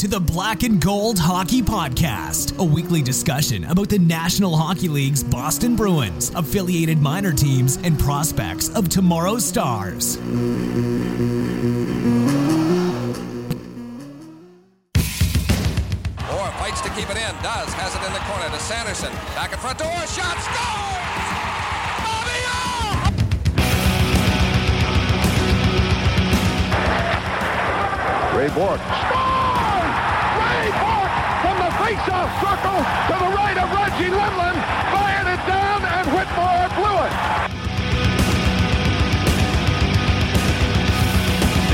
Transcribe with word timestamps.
to 0.00 0.08
the 0.08 0.18
Black 0.18 0.62
and 0.62 0.80
Gold 0.80 1.18
Hockey 1.18 1.60
Podcast, 1.60 2.58
a 2.58 2.64
weekly 2.64 3.02
discussion 3.02 3.64
about 3.66 3.90
the 3.90 3.98
National 3.98 4.56
Hockey 4.56 4.88
League's 4.88 5.22
Boston 5.22 5.76
Bruins, 5.76 6.30
affiliated 6.34 6.96
minor 6.96 7.34
teams, 7.34 7.76
and 7.84 7.98
prospects 7.98 8.70
of 8.70 8.88
tomorrow's 8.88 9.44
stars. 9.44 10.16
Orr 10.16 10.22
fights 16.56 16.80
to 16.80 16.88
keep 16.96 17.10
it 17.10 17.18
in, 17.18 17.36
does, 17.42 17.70
has 17.74 17.94
it 17.94 18.02
in 18.06 18.12
the 18.14 18.20
corner 18.20 18.48
to 18.48 18.58
Sanderson. 18.58 19.12
Back 19.34 19.52
in 19.52 19.58
front 19.58 19.78
to 19.80 19.84
Orr, 19.84 20.06
shot, 20.06 20.38
scores! 20.40 21.20
Bobby 22.06 22.40
Orr! 28.34 28.38
Ray 28.38 28.48
Bourque. 28.54 29.19
Face-off 31.90 32.30
circle 32.38 32.78
to 33.10 33.14
the 33.18 33.30
right 33.34 33.58
of 33.58 33.66
Reggie 33.74 34.14
Lemelin, 34.14 34.54
fired 34.94 35.26
it 35.26 35.42
down, 35.42 35.82
and 35.82 36.06
Whitmore 36.14 36.70
blew 36.78 37.02
it. 37.02 37.10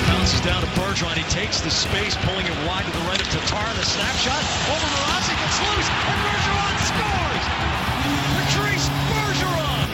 Bounces 0.09 0.41
down 0.41 0.63
to 0.63 0.69
Bergeron. 0.81 1.21
He 1.21 1.25
takes 1.29 1.61
the 1.61 1.69
space, 1.71 2.17
pulling 2.25 2.47
it 2.47 2.57
wide 2.67 2.87
to 2.87 2.93
the 2.93 3.05
right 3.05 3.21
of 3.21 3.29
Tatar. 3.29 3.69
The 3.77 3.85
snapshot 3.85 4.41
over 4.73 4.89
Mrazek. 4.89 5.37
It's 5.37 5.61
loose, 5.61 5.85
and 5.85 6.21
Bergeron 6.25 6.81
scores! 6.89 7.45
Patrice 8.41 8.89
Bergeron! 9.13 9.85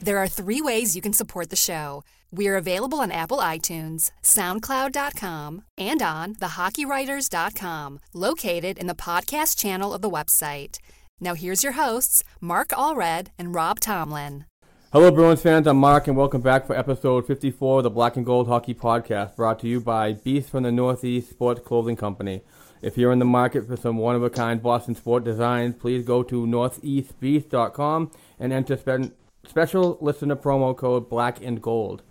There 0.00 0.18
are 0.18 0.26
three 0.26 0.60
ways 0.60 0.96
you 0.96 1.00
can 1.00 1.12
support 1.12 1.50
the 1.50 1.56
show. 1.56 2.02
We 2.36 2.48
are 2.48 2.56
available 2.56 2.98
on 2.98 3.12
Apple 3.12 3.38
iTunes, 3.38 4.10
SoundCloud.com, 4.24 5.62
and 5.78 6.02
on 6.02 6.34
thehockeywriters.com, 6.34 8.00
located 8.12 8.76
in 8.76 8.88
the 8.88 8.94
podcast 8.96 9.56
channel 9.56 9.94
of 9.94 10.02
the 10.02 10.10
website. 10.10 10.78
Now 11.20 11.34
here's 11.34 11.62
your 11.62 11.74
hosts, 11.74 12.24
Mark 12.40 12.70
Allred 12.70 13.28
and 13.38 13.54
Rob 13.54 13.78
Tomlin. 13.78 14.46
Hello, 14.92 15.12
Bruins 15.12 15.42
fans. 15.42 15.68
I'm 15.68 15.76
Mark, 15.76 16.08
and 16.08 16.16
welcome 16.16 16.40
back 16.40 16.66
for 16.66 16.76
episode 16.76 17.24
54 17.24 17.78
of 17.78 17.84
the 17.84 17.90
Black 17.90 18.16
and 18.16 18.26
Gold 18.26 18.48
Hockey 18.48 18.74
Podcast, 18.74 19.36
brought 19.36 19.60
to 19.60 19.68
you 19.68 19.80
by 19.80 20.14
Beast 20.14 20.50
from 20.50 20.64
the 20.64 20.72
Northeast 20.72 21.30
Sports 21.30 21.60
Clothing 21.64 21.94
Company. 21.94 22.42
If 22.82 22.98
you're 22.98 23.12
in 23.12 23.20
the 23.20 23.24
market 23.24 23.68
for 23.68 23.76
some 23.76 23.98
one 23.98 24.16
of 24.16 24.24
a 24.24 24.30
kind 24.30 24.60
Boston 24.60 24.96
sport 24.96 25.22
designs, 25.22 25.76
please 25.76 26.04
go 26.04 26.24
to 26.24 26.46
northeastbeast.com 26.48 28.10
and 28.40 28.52
enter 28.52 28.76
spe- 28.76 29.12
special 29.48 29.98
listener 30.00 30.34
promo 30.34 30.76
code 30.76 31.08
Black 31.08 31.40
and 31.40 31.62
Gold 31.62 32.02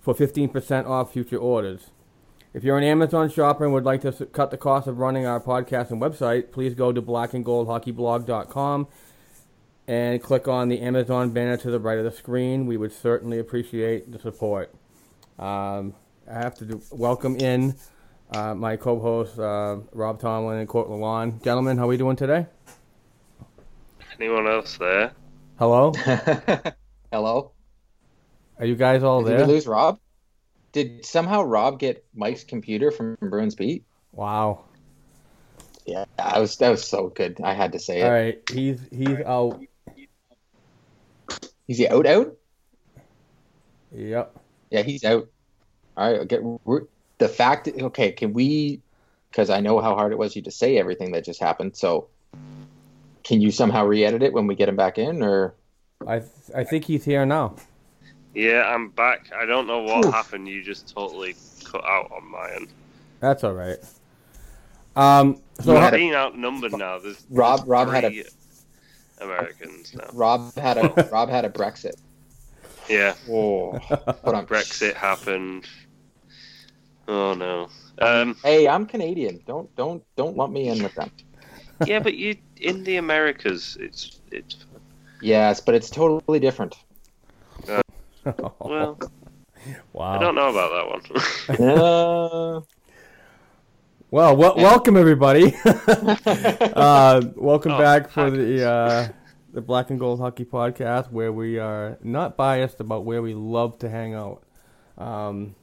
for 0.00 0.14
15% 0.14 0.86
off 0.86 1.12
future 1.12 1.38
orders. 1.38 1.90
If 2.54 2.64
you're 2.64 2.78
an 2.78 2.84
Amazon 2.84 3.30
shopper 3.30 3.64
and 3.64 3.74
would 3.74 3.84
like 3.84 4.00
to 4.02 4.12
cut 4.26 4.50
the 4.50 4.56
cost 4.56 4.86
of 4.86 4.98
running 4.98 5.26
our 5.26 5.40
podcast 5.40 5.90
and 5.90 6.00
website, 6.00 6.50
please 6.50 6.74
go 6.74 6.92
to 6.92 7.02
blackandgoldhockeyblog.com 7.02 8.88
and 9.86 10.22
click 10.22 10.48
on 10.48 10.68
the 10.68 10.80
Amazon 10.80 11.30
banner 11.30 11.56
to 11.58 11.70
the 11.70 11.78
right 11.78 11.98
of 11.98 12.04
the 12.04 12.10
screen. 12.10 12.66
We 12.66 12.76
would 12.76 12.92
certainly 12.92 13.38
appreciate 13.38 14.10
the 14.10 14.18
support. 14.18 14.74
Um, 15.38 15.94
I 16.30 16.34
have 16.34 16.54
to 16.56 16.64
do, 16.64 16.82
welcome 16.90 17.36
in 17.36 17.74
uh, 18.30 18.54
my 18.54 18.76
co-hosts 18.76 19.38
uh, 19.38 19.80
Rob 19.92 20.20
Tomlin 20.20 20.58
and 20.58 20.68
Court 20.68 20.88
Lawan. 20.88 21.42
Gentlemen, 21.42 21.78
how 21.78 21.84
are 21.84 21.88
we 21.88 21.96
doing 21.96 22.16
today? 22.16 22.46
Anyone 24.18 24.46
else 24.46 24.76
there? 24.78 25.12
Hello, 25.58 25.92
Hello. 27.12 27.52
Are 28.58 28.66
you 28.66 28.76
guys 28.76 29.02
all 29.02 29.22
Did 29.22 29.30
there? 29.30 29.38
Did 29.38 29.46
we 29.48 29.54
lose 29.54 29.66
Rob? 29.66 29.98
Did 30.72 31.04
somehow 31.04 31.42
Rob 31.42 31.78
get 31.78 32.04
Mike's 32.14 32.44
computer 32.44 32.90
from 32.90 33.16
Bruins 33.20 33.54
Beat? 33.54 33.84
Wow. 34.12 34.64
Yeah, 35.86 36.04
I 36.18 36.38
was 36.38 36.56
that 36.58 36.68
was 36.68 36.86
so 36.86 37.08
good. 37.08 37.40
I 37.42 37.54
had 37.54 37.72
to 37.72 37.78
say 37.78 38.00
it. 38.00 38.04
All 38.04 38.10
right, 38.10 38.42
he's 38.50 38.78
he's 38.90 39.20
out. 39.24 39.60
Is 41.66 41.78
he 41.78 41.88
out? 41.88 42.06
Out? 42.06 42.36
Yep. 43.92 44.36
Yeah, 44.70 44.82
he's 44.82 45.04
out. 45.04 45.28
All 45.96 46.12
right. 46.12 46.28
Get 46.28 46.42
the 47.18 47.28
fact. 47.28 47.68
Okay, 47.68 48.12
can 48.12 48.34
we? 48.34 48.82
Because 49.30 49.48
I 49.48 49.60
know 49.60 49.80
how 49.80 49.94
hard 49.94 50.12
it 50.12 50.18
was 50.18 50.36
you 50.36 50.42
to 50.42 50.50
say 50.50 50.78
everything 50.78 51.12
that 51.12 51.24
just 51.24 51.40
happened. 51.40 51.76
So, 51.76 52.08
can 53.24 53.40
you 53.40 53.50
somehow 53.50 53.86
re-edit 53.86 54.22
it 54.22 54.32
when 54.32 54.46
we 54.46 54.54
get 54.54 54.68
him 54.68 54.76
back 54.76 54.98
in, 54.98 55.22
or? 55.22 55.54
I 56.06 56.22
I 56.54 56.64
think 56.64 56.84
he's 56.84 57.04
here 57.04 57.24
now. 57.24 57.56
Yeah, 58.34 58.62
I'm 58.72 58.90
back. 58.90 59.30
I 59.34 59.46
don't 59.46 59.66
know 59.66 59.80
what 59.82 60.12
happened. 60.12 60.48
You 60.48 60.62
just 60.62 60.92
totally 60.94 61.34
cut 61.64 61.84
out 61.84 62.10
on 62.12 62.30
my 62.30 62.50
end. 62.52 62.68
That's 63.20 63.42
all 63.44 63.54
right. 63.54 63.78
Um. 64.96 65.40
So 65.60 65.72
You 65.72 65.78
I'm 65.78 65.92
being 65.94 66.14
outnumbered 66.14 66.72
now. 66.76 66.98
There's, 66.98 67.24
Rob- 67.30 67.60
there's 67.60 67.68
Rob 67.68 67.88
had 67.90 68.04
a- 68.04 68.24
Americans 69.20 69.94
now. 69.94 70.06
Rob 70.12 70.54
had 70.54 70.76
a 70.78 71.08
Rob 71.12 71.28
had 71.28 71.44
a 71.44 71.50
Brexit. 71.50 71.94
Yeah, 72.88 73.14
Oh, 73.28 73.78
put 74.24 74.34
on 74.34 74.46
Brexit 74.46 74.94
happened. 74.94 75.66
Oh 77.06 77.34
no. 77.34 77.68
Um, 78.00 78.36
Hey, 78.44 78.68
I'm 78.68 78.86
Canadian. 78.86 79.40
Don't 79.46 79.74
don't 79.76 80.02
don't 80.16 80.36
lump 80.36 80.52
me 80.52 80.68
in 80.68 80.82
with 80.82 80.94
them. 80.94 81.10
yeah, 81.86 81.98
but 82.00 82.14
you 82.14 82.36
in 82.60 82.84
the 82.84 82.96
Americas, 82.96 83.76
it's 83.80 84.20
it's 84.30 84.64
Yes, 85.20 85.60
but 85.60 85.74
it's 85.74 85.90
totally 85.90 86.38
different. 86.38 86.76
Well. 88.36 88.98
wow. 89.92 90.12
I 90.12 90.18
don't 90.18 90.34
know 90.34 90.48
about 90.50 90.70
that 91.48 91.58
one. 91.58 91.68
Uh, 91.70 92.60
Well, 94.10 94.34
wel- 94.38 94.56
welcome 94.56 94.96
everybody. 94.96 95.54
uh, 95.66 97.20
welcome 97.36 97.72
Oh, 97.72 97.78
back 97.78 98.08
for 98.08 98.24
Hackers. 98.30 98.38
the 98.38 98.66
uh, 98.66 99.08
the 99.52 99.60
Black 99.60 99.90
and 99.90 100.00
Gold 100.00 100.18
Hockey 100.18 100.46
Podcast, 100.46 101.12
where 101.12 101.30
we 101.30 101.58
are 101.58 101.98
not 102.02 102.34
biased 102.34 102.80
about 102.80 103.04
where 103.04 103.20
we 103.20 103.34
love 103.34 103.78
to 103.80 103.90
hang 103.90 104.14
out. 104.14 104.42
Um, 104.96 105.54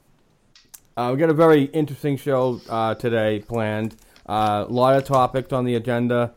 uh, 0.96 1.10
we 1.12 1.18
got 1.18 1.28
a 1.30 1.34
very 1.34 1.64
interesting 1.64 2.16
show 2.16 2.60
uh, 2.68 2.94
today 2.94 3.40
planned. 3.40 3.96
Uh, 4.28 4.64
a 4.68 4.72
lot 4.72 4.96
of 4.96 5.02
topics 5.04 5.52
on 5.52 5.64
the 5.64 5.74
agenda. 5.74 6.32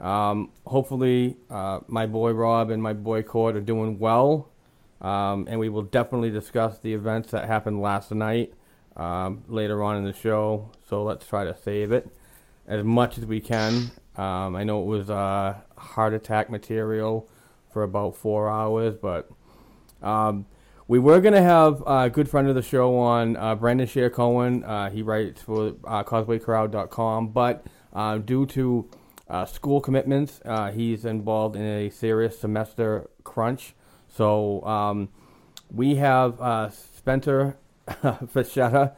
Um, 0.00 0.50
hopefully, 0.64 1.38
uh, 1.50 1.80
my 1.88 2.06
boy 2.06 2.30
Rob 2.30 2.70
and 2.70 2.80
my 2.80 2.92
boy 2.92 3.24
Court 3.24 3.56
are 3.56 3.60
doing 3.60 3.98
well, 3.98 4.48
um, 5.02 5.46
and 5.50 5.60
we 5.60 5.68
will 5.68 5.82
definitely 5.82 6.30
discuss 6.30 6.78
the 6.78 6.94
events 6.94 7.32
that 7.32 7.46
happened 7.46 7.82
last 7.82 8.10
night 8.12 8.54
um, 8.96 9.42
later 9.48 9.82
on 9.82 9.96
in 9.96 10.04
the 10.04 10.12
show. 10.12 10.70
So 10.88 11.02
let's 11.02 11.26
try 11.26 11.44
to 11.44 11.56
save 11.56 11.92
it 11.92 12.08
as 12.66 12.84
much 12.84 13.18
as 13.18 13.26
we 13.26 13.40
can. 13.40 13.90
Um, 14.16 14.56
I 14.56 14.64
know 14.64 14.82
it 14.82 14.86
was 14.86 15.10
uh, 15.10 15.56
heart 15.76 16.14
attack 16.14 16.48
material 16.48 17.28
for 17.72 17.82
about 17.82 18.16
four 18.16 18.48
hours, 18.48 18.94
but 18.94 19.30
um, 20.02 20.46
we 20.86 20.98
were 20.98 21.20
going 21.20 21.34
to 21.34 21.42
have 21.42 21.82
a 21.86 22.10
good 22.10 22.28
friend 22.28 22.48
of 22.48 22.54
the 22.54 22.62
show 22.62 22.96
on, 22.98 23.36
uh, 23.36 23.54
Brandon 23.54 23.86
Sher 23.86 24.10
Cohen. 24.10 24.62
Uh, 24.62 24.90
he 24.90 25.02
writes 25.02 25.42
for 25.42 25.74
uh, 25.84 26.02
but 26.02 27.66
uh, 27.92 28.18
due 28.18 28.46
to 28.46 28.90
uh, 29.28 29.46
school 29.46 29.80
commitments, 29.80 30.40
uh, 30.44 30.70
he's 30.70 31.04
involved 31.04 31.56
in 31.56 31.62
a 31.62 31.88
serious 31.90 32.38
semester 32.38 33.08
crunch. 33.24 33.74
So 34.14 34.62
um, 34.64 35.08
we 35.70 35.96
have 35.96 36.40
uh, 36.40 36.70
Spencer 36.70 37.56
Fischetta. 37.88 38.94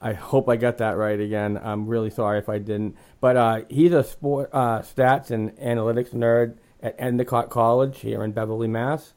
I 0.00 0.12
hope 0.12 0.48
I 0.50 0.56
got 0.56 0.78
that 0.78 0.92
right 0.98 1.18
again. 1.18 1.58
I'm 1.62 1.86
really 1.86 2.10
sorry 2.10 2.38
if 2.38 2.48
I 2.48 2.58
didn't. 2.58 2.96
But 3.20 3.36
uh, 3.36 3.60
he's 3.70 3.92
a 3.92 4.04
sport 4.04 4.50
uh, 4.52 4.80
stats 4.80 5.30
and 5.30 5.56
analytics 5.56 6.10
nerd 6.10 6.58
at 6.82 6.94
Endicott 6.98 7.48
College 7.48 8.00
here 8.00 8.22
in 8.22 8.32
Beverly, 8.32 8.68
Mass. 8.68 9.14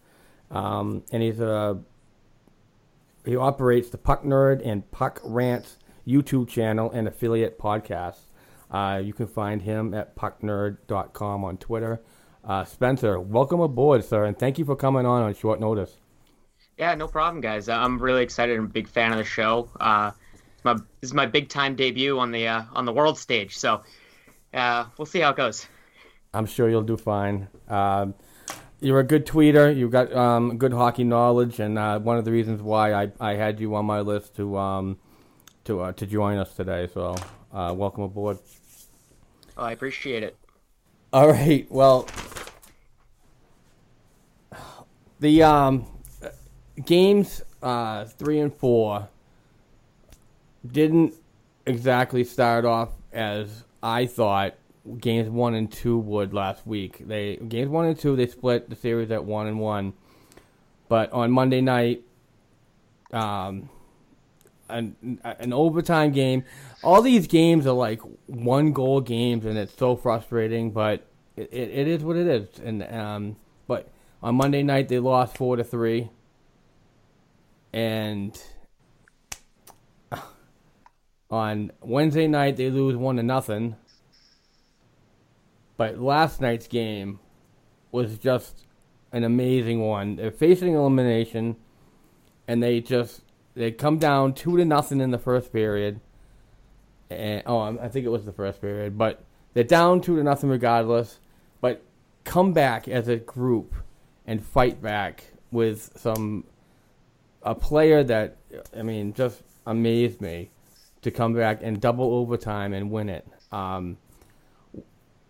Um, 0.49 1.03
and 1.11 1.21
he's 1.21 1.41
a 1.41 1.79
he 3.25 3.35
operates 3.35 3.89
the 3.89 3.97
Puck 3.97 4.23
Nerd 4.23 4.61
and 4.65 4.89
Puck 4.89 5.19
Rants 5.21 5.77
YouTube 6.07 6.47
channel 6.47 6.89
and 6.89 7.09
affiliate 7.09 7.59
podcasts. 7.59 8.21
Uh, 8.71 9.01
you 9.03 9.11
can 9.11 9.27
find 9.27 9.61
him 9.61 9.93
at 9.93 10.15
pucknerd.com 10.15 11.43
on 11.43 11.57
Twitter. 11.57 11.99
Uh, 12.47 12.63
Spencer, 12.63 13.19
welcome 13.19 13.59
aboard, 13.59 14.05
sir, 14.05 14.23
and 14.23 14.39
thank 14.39 14.57
you 14.57 14.63
for 14.63 14.73
coming 14.73 15.05
on 15.05 15.21
on 15.21 15.35
short 15.35 15.59
notice. 15.59 15.97
Yeah, 16.77 16.95
no 16.95 17.05
problem, 17.05 17.41
guys. 17.41 17.67
I'm 17.67 17.99
really 17.99 18.23
excited. 18.23 18.57
I'm 18.57 18.63
a 18.63 18.69
big 18.69 18.87
fan 18.87 19.11
of 19.11 19.17
the 19.17 19.25
show. 19.25 19.69
Uh, 19.77 20.11
it's 20.53 20.63
my, 20.63 20.75
this 20.75 20.83
is 21.01 21.13
my 21.13 21.25
big 21.25 21.49
time 21.49 21.75
debut 21.75 22.17
on 22.17 22.31
the 22.31 22.47
uh, 22.47 22.63
on 22.71 22.85
the 22.85 22.93
world 22.93 23.17
stage, 23.17 23.57
so 23.57 23.81
uh, 24.53 24.85
we'll 24.97 25.05
see 25.05 25.19
how 25.19 25.31
it 25.31 25.35
goes. 25.35 25.67
I'm 26.33 26.45
sure 26.45 26.69
you'll 26.69 26.83
do 26.83 26.95
fine. 26.95 27.49
Um, 27.67 28.13
you're 28.79 28.99
a 28.99 29.03
good 29.03 29.25
tweeter. 29.25 29.75
You've 29.75 29.91
got 29.91 30.15
um, 30.15 30.57
good 30.57 30.71
hockey 30.71 31.03
knowledge, 31.03 31.59
and 31.59 31.77
uh, 31.77 31.99
one 31.99 32.17
of 32.17 32.23
the 32.23 32.31
reasons 32.31 32.61
why 32.61 32.93
I, 32.93 33.11
I 33.19 33.33
had 33.33 33.59
you 33.59 33.75
on 33.75 33.85
my 33.85 33.99
list 33.99 34.37
to 34.37 34.57
um, 34.57 34.99
to 35.65 35.81
uh, 35.81 35.91
to 35.91 36.05
join 36.05 36.37
us 36.37 36.53
today. 36.53 36.87
So 36.93 37.17
uh, 37.51 37.73
welcome 37.75 38.03
aboard. 38.03 38.37
Oh, 39.57 39.63
I 39.63 39.73
appreciate 39.73 40.23
it. 40.23 40.37
All 41.11 41.29
right. 41.29 41.65
Well, 41.69 42.07
the 45.19 45.43
um, 45.43 45.85
games 46.85 47.41
uh, 47.61 48.05
three 48.05 48.39
and 48.39 48.53
four 48.53 49.09
didn't 50.65 51.13
exactly 51.65 52.23
start 52.23 52.65
off 52.65 52.89
as 53.11 53.63
I 53.81 54.05
thought 54.05 54.55
games 54.99 55.29
one 55.29 55.53
and 55.53 55.71
two 55.71 55.97
would 55.97 56.33
last 56.33 56.65
week. 56.65 57.07
They 57.07 57.37
games 57.37 57.69
one 57.69 57.85
and 57.85 57.99
two 57.99 58.15
they 58.15 58.27
split 58.27 58.69
the 58.69 58.75
series 58.75 59.11
at 59.11 59.23
one 59.23 59.47
and 59.47 59.59
one, 59.59 59.93
but 60.87 61.11
on 61.11 61.31
Monday 61.31 61.61
night, 61.61 62.03
um, 63.11 63.69
an 64.69 65.19
an 65.23 65.53
overtime 65.53 66.11
game. 66.11 66.43
All 66.83 67.01
these 67.01 67.27
games 67.27 67.65
are 67.65 67.73
like 67.73 68.01
one 68.27 68.71
goal 68.71 69.01
games, 69.01 69.45
and 69.45 69.57
it's 69.57 69.75
so 69.77 69.95
frustrating. 69.95 70.71
But 70.71 71.05
it, 71.35 71.49
it, 71.51 71.69
it 71.69 71.87
is 71.87 72.03
what 72.03 72.17
it 72.17 72.27
is. 72.27 72.59
And 72.59 72.83
um, 72.83 73.35
on 74.21 74.35
Monday 74.35 74.63
night 74.63 74.89
they 74.89 74.99
lost 74.99 75.37
four 75.37 75.55
to 75.55 75.63
three, 75.63 76.09
and 77.73 78.41
on 81.29 81.71
Wednesday 81.81 82.27
night 82.27 82.57
they 82.57 82.69
lose 82.69 82.95
one 82.95 83.17
to 83.17 83.23
nothing. 83.23 83.75
But 85.75 85.99
last 85.99 86.41
night's 86.41 86.67
game 86.67 87.19
was 87.91 88.17
just 88.17 88.65
an 89.11 89.23
amazing 89.23 89.79
one. 89.81 90.15
They're 90.15 90.31
facing 90.31 90.73
elimination, 90.73 91.55
and 92.47 92.63
they 92.63 92.81
just 92.81 93.21
they 93.53 93.71
come 93.71 93.99
down 93.99 94.33
two 94.33 94.57
to 94.57 94.65
nothing 94.65 95.01
in 95.01 95.11
the 95.11 95.19
first 95.19 95.53
period. 95.53 95.99
And 97.09 97.43
oh, 97.45 97.77
I 97.79 97.87
think 97.87 98.05
it 98.05 98.09
was 98.09 98.25
the 98.25 98.33
first 98.33 98.59
period, 98.59 98.97
but 98.97 99.23
they're 99.53 99.63
down 99.63 100.01
two 100.01 100.15
to 100.17 100.23
nothing 100.23 100.49
regardless. 100.49 101.19
But 101.61 101.83
come 102.23 102.53
back 102.53 102.87
as 102.87 103.07
a 103.07 103.15
group 103.15 103.73
and 104.27 104.45
fight 104.45 104.81
back 104.81 105.23
with 105.51 105.91
some 105.95 106.43
a 107.43 107.55
player 107.55 108.03
that 108.03 108.37
I 108.77 108.83
mean 108.83 109.13
just 109.13 109.41
amazed 109.65 110.21
me 110.21 110.51
to 111.01 111.11
come 111.11 111.33
back 111.33 111.59
and 111.61 111.79
double 111.79 112.13
overtime 112.15 112.73
and 112.73 112.91
win 112.91 113.09
it. 113.09 113.27
Um, 113.51 113.97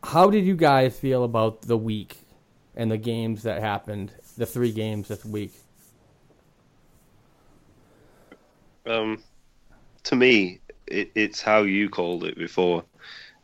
how 0.04 0.30
did 0.30 0.46
you 0.46 0.56
guys 0.56 0.98
feel 0.98 1.24
about 1.24 1.62
the 1.62 1.78
week 1.78 2.18
and 2.76 2.90
the 2.90 2.98
games 2.98 3.44
that 3.44 3.62
happened, 3.62 4.12
the 4.38 4.46
three 4.46 4.72
games 4.72 5.08
this 5.08 5.26
week? 5.26 5.54
Um, 8.86 9.22
to 10.04 10.16
me, 10.16 10.60
it, 10.88 11.12
it's 11.14 11.42
how 11.42 11.64
you 11.64 11.90
called 11.90 12.24
it 12.24 12.38
before. 12.38 12.84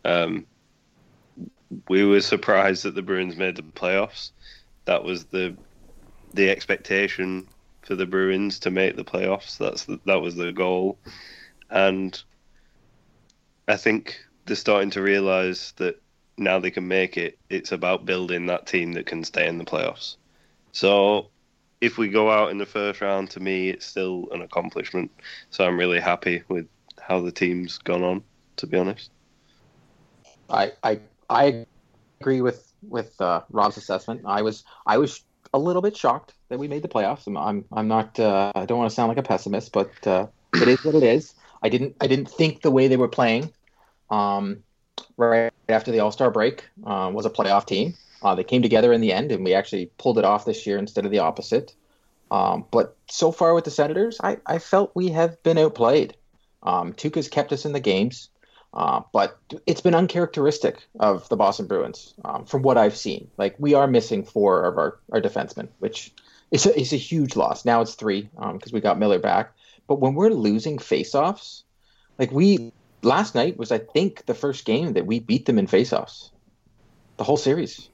Um, 0.06 0.46
we 1.90 2.06
were 2.06 2.22
surprised 2.22 2.84
that 2.84 2.96
the 2.96 3.02
Bruins 3.02 3.36
made 3.36 3.56
the 3.56 3.64
playoffs. 3.64 4.32
That 4.86 5.04
was 5.04 5.26
the 5.26 5.58
the 6.34 6.50
expectation 6.50 7.48
for 7.84 7.96
the 7.96 8.06
Bruins 8.06 8.60
to 8.60 8.72
make 8.72 8.96
the 8.96 9.04
playoffs. 9.06 9.58
That's 9.58 9.86
the, 9.86 10.00
that 10.06 10.22
was 10.22 10.36
the 10.36 10.52
goal, 10.52 11.00
and 11.70 12.22
I 13.68 13.78
think 13.78 14.20
they're 14.46 14.56
starting 14.56 14.90
to 14.92 15.02
realize 15.02 15.74
that 15.78 16.02
now 16.38 16.60
they 16.60 16.72
can 16.72 16.88
make 16.88 17.18
it. 17.18 17.40
It's 17.50 17.72
about 17.72 18.06
building 18.06 18.48
that 18.48 18.68
team 18.68 18.94
that 18.94 19.06
can 19.06 19.24
stay 19.24 19.48
in 19.48 19.58
the 19.58 19.66
playoffs. 19.66 20.18
So 20.72 21.32
if 21.82 21.98
we 21.98 22.10
go 22.10 22.32
out 22.32 22.52
in 22.52 22.58
the 22.58 22.66
first 22.66 23.02
round, 23.02 23.32
to 23.32 23.40
me, 23.40 23.70
it's 23.70 23.86
still 23.86 24.28
an 24.32 24.42
accomplishment. 24.42 25.12
So 25.50 25.66
I'm 25.66 25.78
really 25.80 26.00
happy 26.00 26.44
with 26.50 26.68
how 27.00 27.22
the 27.22 27.32
team's 27.32 27.78
gone 27.80 28.04
on. 28.04 28.24
To 28.58 28.68
be 28.68 28.78
honest, 28.78 29.12
I 30.50 30.74
I 30.84 31.02
I 31.30 31.66
agree 32.22 32.42
with 32.42 32.73
with 32.88 33.20
uh, 33.22 33.42
Rob's 33.50 33.78
assessment. 33.78 34.22
I 34.26 34.42
was 34.42 34.64
I 34.86 34.98
was 34.98 35.22
a 35.54 35.60
little 35.60 35.82
bit 35.82 35.96
shocked 35.96 36.34
that 36.50 36.60
we 36.60 36.68
made 36.68 36.82
the 36.82 36.88
playoffs. 36.88 37.28
I'm 37.28 37.38
I'm, 37.38 37.66
I'm 37.72 37.88
not. 37.88 38.20
Uh, 38.20 38.52
I 38.56 38.66
don't 38.66 38.78
want 38.78 38.90
to 38.90 38.96
sound 38.96 39.10
like 39.10 39.18
a 39.18 39.24
pessimist, 39.24 39.72
but 39.72 39.92
uh, 40.08 40.28
it 40.54 40.68
is 40.68 40.84
what 40.84 40.96
it 40.96 41.04
is. 41.04 41.36
I 41.62 41.70
didn't 41.70 41.96
I 42.02 42.08
didn't 42.08 42.30
think 42.30 42.62
the 42.62 42.72
way 42.72 42.88
they 42.88 42.98
were 42.98 43.08
playing, 43.08 43.52
um, 44.10 44.64
right 45.18 45.52
after 45.70 45.92
the 45.92 46.00
All 46.00 46.12
Star 46.12 46.32
break, 46.32 46.66
uh, 46.86 47.10
was 47.14 47.26
a 47.26 47.30
playoff 47.30 47.66
team. 47.66 47.96
Uh, 48.22 48.36
they 48.36 48.44
came 48.44 48.62
together 48.62 48.94
in 48.94 49.02
the 49.02 49.12
end, 49.12 49.32
and 49.32 49.44
we 49.44 49.54
actually 49.54 49.88
pulled 49.98 50.18
it 50.18 50.26
off 50.26 50.46
this 50.46 50.66
year 50.66 50.78
instead 50.78 51.06
of 51.06 51.12
the 51.12 51.20
opposite. 51.20 51.74
Um, 52.32 52.66
but 52.72 52.98
so 53.10 53.32
far 53.32 53.54
with 53.54 53.66
the 53.66 53.72
Senators, 53.72 54.18
I, 54.24 54.38
I 54.46 54.58
felt 54.58 54.96
we 54.96 55.10
have 55.10 55.42
been 55.44 55.58
outplayed. 55.58 56.16
Um, 56.64 56.94
Tuukka's 56.94 57.28
kept 57.28 57.52
us 57.52 57.66
in 57.66 57.74
the 57.74 57.80
games, 57.80 58.30
uh, 58.74 59.02
but 59.12 59.38
it's 59.68 59.82
been 59.82 59.94
uncharacteristic 59.94 60.78
of 61.00 61.30
the 61.30 61.38
Boston 61.38 61.68
Bruins 61.68 62.14
um, 62.26 62.46
from 62.46 62.64
what 62.64 62.78
I've 62.78 62.98
seen. 62.98 63.30
Like 63.38 63.56
we 63.60 63.76
are 63.76 63.88
missing 63.88 64.24
four 64.24 64.64
of 64.64 64.78
our, 64.78 64.98
our 65.12 65.22
defensemen, 65.22 65.68
which 65.80 66.12
is 66.52 66.66
a, 66.66 66.80
is 66.80 66.94
a 66.94 66.98
huge 66.98 67.36
loss. 67.36 67.66
Now 67.66 67.82
it's 67.82 67.96
three 67.96 68.22
because 68.22 68.72
um, 68.72 68.74
we 68.74 68.82
got 68.82 68.98
Miller 68.98 69.20
back. 69.20 69.54
But 69.88 70.00
when 70.00 70.16
we're 70.16 70.30
losing 70.30 70.78
faceoffs, 70.78 71.64
like 72.18 72.32
we 72.32 72.72
last 73.04 73.36
night 73.36 73.58
was, 73.58 73.72
I 73.72 73.78
think, 73.78 74.26
the 74.26 74.34
first 74.34 74.66
game 74.66 74.94
that 74.94 75.06
we 75.06 75.20
beat 75.20 75.46
them 75.46 75.60
in 75.60 75.68
faceoffs, 75.68 76.32
the 77.18 77.24
whole 77.24 77.38
series. 77.38 77.90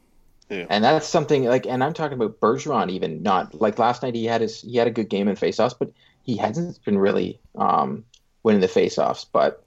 Yeah. 0.49 0.65
And 0.69 0.83
that's 0.83 1.07
something 1.07 1.43
like, 1.45 1.67
and 1.67 1.83
I'm 1.83 1.93
talking 1.93 2.17
about 2.17 2.39
Bergeron. 2.39 2.89
Even 2.89 3.21
not 3.21 3.53
like 3.59 3.79
last 3.79 4.01
night, 4.01 4.15
he 4.15 4.25
had 4.25 4.41
his 4.41 4.61
he 4.61 4.77
had 4.77 4.87
a 4.87 4.91
good 4.91 5.09
game 5.09 5.27
in 5.27 5.35
faceoffs, 5.35 5.75
but 5.77 5.91
he 6.23 6.37
hasn't 6.37 6.83
been 6.85 6.97
really 6.97 7.39
um, 7.55 8.05
winning 8.43 8.61
the 8.61 8.67
faceoffs. 8.67 9.25
But 9.31 9.63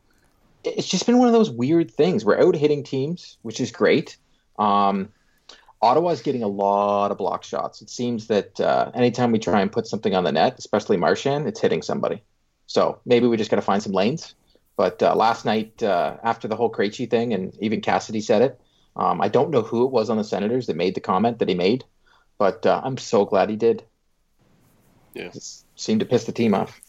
it's 0.65 0.89
just 0.89 1.07
been 1.07 1.19
one 1.19 1.29
of 1.29 1.33
those 1.33 1.51
weird 1.51 1.91
things. 1.91 2.25
We're 2.25 2.41
out 2.41 2.55
hitting 2.55 2.83
teams, 2.85 3.39
which 3.43 3.61
is 3.61 3.71
great. 3.71 4.17
Um, 4.59 5.09
Ottawa's 5.81 6.23
getting 6.23 6.43
a 6.43 6.49
lot 6.49 7.11
of 7.11 7.19
block 7.19 7.43
shots. 7.43 7.83
It 7.83 7.91
seems 7.91 8.29
that 8.29 8.61
uh, 8.61 8.91
anytime 8.95 9.33
we 9.33 9.39
try 9.39 9.61
and 9.61 9.73
put 9.73 9.87
something 9.87 10.15
on 10.15 10.23
the 10.25 10.33
net, 10.33 10.59
especially 10.59 10.97
Marchand, 10.97 11.49
it's 11.49 11.61
hitting 11.61 11.83
somebody. 11.83 12.23
So 12.67 13.01
maybe 13.05 13.27
we 13.27 13.37
just 13.37 13.51
got 13.51 13.57
to 13.57 13.63
find 13.63 13.83
some 13.83 13.93
lanes. 13.93 14.35
But 14.77 15.03
uh, 15.03 15.15
last 15.15 15.45
night, 15.45 15.83
uh, 15.83 16.17
after 16.23 16.49
the 16.49 16.57
whole 16.57 16.71
Krejci 16.71 17.11
thing, 17.11 17.35
and 17.35 17.53
even 17.61 17.81
Cassidy 17.81 18.21
said 18.21 18.43
it, 18.43 18.61
um, 18.95 19.21
I 19.21 19.29
don't 19.29 19.51
know 19.51 19.63
who 19.63 19.85
it 19.85 19.91
was 19.91 20.09
on 20.09 20.17
the 20.19 20.25
Senators 20.25 20.67
that 20.67 20.77
made 20.77 20.95
the 20.95 21.01
comment 21.01 21.41
that 21.41 21.49
he 21.49 21.55
made, 21.55 21.85
but 22.39 22.65
uh, 22.65 22.81
I'm 22.85 22.97
so 22.97 23.25
glad 23.25 23.51
he 23.51 23.57
did. 23.57 23.85
Yeah, 25.15 25.31
it 25.35 25.63
seemed 25.77 26.01
to 26.01 26.07
piss 26.07 26.25
the 26.25 26.33
team 26.33 26.55
off. 26.55 26.81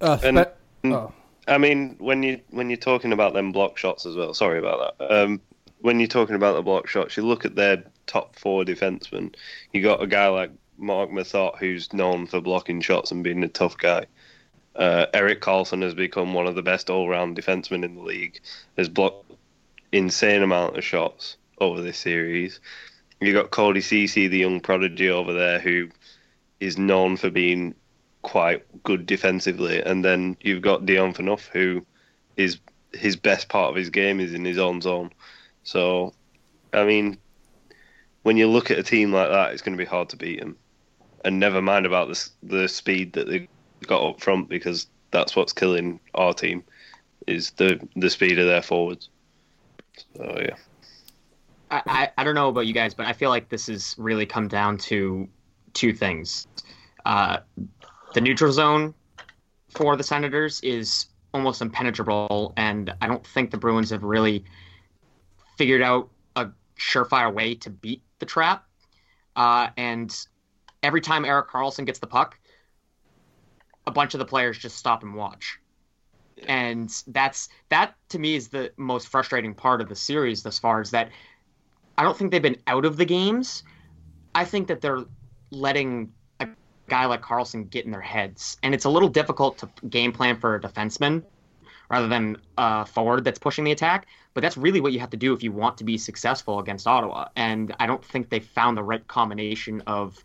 Uh, 0.00 0.18
And- 0.22 0.46
oh. 0.84 1.12
I 1.48 1.58
mean, 1.58 1.96
when 1.98 2.22
you 2.22 2.40
when 2.50 2.70
you're 2.70 2.76
talking 2.76 3.12
about 3.12 3.34
them 3.34 3.52
block 3.52 3.76
shots 3.78 4.06
as 4.06 4.16
well. 4.16 4.34
Sorry 4.34 4.58
about 4.58 4.98
that. 4.98 5.10
Um, 5.10 5.40
when 5.80 5.98
you're 5.98 6.08
talking 6.08 6.36
about 6.36 6.54
the 6.54 6.62
block 6.62 6.86
shots, 6.86 7.16
you 7.16 7.24
look 7.24 7.44
at 7.44 7.56
their 7.56 7.84
top 8.06 8.38
four 8.38 8.64
defensemen. 8.64 9.34
You 9.72 9.82
got 9.82 10.02
a 10.02 10.06
guy 10.06 10.28
like 10.28 10.52
Marc 10.78 11.10
Methot, 11.10 11.58
who's 11.58 11.92
known 11.92 12.26
for 12.26 12.40
blocking 12.40 12.80
shots 12.80 13.10
and 13.10 13.24
being 13.24 13.42
a 13.42 13.48
tough 13.48 13.76
guy. 13.76 14.06
Uh, 14.76 15.06
Erik 15.12 15.40
Karlsson 15.40 15.82
has 15.82 15.94
become 15.94 16.32
one 16.32 16.46
of 16.46 16.54
the 16.54 16.62
best 16.62 16.88
all-round 16.88 17.36
defensemen 17.36 17.84
in 17.84 17.96
the 17.96 18.02
league. 18.02 18.40
Has 18.76 18.88
blocked 18.88 19.32
insane 19.90 20.42
amount 20.42 20.78
of 20.78 20.84
shots 20.84 21.36
over 21.58 21.82
this 21.82 21.98
series. 21.98 22.60
You 23.20 23.32
got 23.32 23.50
Cody 23.50 23.80
Ceci, 23.80 24.28
the 24.28 24.38
young 24.38 24.60
prodigy 24.60 25.10
over 25.10 25.32
there, 25.32 25.58
who 25.58 25.88
is 26.60 26.78
known 26.78 27.16
for 27.16 27.28
being 27.28 27.74
quite 28.22 28.64
good 28.82 29.06
defensively, 29.06 29.82
and 29.82 30.04
then 30.04 30.36
you've 30.40 30.62
got 30.62 30.86
Dion 30.86 31.12
Phaneuf, 31.12 31.48
who 31.48 31.84
is 32.36 32.58
his 32.92 33.16
best 33.16 33.48
part 33.48 33.70
of 33.70 33.76
his 33.76 33.90
game 33.90 34.20
is 34.20 34.34
in 34.34 34.44
his 34.44 34.58
own 34.58 34.80
zone. 34.80 35.10
So, 35.64 36.14
I 36.72 36.84
mean, 36.84 37.18
when 38.22 38.36
you 38.36 38.48
look 38.48 38.70
at 38.70 38.78
a 38.78 38.82
team 38.82 39.12
like 39.12 39.28
that, 39.28 39.52
it's 39.52 39.62
going 39.62 39.76
to 39.76 39.82
be 39.82 39.88
hard 39.88 40.08
to 40.10 40.16
beat 40.16 40.40
them. 40.40 40.56
And 41.24 41.38
never 41.38 41.62
mind 41.62 41.86
about 41.86 42.08
the 42.08 42.30
the 42.42 42.68
speed 42.68 43.12
that 43.12 43.28
they 43.28 43.48
got 43.86 44.02
up 44.02 44.20
front, 44.20 44.48
because 44.48 44.88
that's 45.10 45.36
what's 45.36 45.52
killing 45.52 46.00
our 46.14 46.34
team 46.34 46.64
is 47.26 47.52
the 47.52 47.86
the 47.94 48.10
speed 48.10 48.38
of 48.38 48.46
their 48.46 48.62
forwards. 48.62 49.08
So 50.16 50.38
yeah, 50.40 50.56
I, 51.70 52.10
I, 52.16 52.24
don't 52.24 52.34
know 52.34 52.48
about 52.48 52.66
you 52.66 52.74
guys, 52.74 52.94
but 52.94 53.06
I 53.06 53.12
feel 53.12 53.30
like 53.30 53.48
this 53.48 53.68
has 53.68 53.94
really 53.98 54.26
come 54.26 54.48
down 54.48 54.78
to 54.78 55.28
two 55.74 55.92
things. 55.92 56.46
Uh, 57.04 57.38
the 58.14 58.20
neutral 58.20 58.52
zone 58.52 58.94
for 59.70 59.96
the 59.96 60.04
Senators 60.04 60.60
is 60.60 61.06
almost 61.32 61.62
impenetrable, 61.62 62.52
and 62.56 62.92
I 63.00 63.06
don't 63.06 63.26
think 63.26 63.50
the 63.50 63.56
Bruins 63.56 63.90
have 63.90 64.02
really 64.02 64.44
figured 65.56 65.82
out 65.82 66.10
a 66.36 66.48
surefire 66.78 67.32
way 67.32 67.54
to 67.56 67.70
beat 67.70 68.02
the 68.18 68.26
trap. 68.26 68.64
Uh, 69.34 69.68
and 69.76 70.14
every 70.82 71.00
time 71.00 71.24
Erik 71.24 71.48
Karlsson 71.48 71.86
gets 71.86 71.98
the 71.98 72.06
puck, 72.06 72.38
a 73.86 73.90
bunch 73.90 74.14
of 74.14 74.18
the 74.18 74.24
players 74.24 74.58
just 74.58 74.76
stop 74.76 75.02
and 75.02 75.14
watch. 75.14 75.58
And 76.46 76.90
that's 77.08 77.48
that 77.68 77.94
to 78.10 78.18
me 78.18 78.34
is 78.34 78.48
the 78.48 78.72
most 78.76 79.08
frustrating 79.08 79.54
part 79.54 79.80
of 79.80 79.88
the 79.88 79.94
series 79.94 80.42
thus 80.42 80.58
far 80.58 80.80
is 80.80 80.90
that 80.90 81.10
I 81.96 82.02
don't 82.02 82.16
think 82.16 82.30
they've 82.30 82.42
been 82.42 82.60
out 82.66 82.84
of 82.84 82.96
the 82.96 83.04
games. 83.04 83.62
I 84.34 84.44
think 84.44 84.66
that 84.68 84.80
they're 84.80 85.04
letting 85.50 86.12
guy 86.92 87.06
like 87.06 87.22
Karlsson 87.22 87.70
get 87.70 87.86
in 87.86 87.90
their 87.90 88.02
heads, 88.02 88.58
and 88.62 88.74
it's 88.74 88.84
a 88.84 88.90
little 88.90 89.08
difficult 89.08 89.56
to 89.58 89.68
game 89.88 90.12
plan 90.12 90.36
for 90.36 90.56
a 90.56 90.60
defenseman 90.60 91.22
rather 91.88 92.06
than 92.06 92.36
a 92.58 92.84
forward 92.84 93.24
that's 93.24 93.38
pushing 93.38 93.64
the 93.64 93.72
attack. 93.72 94.06
But 94.34 94.42
that's 94.42 94.58
really 94.58 94.82
what 94.82 94.92
you 94.92 95.00
have 95.00 95.08
to 95.10 95.16
do 95.16 95.32
if 95.32 95.42
you 95.42 95.52
want 95.52 95.78
to 95.78 95.84
be 95.84 95.96
successful 95.96 96.58
against 96.58 96.86
Ottawa. 96.86 97.28
And 97.34 97.74
I 97.80 97.86
don't 97.86 98.04
think 98.04 98.28
they 98.28 98.40
found 98.40 98.76
the 98.76 98.82
right 98.82 99.06
combination 99.08 99.82
of 99.86 100.18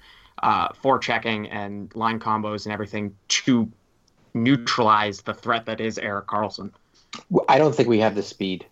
uh, 0.44 0.68
forechecking 0.84 1.48
and 1.52 1.94
line 1.96 2.20
combos 2.20 2.66
and 2.66 2.74
everything 2.74 3.16
to 3.30 3.72
neutralize 4.34 5.22
the 5.22 5.34
threat 5.34 5.66
that 5.68 5.80
is 5.80 5.98
Erik 5.98 6.28
Karlsson. 6.28 6.72
I 7.48 7.58
don't 7.58 7.74
think 7.74 7.88
we 7.88 8.00
have 8.00 8.16
the 8.16 8.24
speed 8.24 8.66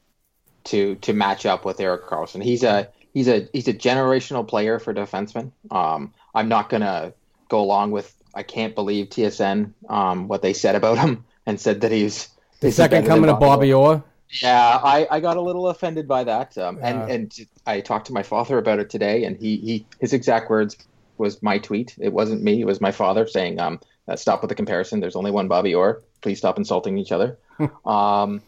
to 0.66 0.96
to 0.96 1.14
match 1.14 1.46
up 1.46 1.64
with 1.64 1.80
Erik 1.80 2.06
Karlsson. 2.06 2.44
He's 2.44 2.64
a 2.64 2.90
he's 3.14 3.30
a 3.30 3.48
he's 3.54 3.70
a 3.70 3.74
generational 3.74 4.46
player 4.46 4.80
for 4.80 4.94
defensemen. 4.94 5.52
Um, 5.72 6.14
I'm 6.34 6.50
not 6.50 6.70
gonna 6.70 7.14
go 7.50 7.62
along 7.62 7.92
with 7.92 8.14
I 8.34 8.44
can't 8.44 8.76
believe 8.76 9.08
TSN 9.08 9.74
um, 9.90 10.28
what 10.28 10.42
they 10.42 10.54
said 10.54 10.76
about 10.76 10.98
him 10.98 11.26
and 11.46 11.60
said 11.60 11.82
that 11.82 11.92
he's 11.92 12.30
the 12.60 12.72
second 12.72 13.06
coming 13.06 13.30
of 13.30 13.40
Bobby 13.40 13.74
Orr. 13.74 14.04
Yeah, 14.42 14.80
I, 14.84 15.08
I 15.10 15.20
got 15.20 15.38
a 15.38 15.42
little 15.42 15.70
offended 15.70 16.08
by 16.08 16.24
that, 16.24 16.58
um, 16.58 16.80
and 16.82 17.10
and 17.10 17.48
I 17.66 17.80
talked 17.80 18.08
to 18.08 18.14
my 18.14 18.24
father 18.24 18.58
about 18.58 18.80
it 18.80 18.90
today, 18.90 19.24
and 19.24 19.38
he, 19.38 19.58
he 19.58 19.86
his 20.00 20.14
exact 20.14 20.50
words 20.50 20.76
was 21.18 21.42
my 21.42 21.60
tweet. 21.60 21.96
It 22.00 22.12
wasn't 22.12 22.44
me. 22.44 22.60
It 22.62 22.66
was 22.66 22.82
my 22.82 22.92
father 22.92 23.28
saying, 23.28 23.60
um, 23.60 23.80
uh, 24.08 24.16
"Stop 24.16 24.42
with 24.42 24.50
the 24.50 24.56
comparison. 24.56 25.00
There's 25.00 25.16
only 25.16 25.32
one 25.32 25.48
Bobby 25.48 25.74
Orr. 25.76 26.02
Please 26.22 26.40
stop 26.40 26.58
insulting 26.58 26.98
each 26.98 27.12
other." 27.12 27.38
um, 27.86 28.42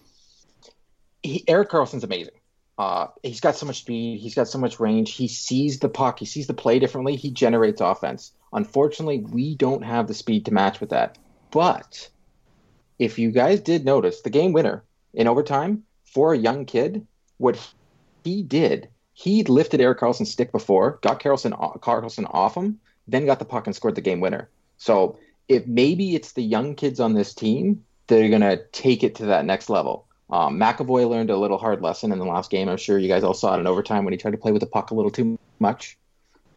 he, 1.24 1.44
Erik 1.48 1.70
Karlsson's 1.70 2.04
amazing. 2.04 2.34
Uh, 2.78 3.08
he's 3.24 3.40
got 3.40 3.56
so 3.56 3.66
much 3.66 3.80
speed. 3.80 4.20
He's 4.20 4.36
got 4.36 4.48
so 4.48 4.58
much 4.58 4.80
range. 4.80 5.14
He 5.14 5.28
sees 5.28 5.80
the 5.80 5.90
puck. 5.90 6.20
He 6.20 6.26
sees 6.26 6.48
the 6.48 6.54
play 6.54 6.80
differently. 6.80 7.16
He 7.16 7.32
generates 7.32 7.82
offense. 7.82 8.34
Unfortunately, 8.54 9.20
we 9.20 9.56
don't 9.56 9.84
have 9.84 10.08
the 10.08 10.14
speed 10.14 10.46
to 10.46 10.54
match 10.54 10.80
with 10.80 10.90
that. 10.92 11.18
But 11.52 12.10
if 13.00 13.20
you 13.20 13.32
guys 13.32 13.60
did 13.60 13.86
notice, 13.86 14.22
the 14.22 14.30
game 14.30 14.54
winner 14.54 14.84
in 15.14 15.28
overtime 15.28 15.84
for 16.06 16.34
a 16.34 16.38
young 16.38 16.66
kid, 16.66 17.06
what 17.38 17.60
he 18.24 18.44
did, 18.44 18.90
he 19.14 19.44
lifted 19.44 19.82
Erik 19.82 20.00
Karlsson's 20.00 20.32
stick 20.32 20.52
before, 20.52 21.00
got 21.02 21.20
Karlsson 21.22 21.80
Karlsson 21.80 22.30
off 22.34 22.56
him, 22.56 22.80
then 23.08 23.26
got 23.26 23.40
the 23.40 23.46
puck 23.46 23.68
and 23.68 23.76
scored 23.76 23.96
the 23.96 24.02
game 24.02 24.20
winner. 24.20 24.50
So 24.78 25.18
if 25.48 25.66
maybe 25.66 26.16
it's 26.16 26.34
the 26.34 26.44
young 26.44 26.76
kids 26.76 27.00
on 27.00 27.14
this 27.14 27.34
team 27.34 27.84
that 28.08 28.24
are 28.24 28.30
gonna 28.30 28.58
take 28.72 29.04
it 29.04 29.16
to 29.16 29.26
that 29.28 29.46
next 29.46 29.70
level. 29.70 30.06
Um, 30.30 30.60
McAvoy 30.60 31.10
learned 31.10 31.30
a 31.30 31.38
little 31.38 31.58
hard 31.58 31.82
lesson 31.82 32.12
in 32.12 32.20
the 32.20 32.26
last 32.26 32.52
game. 32.52 32.68
I'm 32.68 32.78
sure 32.78 32.98
you 32.98 33.08
guys 33.08 33.24
all 33.24 33.34
saw 33.34 33.56
it 33.56 33.60
in 33.60 33.68
overtime 33.68 34.04
when 34.04 34.14
he 34.14 34.18
tried 34.18 34.32
to 34.32 34.38
play 34.38 34.52
with 34.52 34.60
the 34.60 34.68
puck 34.68 34.92
a 34.92 34.94
little 34.94 35.12
too 35.12 35.40
much, 35.60 35.98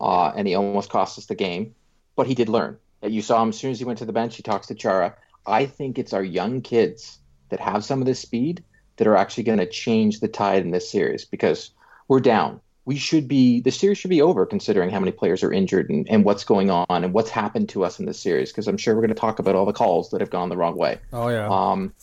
uh, 0.01 0.33
and 0.37 0.49
he 0.49 0.55
almost 0.55 0.91
cost 0.91 1.19
us 1.19 1.27
the 1.27 1.37
game. 1.37 1.75
But 2.17 2.27
he 2.27 2.35
did 2.35 2.49
learn. 2.49 2.79
that. 3.01 3.11
You 3.11 3.23
saw 3.23 3.43
him 3.43 3.51
as 3.51 3.59
soon 3.59 3.71
as 3.71 3.79
he 3.79 3.85
went 3.85 3.99
to 4.01 4.05
the 4.05 4.13
bench. 4.13 4.37
He 4.37 4.43
talks 4.43 4.67
to 4.69 4.75
Chara. 4.75 5.17
I 5.47 5.67
think 5.67 5.99
it's 5.99 6.13
our 6.13 6.23
young 6.23 6.61
kids 6.61 7.19
that 7.49 7.61
have 7.61 7.85
some 7.85 8.01
of 8.01 8.07
this 8.07 8.21
speed 8.21 8.63
that 8.97 9.07
are 9.07 9.17
actually 9.17 9.45
going 9.45 9.59
to 9.59 9.67
change 9.67 10.21
the 10.21 10.29
tide 10.29 10.63
in 10.63 10.71
this 10.71 10.91
series 10.91 11.25
because 11.25 11.71
we're 12.09 12.21
down. 12.21 12.61
We 12.85 12.97
should 12.97 13.29
be 13.29 13.61
the 13.61 13.71
series 13.71 13.99
should 13.99 14.11
be 14.11 14.23
over 14.23 14.45
considering 14.47 14.91
how 14.91 14.99
many 14.99 15.13
players 15.13 15.43
are 15.43 15.53
injured 15.53 15.91
and, 15.91 16.09
and 16.09 16.25
what's 16.25 16.45
going 16.45 16.71
on 16.71 16.87
and 16.89 17.13
what's 17.13 17.31
happened 17.31 17.69
to 17.71 17.85
us 17.85 18.01
in 18.01 18.07
this 18.07 18.21
series 18.21 18.51
because 18.51 18.69
I'm 18.69 18.77
sure 18.77 18.95
we're 18.95 19.03
going 19.03 19.15
to 19.15 19.21
talk 19.21 19.39
about 19.39 19.55
all 19.55 19.67
the 19.67 19.73
calls 19.73 20.11
that 20.11 20.21
have 20.21 20.31
gone 20.31 20.49
the 20.49 20.57
wrong 20.57 20.77
way. 20.77 20.99
Oh 21.13 21.29
yeah. 21.29 21.49
Um, 21.49 21.95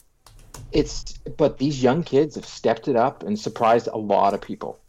it's 0.71 1.13
but 1.37 1.57
these 1.57 1.83
young 1.83 2.03
kids 2.03 2.35
have 2.35 2.45
stepped 2.45 2.87
it 2.87 2.95
up 2.95 3.23
and 3.23 3.37
surprised 3.37 3.87
a 3.87 3.97
lot 3.97 4.33
of 4.33 4.41
people. 4.41 4.79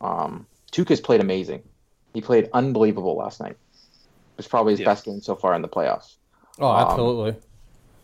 Um, 0.00 0.46
Tuukka's 0.72 1.00
played 1.00 1.20
amazing. 1.20 1.62
He 2.14 2.20
played 2.20 2.48
unbelievable 2.52 3.16
last 3.16 3.40
night. 3.40 3.56
It 4.38 4.42
was 4.44 4.46
probably 4.48 4.74
his 4.74 4.80
Yeah. 4.80 4.86
best 4.86 5.04
game 5.04 5.20
so 5.20 5.34
far 5.34 5.52
in 5.54 5.62
the 5.62 5.68
playoffs. 5.68 6.14
oh, 6.60 6.68
um, 6.68 6.88
absolutely. 6.88 7.34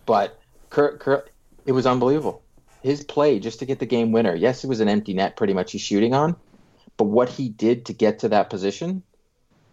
But 0.05 0.41
Kurt, 0.71 0.99
Kurt, 0.99 1.31
it 1.65 1.71
was 1.73 1.87
unbelievable. 1.87 2.43
His 2.83 3.05
play 3.05 3.39
just 3.39 3.61
to 3.61 3.67
get 3.67 3.79
the 3.79 3.87
game 3.87 4.11
winner. 4.11 4.35
Yes, 4.35 4.65
it 4.65 4.67
was 4.67 4.81
an 4.81 4.89
empty 4.89 5.15
net, 5.15 5.37
pretty 5.37 5.53
much 5.55 5.71
he's 5.73 5.81
shooting 5.81 6.13
on, 6.13 6.35
but 6.97 7.05
what 7.05 7.29
he 7.29 7.49
did 7.49 7.87
to 7.87 7.93
get 7.93 8.19
to 8.19 8.29
that 8.31 8.51
position 8.51 9.03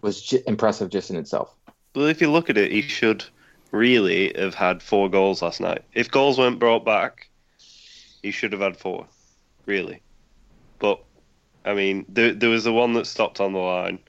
was 0.01 0.21
j- 0.21 0.43
impressive 0.47 0.89
just 0.91 1.09
in 1.09 1.15
itself. 1.15 1.53
Well, 1.95 2.05
if 2.05 2.21
you 2.21 2.31
look 2.31 2.49
at 2.51 2.57
it, 2.57 2.71
he 2.71 2.81
should 2.83 3.25
really 3.71 4.31
have 4.37 4.53
had 4.55 4.81
four 4.83 5.09
goals 5.09 5.41
last 5.41 5.59
night. 5.61 5.83
If 5.93 6.09
goals 6.11 6.37
weren't 6.37 6.59
brought 6.59 6.85
back, 6.85 7.27
he 8.21 8.29
should 8.31 8.51
have 8.51 8.61
had 8.61 8.77
four, 8.77 9.07
really. 9.65 10.01
But 10.79 11.03
I 11.65 11.73
mean, 11.73 12.05
there, 12.07 12.33
there 12.33 12.49
was 12.51 12.63
the 12.65 12.73
one 12.73 12.93
that 12.93 13.07
stopped 13.07 13.39
on 13.41 13.53
the 13.53 13.59
line, 13.59 13.99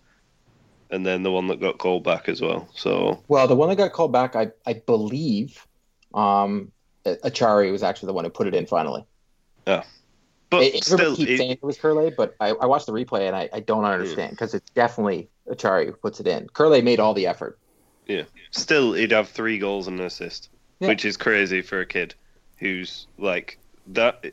and 0.93 1.05
then 1.05 1.23
the 1.25 1.33
one 1.33 1.49
that 1.49 1.59
got 1.59 1.79
called 1.79 2.05
back 2.05 2.29
as 2.29 2.41
well. 2.41 2.69
So 2.75 3.21
Well, 3.27 3.49
the 3.49 3.57
one 3.57 3.69
that 3.71 3.77
got 3.77 3.93
called 3.93 4.13
back, 4.13 4.37
I, 4.37 4.53
I 4.67 4.75
believe, 4.75 5.67
um, 6.15 6.71
Acciari 7.05 7.73
was 7.73 7.83
actually 7.83 8.09
the 8.09 8.13
one 8.13 8.25
who 8.25 8.31
put 8.31 8.47
it 8.47 8.55
in 8.55 8.67
finally. 8.67 9.05
Yeah, 9.67 9.83
but 10.51 10.63
It- 10.63 10.75
it- 10.77 10.85
still, 10.85 11.01
everybody 11.01 11.17
keeps 11.17 11.31
it- 11.31 11.39
saying 11.39 11.51
it 11.53 11.63
was 11.63 11.79
Kuraly, 11.79 12.15
but 12.15 12.37
I, 12.39 12.51
I 12.51 12.67
watched 12.67 12.87
the 12.87 12.93
replay 12.93 13.27
and 13.27 13.35
I, 13.35 13.49
I 13.53 13.61
don't 13.61 13.85
understand 13.85 14.33
because 14.33 14.55
it's 14.55 14.71
definitely 14.71 15.29
Acciari 15.49 15.87
who 15.87 15.93
puts 15.93 16.21
it 16.21 16.27
in. 16.29 16.47
Kuraly 16.49 16.85
made 16.85 17.01
all 17.01 17.15
the 17.15 17.27
effort. 17.27 17.59
yeah, 18.07 18.25
still 18.51 18.93
he'd 18.93 19.11
have 19.13 19.29
three 19.31 19.59
goals 19.59 19.89
and 19.89 19.99
an 19.99 20.07
assist, 20.07 20.51
Yeah. 20.81 20.89
which 20.89 21.05
is 21.07 21.17
crazy 21.17 21.63
for 21.63 21.81
a 21.81 21.87
kid 21.87 22.15
who's 22.59 23.07
like 23.19 23.59
that. 23.89 24.25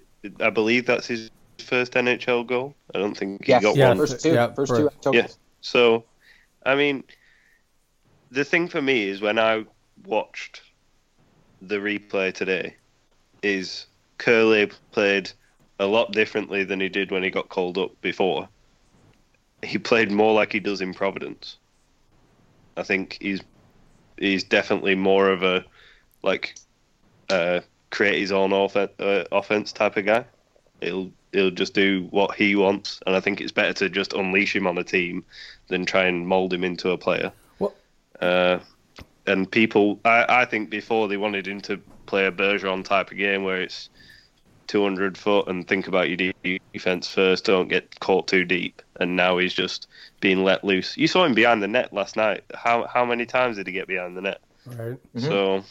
I 0.41 0.49
believe 0.49 0.85
that's 0.85 1.07
his 1.07 1.31
first 1.59 1.93
NHL 1.93 2.45
goal. 2.45 2.75
I 2.93 2.99
don't 2.99 3.15
think 3.15 3.45
he 3.45 3.51
Yes, 3.53 3.63
got 3.63 3.75
Yeah. 3.77 3.87
one. 3.89 3.97
first 3.97 4.21
two, 4.21 4.33
Yeah, 4.33 4.53
first 4.53 4.71
for- 4.71 4.91
two. 5.01 5.11
Yeah. 5.17 5.27
So, 5.61 6.03
I 6.65 6.75
mean, 6.75 7.03
the 8.31 8.45
thing 8.45 8.67
for 8.67 8.81
me 8.81 9.09
is 9.09 9.21
when 9.21 9.39
I 9.39 9.65
watched 10.05 10.61
the 11.61 11.77
replay 11.77 12.33
today, 12.33 12.75
is 13.41 13.85
Kuraly 14.17 14.71
played 14.91 15.31
a 15.79 15.85
lot 15.85 16.11
differently 16.11 16.63
than 16.63 16.79
he 16.79 16.89
did 16.89 17.11
when 17.11 17.23
he 17.23 17.29
got 17.29 17.49
called 17.49 17.77
up 17.77 17.99
before. 18.01 18.49
He 19.63 19.77
played 19.77 20.11
more 20.11 20.33
like 20.33 20.51
he 20.51 20.59
does 20.59 20.81
in 20.81 20.93
Providence. 20.93 21.57
I 22.77 22.83
think 22.83 23.17
he's 23.21 23.41
he's 24.17 24.43
definitely 24.43 24.95
more 24.95 25.29
of 25.29 25.43
a 25.43 25.65
like 26.23 26.55
uh, 27.29 27.61
create 27.89 28.19
his 28.19 28.31
own 28.31 28.53
uh, 28.53 28.87
offense 29.31 29.71
type 29.71 29.97
of 29.97 30.05
guy. 30.05 30.25
He'll 30.81 31.11
he'll 31.31 31.51
just 31.51 31.73
do 31.73 32.07
what 32.09 32.35
he 32.35 32.55
wants, 32.55 32.99
and 33.05 33.15
I 33.15 33.19
think 33.19 33.39
it's 33.41 33.51
better 33.51 33.73
to 33.73 33.89
just 33.89 34.13
unleash 34.13 34.55
him 34.55 34.65
on 34.67 34.77
a 34.77 34.83
team 34.83 35.23
than 35.67 35.85
try 35.85 36.05
and 36.05 36.25
mold 36.27 36.53
him 36.53 36.63
into 36.63 36.89
a 36.91 36.97
player. 36.97 37.31
Well- 37.59 37.75
Uh, 38.21 38.59
and 39.27 39.49
people, 39.51 39.99
I, 40.03 40.25
I 40.41 40.45
think 40.45 40.69
before 40.71 41.07
they 41.07 41.17
wanted 41.17 41.47
him 41.47 41.61
to 41.61 41.77
play 42.07 42.25
a 42.25 42.31
Bergeron 42.31 42.83
type 42.83 43.11
of 43.11 43.17
game 43.17 43.43
where 43.43 43.61
it's 43.61 43.89
200 44.67 45.17
foot 45.17 45.47
and 45.47 45.67
think 45.67 45.87
about 45.87 46.09
your 46.09 46.33
defense 46.73 47.07
first, 47.07 47.45
don't 47.45 47.67
get 47.67 47.99
caught 47.99 48.27
too 48.27 48.43
deep. 48.43 48.81
And 48.99 49.15
now 49.15 49.37
he's 49.37 49.53
just 49.53 49.87
being 50.19 50.43
let 50.43 50.63
loose. 50.63 50.97
You 50.97 51.07
saw 51.07 51.25
him 51.25 51.35
behind 51.35 51.61
the 51.61 51.67
net 51.67 51.93
last 51.93 52.15
night. 52.15 52.43
How 52.55 52.87
how 52.87 53.05
many 53.05 53.25
times 53.27 53.57
did 53.57 53.67
he 53.67 53.73
get 53.73 53.87
behind 53.87 54.17
the 54.17 54.21
net? 54.21 54.41
Right. 54.65 54.97
So 55.17 55.63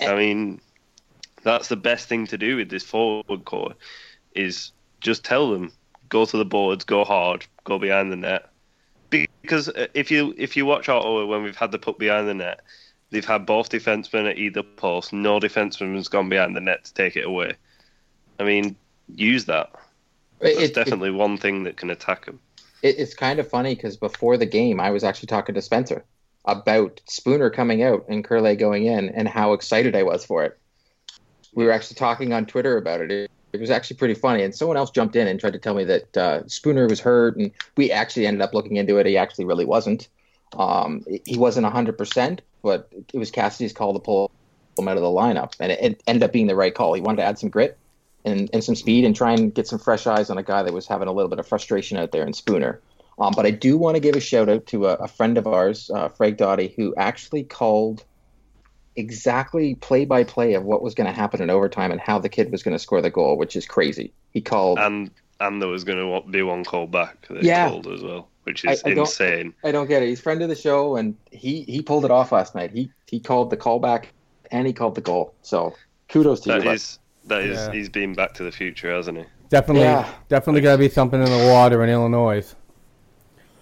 I 0.00 0.14
mean, 0.14 0.60
that's 1.42 1.68
the 1.68 1.76
best 1.76 2.08
thing 2.08 2.26
to 2.28 2.38
do 2.38 2.56
with 2.56 2.68
this 2.70 2.84
forward 2.84 3.44
core 3.44 3.74
is 4.34 4.72
just 5.00 5.24
tell 5.24 5.50
them 5.50 5.72
go 6.08 6.24
to 6.24 6.36
the 6.36 6.44
boards, 6.44 6.84
go 6.84 7.04
hard, 7.04 7.46
go 7.64 7.78
behind 7.78 8.12
the 8.12 8.16
net. 8.16 8.48
Because 9.10 9.68
uh, 9.68 9.86
if 9.94 10.10
you 10.10 10.34
if 10.38 10.56
you 10.56 10.64
watch 10.66 10.88
Ottawa 10.88 11.26
when 11.26 11.42
we've 11.42 11.56
had 11.56 11.72
the 11.72 11.78
puck 11.78 11.98
behind 11.98 12.28
the 12.28 12.34
net, 12.34 12.60
they've 13.10 13.24
had 13.24 13.44
both 13.46 13.70
defensemen 13.70 14.30
at 14.30 14.38
either 14.38 14.62
post. 14.62 15.12
No 15.12 15.38
defenseman 15.40 15.94
has 15.96 16.08
gone 16.08 16.28
behind 16.28 16.56
the 16.56 16.60
net 16.60 16.84
to 16.84 16.94
take 16.94 17.16
it 17.16 17.26
away. 17.26 17.54
I 18.40 18.44
mean, 18.44 18.76
use 19.14 19.44
that. 19.46 19.70
That's 20.40 20.56
It- 20.56 20.62
it- 20.62 20.74
definitely 20.74 21.10
one 21.10 21.36
thing 21.38 21.64
that 21.64 21.76
can 21.76 21.90
attack 21.90 22.26
them. 22.26 22.40
it, 22.82 22.98
it's 22.98 23.14
kind 23.14 23.38
of 23.38 23.48
funny 23.48 23.74
because 23.74 23.96
before 23.96 24.36
the 24.36 24.46
game, 24.46 24.80
I 24.80 24.90
was 24.90 25.04
actually 25.04 25.28
talking 25.28 25.54
to 25.54 25.62
Spencer 25.62 26.04
about 26.46 27.00
Spooner 27.08 27.50
coming 27.50 27.82
out 27.82 28.04
and 28.08 28.26
Kuraly 28.26 28.58
going 28.58 28.86
in 28.86 29.08
and 29.10 29.28
how 29.28 29.52
excited 29.52 29.94
I 29.94 30.02
was 30.02 30.24
for 30.24 30.42
it. 30.44 30.58
We 31.54 31.64
were 31.64 31.70
actually 31.70 31.96
talking 31.96 32.32
on 32.32 32.46
Twitter 32.46 32.76
about 32.78 33.00
it. 33.02 33.30
It, 33.52 33.60
was 33.60 33.70
actually 33.70 33.96
pretty 33.96 34.14
funny. 34.14 34.42
And 34.42 34.54
someone 34.54 34.76
else 34.76 34.90
jumped 34.90 35.16
in 35.16 35.28
and 35.28 35.38
tried 35.38 35.52
to 35.52 35.58
tell 35.58 35.74
me 35.74 35.84
that 35.84 36.16
uh, 36.16 36.46
Spooner 36.46 36.86
was 36.88 37.00
hurt, 37.00 37.36
and 37.36 37.50
we 37.76 37.90
actually 37.90 38.26
ended 38.26 38.42
up 38.42 38.54
looking 38.54 38.76
into 38.76 38.98
it. 38.98 39.06
He 39.06 39.16
actually 39.16 39.44
really 39.44 39.64
wasn't. 39.64 40.08
Um, 40.56 41.04
he 41.24 41.38
wasn't 41.38 41.66
100%, 41.66 42.40
but 42.62 42.88
it 43.12 43.18
was 43.18 43.30
Cassidy's 43.30 43.72
call 43.72 43.94
to 43.94 43.98
pull 43.98 44.30
him 44.78 44.88
out 44.88 44.96
of 44.96 45.02
the 45.02 45.08
lineup, 45.08 45.54
and 45.60 45.72
it, 45.72 45.80
it 45.82 46.02
ended 46.06 46.22
up 46.22 46.32
being 46.32 46.46
the 46.46 46.54
right 46.54 46.74
call. 46.74 46.94
He 46.94 47.00
wanted 47.00 47.18
to 47.18 47.24
add 47.24 47.38
some 47.38 47.50
grit 47.50 47.78
and, 48.24 48.50
and 48.52 48.62
some 48.62 48.74
speed 48.74 49.04
and 49.04 49.14
try 49.14 49.32
and 49.32 49.54
get 49.54 49.66
some 49.66 49.78
fresh 49.78 50.06
eyes 50.06 50.30
on 50.30 50.38
a 50.38 50.42
guy 50.42 50.62
that 50.62 50.72
was 50.72 50.86
having 50.86 51.08
a 51.08 51.12
little 51.12 51.28
bit 51.28 51.38
of 51.38 51.46
frustration 51.46 51.98
out 51.98 52.12
there 52.12 52.26
in 52.26 52.32
Spooner. 52.32 52.80
Um, 53.18 53.32
but 53.36 53.46
I 53.46 53.50
do 53.50 53.76
want 53.76 53.96
to 53.96 54.00
give 54.00 54.16
a 54.16 54.20
shout 54.20 54.48
out 54.48 54.66
to 54.68 54.86
a, 54.86 54.94
a 54.94 55.08
friend 55.08 55.36
of 55.36 55.46
ours, 55.46 55.90
uh, 55.94 56.08
Frank 56.08 56.38
Dottie, 56.38 56.72
who 56.76 56.94
actually 56.96 57.44
called 57.44 58.04
exactly 58.96 59.74
play 59.76 60.04
by 60.04 60.24
play 60.24 60.54
of 60.54 60.64
what 60.64 60.82
was 60.82 60.94
going 60.94 61.06
to 61.06 61.12
happen 61.12 61.40
in 61.42 61.50
overtime 61.50 61.90
and 61.92 62.00
how 62.00 62.18
the 62.18 62.28
kid 62.28 62.50
was 62.52 62.62
going 62.62 62.72
to 62.74 62.78
score 62.78 63.00
the 63.00 63.10
goal, 63.10 63.36
which 63.36 63.56
is 63.56 63.66
crazy. 63.66 64.12
He 64.32 64.40
called. 64.40 64.78
And 64.78 65.10
and 65.40 65.60
there 65.60 65.68
was 65.68 65.82
going 65.82 65.98
to 65.98 66.28
be 66.30 66.42
one 66.42 66.62
call 66.64 66.86
back 66.86 67.26
that 67.28 67.42
Yeah. 67.42 67.68
called 67.68 67.88
as 67.88 68.02
well, 68.02 68.28
which 68.44 68.64
I- 68.66 68.72
is 68.72 68.82
I 68.84 68.90
don't- 68.90 68.98
insane. 69.00 69.54
I 69.64 69.72
don't 69.72 69.88
get 69.88 70.02
it. 70.02 70.08
He's 70.08 70.20
friend 70.20 70.40
of 70.42 70.48
the 70.48 70.54
show, 70.54 70.96
and 70.96 71.16
he 71.30 71.62
he 71.62 71.82
pulled 71.82 72.04
it 72.04 72.10
off 72.10 72.30
last 72.32 72.54
night. 72.54 72.70
He 72.70 72.90
he 73.06 73.18
called 73.18 73.50
the 73.50 73.56
callback 73.56 74.06
and 74.50 74.66
he 74.66 74.72
called 74.72 74.94
the 74.94 75.00
goal. 75.00 75.34
So 75.42 75.74
kudos 76.08 76.40
to 76.40 76.50
That 76.50 76.64
you. 76.64 76.70
Is, 76.70 76.98
that 77.26 77.40
is 77.42 77.56
yeah. 77.58 77.72
he's 77.72 77.88
been 77.88 78.14
back 78.14 78.34
to 78.34 78.42
the 78.44 78.52
future, 78.52 78.92
hasn't 78.94 79.18
he? 79.18 79.24
Definitely, 79.48 79.82
Yeah. 79.82 80.08
definitely 80.28 80.60
got 80.60 80.72
to 80.72 80.78
be 80.78 80.88
something 80.88 81.18
in 81.20 81.26
the 81.30 81.48
water 81.52 81.82
in 81.84 81.90
Illinois. 81.90 82.54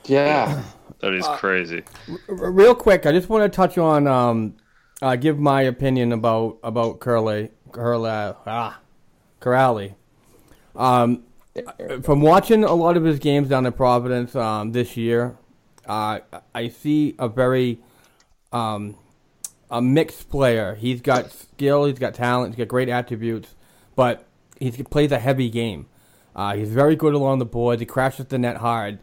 yeah. 0.06 0.62
That 1.00 1.14
is 1.14 1.26
crazy. 1.38 1.82
R- 2.28 2.50
real 2.50 2.75
quick, 2.75 3.06
I 3.06 3.12
just 3.12 3.28
want 3.30 3.50
to 3.50 3.54
touch 3.56 3.78
on, 3.78 4.06
um, 4.06 4.54
uh, 5.02 5.16
give 5.16 5.38
my 5.38 5.62
opinion 5.62 6.12
about 6.12 6.59
about 6.62 7.00
Curley, 7.00 7.50
Curley, 7.73 8.35
ah, 8.47 8.80
Kuraly. 9.40 9.95
Um, 10.76 11.25
from 12.02 12.21
watching 12.21 12.64
a 12.64 12.75
lot 12.75 12.97
of 12.97 13.04
his 13.04 13.19
games 13.19 13.49
down 13.49 13.66
in 13.66 13.73
Providence 13.73 14.37
um, 14.37 14.73
this 14.73 14.97
year, 14.97 15.37
uh, 15.87 16.21
I 16.54 16.69
see 16.69 17.14
a 17.19 17.28
very 17.28 17.80
um, 18.52 18.97
a 19.71 19.80
mixed 19.80 20.30
player. 20.30 20.75
He's 20.75 21.00
got 21.00 21.33
skill, 21.33 21.87
he's 21.87 21.99
got 21.99 22.14
talent, 22.14 22.54
he's 22.54 22.59
got 22.64 22.69
great 22.69 22.88
attributes, 22.88 23.54
but 23.97 24.26
he 24.59 24.71
plays 24.71 25.12
a 25.12 25.19
heavy 25.19 25.49
game. 25.49 25.87
Uh, 26.35 26.54
he's 26.54 26.71
very 26.71 26.95
good 26.95 27.14
along 27.14 27.38
the 27.38 27.45
boards. 27.45 27.80
He 27.80 27.87
crashes 27.87 28.26
the 28.26 28.38
net 28.38 28.59
hard, 28.59 29.00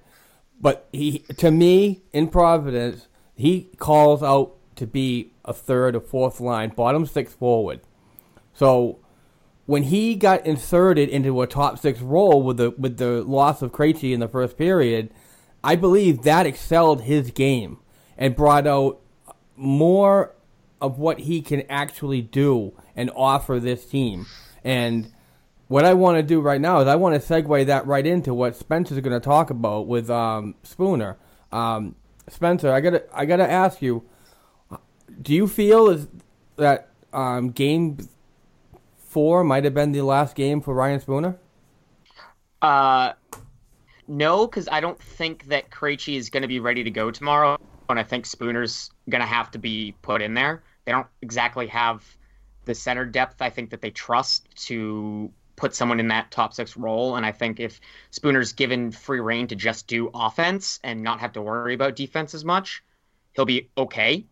but 0.59 0.87
he, 0.93 1.19
to 1.37 1.51
me, 1.51 2.03
in 2.13 2.29
Providence, 2.29 3.07
he 3.35 3.69
calls 3.77 4.23
out 4.23 4.55
to 4.77 4.87
be 4.87 5.33
a 5.47 5.53
third 5.53 5.95
or 5.95 6.01
fourth 6.01 6.39
line, 6.39 6.69
bottom 6.69 7.05
six 7.05 7.33
forward. 7.33 7.79
So 8.53 8.99
when 9.65 9.83
he 9.83 10.15
got 10.15 10.45
inserted 10.45 11.09
into 11.09 11.41
a 11.41 11.47
top 11.47 11.79
six 11.79 12.01
role 12.01 12.43
with 12.43 12.57
the 12.57 12.71
with 12.71 12.97
the 12.97 13.23
loss 13.23 13.61
of 13.61 13.71
Krejci 13.71 14.13
in 14.13 14.19
the 14.19 14.27
first 14.27 14.57
period, 14.57 15.11
I 15.63 15.75
believe 15.75 16.23
that 16.23 16.45
excelled 16.45 17.01
his 17.01 17.31
game 17.31 17.79
and 18.17 18.35
brought 18.35 18.67
out 18.67 18.99
more 19.55 20.33
of 20.79 20.99
what 20.99 21.19
he 21.21 21.41
can 21.41 21.63
actually 21.69 22.21
do 22.21 22.73
and 22.95 23.09
offer 23.15 23.59
this 23.59 23.85
team. 23.85 24.27
And 24.63 25.11
what 25.67 25.85
I 25.85 25.93
want 25.93 26.17
to 26.17 26.23
do 26.23 26.39
right 26.39 26.61
now 26.61 26.79
is 26.79 26.87
I 26.87 26.95
want 26.95 27.21
to 27.21 27.27
segue 27.27 27.65
that 27.65 27.85
right 27.87 28.05
into 28.05 28.33
what 28.33 28.55
Spencer's 28.55 28.99
going 28.99 29.19
to 29.19 29.23
talk 29.23 29.49
about 29.49 29.87
with 29.87 30.09
um, 30.09 30.55
Spooner. 30.63 31.17
Um, 31.51 31.95
Spencer, 32.29 32.71
I 32.71 32.81
gotta 32.81 33.03
I 33.13 33.25
gotta 33.25 33.49
ask 33.49 33.81
you, 33.81 34.03
do 35.21 35.33
you 35.33 35.47
feel 35.47 35.89
is 35.89 36.07
that 36.57 36.89
um, 37.13 37.49
game 37.49 37.97
four 38.97 39.43
might 39.43 39.63
have 39.63 39.73
been 39.73 39.91
the 39.91 40.01
last 40.01 40.35
game 40.35 40.61
for 40.61 40.73
Ryan 40.73 40.99
Spooner? 40.99 41.37
Uh, 42.61 43.13
no, 44.07 44.47
because 44.47 44.67
I 44.71 44.79
don't 44.79 44.99
think 44.99 45.45
that 45.45 45.69
Krejci 45.69 46.15
is 46.15 46.29
going 46.29 46.41
to 46.41 46.47
be 46.47 46.59
ready 46.59 46.83
to 46.83 46.91
go 46.91 47.11
tomorrow, 47.11 47.57
and 47.89 47.99
I 47.99 48.03
think 48.03 48.25
Spooner's 48.25 48.91
going 49.09 49.21
to 49.21 49.27
have 49.27 49.51
to 49.51 49.59
be 49.59 49.95
put 50.01 50.21
in 50.21 50.33
there. 50.33 50.63
They 50.85 50.91
don't 50.91 51.07
exactly 51.21 51.67
have 51.67 52.05
the 52.65 52.75
center 52.75 53.05
depth 53.05 53.41
I 53.41 53.49
think 53.49 53.71
that 53.71 53.81
they 53.81 53.91
trust 53.91 54.47
to 54.67 55.31
put 55.55 55.73
someone 55.73 55.99
in 55.99 56.09
that 56.09 56.29
top 56.31 56.53
six 56.53 56.77
role. 56.77 57.15
And 57.15 57.25
I 57.25 57.31
think 57.31 57.59
if 57.59 57.81
Spooner's 58.11 58.53
given 58.53 58.91
free 58.91 59.19
reign 59.19 59.47
to 59.47 59.55
just 59.55 59.87
do 59.87 60.11
offense 60.13 60.79
and 60.83 61.01
not 61.01 61.19
have 61.19 61.33
to 61.33 61.41
worry 61.41 61.73
about 61.73 61.95
defense 61.95 62.33
as 62.33 62.45
much, 62.45 62.83
he'll 63.33 63.45
be 63.45 63.69
okay. 63.77 64.25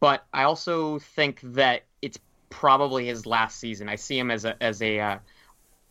But 0.00 0.24
I 0.32 0.44
also 0.44 0.98
think 0.98 1.40
that 1.42 1.84
it's 2.02 2.18
probably 2.50 3.06
his 3.06 3.26
last 3.26 3.58
season. 3.58 3.88
I 3.88 3.96
see 3.96 4.18
him 4.18 4.30
as 4.30 4.44
a 4.44 4.62
as 4.62 4.82
a 4.82 5.00
uh, 5.00 5.18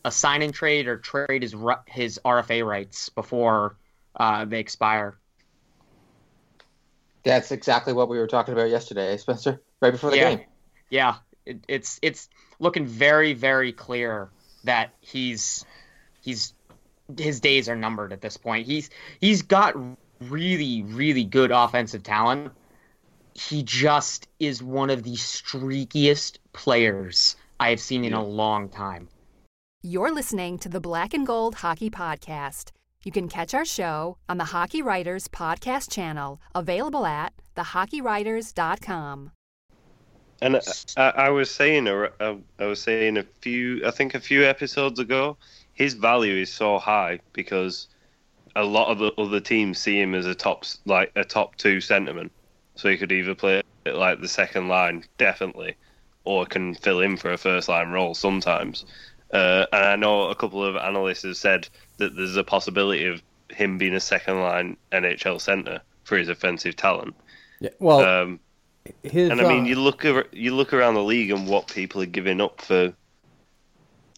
a 0.05 0.12
sign 0.12 0.41
and 0.41 0.53
trade 0.53 0.88
or 0.88 0.98
trade 0.98 1.41
his 1.41 1.55
his 1.88 2.19
RFA 2.24 2.65
rights 2.65 3.10
before 3.10 3.75
uh, 4.15 4.45
they 4.45 4.60
expire. 4.60 5.17
That's 7.24 7.51
exactly 7.51 7.93
what 7.93 8.10
we 8.10 8.17
were 8.17 8.27
talking 8.27 8.53
about 8.53 8.69
yesterday, 8.69 9.15
Spencer. 9.17 9.62
Right 9.81 9.91
before 9.91 10.12
the 10.12 10.17
yeah. 10.17 10.36
game. 10.36 10.45
Yeah, 10.89 11.15
it, 11.45 11.63
it's 11.67 12.00
it's 12.01 12.29
looking 12.60 12.86
very 12.86 13.33
very 13.33 13.72
clear 13.72 14.29
that 14.63 14.93
he's 15.00 15.65
he's 16.22 16.53
his 17.17 17.39
days 17.39 17.69
are 17.69 17.75
numbered 17.75 18.13
at 18.13 18.22
this 18.22 18.38
point. 18.38 18.65
He's 18.65 18.89
he's 19.19 19.41
got 19.41 19.75
really 20.22 20.83
really 20.83 21.24
good 21.24 21.51
offensive 21.51 22.03
talent. 22.03 22.51
He 23.35 23.63
just 23.63 24.27
is 24.39 24.61
one 24.61 24.89
of 24.89 25.03
the 25.03 25.15
streakiest 25.15 26.37
players 26.53 27.35
I 27.59 27.69
have 27.69 27.79
seen 27.79 28.05
in 28.05 28.13
a 28.13 28.24
long 28.24 28.69
time. 28.69 29.09
You're 29.81 30.13
listening 30.13 30.59
to 30.59 30.69
the 30.69 30.79
Black 30.79 31.13
and 31.13 31.25
Gold 31.25 31.55
Hockey 31.55 31.89
Podcast. 31.89 32.72
You 33.03 33.11
can 33.11 33.27
catch 33.27 33.53
our 33.53 33.65
show 33.65 34.17
on 34.29 34.37
the 34.37 34.46
Hockey 34.46 34.81
Writers 34.81 35.27
Podcast 35.27 35.91
channel, 35.91 36.39
available 36.55 37.05
at 37.05 37.33
thehockeywriters.com. 37.57 39.31
And 40.41 40.55
uh, 40.55 40.61
I, 40.96 41.09
I 41.09 41.29
was 41.29 41.51
saying, 41.51 41.87
uh, 41.87 42.09
uh, 42.19 42.35
I 42.59 42.65
was 42.65 42.81
saying 42.81 43.17
a 43.17 43.25
few, 43.41 43.85
I 43.85 43.91
think 43.91 44.13
a 44.13 44.19
few 44.19 44.46
episodes 44.46 45.00
ago, 45.00 45.37
his 45.74 45.96
value 45.96 46.35
is 46.35 46.51
so 46.51 46.77
high 46.79 47.19
because 47.33 47.87
a 48.55 48.63
lot 48.63 48.89
of 48.89 49.00
the 49.00 49.11
other 49.17 49.39
teams 49.39 49.79
see 49.79 50.00
him 50.00 50.13
as 50.13 50.25
a 50.25 50.35
top, 50.35 50.65
like 50.85 51.11
a 51.15 51.24
top 51.24 51.55
two 51.55 51.77
centerman. 51.77 52.29
So 52.75 52.90
he 52.90 52.98
could 52.98 53.12
either 53.12 53.36
play 53.36 53.62
it 53.86 53.96
like 53.96 54.20
the 54.22 54.27
second 54.27 54.68
line, 54.68 55.03
definitely, 55.18 55.75
or 56.24 56.46
can 56.46 56.74
fill 56.74 57.01
in 57.01 57.18
for 57.18 57.31
a 57.31 57.38
first 57.38 57.70
line 57.70 57.90
role 57.92 58.14
sometimes. 58.14 58.86
Uh, 59.31 59.66
and 59.72 59.86
I 59.86 59.96
know 59.96 60.29
a 60.29 60.36
couple 60.36 60.64
of 60.64 60.75
analysts 60.75 61.24
have 61.24 61.38
said 61.38 61.68
that 61.98 62.16
there's 62.16 62.38
a 62.38 62.44
possibility 62.44 63.05
of 63.05 63.22
him 63.50 63.77
being 63.77 63.96
a 63.96 64.00
second 64.00 64.42
line 64.42 64.77
NHL 64.92 65.40
center 65.40 65.81
for 66.03 66.18
his 66.18 66.29
offensive 66.29 66.75
talent. 66.75 67.16
Yeah, 67.59 67.70
well, 67.79 68.01
um, 68.01 68.40
his, 69.03 69.29
and 69.29 69.40
I 69.42 69.48
mean, 69.48 69.64
uh, 69.64 69.68
you 69.68 69.75
look 69.75 70.05
ar- 70.05 70.27
you 70.31 70.53
look 70.55 70.74
around 70.74 70.96
the 70.96 71.03
league 71.03 71.31
and 71.31 71.48
what 71.48 71.68
people 71.68 72.01
are 72.01 72.07
giving 72.07 72.42
up 72.42 72.62
for 72.62 72.94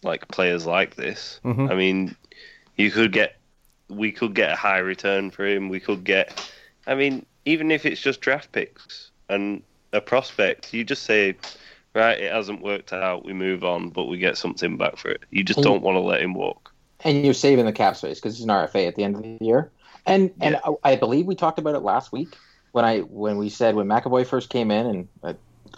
like 0.02 0.26
players 0.28 0.66
like 0.66 0.96
this. 0.96 1.40
Mhm. 1.44 1.70
I 1.70 1.74
mean, 1.74 2.16
you 2.76 2.90
could 2.90 3.12
get 3.12 3.36
we 3.88 4.10
could 4.12 4.34
get 4.34 4.52
a 4.52 4.56
high 4.56 4.78
return 4.78 5.30
for 5.30 5.46
him. 5.46 5.68
We 5.68 5.78
could 5.80 6.02
get, 6.02 6.50
I 6.86 6.94
mean, 6.94 7.26
even 7.44 7.70
if 7.70 7.84
it's 7.86 8.00
just 8.00 8.20
draft 8.20 8.52
picks 8.52 9.10
and 9.28 9.62
a 9.92 10.00
prospect, 10.00 10.72
you 10.74 10.84
just 10.84 11.02
say, 11.04 11.36
right, 11.94 12.18
it 12.18 12.32
hasn't 12.32 12.62
worked 12.62 12.92
out. 12.92 13.24
We 13.24 13.32
move 13.32 13.64
on, 13.64 13.90
but 13.90 14.04
we 14.04 14.18
get 14.18 14.36
something 14.38 14.76
back 14.76 14.96
for 14.96 15.10
it. 15.10 15.22
You 15.30 15.42
just 15.44 15.58
And- 15.58 15.64
don't 15.64 15.82
want 15.82 15.96
to 15.96 16.00
let 16.00 16.20
him 16.22 16.34
walk. 16.34 16.72
and 17.04 17.24
you're 17.24 17.34
saving 17.34 17.66
the 17.66 17.72
cap 17.72 17.94
space 17.96 18.18
because 18.18 18.36
he's 18.36 18.44
an 18.44 18.50
RFA 18.50 18.88
at 18.88 18.94
the 18.96 19.04
end 19.04 19.16
of 19.16 19.22
the 19.22 19.36
year. 19.44 19.70
And 20.06 20.30
and 20.40 20.56
I, 20.64 20.92
I 20.92 20.96
believe 20.96 21.26
we 21.26 21.34
talked 21.34 21.58
about 21.58 21.74
it 21.74 21.80
last 21.80 22.10
week 22.12 22.36
when 22.72 22.84
I 22.84 23.00
when 23.00 23.36
we 23.38 23.48
said 23.50 23.74
when 23.74 23.86
McAvoy 23.86 24.26
first 24.26 24.48
came 24.48 24.70
in, 24.70 24.86
and 24.86 25.08
I, 25.22 25.34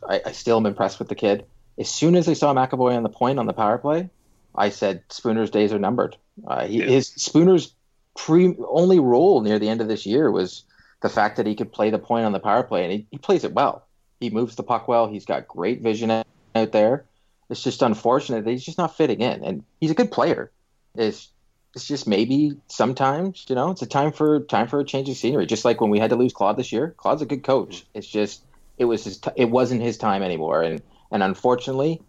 I, 0.09 0.21
I 0.27 0.33
still 0.33 0.59
am 0.59 0.67
impressed 0.67 0.99
with 0.99 1.09
the 1.09 1.15
kid. 1.15 1.45
As 1.79 1.89
soon 1.91 2.15
as 2.15 2.29
I 2.29 2.35
saw 2.35 2.55
McAvoy 2.55 2.95
on 2.97 3.03
the 3.03 3.09
point 3.09 3.39
on 3.39 3.47
the 3.47 3.53
power 3.53 3.79
play, 3.79 4.11
I 4.55 4.69
said 4.71 5.03
Spooner's 5.09 5.51
days 5.51 5.73
are 5.73 5.79
numbered. 5.79 6.17
Uh, 6.47 6.67
he, 6.67 6.79
Yeah. 6.81 6.87
His 6.87 7.09
Spooner's 7.17 7.73
pre 8.17 8.55
only 8.69 8.99
role 9.01 9.41
near 9.41 9.59
the 9.59 9.69
end 9.69 9.81
of 9.81 9.89
this 9.89 10.07
year 10.07 10.31
was 10.31 10.63
the 11.01 11.09
fact 11.09 11.37
that 11.37 11.47
he 11.47 11.55
could 11.55 11.73
play 11.73 11.91
the 11.91 11.99
point 11.99 12.25
on 12.25 12.33
the 12.33 12.41
power 12.41 12.63
play, 12.63 12.85
and 12.85 12.93
he, 12.93 13.07
he 13.11 13.19
plays 13.19 13.45
it 13.45 13.53
well. 13.53 13.87
He 14.21 14.31
moves 14.31 14.57
the 14.57 14.63
puck 14.63 14.89
well. 14.89 15.07
He's 15.07 15.25
got 15.25 15.47
great 15.47 15.81
vision 15.81 16.11
out 16.11 16.73
there. 16.73 17.05
It's 17.51 17.63
just 17.63 17.83
unfortunate 17.83 18.45
that 18.45 18.51
he's 18.51 18.65
just 18.65 18.79
not 18.79 18.97
fitting 18.97 19.21
in, 19.21 19.45
and 19.45 19.65
he's 19.81 19.91
a 19.91 19.95
good 19.95 20.11
player. 20.11 20.51
It's 20.95 21.29
it's 21.75 21.87
just 21.87 22.09
maybe 22.09 22.57
sometimes 22.67 23.47
you 23.49 23.55
know 23.55 23.71
it's 23.71 23.83
a 23.83 23.87
time 23.87 24.13
for 24.13 24.41
time 24.41 24.69
for 24.69 24.81
a 24.81 24.85
change 24.85 25.09
of 25.09 25.17
scenery. 25.17 25.47
Just 25.47 25.65
like 25.65 25.81
when 25.81 25.91
we 25.91 25.99
had 25.99 26.11
to 26.11 26.17
lose 26.17 26.33
Claude 26.33 26.57
this 26.57 26.73
year. 26.73 26.95
Claude's 26.97 27.23
a 27.23 27.27
good 27.27 27.45
coach. 27.45 27.87
It's 27.95 28.07
just 28.07 28.43
it 28.77 28.85
was 28.85 29.05
his 29.05 29.19
t- 29.19 29.31
it 29.37 29.47
wasn't 29.47 29.83
his 29.83 29.97
time 29.97 30.23
anymore, 30.23 30.63
and 30.63 30.83
and 31.11 31.23
unfortunately, 31.23 32.03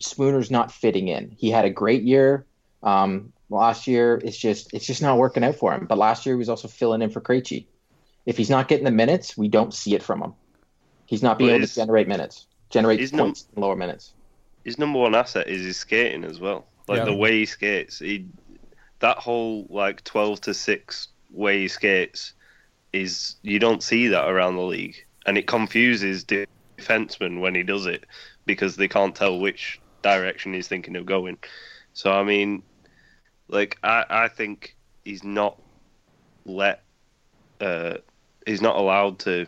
Spooner's 0.00 0.50
not 0.50 0.72
fitting 0.72 1.08
in. 1.08 1.34
He 1.38 1.50
had 1.50 1.64
a 1.64 1.70
great 1.70 2.02
year. 2.02 2.46
Um, 2.82 3.32
last 3.50 3.86
year, 3.86 4.20
it's 4.24 4.36
just 4.36 4.72
it's 4.74 4.86
just 4.86 5.02
not 5.02 5.18
working 5.18 5.44
out 5.44 5.56
for 5.56 5.72
him. 5.72 5.86
But 5.86 5.98
last 5.98 6.26
year, 6.26 6.34
he 6.34 6.38
was 6.38 6.48
also 6.48 6.68
filling 6.68 7.02
in 7.02 7.10
for 7.10 7.20
Krejci. 7.20 7.66
If 8.26 8.36
he's 8.36 8.50
not 8.50 8.68
getting 8.68 8.84
the 8.84 8.90
minutes, 8.90 9.36
we 9.36 9.48
don't 9.48 9.72
see 9.72 9.94
it 9.94 10.02
from 10.02 10.20
him. 10.22 10.34
He's 11.06 11.22
not 11.22 11.38
being 11.38 11.48
Well, 11.50 11.58
able 11.58 11.66
to 11.68 11.74
generate 11.74 12.08
minutes, 12.08 12.46
generate 12.70 12.98
he's 13.00 13.12
not- 13.12 13.22
points 13.26 13.48
in 13.54 13.62
lower 13.62 13.76
minutes. 13.76 14.12
his 14.64 14.78
number 14.78 14.98
one 14.98 15.14
asset 15.14 15.46
is 15.48 15.62
his 15.64 15.76
skating 15.76 16.24
as 16.24 16.40
well. 16.40 16.66
Like 16.88 16.98
Yeah. 16.98 17.04
the 17.04 17.14
way 17.14 17.38
he 17.38 17.46
skates, 17.46 18.00
he 18.00 18.26
that 18.98 19.18
whole 19.18 19.66
like 19.70 20.02
twelve 20.04 20.40
to 20.42 20.54
six 20.54 21.08
way 21.30 21.60
he 21.60 21.68
skates 21.68 22.32
is 22.92 23.36
you 23.42 23.58
don't 23.58 23.82
see 23.82 24.08
that 24.08 24.28
around 24.28 24.56
the 24.56 24.62
league, 24.62 24.96
and 25.26 25.36
it 25.38 25.46
confuses 25.46 26.24
de- 26.24 26.46
defensemen 26.78 27.40
when 27.40 27.54
he 27.54 27.62
does 27.62 27.86
it 27.86 28.04
because 28.46 28.76
they 28.76 28.88
can't 28.88 29.14
tell 29.14 29.38
which 29.38 29.80
direction 30.02 30.52
he's 30.54 30.68
thinking 30.68 30.96
of 30.96 31.06
going. 31.06 31.38
So 31.92 32.10
I 32.12 32.24
mean, 32.24 32.62
like 33.48 33.78
I 33.84 34.04
I 34.08 34.28
think 34.28 34.76
he's 35.04 35.22
not 35.22 35.60
let 36.44 36.82
uh 37.60 37.98
he's 38.46 38.62
not 38.62 38.76
allowed 38.76 39.18
to 39.20 39.46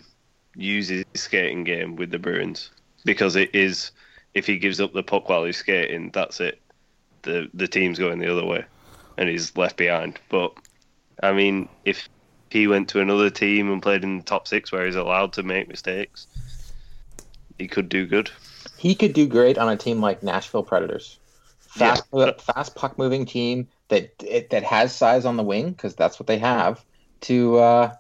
use 0.55 0.89
his 0.89 1.05
skating 1.15 1.65
game 1.65 1.97
with 1.97 2.11
the 2.11 2.19
Bruins 2.19 2.71
because 3.05 3.37
it 3.37 3.55
is 3.55 3.93
if 4.35 4.47
he 4.47 4.59
gives 4.59 4.81
up 4.81 4.93
the 4.93 5.03
puck 5.03 5.29
while 5.29 5.45
he's 5.45 5.57
skating, 5.57 6.11
that's 6.13 6.41
it. 6.41 6.61
The 7.23 7.49
the 7.55 7.69
team's 7.69 7.99
going 7.99 8.19
the 8.19 8.31
other 8.31 8.45
way, 8.45 8.65
and 9.17 9.29
he's 9.29 9.57
left 9.57 9.77
behind. 9.77 10.19
But 10.29 10.53
I 11.23 11.33
mean, 11.33 11.69
if 11.85 12.09
he 12.51 12.67
went 12.67 12.89
to 12.91 13.01
another 13.01 13.31
team 13.31 13.73
and 13.73 13.83
played 13.83 14.05
in 14.05 14.19
the 14.19 14.25
top 14.25 14.47
six 14.47 14.71
where 14.71 14.85
he's 14.85 14.97
allowed 14.97 15.33
to 15.35 15.43
make 15.43 15.69
mistakes, 15.69 16.27
he 17.59 17.69
could 17.69 17.89
do 17.89 18.07
good. 18.07 18.31
He 18.77 18.95
could 18.95 19.13
do 19.13 19.27
great 19.27 19.59
on 19.59 19.69
a 19.69 19.77
team 19.77 20.01
like 20.01 20.23
Nashville 20.23 20.63
Predators. 20.63 21.19
Fast, 21.59 22.05
fast 22.39 22.75
puck 22.75 22.99
moving 22.99 23.27
team 23.27 23.69
that 23.89 24.13
it, 24.25 24.51
that 24.51 24.63
has 24.63 24.95
size 24.95 25.25
on 25.25 25.37
the 25.37 25.43
wing 25.43 25.71
because 25.71 25.95
that's 25.95 26.19
what 26.19 26.27
they 26.27 26.39
have 26.39 26.85
to 27.21 27.59
uh, 27.59 27.95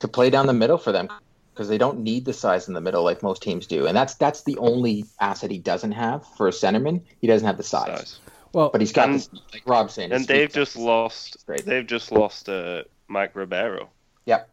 to 0.00 0.08
play 0.08 0.30
down 0.30 0.46
the 0.46 0.52
middle 0.52 0.78
for 0.78 0.92
them 0.92 1.08
because 1.52 1.68
they 1.68 1.78
don't 1.78 2.00
need 2.00 2.24
the 2.24 2.32
size 2.32 2.68
in 2.68 2.74
the 2.74 2.80
middle 2.80 3.02
like 3.02 3.22
most 3.22 3.42
teams 3.42 3.66
do, 3.66 3.86
and 3.86 3.96
that's 3.96 4.14
that's 4.14 4.42
the 4.44 4.56
only 4.58 5.04
asset 5.20 5.50
he 5.50 5.58
doesn't 5.58 5.92
have 5.92 6.24
for 6.36 6.48
a 6.48 6.52
centerman. 6.52 7.02
He 7.20 7.26
doesn't 7.26 7.46
have 7.46 7.56
the 7.56 7.62
size, 7.64 7.98
Size. 7.98 8.20
Well, 8.52 8.70
but 8.70 8.80
he's 8.80 8.92
got 8.92 9.08
And- 9.08 9.16
this, 9.16 9.28
like 9.52 9.62
Rob 9.66 9.90
saying. 9.90 10.12
And 10.12 10.26
they've 10.26 10.52
just 10.52 10.76
lost. 10.76 11.44
great. 11.46 11.64
They've 11.66 11.86
just 11.86 12.12
lost 12.12 12.48
uh, 12.48 12.84
Mike 13.08 13.34
Ribeiro. 13.36 13.90
Yep. 14.26 14.48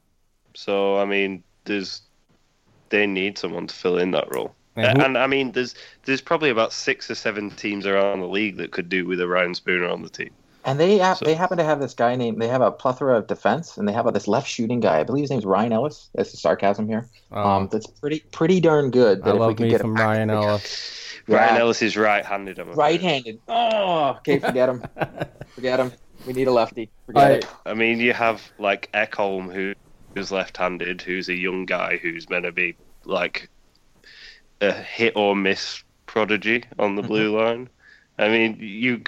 So 0.55 0.97
I 0.97 1.05
mean, 1.05 1.43
there's 1.65 2.01
they 2.89 3.05
need 3.07 3.37
someone 3.37 3.67
to 3.67 3.75
fill 3.75 3.97
in 3.97 4.11
that 4.11 4.33
role. 4.33 4.53
And 4.75 5.01
And, 5.01 5.17
I 5.17 5.27
mean, 5.27 5.51
there's 5.53 5.75
there's 6.03 6.21
probably 6.21 6.49
about 6.49 6.73
six 6.73 7.09
or 7.09 7.15
seven 7.15 7.49
teams 7.51 7.85
around 7.85 8.19
the 8.19 8.27
league 8.27 8.57
that 8.57 8.71
could 8.71 8.89
do 8.89 9.05
with 9.05 9.21
a 9.21 9.27
Ryan 9.27 9.53
Spooner 9.55 9.87
on 9.87 10.01
the 10.01 10.09
team. 10.09 10.31
And 10.65 10.79
they 10.79 10.97
have, 10.97 11.17
So- 11.17 11.25
they 11.25 11.35
happen 11.35 11.57
to 11.59 11.63
have 11.63 11.79
this 11.79 11.93
guy 11.93 12.15
named 12.15 12.41
they 12.41 12.47
have 12.47 12.61
a 12.61 12.71
plethora 12.71 13.17
of 13.17 13.27
defense, 13.27 13.77
and 13.77 13.87
they 13.87 13.93
have 13.93 14.07
a, 14.07 14.11
this 14.11 14.27
left 14.27 14.47
shooting 14.49 14.79
guy. 14.79 14.99
I 14.99 15.03
believe 15.03 15.21
his 15.23 15.29
name's 15.29 15.45
Ryan 15.45 15.73
Ellis. 15.73 16.09
That's 16.15 16.31
the 16.31 16.37
sarcasm 16.37 16.87
here. 16.87 17.07
Um, 17.31 17.69
that's 17.71 17.85
pretty 17.87 18.21
pretty 18.31 18.59
darn 18.59 18.89
good. 18.91 19.21
I 19.21 19.25
That 19.25 19.29
if 19.29 19.33
we 19.35 19.39
love 19.39 19.55
could 19.57 19.63
me 19.63 19.69
get 19.69 19.81
some 19.81 19.91
him 19.91 19.95
back- 19.95 20.05
Ryan 20.07 20.29
Ellis. 20.31 20.91
Yeah. 21.27 21.35
Ryan 21.37 21.57
Ellis 21.61 21.81
is 21.81 21.97
right-handed. 21.97 22.59
I'm 22.59 22.71
right-handed. 22.73 23.39
Oh, 23.47 24.15
okay, 24.17 24.39
forget 24.39 24.69
him. 24.69 24.83
forget 25.55 25.79
him. 25.79 25.91
We 26.27 26.33
need 26.33 26.47
a 26.47 26.51
lefty. 26.51 26.89
Forget 27.05 27.23
I- 27.23 27.33
it. 27.35 27.47
I 27.65 27.73
mean, 27.73 27.99
you 27.99 28.13
have 28.13 28.41
like 28.59 28.89
Ekholm, 28.93 29.53
who 29.53 29.73
who's 30.15 30.31
left-handed, 30.31 31.01
who's 31.01 31.29
a 31.29 31.33
young 31.35 31.65
guy 31.65 31.97
who's 31.97 32.29
meant 32.29 32.45
to 32.45 32.51
be 32.51 32.75
like 33.05 33.49
a 34.61 34.71
hit 34.71 35.13
or 35.15 35.35
miss 35.35 35.83
prodigy 36.05 36.63
on 36.79 36.95
the 36.95 37.01
blue 37.03 37.37
line. 37.39 37.69
I 38.17 38.29
mean, 38.29 38.57
you 38.59 39.01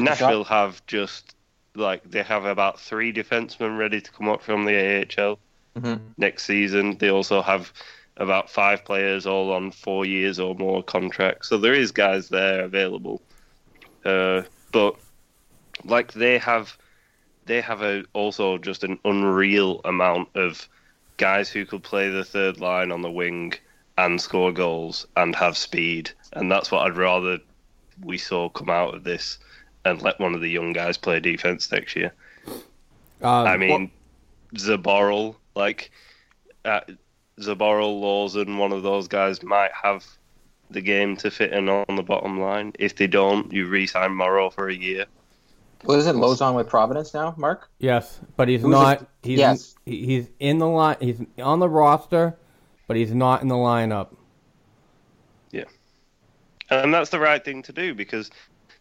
Nashville 0.00 0.44
have 0.44 0.84
just 0.86 1.34
like 1.74 2.02
they 2.10 2.22
have 2.22 2.44
about 2.44 2.78
three 2.80 3.12
defensemen 3.12 3.78
ready 3.78 4.00
to 4.00 4.12
come 4.12 4.28
up 4.28 4.42
from 4.42 4.64
the 4.64 4.74
AHL 4.74 5.38
Mhm. 5.76 6.00
next 6.16 6.44
season. 6.44 6.98
They 6.98 7.10
also 7.10 7.42
have 7.42 7.72
about 8.18 8.50
five 8.50 8.84
players 8.84 9.26
all 9.26 9.52
on 9.52 9.70
four 9.70 10.04
years 10.04 10.38
or 10.38 10.54
more 10.54 10.82
contracts. 10.82 11.48
So 11.48 11.56
there 11.56 11.74
is 11.74 11.92
guys 11.92 12.28
there 12.28 12.64
available. 12.64 13.22
Uh, 14.04 14.42
but 14.70 14.96
like 15.84 16.12
they 16.12 16.38
have 16.38 16.76
they 17.46 17.60
have 17.60 17.82
a 17.82 18.04
also 18.12 18.58
just 18.58 18.84
an 18.84 18.98
unreal 19.04 19.80
amount 19.84 20.28
of 20.34 20.68
guys 21.16 21.48
who 21.48 21.64
could 21.64 21.82
play 21.82 22.08
the 22.08 22.24
third 22.24 22.60
line 22.60 22.92
on 22.92 23.02
the 23.02 23.10
wing 23.10 23.54
and 23.98 24.20
score 24.20 24.52
goals 24.52 25.06
and 25.16 25.34
have 25.34 25.56
speed. 25.56 26.10
And 26.34 26.50
that's 26.50 26.70
what 26.70 26.82
I'd 26.86 26.96
rather 26.96 27.38
we 28.00 28.18
saw 28.18 28.48
come 28.48 28.70
out 28.70 28.94
of 28.94 29.04
this 29.04 29.38
and 29.84 30.00
let 30.02 30.18
one 30.20 30.34
of 30.34 30.40
the 30.40 30.48
young 30.48 30.72
guys 30.72 30.96
play 30.96 31.20
defense 31.20 31.70
next 31.72 31.96
year. 31.96 32.12
Uh, 33.22 33.42
I 33.42 33.56
mean, 33.56 33.90
Zboril, 34.54 35.36
like 35.54 35.90
uh, 36.64 36.80
Zboril, 37.38 38.00
Lauzon, 38.00 38.58
one 38.58 38.72
of 38.72 38.82
those 38.82 39.08
guys 39.08 39.42
might 39.42 39.70
have 39.80 40.04
the 40.70 40.80
game 40.80 41.16
to 41.18 41.30
fit 41.30 41.52
in 41.52 41.68
on 41.68 41.96
the 41.96 42.02
bottom 42.02 42.40
line. 42.40 42.72
If 42.78 42.96
they 42.96 43.06
don't, 43.06 43.52
you 43.52 43.66
re-sign 43.68 44.12
Morrow 44.14 44.50
for 44.50 44.68
a 44.68 44.74
year. 44.74 45.06
Well, 45.84 45.98
isn't 45.98 46.16
Lauzon 46.16 46.54
with 46.54 46.68
Providence 46.68 47.12
now, 47.12 47.34
Mark? 47.36 47.68
yes, 47.78 48.20
but 48.36 48.48
he's 48.48 48.62
Who's 48.62 48.70
not. 48.70 48.98
his- 49.00 49.06
he's 49.24 49.38
yes. 49.38 49.74
he- 49.84 50.06
he's 50.06 50.28
in 50.38 50.58
the 50.58 50.68
line. 50.68 50.96
He's 51.00 51.20
on 51.38 51.58
the 51.58 51.68
roster, 51.68 52.36
but 52.86 52.96
he's 52.96 53.12
not 53.12 53.42
in 53.42 53.48
the 53.48 53.56
lineup. 53.56 54.14
Yeah, 55.50 55.64
and 56.70 56.94
that's 56.94 57.10
the 57.10 57.18
right 57.18 57.44
thing 57.44 57.62
to 57.64 57.72
do 57.72 57.94
because 57.94 58.30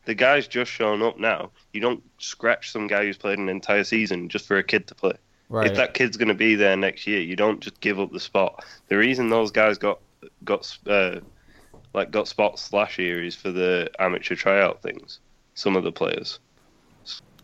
the 0.06 0.16
guy's 0.16 0.48
just 0.48 0.72
shown 0.72 1.02
up 1.02 1.20
now. 1.20 1.52
You 1.74 1.82
don't 1.82 2.04
scratch 2.18 2.72
some 2.72 2.88
guy 2.88 3.06
who's 3.06 3.18
played 3.18 3.40
an 3.40 3.50
entire 3.50 3.84
season 3.84 4.30
just 4.30 4.48
for 4.48 4.58
a 4.58 4.64
kid 4.64 4.88
to 4.88 4.96
play. 4.96 5.14
Right. 5.50 5.68
If 5.68 5.76
that 5.76 5.94
kid's 5.94 6.18
going 6.18 6.30
to 6.30 6.34
be 6.34 6.56
there 6.56 6.78
next 6.78 7.06
year, 7.08 7.20
you 7.20 7.36
don't 7.36 7.60
just 7.60 7.80
give 7.82 8.00
up 8.00 8.12
the 8.12 8.20
spot. 8.20 8.64
The 8.88 8.98
reason 8.98 9.30
those 9.30 9.52
guys 9.52 9.78
got 9.78 10.00
got 10.44 10.78
uh, 10.88 11.20
like 11.94 12.12
got 12.12 12.28
spots 12.28 12.72
last 12.72 12.98
year 12.98 13.24
is 13.24 13.36
for 13.36 13.52
the 13.52 13.90
amateur 14.00 14.36
tryout 14.36 14.82
things. 14.82 15.20
Some 15.54 15.76
of 15.76 15.84
the 15.84 15.92
players. 15.92 16.40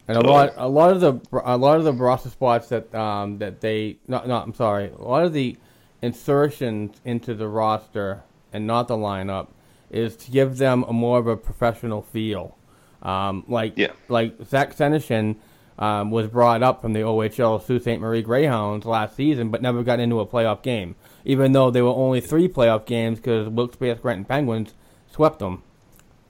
And 0.08 0.18
a 0.18 0.22
lot, 0.22 0.54
a 0.56 0.70
lot 0.70 0.92
of 0.92 1.02
the, 1.02 1.20
a 1.44 1.58
lot 1.58 1.78
of 1.78 1.84
the 1.84 1.92
roster 1.92 2.30
spots 2.30 2.70
that, 2.70 2.96
um, 2.96 3.40
that 3.40 3.60
they, 3.60 3.98
not, 4.08 4.26
not, 4.26 4.46
I'm 4.46 4.54
sorry, 4.54 4.90
a 4.90 5.04
lot 5.04 5.26
of 5.26 5.34
the 5.34 5.58
insertions 6.02 7.02
into 7.04 7.34
the 7.34 7.50
roster 7.50 8.24
and 8.54 8.66
not 8.66 8.88
the 8.88 8.96
lineup 8.96 9.50
is 9.90 10.16
to 10.18 10.32
give 10.32 10.58
them 10.58 10.84
a 10.88 10.94
more 10.94 11.18
of 11.20 11.28
a 11.28 11.38
professional 11.38 12.02
feel. 12.02 12.56
Um, 13.02 13.44
like, 13.48 13.74
Yeah. 13.78 13.92
like 14.10 14.36
Zach 14.46 14.76
Senyshyn, 14.76 15.36
um, 15.80 16.10
was 16.12 16.28
brought 16.28 16.64
up 16.64 16.82
from 16.82 16.94
the 16.94 17.02
OHL 17.04 17.60
Sault 17.60 17.82
Ste. 17.84 18.00
Marie 18.00 18.22
Greyhounds 18.24 18.86
last 18.86 19.16
season, 19.16 19.50
but 19.50 19.62
never 19.62 19.84
got 19.84 20.00
into 20.00 20.20
a 20.20 20.26
playoff 20.26 20.62
game, 20.64 20.96
even 21.24 21.52
though 21.52 21.70
there 21.70 21.84
were 21.86 21.92
only 21.92 22.20
three 22.20 22.48
playoff 22.50 22.86
games 22.86 23.20
because 23.20 23.48
Wilkes-Barre 23.48 23.96
Scranton 23.98 24.26
Penguins 24.26 24.74
swept 25.12 25.40
them. 25.40 25.62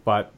But, 0.04 0.32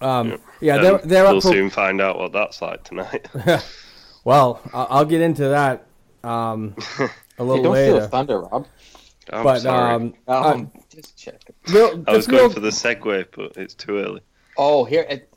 um, 0.00 0.38
yeah, 0.60 0.78
they're, 0.78 0.98
they're 0.98 1.24
we'll 1.24 1.36
up 1.36 1.42
for, 1.42 1.52
soon 1.52 1.70
find 1.70 2.00
out 2.00 2.18
what 2.18 2.32
that's 2.32 2.60
like 2.60 2.82
tonight. 2.82 3.28
well, 4.24 4.60
I- 4.74 4.86
I'll 4.90 5.04
get 5.04 5.20
into 5.20 5.48
that 5.48 5.86
um, 6.24 6.74
a 6.98 7.06
Hey, 7.06 7.08
little 7.38 7.62
don't 7.62 7.72
later. 7.72 7.96
steal 7.98 8.08
thunder, 8.08 8.40
Rob. 8.40 8.66
I'm 9.32 9.44
but 9.44 9.60
sorry. 9.60 9.94
um, 9.94 10.14
Um, 10.26 10.70
just 10.92 11.16
check. 11.16 11.40
real, 11.68 12.04
I 12.06 12.12
was 12.12 12.26
going 12.26 12.42
real, 12.42 12.50
for 12.50 12.60
the 12.60 12.68
segue, 12.68 13.26
but 13.34 13.56
it's 13.56 13.74
too 13.74 13.98
early. 13.98 14.20
Oh, 14.56 14.84
here, 14.84 15.06
it, 15.08 15.32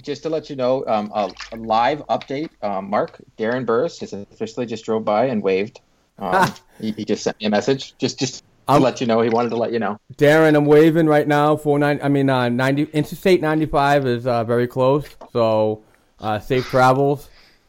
just 0.00 0.22
to 0.22 0.30
let 0.30 0.48
you 0.48 0.56
know, 0.56 0.84
um, 0.86 1.10
a, 1.14 1.30
a 1.52 1.56
live 1.56 2.06
update. 2.08 2.50
Um, 2.62 2.90
Mark 2.90 3.20
Darren 3.38 3.66
Burris 3.66 3.98
has 4.00 4.12
officially 4.12 4.66
just 4.66 4.84
drove 4.84 5.04
by 5.04 5.26
and 5.26 5.42
waved. 5.42 5.80
Um, 6.18 6.52
he, 6.80 6.92
he 6.92 7.04
just 7.04 7.22
sent 7.22 7.40
me 7.40 7.46
a 7.46 7.50
message, 7.50 7.96
just 7.98 8.18
just 8.18 8.38
to 8.38 8.42
I'll 8.68 8.80
let 8.80 9.00
you 9.00 9.06
know. 9.06 9.20
He 9.20 9.28
wanted 9.28 9.50
to 9.50 9.56
let 9.56 9.72
you 9.72 9.78
know. 9.78 9.98
Darren, 10.14 10.56
I'm 10.56 10.66
waving 10.66 11.06
right 11.06 11.26
now. 11.26 11.56
Four 11.56 11.78
nine. 11.78 12.00
I 12.02 12.08
mean, 12.08 12.30
uh, 12.30 12.48
ninety. 12.48 12.84
Interstate 12.84 13.40
95 13.40 14.06
is 14.06 14.26
uh, 14.26 14.44
very 14.44 14.66
close, 14.66 15.06
so 15.32 15.82
uh, 16.20 16.38
safe 16.38 16.66
travels. 16.66 17.28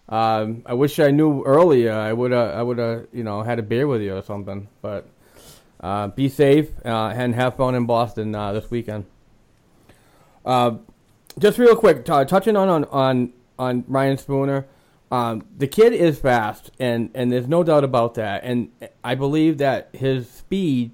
Um, 0.09 0.63
I 0.65 0.73
wish 0.73 0.99
I 0.99 1.11
knew 1.11 1.43
earlier. 1.43 1.93
I 1.93 2.13
would 2.13 2.31
have. 2.31 2.55
I 2.55 2.61
would 2.61 2.77
have. 2.77 3.07
You 3.11 3.23
know, 3.23 3.41
had 3.41 3.59
a 3.59 3.63
beer 3.63 3.87
with 3.87 4.01
you 4.01 4.15
or 4.15 4.21
something. 4.21 4.67
But 4.81 5.07
uh, 5.83 6.07
be 6.07 6.29
safe 6.29 6.71
uh, 6.85 7.13
and 7.15 7.35
have 7.35 7.57
fun 7.57 7.75
in 7.75 7.85
Boston 7.85 8.33
uh, 8.33 8.53
this 8.53 8.71
weekend. 8.71 9.05
Uh, 10.45 10.77
just 11.37 11.59
real 11.59 11.75
quick, 11.75 12.05
t- 12.05 12.25
touching 12.25 12.55
on 12.55 12.69
on 12.69 12.85
on, 12.85 13.33
on 13.59 13.83
Ryan 13.87 14.17
Spooner. 14.17 14.65
Um, 15.11 15.45
the 15.55 15.67
kid 15.67 15.93
is 15.93 16.17
fast, 16.17 16.71
and, 16.79 17.11
and 17.13 17.31
there's 17.31 17.47
no 17.47 17.63
doubt 17.63 17.83
about 17.83 18.15
that. 18.15 18.43
And 18.43 18.71
I 19.03 19.13
believe 19.13 19.59
that 19.59 19.89
his 19.93 20.27
speed 20.27 20.89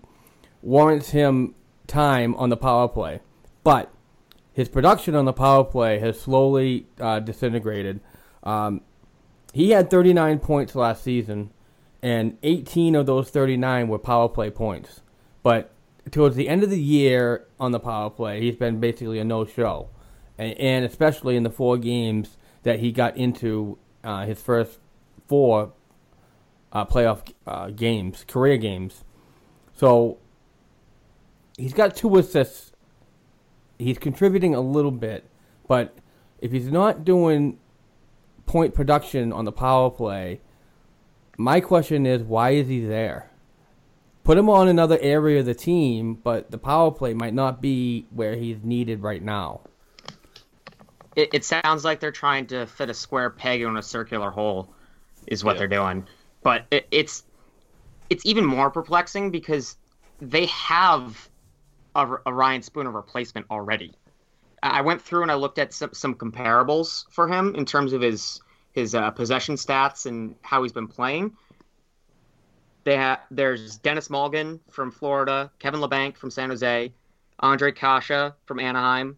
warrants 0.62 1.12
him 1.12 1.56
time 1.88 2.36
on 2.36 2.50
the 2.50 2.58
power 2.58 2.90
play. 2.90 3.22
But 3.64 3.94
his 4.52 4.68
production 4.68 5.16
on 5.16 5.24
the 5.24 5.32
power 5.32 5.64
play 5.64 6.00
has 6.00 6.20
slowly 6.20 6.88
uh, 7.00 7.22
disintegrated. 7.22 8.02
Um, 8.44 8.82
he 9.54 9.70
had 9.70 9.90
39 9.90 10.40
points 10.40 10.76
last 10.76 11.02
season, 11.02 11.52
and 12.02 12.38
18 12.44 12.96
of 12.96 13.06
those 13.06 13.30
39 13.30 13.88
were 13.88 14.00
power 14.00 14.30
play 14.30 14.50
points. 14.50 15.02
But 15.44 15.72
towards 16.12 16.36
the 16.36 16.48
end 16.50 16.64
of 16.64 16.70
the 16.70 16.82
year 16.82 17.46
on 17.60 17.72
the 17.72 17.80
power 17.80 18.10
play, 18.10 18.42
he's 18.42 18.56
been 18.56 18.80
basically 18.80 19.20
a 19.20 19.24
no-show, 19.24 19.90
and, 20.38 20.58
and 20.58 20.86
especially 20.86 21.36
in 21.36 21.44
the 21.44 21.50
four 21.50 21.78
games 21.78 22.38
that 22.64 22.80
he 22.80 22.92
got 22.92 23.18
into 23.18 23.78
uh, 24.04 24.26
his 24.26 24.42
first 24.42 24.80
four 25.28 25.74
uh, 26.72 26.86
playoff 26.86 27.34
uh, 27.48 27.70
games, 27.70 28.24
career 28.28 28.58
games. 28.58 29.04
So 29.76 30.18
he's 31.58 31.74
got 31.74 31.96
two 31.96 32.18
assists. 32.18 32.72
He's 33.78 33.98
contributing 33.98 34.56
a 34.56 34.62
little 34.62 34.92
bit, 34.92 35.30
but 35.68 35.96
if 36.40 36.52
he's 36.52 36.72
not 36.72 37.06
doing 37.06 37.60
point 38.46 38.74
production 38.74 39.32
on 39.32 39.46
the 39.46 39.52
power 39.52 39.90
play, 39.90 40.42
my 41.40 41.62
question 41.62 42.06
is 42.06 42.22
why 42.22 42.52
is 42.52 42.68
he 42.68 42.82
there? 42.82 43.32
Put 44.26 44.38
him 44.38 44.50
on 44.50 44.68
another 44.68 45.00
area 45.00 45.40
of 45.40 45.46
the 45.46 45.56
team, 45.56 46.16
but 46.16 46.52
the 46.52 46.58
power 46.58 46.92
play 46.92 47.14
might 47.14 47.34
not 47.34 47.62
be 47.62 48.06
where 48.12 48.36
he's 48.36 48.58
needed 48.62 49.02
right 49.02 49.24
now. 49.24 49.62
It, 51.16 51.30
it 51.34 51.46
sounds 51.46 51.86
like 51.86 52.02
they're 52.02 52.12
trying 52.12 52.48
to 52.48 52.68
fit 52.68 52.90
a 52.90 52.94
square 52.94 53.30
peg 53.30 53.62
in 53.62 53.78
a 53.78 53.82
circular 53.82 54.30
hole, 54.30 54.70
is 55.28 55.44
what 55.44 55.56
Yeah. 55.56 55.60
they're 55.60 55.68
doing. 55.70 56.06
But 56.44 56.66
it, 56.72 56.88
it's 56.92 57.24
it's 58.10 58.26
even 58.26 58.46
more 58.46 58.70
perplexing 58.70 59.32
because 59.32 59.78
they 60.20 60.48
have 60.48 61.30
a, 61.96 62.08
a 62.26 62.34
Ryan 62.34 62.62
Spooner 62.62 62.92
replacement 62.92 63.46
already. 63.50 63.94
I 64.62 64.80
I 64.80 64.82
went 64.82 65.02
through 65.02 65.22
and 65.22 65.32
I 65.32 65.36
looked 65.36 65.58
at 65.58 65.74
some, 65.74 65.94
some 65.94 66.16
comparables 66.16 67.06
for 67.12 67.28
him 67.30 67.56
in 67.56 67.66
terms 67.66 67.94
of 67.94 68.02
his 68.02 68.42
his 68.72 68.96
uh, 68.96 69.12
possession 69.12 69.56
stats 69.56 70.06
and 70.06 70.36
how 70.42 70.64
he's 70.64 70.72
been 70.72 70.88
playing. 70.88 71.36
They 72.84 72.96
ha- 72.98 73.22
there's 73.30 73.78
Denis 73.78 74.08
Malgin 74.08 74.60
from 74.70 74.92
Florida, 74.92 75.52
Kevin 75.60 75.80
Labanc 75.80 76.18
from 76.18 76.32
San 76.32 76.50
Jose, 76.50 76.92
Andre 77.40 77.72
Kase 77.72 78.32
from 78.46 78.60
Anaheim, 78.60 79.18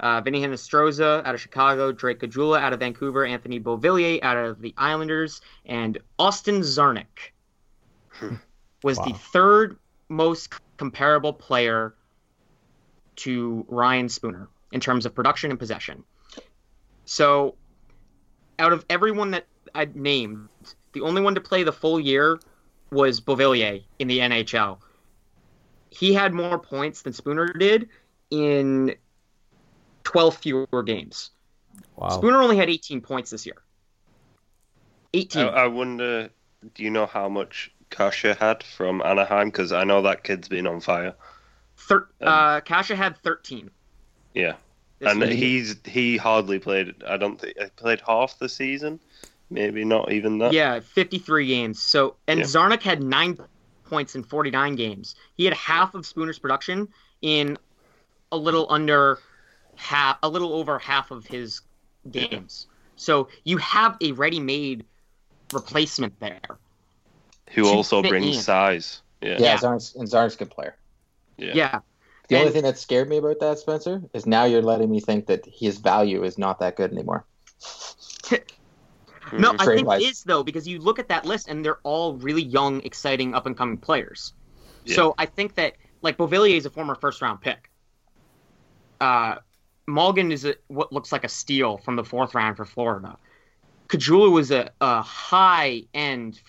uh, 0.00 0.20
Vinny 0.20 0.40
Hinostroza 0.42 1.24
out 1.24 1.34
of 1.34 1.40
Chicago, 1.40 1.90
Drake 1.90 2.20
Caggiula 2.20 2.60
out 2.60 2.72
of 2.72 2.80
Vancouver, 2.80 3.24
Anthony 3.24 3.58
Beauvillier 3.58 4.20
out 4.22 4.36
of 4.36 4.60
the 4.60 4.74
Islanders, 4.76 5.40
and 5.66 5.98
Austin 6.18 6.60
Czarnik 6.60 7.32
was 8.82 8.98
Wow. 8.98 9.04
the 9.06 9.14
third 9.14 9.78
most 10.08 10.54
comparable 10.76 11.32
player 11.32 11.94
to 13.16 13.64
Ryan 13.68 14.08
Spooner 14.08 14.48
in 14.72 14.80
terms 14.80 15.04
of 15.06 15.14
production 15.14 15.50
and 15.50 15.58
possession. 15.58 16.04
So, 17.04 17.56
out 18.58 18.72
of 18.72 18.84
everyone 18.90 19.32
that 19.32 19.46
I 19.74 19.88
named, 19.94 20.48
the 20.92 21.02
only 21.02 21.22
one 21.22 21.34
to 21.34 21.40
play 21.40 21.62
the 21.62 21.72
full 21.72 22.00
year 22.00 22.38
was 22.90 23.20
Beauvillier 23.20 23.82
in 23.98 24.08
the 24.08 24.18
NHL. 24.18 24.78
He 25.90 26.14
had 26.14 26.34
more 26.34 26.58
points 26.58 27.02
than 27.02 27.12
Spooner 27.12 27.52
did 27.52 27.88
in 28.30 28.94
12 30.04 30.36
fewer 30.36 30.82
games. 30.82 31.30
Wow. 31.96 32.08
Spooner 32.08 32.42
only 32.42 32.56
had 32.56 32.68
18 32.68 33.00
points 33.00 33.30
this 33.30 33.46
year. 33.46 33.62
18. 35.14 35.46
I, 35.46 35.48
I 35.48 35.66
wonder, 35.66 36.30
do 36.74 36.82
you 36.82 36.90
know 36.90 37.06
how 37.06 37.28
much 37.28 37.70
Kase 37.90 38.36
had 38.38 38.62
from 38.62 39.00
Anaheim? 39.02 39.48
Because 39.48 39.72
I 39.72 39.84
know 39.84 40.02
that 40.02 40.24
kid's 40.24 40.48
been 40.48 40.66
on 40.66 40.80
fire. 40.80 41.14
Thir- 41.76 42.08
uh, 42.20 42.60
Kase 42.60 42.88
had 42.88 43.16
13. 43.18 43.70
Yeah, 44.34 44.54
this 44.98 45.10
and 45.12 45.20
year. 45.20 45.30
he's 45.30 45.76
he 45.84 46.16
hardly 46.16 46.58
played. 46.58 46.94
I 47.06 47.16
don't 47.16 47.40
think 47.40 47.56
he 47.56 47.64
uh, 47.64 47.68
played 47.76 48.00
half 48.06 48.38
the 48.38 48.48
season. 48.48 49.00
Maybe 49.50 49.84
not 49.84 50.12
even 50.12 50.38
that. 50.38 50.52
Yeah, 50.52 50.80
53 50.80 51.46
games. 51.46 51.80
So 51.80 52.16
and 52.26 52.40
Yeah. 52.40 52.46
Czarnik 52.46 52.82
had 52.82 53.02
9 53.02 53.38
points 53.84 54.14
in 54.14 54.22
49 54.22 54.74
games. 54.76 55.14
He 55.36 55.44
had 55.44 55.54
half 55.54 55.94
of 55.94 56.02
Spooner's 56.04 56.38
production 56.38 56.88
in 57.22 57.56
a 58.30 58.36
little 58.36 58.66
under 58.70 59.18
half 59.76 60.18
a 60.22 60.28
little 60.28 60.52
over 60.52 60.78
half 60.78 61.10
of 61.10 61.24
his 61.26 61.62
games. 62.10 62.66
So 62.96 63.28
you 63.44 63.56
have 63.58 63.96
a 64.02 64.12
ready-made 64.12 64.84
replacement 65.52 66.18
there. 66.20 66.40
Who 67.52 67.66
also 67.68 68.02
brings 68.02 68.36
in. 68.36 68.42
size. 68.42 69.00
Yeah. 69.22 69.30
Yeah, 69.30 69.36
Yeah. 69.40 69.56
Czarnik's, 69.58 69.94
and 69.94 70.06
Czarnik's 70.08 70.34
a 70.34 70.38
good 70.38 70.50
player. 70.50 70.76
Yeah. 71.38 71.52
Yeah. 71.54 71.80
The 72.28 72.38
only 72.38 72.52
thing 72.52 72.62
that 72.62 72.78
scared 72.78 73.08
me 73.08 73.16
about 73.16 73.40
that, 73.40 73.58
Spencer, 73.58 74.02
is 74.12 74.26
now 74.26 74.44
you're 74.44 74.62
letting 74.62 74.90
me 74.90 75.00
think 75.00 75.26
that 75.26 75.46
his 75.46 75.78
value 75.78 76.24
is 76.24 76.38
not 76.38 76.60
that 76.60 76.76
good 76.76 76.92
anymore. 76.92 77.24
No, 79.32 79.50
I 79.50 79.56
think 79.58 79.62
Trade-wise. 79.62 80.02
it 80.02 80.04
is 80.06 80.22
though 80.22 80.42
because 80.42 80.66
you 80.66 80.78
look 80.78 80.98
at 80.98 81.08
that 81.08 81.26
list 81.26 81.48
and 81.48 81.62
they're 81.62 81.80
all 81.82 82.14
really 82.14 82.42
young, 82.42 82.80
exciting, 82.82 83.34
up 83.34 83.44
and 83.44 83.54
coming 83.54 83.76
players. 83.76 84.32
Yeah. 84.86 84.96
So 84.96 85.14
I 85.18 85.26
think 85.26 85.54
that 85.56 85.74
like 86.02 86.16
Beauvillier 86.16 86.56
is 86.56 86.64
a 86.64 86.70
former 86.70 86.94
first 86.94 87.20
round 87.20 87.40
pick. 87.40 87.70
Uh, 89.00 89.36
Malgin 89.86 90.32
is 90.32 90.44
a, 90.44 90.54
what 90.68 90.92
looks 90.92 91.12
like 91.12 91.24
a 91.24 91.28
steal 91.28 91.76
from 91.78 91.96
the 91.96 92.04
fourth 92.04 92.34
round 92.34 92.56
for 92.56 92.64
Florida. 92.64 93.16
Caggiula 93.88 94.30
was 94.30 94.50
a, 94.50 94.70
a 94.80 95.02
high 95.02 95.82
end 95.94 96.40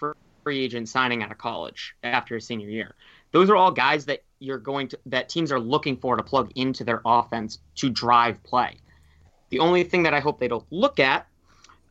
free 0.43 0.59
agent 0.59 0.89
signing 0.89 1.23
out 1.23 1.31
of 1.31 1.37
college 1.37 1.95
after 2.03 2.35
his 2.35 2.45
senior 2.45 2.69
year. 2.69 2.95
Those 3.31 3.49
are 3.49 3.55
all 3.55 3.71
guys 3.71 4.05
that 4.05 4.23
you're 4.39 4.57
going 4.57 4.87
to 4.87 4.99
that 5.05 5.29
teams 5.29 5.51
are 5.51 5.59
looking 5.59 5.97
for 5.97 6.15
to 6.15 6.23
plug 6.23 6.51
into 6.55 6.83
their 6.83 7.01
offense 7.05 7.59
to 7.75 7.89
drive 7.89 8.41
play. 8.43 8.77
The 9.49 9.59
only 9.59 9.83
thing 9.83 10.03
that 10.03 10.13
I 10.13 10.19
hope 10.19 10.39
they 10.39 10.47
don't 10.47 10.65
look 10.71 10.99
at 10.99 11.27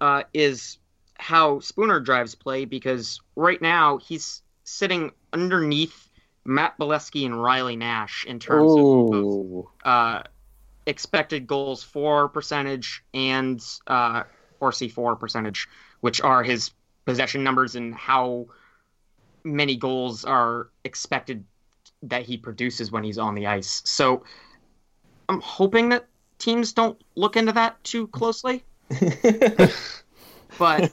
uh, 0.00 0.22
is 0.32 0.78
how 1.18 1.60
Spooner 1.60 2.00
drives 2.00 2.34
play 2.34 2.64
because 2.64 3.20
right 3.36 3.60
now 3.60 3.98
he's 3.98 4.42
sitting 4.64 5.10
underneath 5.32 6.08
Matt 6.44 6.78
Beleskey 6.78 7.26
and 7.26 7.40
Riley 7.40 7.76
Nash 7.76 8.24
in 8.24 8.38
terms 8.38 8.72
of 8.72 8.78
Ooh. 8.78 9.68
uh, 9.84 10.22
expected 10.86 11.46
goals 11.46 11.82
for 11.82 12.28
percentage 12.28 13.04
and 13.12 13.62
uh, 13.86 14.22
or 14.60 14.70
C4 14.70 15.18
percentage, 15.18 15.68
which 16.00 16.20
are 16.20 16.42
his 16.42 16.70
possession 17.04 17.42
numbers 17.42 17.74
and 17.74 17.94
how 17.94 18.46
many 19.44 19.76
goals 19.76 20.24
are 20.24 20.68
expected 20.84 21.44
that 22.02 22.22
he 22.22 22.36
produces 22.36 22.90
when 22.92 23.04
he's 23.04 23.18
on 23.18 23.34
the 23.34 23.46
ice. 23.46 23.82
So 23.84 24.24
I'm 25.28 25.40
hoping 25.40 25.88
that 25.90 26.06
teams 26.38 26.72
don't 26.72 27.00
look 27.16 27.36
into 27.36 27.52
that 27.52 27.82
too 27.84 28.06
closely. 28.08 28.64
But 30.58 30.84
uh, 30.84 30.88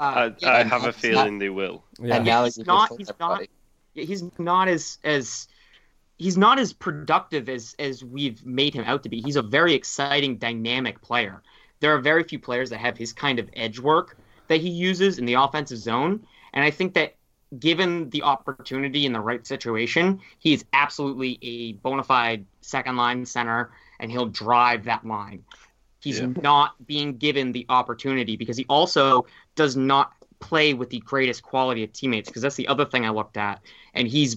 I, 0.00 0.34
yeah, 0.38 0.52
I 0.52 0.62
have 0.62 0.84
a 0.84 0.88
it's 0.88 0.98
feeling 0.98 1.38
they 1.38 1.50
will. 1.50 1.84
Yeah. 2.00 2.16
And 2.16 2.24
now 2.24 2.44
he's 2.44 2.58
not. 2.58 2.90
He's 2.96 3.10
not- 3.18 3.32
everybody- 3.32 3.50
he's 3.94 4.24
not 4.38 4.68
as 4.68 4.98
as 5.04 5.48
he's 6.18 6.38
not 6.38 6.58
as 6.58 6.72
productive 6.72 7.48
as 7.48 7.74
as 7.78 8.02
we've 8.04 8.44
made 8.46 8.74
him 8.74 8.84
out 8.84 9.02
to 9.02 9.08
be. 9.08 9.20
He's 9.20 9.36
a 9.36 9.42
very 9.42 9.74
exciting, 9.74 10.36
dynamic 10.36 11.00
player. 11.02 11.42
There 11.80 11.94
are 11.94 11.98
very 12.00 12.22
few 12.24 12.38
players 12.38 12.70
that 12.70 12.78
have 12.78 12.96
his 12.96 13.12
kind 13.12 13.38
of 13.38 13.50
edge 13.54 13.78
work 13.78 14.16
that 14.48 14.60
he 14.60 14.70
uses 14.70 15.18
in 15.18 15.26
the 15.26 15.34
offensive 15.34 15.78
zone, 15.78 16.24
and 16.54 16.64
I 16.64 16.70
think 16.70 16.94
that 16.94 17.16
given 17.58 18.08
the 18.10 18.22
opportunity 18.22 19.06
in 19.06 19.12
the 19.12 19.20
right 19.20 19.46
situation, 19.46 20.20
he 20.38 20.52
is 20.52 20.64
absolutely 20.72 21.38
a 21.42 21.72
bona 21.74 22.02
fide 22.02 22.46
second 22.60 22.96
line 22.96 23.24
center, 23.26 23.70
and 24.00 24.10
he'll 24.10 24.26
drive 24.26 24.84
that 24.84 25.06
line. 25.06 25.44
He's 26.00 26.20
Yeah. 26.20 26.26
not 26.42 26.86
being 26.86 27.16
given 27.16 27.52
the 27.52 27.66
opportunity 27.68 28.36
because 28.36 28.56
he 28.56 28.66
also 28.68 29.26
does 29.54 29.76
not 29.76 30.12
play 30.40 30.74
with 30.74 30.90
the 30.90 30.98
greatest 31.00 31.42
quality 31.42 31.84
of 31.84 31.92
teammates 31.92 32.28
because 32.28 32.42
that's 32.42 32.56
the 32.56 32.66
other 32.66 32.84
thing 32.84 33.06
I 33.06 33.10
looked 33.10 33.36
at 33.36 33.62
and 33.94 34.08
he's 34.08 34.36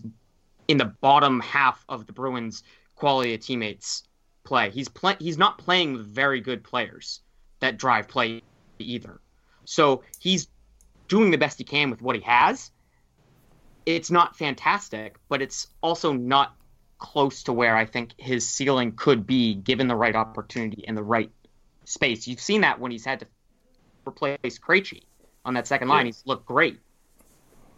in 0.67 0.77
the 0.77 0.85
bottom 0.85 1.39
half 1.39 1.83
of 1.89 2.05
the 2.05 2.13
Bruins 2.13 2.61
quality 2.95 3.33
of 3.33 3.41
teammates 3.41 4.03
play. 4.43 4.69
He's 4.69 4.87
play 4.87 5.15
he's 5.19 5.39
not 5.39 5.57
playing 5.57 5.93
with 5.93 6.05
very 6.05 6.41
good 6.41 6.63
players 6.63 7.21
that 7.59 7.77
drive 7.77 8.07
play 8.07 8.43
either. 8.77 9.19
So 9.63 10.03
he's 10.19 10.47
doing 11.07 11.31
the 11.31 11.37
best 11.37 11.57
he 11.57 11.63
can 11.63 11.89
with 11.89 12.03
what 12.03 12.15
he 12.15 12.21
has. 12.21 12.71
It's 13.85 14.09
not 14.09 14.35
fantastic, 14.35 15.17
but 15.29 15.41
it's 15.41 15.67
also 15.81 16.11
not 16.13 16.55
close 16.97 17.43
to 17.43 17.53
where 17.53 17.75
I 17.75 17.85
think 17.85 18.13
his 18.17 18.47
ceiling 18.47 18.93
could 18.93 19.27
be 19.27 19.53
given 19.55 19.87
the 19.87 19.95
right 19.95 20.15
opportunity 20.15 20.85
and 20.87 20.97
the 20.97 21.03
right 21.03 21.29
space. 21.83 22.27
You've 22.27 22.39
seen 22.39 22.61
that 22.61 22.79
when 22.79 22.91
he's 22.91 23.05
had 23.05 23.19
to 23.19 23.27
replace 24.07 24.57
Krejci 24.59 25.03
on 25.43 25.53
that 25.55 25.67
second 25.67 25.87
line. 25.89 26.05
Yeah. 26.05 26.09
He's 26.09 26.23
looked 26.25 26.45
great, 26.45 26.79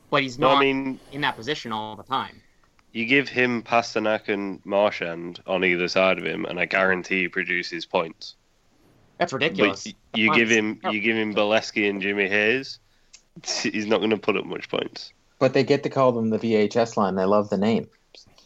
but 0.09 0.21
he's 0.21 0.37
No, 0.39 0.49
not 0.53 0.57
I 0.57 0.61
mean, 0.61 0.99
in 1.11 1.21
that 1.21 1.35
position 1.35 1.71
all 1.73 1.95
the 1.95 2.03
time. 2.03 2.41
you 2.93 3.05
give 3.05 3.27
him 3.27 3.61
Pastrnak 3.63 4.29
and 4.29 4.65
Marchand 4.65 5.41
on 5.45 5.65
either 5.65 5.87
side 5.89 6.17
of 6.17 6.25
him, 6.25 6.45
and 6.45 6.59
I 6.59 6.65
guarantee 6.65 7.21
he 7.23 7.27
produces 7.27 7.85
points. 7.85 8.35
That's 9.17 9.33
ridiculous. 9.33 9.83
But 9.83 9.93
y- 10.13 10.19
you 10.21 10.33
give 10.33 10.49
him, 10.49 10.79
you 10.91 11.01
give 11.01 11.17
him 11.17 11.33
Beleskey 11.33 11.89
and 11.89 12.01
Jimmy 12.01 12.29
Hayes, 12.29 12.79
he's 13.43 13.87
not 13.87 13.97
going 13.97 14.11
to 14.11 14.17
put 14.17 14.37
up 14.37 14.45
much 14.45 14.69
points. 14.69 15.11
But 15.39 15.53
they 15.53 15.63
get 15.63 15.83
to 15.83 15.89
call 15.89 16.11
them 16.11 16.29
the 16.29 16.39
VHS 16.39 16.97
line. 16.97 17.15
They 17.15 17.25
love 17.25 17.49
the 17.49 17.57
name. 17.57 17.87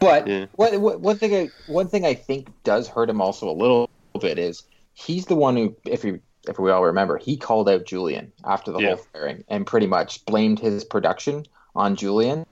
but 0.00 0.26
Yeah. 0.26 0.46
what, 0.56 0.80
what, 0.80 1.00
one 1.00 1.16
thing 1.16 1.34
I 1.34 1.48
one 1.66 1.88
thing 1.88 2.04
I 2.04 2.14
think 2.14 2.48
does 2.64 2.88
hurt 2.88 3.08
him 3.08 3.20
also 3.20 3.48
a 3.48 3.52
little 3.52 3.88
bit 4.20 4.38
is 4.38 4.62
he's 4.94 5.26
the 5.26 5.36
one 5.36 5.56
who, 5.56 5.76
if 5.86 6.04
we 6.04 6.20
if 6.48 6.58
we 6.58 6.70
all 6.70 6.84
remember, 6.84 7.16
he 7.16 7.36
called 7.36 7.68
out 7.68 7.84
Julien 7.86 8.32
after 8.44 8.70
the 8.70 8.80
Yeah. 8.80 8.88
whole 8.96 9.04
firing 9.12 9.44
and 9.48 9.66
pretty 9.66 9.86
much 9.86 10.24
blamed 10.26 10.58
his 10.58 10.84
production 10.84 11.46
on 11.74 11.96
Julien. 11.96 12.44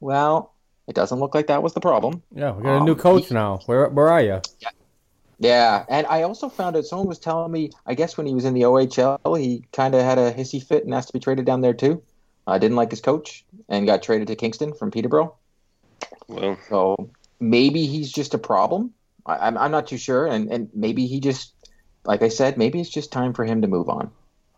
Well, 0.00 0.52
it 0.86 0.94
doesn't 0.94 1.18
look 1.18 1.34
like 1.34 1.46
that 1.46 1.62
was 1.62 1.72
the 1.72 1.80
problem. 1.80 2.22
Yeah, 2.34 2.52
we 2.52 2.62
got 2.64 2.74
a 2.74 2.78
Um, 2.80 2.84
new 2.84 2.94
coach 2.94 3.28
he- 3.28 3.34
now. 3.34 3.60
Where 3.66 3.88
where 3.88 4.08
are 4.10 4.20
you? 4.20 4.40
Yeah, 4.60 4.68
and 5.88 6.06
I 6.06 6.22
also 6.22 6.48
found 6.48 6.76
out 6.76 6.84
someone 6.84 7.08
was 7.08 7.18
telling 7.18 7.50
me. 7.52 7.70
I 7.86 7.94
guess 7.94 8.16
when 8.16 8.26
he 8.26 8.34
was 8.34 8.44
in 8.44 8.54
the 8.54 8.62
OHL, 8.62 9.40
he 9.40 9.64
kind 9.72 9.94
of 9.94 10.02
had 10.02 10.18
a 10.18 10.32
hissy 10.32 10.62
fit 10.62 10.84
and 10.84 10.94
asked 10.94 11.08
to 11.08 11.12
be 11.12 11.20
traded 11.20 11.44
down 11.46 11.60
there 11.60 11.74
too. 11.74 12.02
I 12.46 12.58
didn't 12.58 12.76
like 12.76 12.90
his 12.90 13.00
coach 13.00 13.44
and 13.68 13.86
got 13.86 14.02
traded 14.02 14.28
to 14.28 14.36
Kingston 14.36 14.74
from 14.74 14.90
Peterborough. 14.90 15.34
Well, 16.28 16.58
So 16.68 17.10
maybe 17.40 17.86
he's 17.86 18.12
just 18.12 18.34
a 18.34 18.38
problem. 18.38 18.92
I, 19.26 19.36
I'm 19.46 19.56
I'm 19.58 19.70
not 19.70 19.86
too 19.86 19.98
sure, 19.98 20.26
and 20.26 20.50
and 20.52 20.68
maybe 20.74 21.06
he 21.06 21.20
just, 21.20 21.54
like 22.04 22.22
I 22.22 22.28
said, 22.28 22.56
maybe 22.58 22.80
it's 22.80 22.90
just 22.90 23.10
time 23.12 23.32
for 23.32 23.44
him 23.44 23.62
to 23.62 23.68
move 23.68 23.88
on. 23.88 24.10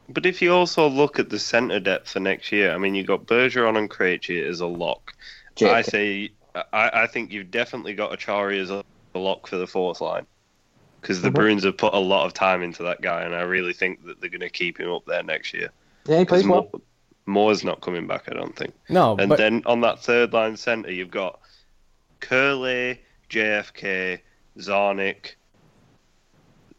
but 0.09 0.27
if 0.27 0.43
you 0.43 0.53
also 0.53 0.89
look 0.89 1.19
at 1.19 1.31
the 1.31 1.39
centre 1.39 1.81
depth 1.81 2.11
for 2.11 2.21
next 2.21 2.53
year, 2.53 2.73
I 2.73 2.79
mean, 2.79 2.95
you 2.95 3.05
got 3.05 3.27
Bergeron 3.27 3.77
and 3.79 3.91
Krejci 3.91 4.43
as 4.43 4.61
a 4.61 4.67
lock. 4.67 5.15
JFK. 5.57 5.73
I 5.73 5.83
say, 5.83 6.31
I, 6.55 6.91
I 7.03 7.07
think 7.07 7.33
you've 7.33 7.51
definitely 7.51 7.95
got 7.95 8.13
Acciari 8.13 8.61
as 8.61 8.71
a, 8.71 8.85
a 9.15 9.19
lock 9.19 9.47
for 9.47 9.57
the 9.57 9.67
fourth 9.67 10.01
line. 10.01 10.27
Because 11.07 11.23
the 11.23 11.31
Mhm. 11.31 11.35
Bruins 11.35 11.63
have 11.63 11.77
put 11.77 11.95
a 11.95 12.01
lot 12.01 12.27
of 12.27 12.35
time 12.35 12.65
into 12.65 12.83
that 12.83 13.01
guy, 13.01 13.23
and 13.23 13.33
I 13.33 13.43
really 13.43 13.73
think 13.73 14.05
that 14.07 14.21
they're 14.21 14.29
going 14.29 14.41
to 14.41 14.51
keep 14.51 14.81
him 14.81 14.91
up 14.91 15.05
there 15.07 15.23
next 15.23 15.55
year. 15.55 15.71
yeah, 16.05 16.19
he 16.19 16.25
plays 16.25 16.43
Because 16.43 16.67
well. 16.73 16.81
Moore's 17.27 17.63
not 17.63 17.81
coming 17.81 18.09
back, 18.09 18.25
I 18.29 18.35
don't 18.35 18.57
think. 18.57 18.75
No, 18.89 19.17
And 19.17 19.29
but 19.29 19.39
then 19.39 19.63
on 19.67 19.83
that 19.83 20.01
third 20.01 20.33
line 20.33 20.57
centre, 20.57 20.91
you've 20.91 21.13
got 21.13 21.39
Kuraly, 22.21 22.99
JFK, 23.31 24.19
Czarnik. 24.59 25.35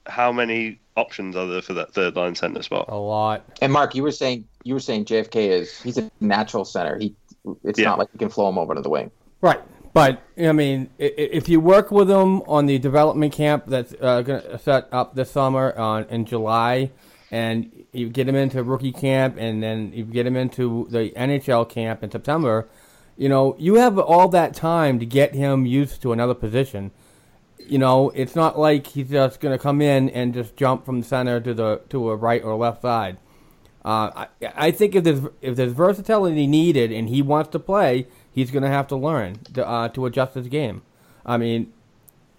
How 0.08 0.34
many 0.34 0.80
options 0.98 1.38
are 1.38 1.48
there 1.48 1.62
for 1.62 1.74
that 1.76 1.94
third 1.94 2.18
line 2.18 2.36
centre 2.36 2.64
spot? 2.64 2.86
a 2.90 2.96
lot. 2.98 3.46
And 3.62 3.72
Mark, 3.72 3.96
you 3.96 4.04
were 4.04 4.12
saying 4.12 4.46
you 4.64 4.74
were 4.74 4.80
saying 4.82 5.06
JFK 5.06 5.48
is 5.50 5.82
he's 5.82 5.98
a 5.98 6.12
natural 6.20 6.66
center. 6.66 6.98
He 7.00 7.16
it's 7.64 7.80
Yeah. 7.80 7.86
not 7.90 8.00
like 8.00 8.10
you 8.14 8.20
can 8.20 8.30
flow 8.30 8.50
him 8.50 8.58
over 8.58 8.76
to 8.76 8.82
the 8.82 8.90
wing. 8.90 9.10
Right, 9.42 9.62
But 9.98 10.22
I 10.38 10.52
mean, 10.52 10.92
if 11.00 11.50
you 11.50 11.60
work 11.60 11.90
with 11.90 12.08
him 12.08 12.44
on 12.44 12.68
the 12.68 12.78
development 12.78 13.34
camp 13.34 13.64
that's 13.66 13.96
uh, 14.00 14.22
going 14.22 14.44
to 14.44 14.60
set 14.60 14.88
up 14.92 15.16
this 15.16 15.32
summer 15.32 15.76
on 15.76 16.04
in 16.12 16.26
July, 16.26 16.92
and 17.32 17.72
you 17.94 18.08
get 18.08 18.30
him 18.30 18.36
into 18.36 18.62
rookie 18.62 18.92
camp, 18.92 19.38
and 19.40 19.64
then 19.64 19.92
you 19.94 20.04
get 20.04 20.28
him 20.28 20.36
into 20.36 20.86
the 20.92 21.10
NHL 21.18 21.68
camp 21.68 22.04
in 22.04 22.12
September, 22.12 22.70
you 23.18 23.28
know, 23.28 23.56
you 23.58 23.74
have 23.78 23.98
all 23.98 24.28
that 24.28 24.54
time 24.54 25.00
to 25.00 25.06
get 25.08 25.34
him 25.34 25.66
used 25.66 26.00
to 26.04 26.12
another 26.12 26.36
position. 26.36 26.92
You 27.58 27.80
know, 27.80 28.12
it's 28.12 28.36
not 28.36 28.60
like 28.60 28.86
he's 28.86 29.10
just 29.10 29.40
going 29.40 29.58
to 29.58 29.60
come 29.60 29.82
in 29.82 30.12
and 30.12 30.32
just 30.32 30.56
jump 30.56 30.86
from 30.86 31.00
the 31.00 31.08
center 31.08 31.40
to 31.40 31.56
the 31.56 31.82
to 31.90 32.12
a 32.12 32.16
right 32.16 32.44
or 32.44 32.56
left 32.56 32.84
side. 32.84 33.18
Uh, 33.84 34.12
I, 34.14 34.28
I 34.56 34.72
think 34.72 34.94
if 34.94 35.04
there's 35.04 35.22
if 35.42 35.56
there's 35.56 35.72
versatility 35.72 36.46
needed 36.46 36.92
and 36.92 37.10
he 37.10 37.24
wants 37.24 37.50
to 37.50 37.60
play, 37.60 38.06
he's 38.38 38.52
going 38.52 38.62
to 38.62 38.70
have 38.70 38.86
to 38.86 38.96
learn 38.96 39.40
to, 39.56 39.68
uh, 39.68 39.90
to 39.90 40.06
adjust 40.06 40.36
his 40.36 40.48
game. 40.48 40.84
I 41.26 41.38
mean, 41.38 41.74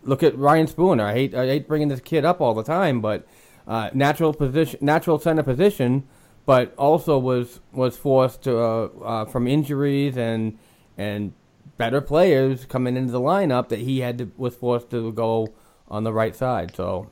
look 0.04 0.22
at 0.22 0.38
Ryan 0.38 0.68
Spooner. 0.68 1.04
I 1.04 1.12
hate 1.12 1.34
I 1.34 1.44
hate 1.46 1.66
bringing 1.66 1.88
this 1.88 1.98
kid 2.00 2.24
up 2.24 2.40
all 2.40 2.54
the 2.54 2.62
time, 2.62 3.00
but 3.00 3.26
uh, 3.66 3.90
natural 3.92 4.32
position, 4.32 4.78
natural 4.80 5.18
center 5.18 5.42
position, 5.42 6.04
but 6.46 6.72
also 6.78 7.18
was 7.18 7.58
was 7.72 7.96
forced 7.96 8.42
to 8.42 8.56
uh, 8.56 8.88
uh, 9.04 9.24
from 9.24 9.48
injuries 9.48 10.16
and 10.16 10.56
and 10.96 11.32
better 11.78 12.00
players 12.00 12.64
coming 12.64 12.96
into 12.96 13.10
the 13.10 13.20
lineup 13.20 13.68
that 13.68 13.80
he 13.80 13.98
had 13.98 14.18
to 14.18 14.30
was 14.36 14.54
forced 14.54 14.90
to 14.90 15.10
go 15.12 15.52
on 15.88 16.04
the 16.04 16.12
right 16.12 16.36
side. 16.36 16.76
So 16.76 17.10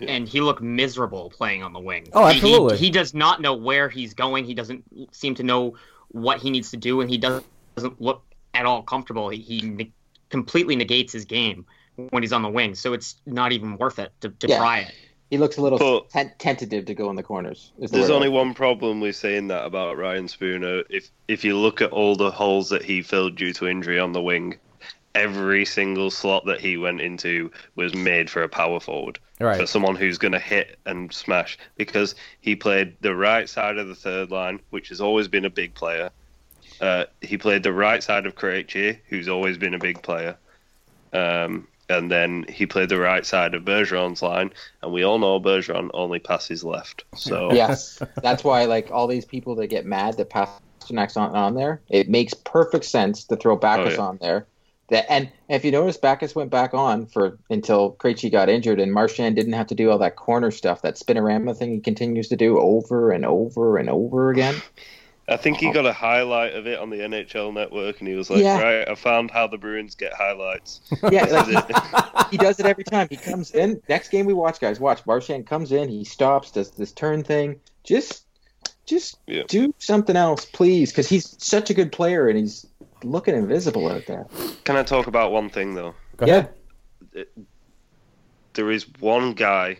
and 0.00 0.28
he 0.28 0.40
looked 0.40 0.62
miserable 0.62 1.30
playing 1.30 1.64
on 1.64 1.72
the 1.72 1.80
wing. 1.80 2.06
Oh, 2.12 2.26
He- 2.28 2.34
he- 2.34 2.38
absolutely. 2.38 2.76
He, 2.76 2.90
does 2.90 3.12
not 3.12 3.40
know 3.40 3.54
where 3.54 3.88
he's 3.88 4.14
going. 4.14 4.44
He 4.44 4.54
doesn't 4.54 4.84
seem 5.12 5.34
to 5.34 5.42
know 5.42 5.74
what 6.12 6.38
he 6.38 6.50
needs 6.50 6.70
to 6.70 6.76
do, 6.76 7.00
and 7.00 7.10
he 7.10 7.18
doesn't 7.18 7.44
doesn't 7.76 8.00
look 8.00 8.24
at 8.54 8.66
all 8.66 8.82
comfortable. 8.82 9.28
He, 9.28 9.38
he 9.38 9.60
ne- 9.60 9.92
completely 10.30 10.74
negates 10.76 11.12
his 11.12 11.24
game 11.24 11.66
when 12.10 12.22
he's 12.22 12.32
on 12.32 12.42
the 12.42 12.48
wing, 12.48 12.74
so 12.74 12.92
it's 12.92 13.16
not 13.26 13.52
even 13.52 13.76
worth 13.76 13.98
it 13.98 14.12
to, 14.22 14.30
to 14.30 14.48
Yeah. 14.48 14.58
try 14.58 14.78
it. 14.80 14.92
He 15.30 15.38
looks 15.38 15.56
a 15.56 15.62
little 15.62 15.78
But- 15.78 16.10
ten- 16.10 16.32
tentative 16.38 16.86
to 16.86 16.94
go 16.94 17.10
in 17.10 17.16
the 17.16 17.22
corners. 17.22 17.72
is 17.78 17.90
the 17.90 17.98
There's 17.98 18.08
word. 18.10 18.16
only 18.16 18.28
one 18.28 18.54
problem 18.54 19.00
with 19.00 19.16
saying 19.16 19.48
that 19.48 19.64
about 19.64 19.96
Ryan 19.98 20.28
Spooner. 20.28 20.82
If 20.88 21.10
if 21.28 21.44
you 21.44 21.56
look 21.58 21.80
at 21.80 21.90
all 21.90 22.16
the 22.16 22.30
holes 22.30 22.68
that 22.70 22.82
he 22.84 23.02
filled 23.02 23.36
due 23.36 23.52
to 23.54 23.66
injury 23.66 23.98
on 23.98 24.12
the 24.12 24.22
wing, 24.22 24.58
every 25.14 25.64
single 25.64 26.10
slot 26.10 26.44
that 26.46 26.60
he 26.60 26.76
went 26.76 27.00
into 27.00 27.50
was 27.74 27.94
made 27.94 28.30
for 28.30 28.42
a 28.42 28.48
power 28.48 28.78
forward. 28.78 29.18
Right. 29.40 29.58
For 29.58 29.66
someone 29.66 29.96
who's 29.96 30.16
going 30.18 30.32
to 30.32 30.38
hit 30.38 30.78
and 30.86 31.12
smash. 31.12 31.58
Because 31.76 32.14
he 32.40 32.54
played 32.54 32.96
the 33.00 33.14
right 33.16 33.48
side 33.48 33.78
of 33.78 33.88
the 33.88 33.94
third 33.94 34.30
line, 34.30 34.60
which 34.70 34.88
has 34.90 35.00
always 35.00 35.26
been 35.28 35.44
a 35.44 35.50
big 35.50 35.74
player. 35.74 36.10
Uh, 36.80 37.04
he 37.20 37.38
played 37.38 37.62
the 37.62 37.72
right 37.72 38.02
side 38.02 38.26
of 38.26 38.34
Krejci, 38.34 38.98
who's 39.08 39.28
always 39.28 39.56
been 39.58 39.74
a 39.74 39.78
big 39.78 40.02
player. 40.02 40.36
Um, 41.12 41.66
and 41.88 42.10
then 42.10 42.44
he 42.48 42.66
played 42.66 42.88
the 42.88 42.98
right 42.98 43.24
side 43.24 43.54
of 43.54 43.64
Bergeron's 43.64 44.22
line, 44.22 44.52
and 44.82 44.92
we 44.92 45.04
all 45.04 45.18
know 45.18 45.40
Bergeron 45.40 45.90
only 45.94 46.18
passes 46.18 46.64
left. 46.64 47.04
So 47.14 47.52
yes, 47.54 48.02
that's 48.22 48.42
why 48.42 48.64
like 48.64 48.90
all 48.90 49.06
these 49.06 49.24
people 49.24 49.54
that 49.56 49.68
get 49.68 49.86
mad 49.86 50.16
that 50.16 50.30
Pastrnak's 50.30 51.16
not 51.16 51.34
on 51.34 51.54
there. 51.54 51.80
It 51.88 52.08
makes 52.08 52.34
perfect 52.34 52.84
sense 52.86 53.24
to 53.24 53.36
throw 53.36 53.56
Backes 53.56 53.92
Oh, 53.92 54.02
yeah. 54.02 54.08
on 54.08 54.18
there. 54.20 54.46
That 54.88 55.10
and 55.10 55.30
if 55.48 55.64
you 55.64 55.70
notice, 55.72 55.96
Backes 55.96 56.34
went 56.34 56.50
back 56.50 56.74
on 56.74 57.06
for 57.06 57.38
until 57.50 57.92
Krejci 57.94 58.30
got 58.30 58.48
injured, 58.48 58.80
and 58.80 58.92
Marchand 58.92 59.36
didn't 59.36 59.52
have 59.54 59.66
to 59.68 59.74
do 59.74 59.90
all 59.90 59.98
that 59.98 60.16
corner 60.16 60.50
stuff, 60.50 60.82
that 60.82 60.94
spinorama 60.96 61.56
thing 61.56 61.72
he 61.72 61.80
continues 61.80 62.28
to 62.28 62.36
do 62.36 62.58
over 62.58 63.10
and 63.12 63.24
over 63.24 63.78
and 63.78 63.88
over 63.88 64.30
again. 64.30 64.54
I 65.28 65.36
think 65.36 65.58
he 65.58 65.66
uh-huh. 65.66 65.74
got 65.74 65.86
a 65.86 65.92
highlight 65.92 66.54
of 66.54 66.68
it 66.68 66.78
on 66.78 66.88
the 66.88 66.98
NHL 66.98 67.52
network, 67.52 67.98
and 67.98 68.06
he 68.08 68.14
was 68.14 68.30
like, 68.30 68.42
Yeah. 68.42 68.62
"Right, 68.62 68.88
I 68.88 68.94
found 68.94 69.30
how 69.30 69.48
the 69.48 69.58
Bruins 69.58 69.94
get 69.94 70.12
highlights." 70.12 70.80
Yeah, 71.10 71.24
like, 71.24 72.30
he 72.30 72.36
does 72.36 72.60
it 72.60 72.66
every 72.66 72.84
time. 72.84 73.08
He 73.10 73.16
comes 73.16 73.50
in. 73.50 73.80
Next 73.88 74.10
game 74.10 74.26
we 74.26 74.34
watch, 74.34 74.60
guys, 74.60 74.78
watch. 74.78 75.04
Marchand 75.04 75.46
comes 75.46 75.72
in. 75.72 75.88
He 75.88 76.04
stops, 76.04 76.52
does 76.52 76.70
this 76.72 76.92
turn 76.92 77.24
thing. 77.24 77.58
Just, 77.82 78.24
just 78.86 79.18
Yeah. 79.26 79.42
do 79.48 79.74
something 79.78 80.16
else, 80.16 80.44
please, 80.44 80.92
because 80.92 81.08
he's 81.08 81.36
such 81.42 81.70
a 81.70 81.74
good 81.74 81.90
player 81.90 82.28
and 82.28 82.38
he's 82.38 82.66
looking 83.02 83.34
invisible 83.34 83.88
out 83.88 84.06
there. 84.06 84.26
Can 84.64 84.76
I 84.76 84.82
talk 84.82 85.06
about 85.06 85.32
one 85.32 85.50
thing 85.50 85.74
though? 85.74 85.94
go 86.16 86.26
Yeah. 86.26 86.46
There 88.54 88.70
is 88.70 88.86
one 89.00 89.32
guy 89.32 89.78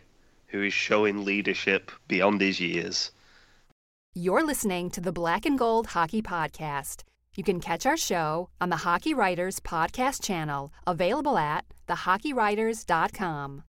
who 0.48 0.62
is 0.62 0.72
showing 0.72 1.24
leadership 1.24 1.90
beyond 2.08 2.40
his 2.40 2.60
years. 2.60 3.10
You're 4.18 4.46
listening 4.46 4.88
to 4.92 5.02
the 5.02 5.12
Black 5.12 5.44
and 5.44 5.58
Gold 5.58 5.88
Hockey 5.88 6.22
Podcast. 6.22 7.02
You 7.34 7.44
can 7.44 7.60
catch 7.60 7.84
our 7.84 7.98
show 7.98 8.48
on 8.62 8.70
the 8.70 8.76
Hockey 8.76 9.12
Writers 9.12 9.60
Podcast 9.60 10.22
channel, 10.22 10.72
available 10.86 11.36
at 11.36 11.66
thehockeywriters.com. 11.86 13.64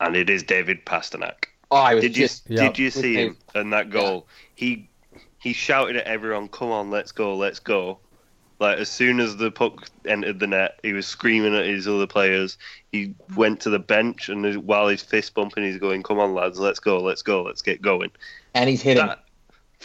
and 0.00 0.16
it 0.16 0.30
is 0.30 0.42
David 0.44 0.86
Pastrnak. 0.86 1.48
Oh, 1.70 1.76
I 1.76 1.92
was 1.94 2.00
Did 2.00 2.16
you 2.16 2.24
just 2.24 2.44
Yeah. 2.48 2.62
did 2.62 2.78
you 2.78 2.88
see 2.88 3.16
him 3.16 3.36
in 3.54 3.68
that 3.68 3.90
goal? 3.90 4.26
He 4.54 4.88
he 5.36 5.52
shouted 5.52 5.96
at 5.96 6.06
everyone, 6.06 6.48
"Come 6.48 6.70
on, 6.70 6.90
let's 6.90 7.12
go, 7.12 7.36
let's 7.36 7.58
go!" 7.60 7.98
Like 8.60 8.78
as 8.78 8.88
soon 8.88 9.20
as 9.20 9.36
the 9.36 9.50
puck 9.50 9.90
entered 10.06 10.38
the 10.40 10.46
net, 10.46 10.80
he 10.82 10.94
was 10.94 11.06
screaming 11.06 11.54
at 11.54 11.66
his 11.66 11.86
other 11.86 12.06
players. 12.06 12.56
He 12.92 13.14
went 13.36 13.60
to 13.60 13.68
the 13.68 13.78
bench, 13.78 14.30
and 14.30 14.64
while 14.64 14.88
he's 14.88 15.02
fist 15.02 15.34
bumping, 15.34 15.64
he's 15.64 15.76
going, 15.76 16.02
"Come 16.02 16.18
on, 16.18 16.32
lads, 16.32 16.58
let's 16.58 16.80
go, 16.80 16.98
let's 16.98 17.20
go, 17.20 17.42
let's 17.42 17.60
get 17.60 17.82
going." 17.82 18.10
and 18.54 18.70
he's 18.70 18.82
hitting. 18.82 19.04
That, 19.04 19.23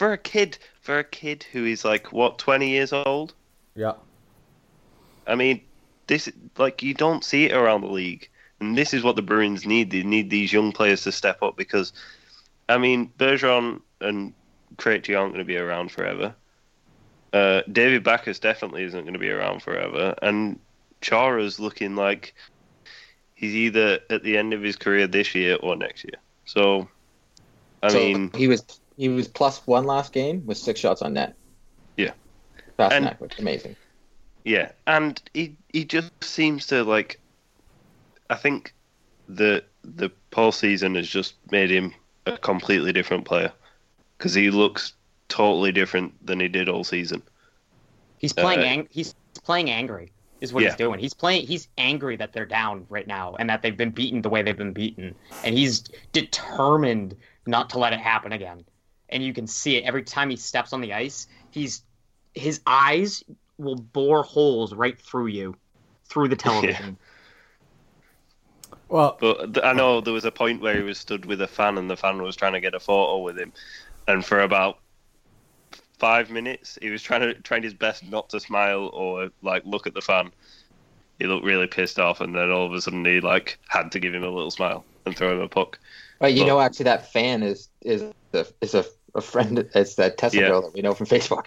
for 0.00 0.14
a 0.14 0.18
kid, 0.18 0.56
for 0.80 0.98
a 0.98 1.04
kid 1.04 1.44
who 1.52 1.66
is 1.66 1.84
like 1.84 2.10
what 2.10 2.38
twenty 2.38 2.70
years 2.70 2.90
old, 2.90 3.34
Yeah. 3.74 3.96
I 5.26 5.34
mean, 5.34 5.60
this 6.06 6.26
like 6.56 6.82
you 6.82 6.94
don't 6.94 7.22
see 7.22 7.44
it 7.44 7.52
around 7.52 7.82
the 7.82 7.88
league, 7.88 8.30
and 8.60 8.78
this 8.78 8.94
is 8.94 9.02
what 9.02 9.16
the 9.16 9.20
Bruins 9.20 9.66
need. 9.66 9.90
They 9.90 10.02
need 10.02 10.30
these 10.30 10.54
young 10.54 10.72
players 10.72 11.02
to 11.02 11.12
step 11.12 11.42
up 11.42 11.54
because, 11.54 11.92
I 12.66 12.78
mean, 12.78 13.12
Bergeron 13.18 13.82
and 14.00 14.32
Krejci 14.76 15.14
aren't 15.18 15.34
going 15.34 15.44
to 15.44 15.52
be 15.54 15.58
around 15.58 15.92
forever. 15.92 16.34
Uh, 17.34 17.60
David 17.70 18.02
Backes 18.02 18.38
definitely 18.38 18.84
isn't 18.84 19.02
going 19.02 19.12
to 19.12 19.18
be 19.20 19.28
around 19.28 19.62
forever, 19.62 20.14
and 20.22 20.58
Chara's 21.02 21.60
looking 21.60 21.94
like 21.94 22.34
he's 23.34 23.54
either 23.54 24.00
at 24.08 24.22
the 24.22 24.38
end 24.38 24.54
of 24.54 24.62
his 24.62 24.76
career 24.76 25.06
this 25.06 25.34
year 25.34 25.58
or 25.60 25.76
next 25.76 26.04
year. 26.04 26.20
So, 26.46 26.88
I 27.82 27.88
so 27.88 27.98
mean, 27.98 28.30
he 28.34 28.48
was 28.48 28.64
he 28.96 29.08
was 29.08 29.28
plus 29.28 29.66
one 29.66 29.84
last 29.84 30.12
game 30.12 30.44
with 30.46 30.58
six 30.58 30.80
shots 30.80 31.02
on 31.02 31.14
net. 31.14 31.34
Yeah. 31.96 32.12
Pastrnak 32.78 33.20
was 33.20 33.30
amazing. 33.38 33.76
Yeah, 34.44 34.72
and 34.86 35.20
he 35.34 35.56
he 35.72 35.84
just 35.84 36.12
seems 36.24 36.66
to 36.68 36.82
like. 36.82 37.20
I 38.30 38.36
think 38.36 38.72
the 39.28 39.62
the 39.82 40.10
Paul 40.30 40.52
season 40.52 40.94
has 40.94 41.08
just 41.08 41.34
made 41.50 41.70
him 41.70 41.92
a 42.26 42.38
completely 42.38 42.92
different 42.92 43.24
player 43.26 43.52
because 44.16 44.32
he 44.34 44.50
looks 44.50 44.94
totally 45.28 45.72
different 45.72 46.26
than 46.26 46.40
he 46.40 46.48
did 46.48 46.68
all 46.68 46.84
season. 46.84 47.22
He's 48.18 48.32
playing. 48.32 48.60
Uh, 48.60 48.64
ang- 48.64 48.88
he's 48.90 49.14
playing 49.44 49.70
angry. 49.70 50.12
Is 50.40 50.54
what 50.54 50.62
Yeah. 50.62 50.70
he's 50.70 50.76
doing. 50.78 51.00
He's 51.00 51.12
playing. 51.12 51.46
He's 51.46 51.68
angry 51.76 52.16
that 52.16 52.32
they're 52.32 52.46
down 52.46 52.86
right 52.88 53.06
now 53.06 53.36
and 53.38 53.50
that 53.50 53.60
they've 53.60 53.76
been 53.76 53.90
beaten 53.90 54.22
the 54.22 54.30
way 54.30 54.40
they've 54.42 54.56
been 54.56 54.72
beaten, 54.72 55.14
and 55.44 55.54
he's 55.56 55.80
determined 56.12 57.14
not 57.46 57.68
to 57.70 57.78
let 57.78 57.92
it 57.92 58.00
happen 58.00 58.32
again. 58.32 58.64
And 59.10 59.22
you 59.24 59.32
can 59.32 59.46
see 59.46 59.76
it 59.76 59.84
every 59.84 60.02
time 60.02 60.30
he 60.30 60.36
steps 60.36 60.72
on 60.72 60.80
the 60.80 60.92
ice. 60.94 61.26
He's 61.50 61.82
his 62.34 62.60
eyes 62.66 63.24
will 63.58 63.74
bore 63.76 64.22
holes 64.22 64.72
right 64.72 64.98
through 64.98 65.26
you, 65.28 65.56
through 66.04 66.28
the 66.28 66.36
television. 66.46 66.96
Well, 68.88 69.16
But 69.20 69.54
th- 69.54 69.64
I 69.64 69.72
know 69.72 70.00
there 70.00 70.12
was 70.12 70.24
a 70.24 70.32
point 70.32 70.60
where 70.60 70.76
he 70.76 70.82
was 70.82 70.98
stood 70.98 71.24
with 71.24 71.40
a 71.40 71.46
fan, 71.46 71.78
and 71.78 71.88
the 71.88 71.96
fan 71.96 72.20
was 72.22 72.36
trying 72.36 72.54
to 72.54 72.60
get 72.60 72.74
a 72.74 72.80
photo 72.80 73.18
with 73.18 73.38
him, 73.38 73.52
and 74.08 74.24
for 74.24 74.40
about 74.40 74.78
five 75.98 76.30
minutes, 76.30 76.78
he 76.80 76.90
was 76.90 77.02
trying 77.02 77.20
to 77.20 77.34
trying 77.34 77.62
his 77.62 77.74
best 77.74 78.04
not 78.08 78.30
to 78.30 78.40
smile 78.40 78.90
or 78.92 79.30
like 79.42 79.62
look 79.64 79.86
at 79.86 79.94
the 79.94 80.00
fan. 80.00 80.30
He 81.18 81.26
looked 81.26 81.44
really 81.44 81.66
pissed 81.66 81.98
off, 82.00 82.20
and 82.20 82.34
then 82.34 82.50
all 82.50 82.66
of 82.66 82.72
a 82.72 82.80
sudden 82.80 83.04
he 83.04 83.20
like 83.20 83.58
had 83.68 83.92
to 83.92 84.00
give 84.00 84.14
him 84.14 84.24
a 84.24 84.30
little 84.30 84.50
smile 84.50 84.84
and 85.06 85.16
throw 85.16 85.32
him 85.34 85.40
a 85.40 85.48
puck. 85.48 85.78
But 86.18 86.32
you 86.34 86.40
Well- 86.40 86.48
know, 86.56 86.60
actually, 86.60 86.84
that 86.84 87.12
fan 87.12 87.42
is 87.42 87.68
is 87.82 88.02
a, 88.32 88.46
is 88.60 88.74
a, 88.74 88.84
a 89.14 89.20
friend. 89.20 89.68
It's 89.74 89.94
that 89.96 90.18
Tesla 90.18 90.40
Yeah. 90.40 90.48
girl 90.48 90.62
that 90.62 90.74
we 90.74 90.82
know 90.82 90.94
from 90.94 91.06
Facebook. 91.06 91.46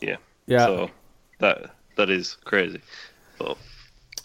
yeah. 0.00 0.16
Yeah. 0.46 0.66
So 0.66 0.90
that 1.38 1.70
that 1.96 2.10
is 2.10 2.36
crazy. 2.44 2.80
But 3.38 3.56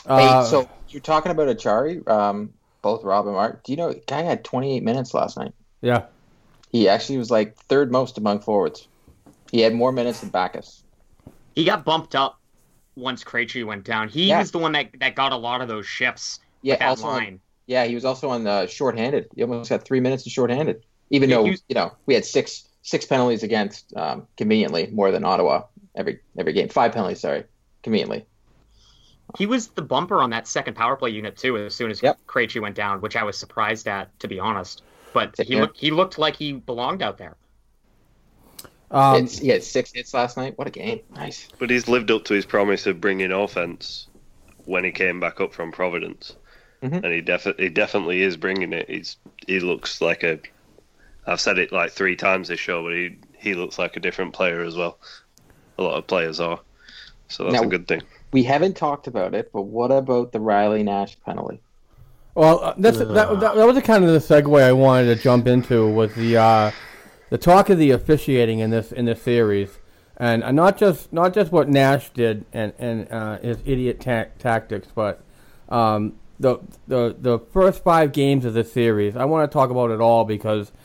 Uh, 0.05 0.43
hey, 0.43 0.49
so 0.49 0.69
you're 0.89 1.01
talking 1.01 1.31
about 1.31 1.47
Acciari, 1.47 2.07
um, 2.09 2.51
both 2.81 3.03
Rob 3.03 3.25
and 3.27 3.35
Mark. 3.35 3.63
Do 3.63 3.71
you 3.71 3.77
know 3.77 3.93
guy 4.07 4.21
had 4.23 4.43
28 4.43 4.83
minutes 4.83 5.13
last 5.13 5.37
night? 5.37 5.53
yeah. 5.81 6.03
He 6.71 6.87
actually 6.87 7.17
was 7.17 7.29
like 7.29 7.55
third 7.57 7.91
most 7.91 8.17
among 8.17 8.39
forwards. 8.39 8.87
He 9.51 9.59
had 9.59 9.73
more 9.73 9.91
minutes 9.91 10.21
than 10.21 10.29
Backes. 10.29 10.83
He 11.53 11.65
got 11.65 11.83
bumped 11.83 12.15
up 12.15 12.39
once 12.95 13.25
Krejci 13.25 13.65
went 13.65 13.83
down. 13.83 14.07
He 14.07 14.29
Yeah. 14.29 14.39
was 14.39 14.51
the 14.51 14.57
one 14.57 14.71
that, 14.71 14.87
that 15.01 15.15
got 15.15 15.33
a 15.33 15.35
lot 15.35 15.59
of 15.61 15.67
those 15.67 15.85
shifts. 15.85 16.39
Yeah, 16.61 16.77
that 16.77 16.87
also 16.87 17.07
on- 17.07 17.41
yeah, 17.67 17.83
he 17.85 17.93
was 17.95 18.05
also 18.05 18.29
on 18.29 18.47
uh, 18.47 18.67
shorthanded. 18.67 19.27
He 19.35 19.41
almost 19.43 19.69
got 19.69 19.83
three 19.83 19.99
minutes 19.99 20.25
of 20.25 20.31
shorthanded, 20.31 20.81
even 21.09 21.29
Yeah, 21.29 21.37
though 21.37 21.43
was- 21.43 21.63
you 21.67 21.75
know 21.75 21.91
we 22.05 22.13
had 22.13 22.23
six 22.23 22.63
six 22.81 23.05
penalties 23.05 23.43
against 23.43 23.95
um, 23.95 24.27
conveniently 24.37 24.87
more 24.91 25.11
than 25.11 25.23
Ottawa 25.23 25.63
every 25.95 26.19
every 26.37 26.53
game. 26.53 26.69
Five 26.69 26.93
penalties, 26.93 27.19
sorry, 27.21 27.43
conveniently. 27.83 28.25
He 29.37 29.45
was 29.45 29.67
the 29.69 29.81
bumper 29.81 30.21
on 30.21 30.31
that 30.31 30.47
second 30.47 30.73
power 30.75 30.95
play 30.97 31.11
unit 31.11 31.37
too. 31.37 31.57
As 31.57 31.73
soon 31.73 31.89
as 31.91 32.01
Yep. 32.03 32.19
Krejci 32.27 32.61
went 32.61 32.75
down, 32.75 32.99
which 33.01 33.15
I 33.15 33.23
was 33.23 33.37
surprised 33.37 33.87
at, 33.87 34.17
to 34.19 34.27
be 34.27 34.39
honest. 34.39 34.83
But 35.13 35.35
he 35.37 35.55
Yeah. 35.55 35.61
looked 35.61 35.77
he 35.77 35.91
looked 35.91 36.17
like 36.17 36.35
he 36.35 36.53
belonged 36.53 37.01
out 37.01 37.17
there. 37.17 37.35
Um, 38.89 39.23
it's, 39.23 39.37
he 39.39 39.47
had 39.47 39.63
six 39.63 39.91
hits 39.93 40.13
last 40.13 40.35
night. 40.35 40.57
What 40.57 40.67
a 40.67 40.71
game! 40.71 40.99
Nice. 41.15 41.47
But 41.59 41.69
he's 41.69 41.87
lived 41.87 42.11
up 42.11 42.25
to 42.25 42.33
his 42.33 42.45
promise 42.45 42.85
of 42.87 42.99
bringing 42.99 43.31
offense 43.31 44.07
when 44.65 44.83
he 44.83 44.91
came 44.91 45.19
back 45.19 45.39
up 45.39 45.53
from 45.53 45.71
Providence, 45.71 46.35
Mhm. 46.83 47.01
and 47.03 47.13
he 47.13 47.21
definitely 47.21 47.65
he 47.65 47.69
definitely 47.69 48.21
is 48.21 48.35
bringing 48.35 48.73
it. 48.73 48.89
He's 48.89 49.17
he 49.47 49.59
looks 49.61 50.01
like 50.01 50.23
a. 50.23 50.39
I've 51.25 51.41
said 51.41 51.57
it 51.57 51.71
like 51.71 51.91
three 51.91 52.15
times 52.15 52.47
this 52.47 52.59
show, 52.59 52.83
but 52.83 52.93
he 52.93 53.17
he 53.37 53.53
looks 53.55 53.77
like 53.79 53.95
a 53.97 53.99
different 53.99 54.33
player 54.33 54.61
as 54.61 54.75
well. 54.75 54.97
A 55.77 55.83
lot 55.83 55.97
of 55.97 56.07
players 56.07 56.39
are, 56.39 56.59
so 57.27 57.43
that's 57.45 57.55
Now- 57.55 57.67
a 57.67 57.69
good 57.69 57.87
thing. 57.87 58.01
We 58.31 58.43
haven't 58.43 58.77
talked 58.77 59.07
about 59.07 59.35
it, 59.35 59.51
but 59.51 59.63
what 59.63 59.91
about 59.91 60.31
the 60.31 60.39
Riley 60.39 60.83
Nash 60.83 61.17
penalty? 61.25 61.61
Well, 62.33 62.63
uh, 62.63 62.73
that's, 62.77 62.97
that, 62.97 63.09
that, 63.13 63.39
that 63.41 63.67
was 63.67 63.75
the 63.75 63.81
kind 63.81 64.05
of 64.05 64.11
the 64.13 64.19
segue 64.19 64.63
I 64.63 64.71
wanted 64.71 65.13
to 65.13 65.21
jump 65.21 65.47
into 65.47 65.85
was 65.85 66.13
the 66.15 66.37
uh, 66.37 66.71
the 67.29 67.37
talk 67.37 67.69
of 67.69 67.77
the 67.77 67.91
officiating 67.91 68.59
in 68.59 68.69
this 68.69 68.93
in 68.93 69.03
this 69.03 69.21
series, 69.21 69.79
and 70.15 70.43
uh, 70.43 70.51
not 70.51 70.77
just 70.77 71.11
not 71.11 71.33
just 71.33 71.51
what 71.51 71.67
Nash 71.67 72.09
did 72.11 72.45
and 72.53 72.71
and 72.79 73.11
uh, 73.11 73.37
his 73.39 73.57
idiot 73.65 73.99
ta- 73.99 74.27
tactics, 74.39 74.87
but 74.95 75.21
um, 75.67 76.13
the 76.39 76.59
the 76.87 77.15
the 77.19 77.39
first 77.51 77.83
five 77.83 78.13
games 78.13 78.45
of 78.45 78.53
the 78.53 78.63
series. 78.63 79.17
I 79.17 79.25
want 79.25 79.49
to 79.49 79.53
talk 79.53 79.69
about 79.69 79.91
it 79.91 79.99
all 79.99 80.23
because 80.23 80.69
it, 80.69 80.75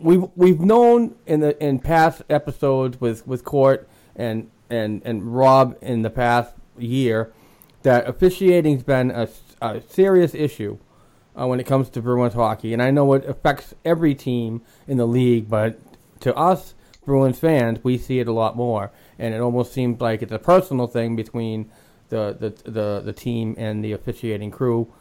we've 0.00 0.24
we've 0.36 0.60
known 0.60 1.14
in 1.26 1.40
the 1.40 1.62
in 1.62 1.78
past 1.78 2.22
episodes 2.30 3.00
with 3.00 3.26
with 3.26 3.44
Court 3.44 3.88
and 4.16 4.50
and 4.68 5.02
and 5.04 5.34
Rob 5.34 5.76
in 5.80 6.02
the 6.02 6.10
past 6.10 6.54
year 6.78 7.32
that 7.82 8.08
officiating's 8.08 8.82
been 8.82 9.10
a, 9.10 9.28
a 9.62 9.80
serious 9.88 10.34
issue 10.34 10.78
uh, 11.38 11.46
when 11.46 11.60
it 11.60 11.66
comes 11.66 11.88
to 11.90 12.02
Bruins 12.02 12.34
hockey, 12.34 12.72
and 12.72 12.82
I 12.82 12.90
know 12.90 13.12
it 13.14 13.24
affects 13.24 13.74
every 13.84 14.14
team 14.14 14.62
in 14.86 14.96
the 14.96 15.06
league, 15.06 15.48
but 15.48 15.78
to 16.20 16.34
us 16.34 16.74
Bruins 17.06 17.38
fans, 17.38 17.82
we 17.82 17.96
see 17.96 18.18
it 18.18 18.28
a 18.28 18.32
lot 18.32 18.56
more, 18.56 18.90
and 19.18 19.34
it 19.34 19.40
almost 19.40 19.72
seems 19.72 20.00
like 20.00 20.22
it's 20.22 20.32
a 20.32 20.38
personal 20.38 20.86
thing 20.86 21.16
between 21.16 21.70
the 22.08 22.36
the 22.38 22.70
the, 22.70 23.00
the 23.00 23.12
team 23.12 23.54
and 23.58 23.84
the 23.84 23.92
officiating 23.92 24.50
crew, 24.50 24.92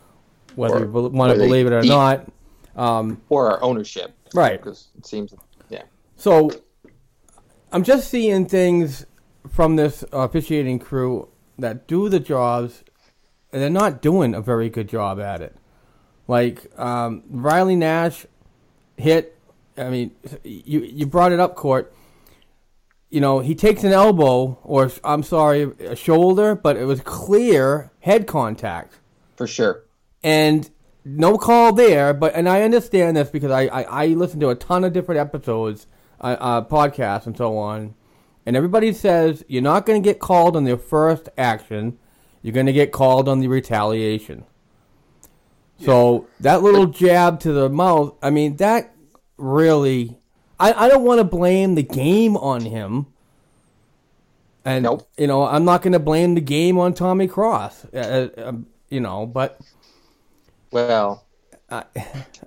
whether 0.55 0.77
Or- 0.77 0.85
you 0.85 1.09
want 1.09 1.33
to 1.33 1.39
believe 1.39 1.67
it 1.67 1.73
or 1.73 1.83
not. 1.83 2.27
Um, 2.75 3.21
Or 3.29 3.51
our 3.51 3.63
ownership, 3.63 4.13
Right. 4.33 4.59
Because 4.61 4.87
it 4.97 5.05
seems, 5.05 5.33
yeah. 5.69 5.83
so 6.15 6.51
I'm 7.71 7.83
just 7.83 8.09
seeing 8.09 8.45
things 8.45 9.05
from 9.49 9.75
this 9.75 10.03
officiating 10.11 10.79
crew 10.79 11.29
that 11.57 11.87
do 11.87 12.09
the 12.09 12.19
jobs, 12.19 12.83
and 13.51 13.61
they're 13.61 13.69
not 13.69 14.01
doing 14.01 14.33
a 14.35 14.41
very 14.41 14.69
good 14.69 14.87
job 14.87 15.19
at 15.19 15.41
it. 15.41 15.55
Like 16.27 16.71
um, 16.79 17.23
Riley 17.29 17.75
Nash 17.75 18.25
hit. 18.97 19.35
I 19.77 19.89
mean, 19.89 20.11
you 20.43 20.81
you 20.81 21.05
brought 21.05 21.31
it 21.31 21.39
up, 21.39 21.55
Court. 21.55 21.93
You 23.09 23.21
know, 23.21 23.39
he 23.39 23.55
takes 23.55 23.83
an 23.83 23.91
elbow, 23.91 24.59
or 24.63 24.91
I'm 25.03 25.23
sorry, 25.23 25.63
a 25.79 25.95
shoulder, 25.95 26.53
but 26.53 26.77
it 26.77 26.85
was 26.85 27.01
clear 27.01 27.91
head 28.01 28.27
contact 28.27 28.93
For 29.35 29.47
sure. 29.47 29.83
and 30.21 30.69
no 31.17 31.37
call 31.37 31.73
there. 31.73 32.13
But 32.13 32.35
and 32.35 32.47
I 32.47 32.61
understand 32.61 33.17
this 33.17 33.29
because 33.29 33.51
I 33.51 33.63
I, 33.63 33.81
I 33.81 34.07
listen 34.07 34.39
to 34.41 34.49
a 34.49 34.55
ton 34.55 34.83
of 34.83 34.93
different 34.93 35.19
episodes, 35.19 35.87
uh, 36.21 36.35
uh, 36.39 36.65
podcasts 36.65 37.25
and 37.25 37.37
so 37.37 37.57
on, 37.57 37.95
and 38.45 38.55
everybody 38.55 38.93
says 38.93 39.43
you're 39.47 39.61
not 39.61 39.85
going 39.85 40.01
to 40.01 40.07
get 40.07 40.19
called 40.19 40.55
on 40.55 40.63
the 40.63 40.77
first 40.77 41.29
action, 41.37 41.97
you're 42.41 42.53
going 42.53 42.65
to 42.65 42.73
get 42.73 42.91
called 42.91 43.27
on 43.27 43.39
the 43.39 43.47
retaliation. 43.47 44.45
So 45.81 46.27
that 46.41 46.61
little 46.61 46.87
jab 46.87 47.39
to 47.41 47.53
the 47.53 47.69
mouth, 47.69 48.15
I 48.21 48.29
mean 48.29 48.57
that 48.57 48.93
really. 49.37 50.17
I, 50.59 50.73
I 50.73 50.89
don't 50.89 51.03
want 51.05 51.19
to 51.19 51.23
blame 51.23 51.75
the 51.75 51.83
game 51.83 52.35
on 52.35 52.65
him. 52.65 53.07
And 54.65 54.83
Nope. 54.83 55.09
you 55.17 55.25
know, 55.25 55.45
I'm 55.45 55.63
not 55.63 55.81
going 55.81 55.93
to 55.93 55.99
blame 55.99 56.35
the 56.35 56.41
game 56.41 56.77
on 56.77 56.93
Tommy 56.93 57.27
Cross. 57.27 57.85
Uh, 57.93 58.27
uh, 58.37 58.53
you 58.89 58.99
know, 58.99 59.25
but 59.25 59.59
Well, 60.71 61.25
I, 61.69 61.83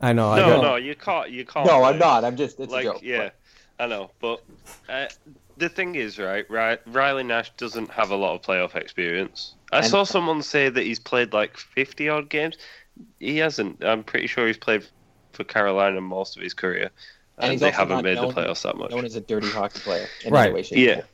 I 0.00 0.12
know. 0.12 0.30
I 0.30 0.36
No, 0.40 0.48
don't- 0.48 0.62
no, 0.62 0.76
you 0.76 0.94
can't. 0.94 1.30
You 1.30 1.44
can't. 1.44 1.66
no, 1.66 1.78
blame 1.78 1.94
I'm 1.94 1.98
not. 1.98 2.24
I'm 2.24 2.36
just, 2.36 2.58
it's 2.60 2.72
like 2.72 2.84
a 2.84 2.92
joke. 2.92 3.00
yeah, 3.02 3.30
I 3.78 3.86
know, 3.86 4.10
but 4.20 4.42
uh, 4.88 5.06
the 5.56 5.68
thing 5.68 5.94
is, 5.94 6.18
right, 6.18 6.48
right, 6.50 6.80
Riley 6.86 7.22
Nash 7.24 7.52
doesn't 7.56 7.90
have 7.90 8.10
a 8.10 8.16
lot 8.16 8.34
of 8.34 8.42
playoff 8.42 8.74
experience. 8.76 9.54
I 9.72 9.78
And- 9.78 9.86
saw 9.86 10.04
someone 10.04 10.42
say 10.42 10.68
that 10.68 10.82
he's 10.82 10.98
played 10.98 11.32
like 11.32 11.56
fifty 11.56 12.08
odd 12.08 12.28
games. 12.28 12.56
He 13.20 13.38
hasn't. 13.38 13.82
I'm 13.84 14.04
pretty 14.04 14.26
sure 14.26 14.46
he's 14.46 14.58
played 14.58 14.86
for 15.32 15.44
Carolina 15.44 16.00
most 16.00 16.36
of 16.36 16.42
his 16.42 16.52
career, 16.52 16.90
And 17.38 17.52
and, 17.52 17.60
they 17.60 17.70
haven't 17.70 18.02
made 18.04 18.16
known- 18.16 18.28
the 18.28 18.34
playoffs 18.34 18.62
that 18.62 18.76
much. 18.76 18.90
Known 18.90 19.04
as 19.06 19.16
a 19.16 19.20
dirty 19.20 19.48
hockey 19.48 19.80
player. 19.80 20.06
In 20.24 20.32
Right. 20.32 20.46
Any 20.46 20.54
way, 20.54 20.62
shape, 20.62 20.78
Yeah, 20.78 20.94
form. 20.96 21.06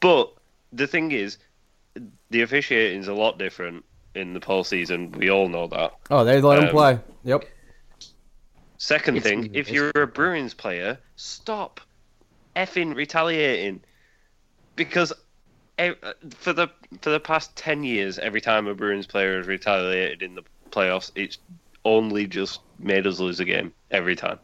but 0.00 0.32
the 0.72 0.86
thing 0.86 1.10
is, 1.12 1.38
the 2.30 2.42
officiating 2.42 3.00
is 3.00 3.08
a 3.08 3.14
lot 3.14 3.38
different 3.38 3.84
in 4.18 4.34
the 4.34 4.40
postseason. 4.40 5.14
We 5.16 5.30
all 5.30 5.48
know 5.48 5.66
that. 5.68 5.92
Oh, 6.10 6.24
they 6.24 6.40
let 6.40 6.58
him 6.58 6.64
Um, 6.64 6.70
play. 6.70 6.98
Yep. 7.24 7.44
Second 8.78 9.16
It's 9.16 9.26
thing, 9.26 9.44
easy, 9.44 9.50
if 9.54 9.70
you're 9.70 9.90
a 9.96 10.06
Bruins 10.06 10.54
player, 10.54 10.98
stop 11.16 11.80
effing 12.54 12.94
retaliating. 12.94 13.80
Because 14.76 15.12
e- 15.80 15.94
for 16.30 16.52
the 16.52 16.68
for 17.00 17.10
the 17.10 17.20
past 17.20 17.56
ten 17.56 17.82
years, 17.82 18.18
every 18.18 18.40
time 18.40 18.66
a 18.66 18.74
Bruins 18.74 19.06
player 19.06 19.38
has 19.38 19.46
retaliated 19.46 20.22
in 20.22 20.34
the 20.34 20.42
playoffs, 20.70 21.10
it's 21.14 21.38
only 21.84 22.26
just 22.26 22.60
made 22.78 23.06
us 23.06 23.18
lose 23.18 23.40
a 23.40 23.44
game 23.44 23.72
every 23.90 24.14
time. 24.14 24.38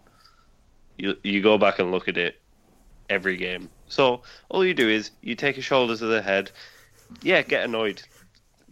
You 0.99 1.16
you 1.22 1.41
go 1.41 1.57
back 1.59 1.79
and 1.79 1.93
look 1.93 2.09
at 2.09 2.16
it 2.16 2.41
every 3.09 3.37
game. 3.37 3.68
So 3.87 4.22
all 4.49 4.64
you 4.64 4.75
do 4.75 4.89
is 4.89 5.11
you 5.20 5.37
take 5.37 5.59
a 5.59 5.62
shoulder 5.62 5.97
to 5.97 6.07
the 6.07 6.22
head, 6.22 6.51
yeah, 7.22 7.43
get 7.43 7.64
annoyed, 7.64 8.03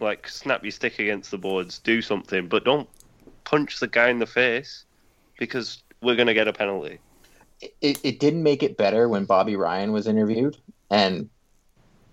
like 0.03 0.28
snap 0.28 0.62
your 0.62 0.72
stick 0.72 0.98
against 0.98 1.30
the 1.30 1.38
boards, 1.38 1.78
do 1.78 2.03
something, 2.03 2.48
but 2.48 2.64
don't 2.64 2.88
punch 3.44 3.80
the 3.80 3.88
guy 3.88 4.09
in 4.09 4.18
the 4.18 4.26
face 4.26 4.84
because 5.38 5.82
we're 6.03 6.16
gonna 6.16 6.34
get 6.34 6.48
a 6.48 6.53
penalty. 6.53 6.98
it, 7.80 7.98
it 8.03 8.18
didn't 8.18 8.42
make 8.42 8.62
it 8.62 8.76
better 8.76 9.09
when 9.09 9.24
Bobby 9.24 9.57
Ryan 9.57 9.92
was 9.92 10.07
interviewed 10.07 10.57
and 10.90 11.28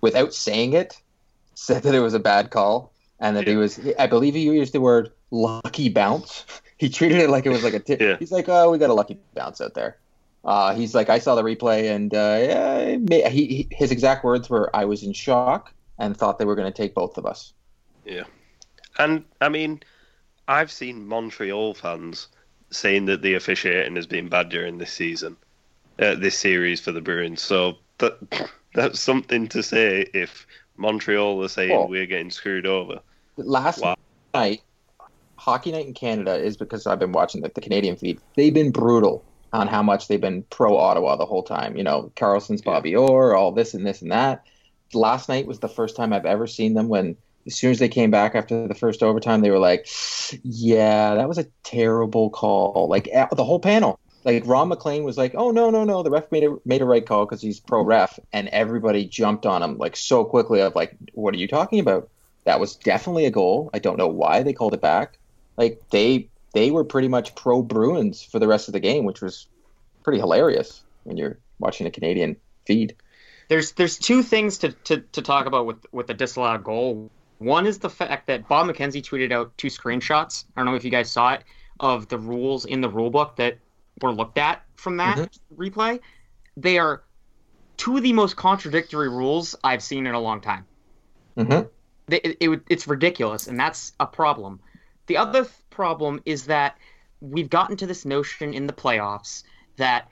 without 0.01 0.33
saying 0.33 0.73
it 0.73 1.01
said 1.55 1.83
that 1.83 1.95
it 1.95 1.99
was 1.99 2.13
a 2.13 2.19
bad 2.19 2.51
call 2.51 2.93
and 3.19 3.35
that 3.35 3.47
he 3.47 3.55
was 3.55 3.79
I 3.97 4.07
believe 4.07 4.35
he 4.35 4.41
used 4.41 4.73
the 4.73 4.81
word 4.81 5.11
lucky 5.31 5.89
bounce. 5.89 6.45
He 6.79 6.87
treated 6.87 7.19
it 7.19 7.29
like 7.29 7.45
it 7.45 7.49
was 7.49 7.61
like 7.61 7.73
a 7.73 7.79
tip. 7.79 7.99
Yeah. 7.99 8.15
He's 8.17 8.31
like, 8.31 8.47
"Oh, 8.47 8.71
we 8.71 8.77
got 8.77 8.89
a 8.89 8.93
lucky 8.93 9.17
bounce 9.35 9.59
out 9.59 9.73
there." 9.73 9.97
Uh, 10.45 10.73
he's 10.73 10.95
like, 10.95 11.09
"I 11.09 11.19
saw 11.19 11.35
the 11.35 11.43
replay 11.43 11.93
and 11.93 12.13
uh, 12.13 12.97
yeah, 13.11 13.27
he, 13.27 13.45
he 13.47 13.67
his 13.69 13.91
exact 13.91 14.23
words 14.23 14.49
were 14.49 14.73
I 14.73 14.85
was 14.85 15.03
in 15.03 15.11
shock 15.11 15.73
and 15.97 16.15
thought 16.15 16.39
they 16.39 16.45
were 16.45 16.55
going 16.55 16.71
to 16.71 16.81
take 16.81 16.93
both 16.93 17.17
of 17.17 17.25
us." 17.25 17.51
Yeah, 18.09 18.23
and 18.97 19.23
I 19.39 19.49
mean, 19.49 19.81
I've 20.47 20.71
seen 20.71 21.07
Montreal 21.07 21.75
fans 21.75 22.27
saying 22.71 23.05
that 23.05 23.21
the 23.21 23.35
officiating 23.35 23.95
has 23.95 24.07
been 24.07 24.29
bad 24.29 24.49
during 24.49 24.77
this 24.79 24.91
season, 24.91 25.37
uh, 25.99 26.15
this 26.15 26.37
series 26.37 26.81
for 26.81 26.91
the 26.91 27.01
Bruins. 27.01 27.41
So 27.41 27.73
that 27.99 28.17
that's 28.73 28.99
something 28.99 29.47
to 29.49 29.61
say 29.63 30.07
if 30.13 30.45
Montreal 30.77 31.43
are 31.43 31.47
saying 31.49 31.71
Oh. 31.71 31.85
we're 31.87 32.05
getting 32.05 32.31
screwed 32.31 32.65
over. 32.65 32.99
last 33.37 33.81
Wow. 33.81 33.95
night, 34.33 34.61
Hockey 35.37 35.71
Night 35.71 35.87
in 35.87 35.93
Canada 35.93 36.35
is 36.35 36.57
because 36.57 36.85
I've 36.87 36.99
been 36.99 37.11
watching 37.11 37.41
the, 37.41 37.51
the 37.53 37.61
Canadian 37.61 37.95
feed. 37.95 38.19
They've 38.35 38.53
been 38.53 38.71
brutal 38.71 39.23
on 39.53 39.67
how 39.67 39.81
much 39.81 40.07
they've 40.07 40.19
been 40.21 40.43
pro 40.49 40.77
Ottawa 40.77 41.15
the 41.15 41.25
whole 41.25 41.43
time. 41.43 41.75
You 41.77 41.83
know, 41.83 42.11
Karlsson's 42.15 42.61
Bobby 42.61 42.95
Orr, 42.95 43.35
all 43.35 43.51
this 43.51 43.73
and 43.73 43.85
this 43.85 44.01
and 44.01 44.11
that. 44.11 44.43
Last 44.93 45.29
night 45.29 45.45
was 45.47 45.59
the 45.59 45.69
first 45.69 45.95
time 45.95 46.11
I've 46.13 46.25
ever 46.25 46.45
seen 46.47 46.73
them 46.73 46.87
when, 46.87 47.15
as 47.45 47.55
soon 47.55 47.71
as 47.71 47.79
they 47.79 47.89
came 47.89 48.11
back 48.11 48.35
after 48.35 48.67
the 48.67 48.75
first 48.75 49.03
overtime, 49.03 49.41
they 49.41 49.51
were 49.51 49.59
like, 49.59 49.87
"Yeah, 50.43 51.15
that 51.15 51.27
was 51.27 51.37
a 51.37 51.47
terrible 51.63 52.29
call." 52.29 52.87
Like 52.89 53.05
the 53.05 53.43
whole 53.43 53.59
panel. 53.59 53.99
Like 54.25 54.43
Ron 54.45 54.67
MacLean 54.67 55.03
was 55.03 55.17
like, 55.17 55.33
"Oh 55.35 55.51
no, 55.51 55.69
no, 55.69 55.83
no, 55.83 56.03
the 56.03 56.11
ref 56.11 56.31
made 56.31 56.43
a 56.43 56.55
made 56.65 56.81
a 56.81 56.85
right 56.85 57.05
call 57.05 57.25
because 57.25 57.41
he's 57.41 57.59
pro 57.59 57.83
ref," 57.83 58.19
and 58.33 58.47
everybody 58.49 59.05
jumped 59.05 59.45
on 59.45 59.63
him 59.63 59.77
like 59.77 59.95
so 59.95 60.25
quickly. 60.25 60.61
Of 60.61 60.75
like, 60.75 60.95
"What 61.13 61.33
are 61.33 61.37
you 61.37 61.47
talking 61.47 61.79
about?" 61.79 62.09
That 62.45 62.59
was 62.59 62.75
definitely 62.75 63.25
a 63.25 63.31
goal. 63.31 63.69
I 63.73 63.79
don't 63.79 63.97
know 63.97 64.07
why 64.07 64.43
they 64.43 64.53
called 64.53 64.73
it 64.73 64.81
back. 64.81 65.17
Like 65.57 65.81
they 65.89 66.29
they 66.53 66.71
were 66.71 66.83
pretty 66.83 67.07
much 67.07 67.35
pro 67.35 67.61
Bruins 67.61 68.23
for 68.23 68.39
the 68.39 68.47
rest 68.47 68.67
of 68.67 68.73
the 68.73 68.79
game, 68.79 69.05
which 69.05 69.21
was 69.21 69.47
pretty 70.03 70.19
hilarious 70.19 70.81
when 71.03 71.17
you're 71.17 71.37
watching 71.59 71.87
a 71.87 71.91
Canadian 71.91 72.37
feed. 72.65 72.95
There's 73.47 73.71
there's 73.73 73.97
two 73.97 74.23
things 74.23 74.59
to, 74.59 74.71
to, 74.71 75.01
to 75.01 75.21
talk 75.21 75.45
about 75.45 75.65
with 75.65 75.85
with 75.91 76.07
the 76.07 76.13
disallowed 76.13 76.63
goal. 76.63 77.09
One 77.39 77.65
is 77.65 77.79
the 77.79 77.89
fact 77.89 78.27
that 78.27 78.47
Bob 78.47 78.67
McKenzie 78.67 79.01
tweeted 79.01 79.31
out 79.31 79.57
two 79.57 79.67
screenshots. 79.67 80.43
I 80.55 80.59
don't 80.59 80.65
know 80.65 80.75
if 80.75 80.83
you 80.83 80.91
guys 80.91 81.09
saw 81.09 81.33
it 81.33 81.43
of 81.79 82.07
the 82.09 82.17
rules 82.17 82.65
in 82.65 82.81
the 82.81 82.89
rule 82.89 83.09
book 83.09 83.37
that 83.37 83.57
were 84.01 84.11
looked 84.11 84.37
at 84.37 84.63
from 84.75 84.97
that 84.97 85.37
replay. 85.55 85.99
They 86.57 86.77
are 86.77 87.03
two 87.77 87.95
of 87.95 88.03
the 88.03 88.11
most 88.11 88.35
contradictory 88.35 89.07
rules 89.07 89.55
I've 89.63 89.81
seen 89.81 90.05
in 90.05 90.13
a 90.13 90.19
long 90.19 90.41
time. 90.41 90.65
Mm-hmm. 91.37 91.67
it, 92.13 92.37
it, 92.41 92.61
it's 92.69 92.87
ridiculous, 92.87 93.47
and 93.47 93.57
that's 93.57 93.93
a 94.01 94.05
problem. 94.05 94.59
The 95.07 95.15
other 95.15 95.43
th- 95.43 95.53
problem 95.69 96.21
is 96.25 96.45
that 96.47 96.77
we've 97.21 97.49
gotten 97.49 97.77
to 97.77 97.87
this 97.87 98.03
notion 98.03 98.53
in 98.53 98.67
the 98.67 98.73
playoffs 98.73 99.43
that 99.77 100.09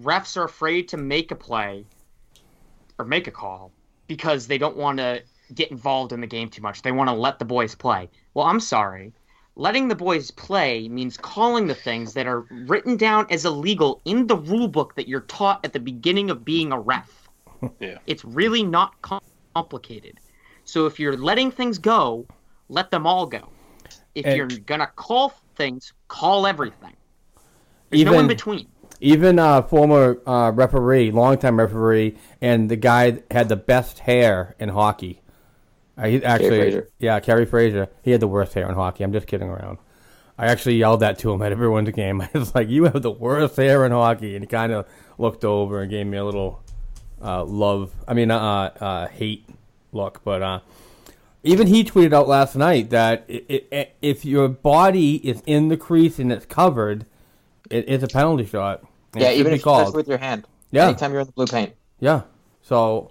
refs 0.00 0.38
are 0.38 0.44
afraid 0.44 0.88
to 0.88 0.96
make 0.96 1.30
a 1.30 1.34
play 1.34 1.84
or 2.98 3.04
make 3.04 3.26
a 3.26 3.30
call 3.30 3.70
because 4.06 4.46
they 4.46 4.56
don't 4.56 4.76
want 4.76 4.96
to 4.98 5.22
get 5.54 5.70
involved 5.70 6.12
in 6.12 6.20
the 6.20 6.26
game 6.26 6.48
too 6.48 6.62
much. 6.62 6.82
They 6.82 6.92
want 6.92 7.08
to 7.08 7.14
let 7.14 7.38
the 7.38 7.44
boys 7.44 7.74
play. 7.74 8.08
Well, 8.34 8.46
I'm 8.46 8.60
sorry. 8.60 9.12
Letting 9.56 9.88
the 9.88 9.94
boys 9.96 10.30
play 10.30 10.88
means 10.88 11.16
calling 11.16 11.66
the 11.66 11.74
things 11.74 12.14
that 12.14 12.26
are 12.26 12.46
written 12.50 12.96
down 12.96 13.26
as 13.30 13.44
illegal 13.44 14.00
in 14.04 14.26
the 14.26 14.36
rule 14.36 14.68
book 14.68 14.94
that 14.94 15.08
you're 15.08 15.22
taught 15.22 15.64
at 15.64 15.72
the 15.72 15.80
beginning 15.80 16.30
of 16.30 16.44
being 16.44 16.72
a 16.72 16.78
ref. 16.78 17.28
Yeah. 17.80 17.98
It's 18.06 18.24
really 18.24 18.62
not 18.62 18.94
complicated. 19.02 20.20
So 20.62 20.86
if 20.86 21.00
you're 21.00 21.16
letting 21.16 21.50
things 21.50 21.76
go, 21.76 22.24
let 22.68 22.92
them 22.92 23.04
all 23.04 23.26
go. 23.26 23.48
If 24.14 24.26
And- 24.26 24.36
you're 24.36 24.60
gonna 24.60 24.86
call 24.94 25.32
things, 25.56 25.92
call 26.06 26.46
everything. 26.46 26.94
There's 27.90 28.04
no 28.04 28.18
in 28.18 28.28
between. 28.28 28.68
Even 29.00 29.38
uh, 29.38 29.62
former 29.62 30.18
uh, 30.26 30.52
referee, 30.54 31.10
longtime 31.10 31.58
referee, 31.58 32.16
and 32.40 32.68
the 32.68 32.76
guy 32.76 33.22
had 33.30 33.48
the 33.48 33.56
best 33.56 34.00
hair 34.00 34.54
in 34.58 34.68
hockey. 34.68 35.20
Uh, 35.98 36.06
he 36.06 36.24
actually, 36.24 36.48
Fraser. 36.48 36.88
yeah, 36.98 37.18
Kerry 37.20 37.44
Fraser. 37.44 37.88
He 38.02 38.12
had 38.12 38.20
the 38.20 38.28
worst 38.28 38.54
hair 38.54 38.68
in 38.68 38.74
hockey. 38.74 39.02
I'm 39.02 39.12
just 39.12 39.26
kidding 39.26 39.48
around. 39.48 39.78
I 40.38 40.46
actually 40.46 40.76
yelled 40.76 41.00
that 41.00 41.18
to 41.20 41.32
him 41.32 41.42
at 41.42 41.50
everyone's 41.50 41.90
game. 41.90 42.20
I 42.34 42.38
was 42.38 42.54
like, 42.54 42.68
"You 42.68 42.84
have 42.84 43.02
the 43.02 43.10
worst 43.10 43.56
hair 43.56 43.84
in 43.84 43.90
hockey," 43.92 44.36
and 44.36 44.44
he 44.44 44.46
kind 44.46 44.72
of 44.72 44.86
looked 45.18 45.44
over 45.44 45.82
and 45.82 45.90
gave 45.90 46.06
me 46.06 46.16
a 46.16 46.24
little 46.24 46.62
uh, 47.20 47.44
love. 47.44 47.92
I 48.06 48.14
mean, 48.14 48.30
uh, 48.30 48.38
uh, 48.38 49.08
hate 49.08 49.48
look. 49.92 50.22
But 50.22 50.42
uh, 50.42 50.60
even 51.42 51.66
he 51.66 51.82
tweeted 51.82 52.12
out 52.12 52.28
last 52.28 52.54
night 52.54 52.90
that 52.90 53.24
i 53.28 53.62
i 53.72 53.88
if 54.00 54.24
your 54.24 54.48
body 54.48 55.16
is 55.28 55.42
in 55.46 55.68
the 55.68 55.76
crease 55.76 56.20
and 56.20 56.32
it's 56.32 56.46
covered, 56.46 57.06
it 57.70 57.88
is 57.88 58.04
a 58.04 58.08
penalty 58.08 58.46
shot. 58.46 58.84
Yeah, 59.16 59.32
even 59.32 59.52
if 59.52 59.58
you 59.58 59.64
touch 59.64 59.94
with 59.94 60.06
your 60.06 60.18
hand. 60.18 60.46
Yeah. 60.70 60.88
Anytime 60.88 61.12
you're 61.12 61.22
in 61.22 61.26
the 61.26 61.32
blue 61.32 61.46
paint. 61.46 61.74
Yeah. 61.98 62.22
So 62.62 63.10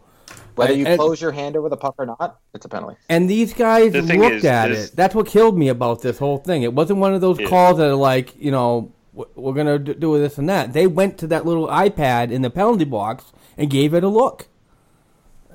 Whether 0.57 0.73
you 0.73 0.85
and- 0.85 0.99
close 0.99 1.21
your 1.21 1.31
hand 1.31 1.55
over 1.55 1.69
the 1.69 1.77
puck 1.77 1.95
or 1.97 2.05
not, 2.05 2.39
it's 2.53 2.65
a 2.65 2.69
penalty. 2.69 2.97
And 3.09 3.29
these 3.29 3.53
guys 3.53 3.93
The 3.93 4.01
looked 4.01 4.35
is, 4.35 4.45
at 4.45 4.67
there's- 4.67 4.85
it. 4.89 4.95
That's 4.95 5.15
what 5.15 5.27
killed 5.27 5.57
me 5.57 5.69
about 5.69 6.01
this 6.01 6.17
whole 6.19 6.37
thing. 6.37 6.63
It 6.63 6.73
wasn't 6.73 6.99
one 6.99 7.13
of 7.13 7.21
those 7.21 7.39
Yeah. 7.39 7.47
calls 7.47 7.77
that 7.77 7.87
are 7.87 7.95
like, 7.95 8.33
you 8.39 8.51
know, 8.51 8.91
we're 9.35 9.53
gonna 9.53 9.79
do 9.79 10.17
this 10.19 10.37
and 10.37 10.47
that. 10.49 10.73
They 10.73 10.85
went 10.87 11.17
to 11.19 11.27
that 11.27 11.45
little 11.45 11.67
iPad 11.67 12.31
in 12.31 12.41
the 12.41 12.49
penalty 12.49 12.85
box 12.85 13.25
and 13.57 13.69
gave 13.69 13.93
it 13.93 14.03
a 14.03 14.07
look. 14.09 14.47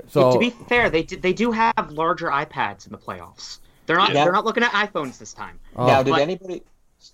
So 0.08 0.32
to 0.32 0.38
be 0.38 0.50
fair, 0.50 0.90
they 0.90 1.02
do, 1.02 1.16
they 1.16 1.32
do 1.32 1.52
have 1.52 1.90
larger 1.92 2.28
iPads 2.28 2.86
in 2.86 2.92
the 2.92 2.98
playoffs. 2.98 3.58
They're 3.86 3.96
not 3.96 4.12
Yeah. 4.12 4.24
they're 4.24 4.32
not 4.32 4.44
looking 4.44 4.62
at 4.62 4.70
iPhones 4.72 5.18
this 5.18 5.32
time. 5.32 5.58
Oh. 5.76 5.86
now, 5.86 6.02
did 6.02 6.10
But- 6.10 6.20
anybody 6.22 6.62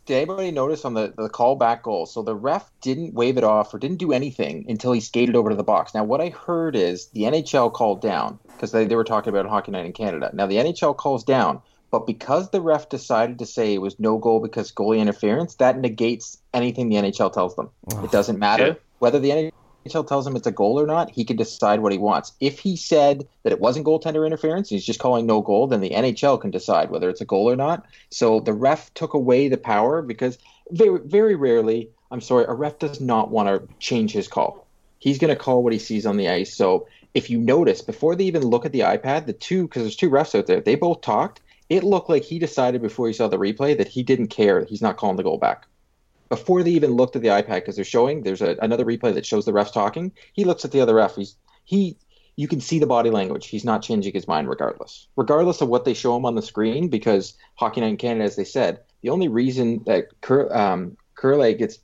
did 0.07 0.17
anybody 0.17 0.51
notice 0.51 0.85
on 0.85 0.95
the 0.95 1.13
the 1.17 1.29
callback 1.29 1.83
goal? 1.83 2.07
So 2.07 2.23
the 2.23 2.35
ref 2.35 2.71
didn't 2.81 3.15
wave 3.15 3.37
it 3.39 3.45
off 3.45 3.73
or 3.73 3.79
didn't 3.79 3.99
do 3.99 4.13
anything 4.13 4.67
until 4.69 4.93
he 4.93 5.01
skated 5.01 5.37
over 5.37 5.51
to 5.51 5.57
the 5.57 5.65
box. 5.65 5.95
Now, 5.95 6.05
what 6.05 6.21
I 6.21 6.29
heard 6.29 6.77
is 6.77 7.07
the 7.09 7.23
NHL 7.23 7.73
called 7.73 8.01
down 8.03 8.39
because 8.53 8.73
they, 8.73 8.87
they 8.87 8.97
were 8.97 9.05
talking 9.05 9.33
about 9.33 9.47
Hockey 9.49 9.71
Night 9.73 9.87
in 9.87 9.93
Canada. 9.93 10.31
Now, 10.33 10.47
the 10.47 10.57
NHL 10.57 10.97
calls 10.97 11.25
down, 11.25 11.61
but 11.91 12.07
because 12.07 12.51
the 12.51 12.61
ref 12.61 12.89
decided 12.89 13.39
to 13.39 13.47
say 13.47 13.73
it 13.75 13.79
was 13.81 13.99
no 13.99 14.19
goal 14.19 14.41
because 14.41 14.73
goalie 14.73 14.99
interference, 14.99 15.55
that 15.57 15.79
negates 15.79 16.39
anything 16.53 16.89
the 16.89 16.97
NHL 16.97 17.33
tells 17.33 17.57
them. 17.57 17.71
It 18.03 18.11
doesn't 18.11 18.39
matter 18.39 18.67
Yeah. 18.67 18.75
whether 18.99 19.19
the 19.19 19.31
NHL 19.31 19.53
tells 19.87 20.27
him 20.27 20.37
it's 20.37 20.47
a 20.47 20.53
goal 20.53 20.79
or 20.79 20.87
not. 20.87 21.11
He 21.11 21.25
can 21.25 21.37
decide 21.37 21.81
what 21.81 21.93
he 21.93 21.99
wants. 21.99 22.33
If 22.41 22.59
he 22.59 22.77
said 22.77 23.27
that 23.43 23.53
it 23.53 23.61
wasn't 23.61 23.87
goaltender 23.87 24.27
interference, 24.27 24.69
he's 24.69 24.85
just 24.85 25.01
calling 25.01 25.27
no 25.27 25.41
goal, 25.41 25.67
then 25.67 25.81
the 25.81 25.91
NHL 25.91 26.41
can 26.41 26.51
decide 26.51 26.91
whether 26.91 27.09
it's 27.09 27.21
a 27.21 27.27
goal 27.27 27.51
or 27.51 27.57
not. 27.57 27.87
So 28.11 28.41
the 28.41 28.53
ref 28.53 28.93
took 28.95 29.15
away 29.15 29.49
the 29.49 29.57
power 29.57 30.03
because 30.03 30.39
very, 30.71 31.01
very 31.05 31.35
rarely, 31.35 31.91
I'm 32.11 32.21
sorry, 32.21 32.45
a 32.47 32.53
ref 32.53 32.79
does 32.79 33.01
not 33.01 33.31
want 33.31 33.49
to 33.49 33.75
change 33.79 34.13
his 34.13 34.29
call. 34.29 34.67
He's 34.99 35.19
going 35.19 35.35
to 35.35 35.41
call 35.41 35.63
what 35.63 35.73
he 35.73 35.79
sees 35.79 36.07
on 36.07 36.17
the 36.17 36.29
ice. 36.29 36.55
So 36.55 36.87
if 37.15 37.31
you 37.31 37.39
notice, 37.39 37.81
before 37.83 38.17
they 38.17 38.25
even 38.25 38.43
look 38.43 38.67
at 38.67 38.73
the 38.73 38.81
iPad, 38.81 39.27
the 39.27 39.33
two, 39.33 39.63
because 39.63 39.83
there's 39.83 39.97
two 39.97 40.11
refs 40.11 40.39
out 40.39 40.47
there, 40.47 40.61
they 40.61 40.75
both 40.75 41.01
talked. 41.01 41.41
It 41.69 41.85
looked 41.85 42.09
like 42.09 42.25
he 42.25 42.39
decided 42.39 42.83
before 42.83 43.07
he 43.07 43.13
saw 43.13 43.29
the 43.29 43.39
replay 43.39 43.77
that 43.77 43.89
he 43.89 44.03
didn't 44.03 44.29
care. 44.29 44.65
He's 44.65 44.83
not 44.83 44.97
calling 44.97 45.17
the 45.17 45.23
goal 45.23 45.39
back 45.39 45.67
before 46.29 46.63
they 46.63 46.71
even 46.71 46.93
looked 46.93 47.17
at 47.17 47.23
the 47.23 47.29
iPad 47.29 47.57
because 47.57 47.77
they're 47.77 47.85
showing 47.85 48.23
there's 48.23 48.43
a, 48.43 48.57
another 48.61 48.85
replay 48.85 49.15
that 49.15 49.27
shows 49.27 49.45
the 49.45 49.53
refs 49.53 49.73
talking. 49.73 50.13
He 50.33 50.45
looks 50.45 50.65
at 50.65 50.73
the 50.73 50.81
other 50.81 50.95
ref. 50.95 51.17
He's 51.17 51.37
he 51.65 51.97
you 52.37 52.47
can 52.47 52.61
see 52.61 52.79
the 52.79 52.87
body 52.87 53.11
language. 53.11 53.49
He's 53.49 53.65
not 53.65 53.83
changing 53.83 54.13
his 54.13 54.29
mind 54.29 54.49
regardless. 54.49 55.09
Regardless 55.17 55.61
of 55.61 55.69
what 55.69 55.85
they 55.85 55.95
show 55.95 56.17
him 56.17 56.25
on 56.25 56.37
the 56.37 56.43
screen 56.43 56.89
because 56.89 57.35
Hockey 57.57 57.81
Night 57.81 57.89
in 57.89 57.97
Canada 57.97 58.25
as 58.25 58.37
they 58.37 58.45
said, 58.45 58.81
the 59.03 59.11
only 59.11 59.29
reason 59.29 59.83
that 59.87 60.09
Cur, 60.21 60.53
um, 60.55 60.97
Kuraly 61.17 61.59
gets 61.59 61.79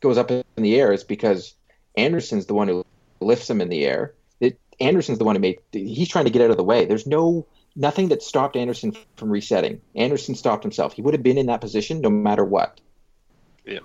goes 0.00 0.18
up 0.18 0.30
in 0.30 0.42
the 0.56 0.80
air 0.80 0.92
is 0.92 1.04
because 1.04 1.54
Anderson's 1.96 2.46
the 2.46 2.54
one 2.54 2.68
who 2.68 2.84
lifts 3.20 3.48
him 3.48 3.60
in 3.60 3.68
the 3.68 3.84
air. 3.84 4.14
It, 4.40 4.58
Anderson's 4.80 5.18
the 5.18 5.24
one 5.24 5.36
who 5.36 5.40
made 5.40 5.58
he's 5.72 6.08
trying 6.08 6.24
to 6.24 6.30
get 6.30 6.42
out 6.42 6.50
of 6.50 6.56
the 6.56 6.64
way. 6.64 6.86
There's 6.86 7.06
no 7.06 7.46
nothing 7.76 8.08
that 8.08 8.22
stopped 8.22 8.56
Anderson 8.56 8.96
from 9.16 9.30
resetting. 9.30 9.80
Anderson 9.94 10.34
stopped 10.34 10.64
himself. 10.64 10.92
He 10.94 11.02
would 11.02 11.14
have 11.14 11.22
been 11.22 11.38
in 11.38 11.46
that 11.46 11.60
position 11.60 12.00
no 12.00 12.10
matter 12.10 12.44
what. 12.44 12.80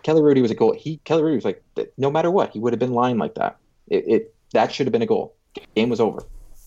Kelly 0.04 0.22
Rudy 0.22 0.42
was 0.42 0.52
a 0.52 0.56
goal. 0.56 0.74
He 0.78 0.98
Kelly 0.98 1.24
Rudy 1.24 1.36
was 1.36 1.46
like, 1.46 1.64
no 1.98 2.12
matter 2.12 2.32
what, 2.32 2.52
he 2.52 2.60
would 2.60 2.74
have 2.74 2.80
been 2.80 2.94
lying 2.94 3.18
like 3.18 3.36
that. 3.36 3.58
It, 3.88 4.08
it 4.08 4.36
that 4.54 4.72
should 4.72 4.88
have 4.88 4.92
been 4.92 5.02
a 5.02 5.08
goal. 5.08 5.36
Game 5.76 5.90
was 5.90 6.00
over. 6.00 6.24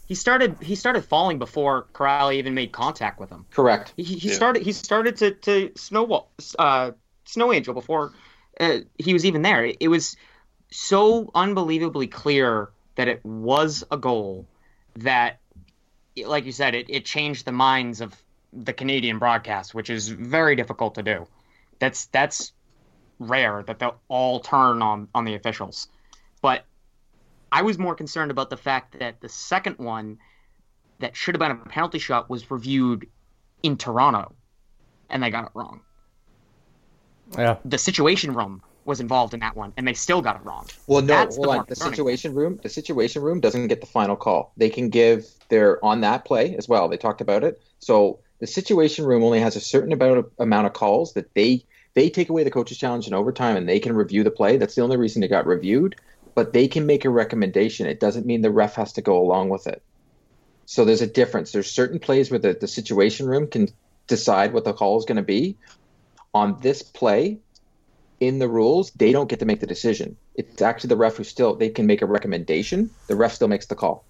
He 0.06 0.14
started 0.14 0.56
he 0.62 0.74
started 0.74 1.04
falling 1.04 1.38
before 1.38 1.86
Kuraly 1.92 2.36
even 2.36 2.54
made 2.54 2.72
contact 2.72 3.20
with 3.20 3.30
him. 3.30 3.44
Correct. 3.50 3.92
He, 3.96 4.04
he 4.04 4.28
Yeah. 4.28 4.34
started 4.34 4.62
he 4.62 4.72
started 4.72 5.16
to 5.18 5.32
to 5.32 5.72
snowball 5.76 6.30
uh, 6.58 6.92
snow 7.24 7.52
angel 7.52 7.74
before 7.74 8.12
uh, 8.58 8.78
he 8.98 9.12
was 9.12 9.24
even 9.26 9.42
there. 9.42 9.66
It, 9.66 9.76
it 9.80 9.88
was 9.88 10.16
so 10.70 11.30
unbelievably 11.34 12.08
clear 12.08 12.70
that 12.96 13.08
it 13.08 13.24
was 13.24 13.84
a 13.90 13.96
goal 13.96 14.46
that, 14.96 15.38
like 16.16 16.44
you 16.44 16.52
said, 16.52 16.74
it, 16.74 16.86
it 16.88 17.04
changed 17.04 17.44
the 17.44 17.52
minds 17.52 18.00
of 18.00 18.14
the 18.52 18.72
Canadian 18.72 19.18
broadcast, 19.18 19.74
which 19.74 19.90
is 19.90 20.08
very 20.08 20.56
difficult 20.56 20.94
to 20.96 21.02
do. 21.02 21.26
That's 21.78 22.06
that's 22.06 22.52
rare 23.18 23.62
that 23.66 23.78
they'll 23.78 24.00
all 24.08 24.40
turn 24.40 24.82
on 24.82 25.08
on 25.14 25.24
the 25.24 25.34
officials. 25.34 25.88
But 26.42 26.64
I 27.50 27.62
was 27.62 27.78
more 27.78 27.94
concerned 27.94 28.30
about 28.30 28.50
the 28.50 28.56
fact 28.56 28.98
that 28.98 29.20
the 29.20 29.28
second 29.28 29.78
one 29.78 30.18
that 31.00 31.16
should 31.16 31.34
have 31.34 31.40
been 31.40 31.50
a 31.50 31.68
penalty 31.68 31.98
shot 31.98 32.28
was 32.28 32.50
reviewed 32.50 33.08
in 33.62 33.76
Toronto, 33.76 34.34
and 35.10 35.22
they 35.22 35.30
got 35.30 35.44
it 35.46 35.50
wrong. 35.54 35.80
yeah, 37.36 37.56
The 37.64 37.78
Situation 37.78 38.34
Room 38.34 38.62
was 38.84 39.00
involved 39.00 39.34
in 39.34 39.40
that 39.40 39.54
one, 39.54 39.72
and 39.76 39.86
they 39.86 39.92
still 39.94 40.22
got 40.22 40.36
it 40.36 40.44
wrong. 40.44 40.66
Well, 40.86 41.02
no, 41.02 41.08
That's 41.08 41.36
the 41.36 41.42
hold 41.42 41.56
on. 41.58 41.64
The 41.68 41.76
situation 41.76 42.34
room, 42.34 42.58
the 42.62 42.68
situation 42.70 43.22
room 43.22 43.38
doesn't 43.40 43.68
get 43.68 43.80
the 43.80 43.86
final 43.86 44.16
call. 44.16 44.52
They 44.56 44.70
can 44.70 44.88
give 44.88 45.26
their 45.50 45.84
on 45.84 46.00
that 46.00 46.24
play 46.24 46.56
as 46.56 46.68
well. 46.68 46.88
They 46.88 46.96
talked 46.96 47.20
about 47.20 47.44
it. 47.44 47.60
So 47.78 48.20
the 48.40 48.46
situation 48.46 49.04
room 49.04 49.22
only 49.22 49.40
has 49.40 49.56
a 49.56 49.60
certain 49.60 49.92
amount 49.92 50.18
of, 50.18 50.30
amount 50.38 50.66
of 50.66 50.72
calls 50.72 51.12
that 51.14 51.34
they 51.34 51.66
they 51.98 52.08
take 52.08 52.28
away 52.28 52.44
the 52.44 52.50
coaches 52.50 52.78
challenge 52.78 53.08
in 53.08 53.12
overtime 53.12 53.56
and 53.56 53.68
they 53.68 53.80
can 53.80 53.92
review 53.92 54.22
the 54.22 54.30
play. 54.30 54.56
That's 54.56 54.76
the 54.76 54.82
only 54.82 54.96
reason 54.96 55.24
it 55.24 55.28
got 55.28 55.48
reviewed. 55.48 55.96
But 56.36 56.52
they 56.52 56.68
can 56.68 56.86
make 56.86 57.04
a 57.04 57.10
recommendation. 57.10 57.88
It 57.88 57.98
doesn't 57.98 58.24
mean 58.24 58.40
the 58.40 58.52
ref 58.52 58.76
has 58.76 58.92
to 58.92 59.02
go 59.02 59.18
along 59.18 59.48
with 59.48 59.66
it. 59.66 59.82
So 60.64 60.84
there's 60.84 61.02
a 61.02 61.08
difference. 61.08 61.50
There's 61.50 61.68
certain 61.68 61.98
plays 61.98 62.30
where 62.30 62.38
the, 62.38 62.52
the 62.52 62.68
situation 62.68 63.26
room 63.26 63.48
can 63.48 63.66
decide 64.06 64.52
what 64.52 64.64
the 64.64 64.72
call 64.72 64.96
is 64.98 65.06
going 65.06 65.16
to 65.16 65.22
be. 65.22 65.56
On 66.32 66.56
this 66.60 66.82
play, 66.82 67.38
in 68.20 68.38
the 68.38 68.48
rules, 68.48 68.92
they 68.92 69.10
don't 69.10 69.28
get 69.28 69.40
to 69.40 69.46
make 69.46 69.58
the 69.58 69.66
decision. 69.66 70.16
It's 70.36 70.62
actually 70.62 70.88
the 70.88 70.96
ref 70.96 71.16
who 71.16 71.24
still 71.24 71.56
they 71.56 71.68
can 71.68 71.86
make 71.86 72.02
a 72.02 72.06
recommendation. 72.06 72.90
The 73.08 73.16
ref 73.16 73.32
still 73.32 73.48
makes 73.48 73.66
the 73.66 73.74
call. 73.74 74.04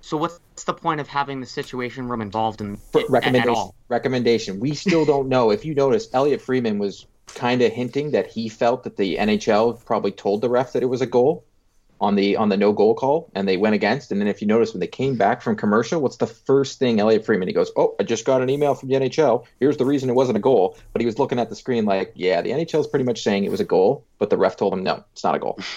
So 0.00 0.16
what's 0.16 0.38
the 0.64 0.74
point 0.74 1.00
of 1.00 1.08
having 1.08 1.40
the 1.40 1.46
Situation 1.46 2.08
Room 2.08 2.20
involved 2.20 2.60
in 2.60 2.76
For 2.76 3.02
recommendation. 3.08 3.70
Recommendation. 3.88 4.60
We 4.60 4.74
still 4.74 5.04
don't 5.04 5.28
know. 5.28 5.50
If 5.50 5.64
you 5.64 5.74
notice, 5.74 6.08
Elliotte 6.14 6.40
Friedman 6.40 6.78
was 6.78 7.04
kind 7.34 7.62
of 7.62 7.72
hinting 7.72 8.12
that 8.12 8.28
he 8.28 8.48
felt 8.48 8.84
that 8.84 8.96
the 8.96 9.16
NHL 9.16 9.84
probably 9.84 10.12
told 10.12 10.40
the 10.40 10.48
ref 10.48 10.72
that 10.72 10.82
it 10.82 10.86
was 10.86 11.00
a 11.00 11.06
goal 11.06 11.44
on 12.00 12.14
the 12.14 12.36
on 12.36 12.48
the 12.50 12.56
no 12.56 12.72
goal 12.72 12.94
call, 12.94 13.30
and 13.34 13.48
they 13.48 13.56
went 13.56 13.74
against. 13.74 14.12
And 14.12 14.20
then 14.20 14.28
if 14.28 14.42
you 14.42 14.46
notice, 14.46 14.72
when 14.72 14.80
they 14.80 14.86
came 14.86 15.16
back 15.16 15.40
from 15.42 15.56
commercial, 15.56 16.00
what's 16.00 16.18
the 16.18 16.26
first 16.26 16.78
thing 16.78 17.00
Elliotte 17.00 17.24
Friedman? 17.24 17.48
He 17.48 17.54
goes, 17.54 17.70
"Oh, 17.76 17.94
I 17.98 18.02
just 18.02 18.24
got 18.24 18.42
an 18.42 18.50
email 18.50 18.74
from 18.74 18.88
the 18.88 18.96
NHL. 18.96 19.44
Here's 19.60 19.76
the 19.76 19.86
reason 19.86 20.10
it 20.10 20.14
wasn't 20.14 20.36
a 20.36 20.40
goal." 20.40 20.76
But 20.92 21.00
he 21.00 21.06
was 21.06 21.18
looking 21.18 21.38
at 21.38 21.48
the 21.48 21.56
screen 21.56 21.84
like, 21.84 22.12
"Yeah, 22.14 22.42
the 22.42 22.50
NHL 22.52 22.80
is 22.80 22.86
pretty 22.86 23.04
much 23.04 23.22
saying 23.22 23.44
it 23.44 23.50
was 23.50 23.60
a 23.60 23.64
goal, 23.64 24.04
but 24.18 24.30
the 24.30 24.36
ref 24.36 24.56
told 24.56 24.72
him 24.74 24.82
no, 24.82 25.04
it's 25.12 25.24
not 25.24 25.34
a 25.34 25.38
goal." 25.38 25.58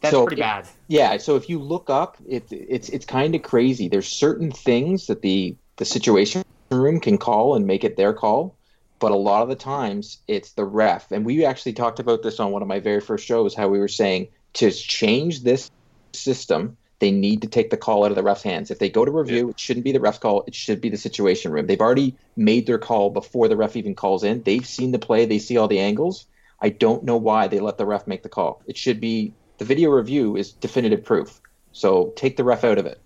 That's 0.00 0.12
So 0.12 0.26
pretty 0.26 0.40
bad. 0.40 0.66
Yeah, 0.88 1.18
so 1.18 1.36
if 1.36 1.48
you 1.48 1.58
look 1.58 1.90
up, 1.90 2.16
it, 2.26 2.46
it's 2.50 2.88
it's 2.88 3.04
kind 3.04 3.34
of 3.34 3.42
crazy. 3.42 3.88
There's 3.88 4.08
certain 4.08 4.50
things 4.50 5.06
that 5.06 5.22
the 5.22 5.56
the 5.76 5.84
situation 5.84 6.42
room 6.70 7.00
can 7.00 7.18
call 7.18 7.54
and 7.54 7.66
make 7.66 7.84
it 7.84 7.96
their 7.96 8.14
call, 8.14 8.56
but 9.00 9.10
a 9.10 9.16
lot 9.16 9.42
of 9.42 9.48
the 9.48 9.56
times 9.56 10.18
it's 10.28 10.52
the 10.52 10.64
ref. 10.64 11.10
And 11.10 11.24
we 11.24 11.44
actually 11.44 11.72
talked 11.72 11.98
about 11.98 12.22
this 12.22 12.38
on 12.38 12.52
one 12.52 12.62
of 12.62 12.68
my 12.68 12.78
very 12.78 13.00
first 13.00 13.26
shows. 13.26 13.54
How 13.54 13.68
we 13.68 13.80
were 13.80 13.88
saying 13.88 14.28
to 14.54 14.70
change 14.70 15.42
this 15.42 15.70
system, 16.12 16.76
they 17.00 17.10
need 17.10 17.42
to 17.42 17.48
take 17.48 17.70
the 17.70 17.78
call 17.78 18.04
out 18.04 18.12
of 18.12 18.16
the 18.16 18.22
ref's 18.22 18.42
hands. 18.42 18.70
If 18.70 18.78
they 18.78 18.90
go 18.90 19.04
to 19.06 19.10
review, 19.10 19.48
it 19.48 19.58
shouldn't 19.58 19.84
be 19.84 19.92
the 19.92 20.00
ref's 20.00 20.18
call. 20.18 20.44
It 20.46 20.54
should 20.54 20.82
be 20.82 20.90
the 20.90 20.98
situation 20.98 21.50
room. 21.50 21.66
They've 21.66 21.80
already 21.80 22.14
made 22.36 22.66
their 22.66 22.78
call 22.78 23.08
before 23.10 23.48
the 23.48 23.56
ref 23.56 23.74
even 23.74 23.94
calls 23.94 24.22
in. 24.22 24.42
They've 24.42 24.66
seen 24.66 24.92
the 24.92 24.98
play. 24.98 25.24
They 25.24 25.38
see 25.38 25.56
all 25.56 25.68
the 25.68 25.80
angles. 25.80 26.26
I 26.60 26.68
don't 26.68 27.04
know 27.04 27.16
why 27.16 27.48
they 27.48 27.58
let 27.58 27.78
the 27.78 27.86
ref 27.86 28.06
make 28.06 28.22
the 28.22 28.28
call. 28.28 28.62
It 28.66 28.76
should 28.76 29.00
be 29.00 29.32
the 29.56 29.64
video 29.64 29.90
review 29.90 30.36
is 30.36 30.52
definitive 30.52 31.04
proof. 31.04 31.40
So 31.72 32.12
take 32.16 32.36
the 32.36 32.44
ref 32.44 32.64
out 32.64 32.76
of 32.76 32.84
it. 32.84 33.00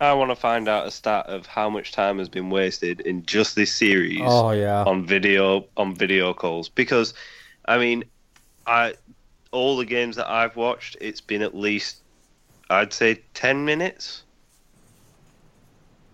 I 0.00 0.12
want 0.12 0.30
to 0.30 0.36
find 0.36 0.68
out 0.68 0.86
a 0.86 0.90
stat 0.90 1.26
of 1.26 1.46
how 1.46 1.70
much 1.70 1.92
time 1.92 2.18
has 2.18 2.28
been 2.28 2.50
wasted 2.50 3.00
in 3.00 3.24
just 3.24 3.56
this 3.56 3.72
series 3.72 4.20
Oh 4.22 4.50
yeah. 4.50 4.84
on 4.84 5.06
video 5.06 5.66
on 5.76 5.94
video 5.94 6.34
calls. 6.34 6.68
Because 6.68 7.14
I 7.64 7.78
mean 7.78 8.04
I 8.66 8.94
all 9.52 9.76
the 9.76 9.86
games 9.86 10.16
that 10.16 10.28
I've 10.28 10.56
watched 10.56 10.96
it's 11.00 11.20
been 11.20 11.42
at 11.42 11.54
least 11.54 12.02
I'd 12.68 12.92
say 12.92 13.22
10 13.34 13.64
minutes. 13.64 14.22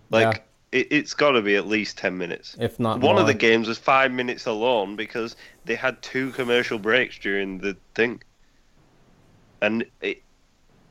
Like 0.09 0.45
it, 0.71 0.87
it's 0.91 1.13
got 1.13 1.31
to 1.31 1.41
be 1.41 1.55
at 1.55 1.67
least 1.67 1.97
10 1.97 2.17
minutes. 2.17 2.55
If 2.59 2.79
not 2.79 3.01
one 3.01 3.17
of 3.17 3.27
the 3.27 3.33
games 3.33 3.67
was 3.67 3.77
5 3.77 4.11
minutes 4.11 4.45
alone 4.45 4.95
because 4.95 5.35
they 5.65 5.75
had 5.75 6.01
two 6.01 6.31
commercial 6.31 6.79
breaks 6.79 7.17
during 7.19 7.59
the 7.59 7.75
thing. 7.95 8.21
And 9.61 9.85
it, 10.01 10.22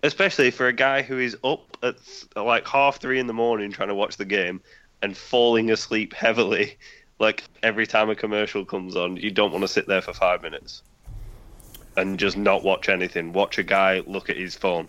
especially 0.02 0.50
for 0.50 0.66
a 0.66 0.72
guy 0.72 1.02
who 1.02 1.18
is 1.18 1.36
up 1.44 1.76
at 1.82 1.96
like 2.36 2.66
half 2.66 3.00
3 3.00 3.20
in 3.20 3.26
the 3.26 3.32
morning 3.32 3.70
trying 3.70 3.88
to 3.88 3.94
watch 3.94 4.16
the 4.16 4.24
game 4.24 4.60
and 5.02 5.16
falling 5.16 5.70
asleep 5.70 6.12
heavily 6.12 6.76
like 7.18 7.44
every 7.62 7.86
time 7.86 8.10
a 8.10 8.14
commercial 8.14 8.64
comes 8.64 8.96
on 8.96 9.16
you 9.16 9.30
don't 9.30 9.52
want 9.52 9.62
to 9.62 9.68
sit 9.68 9.86
there 9.86 10.00
for 10.00 10.12
5 10.12 10.42
minutes 10.42 10.82
and 11.96 12.18
just 12.18 12.36
not 12.36 12.62
watch 12.62 12.88
anything. 12.88 13.32
Watch 13.32 13.58
a 13.58 13.62
guy 13.62 14.02
look 14.06 14.30
at 14.30 14.36
his 14.36 14.54
phone. 14.54 14.88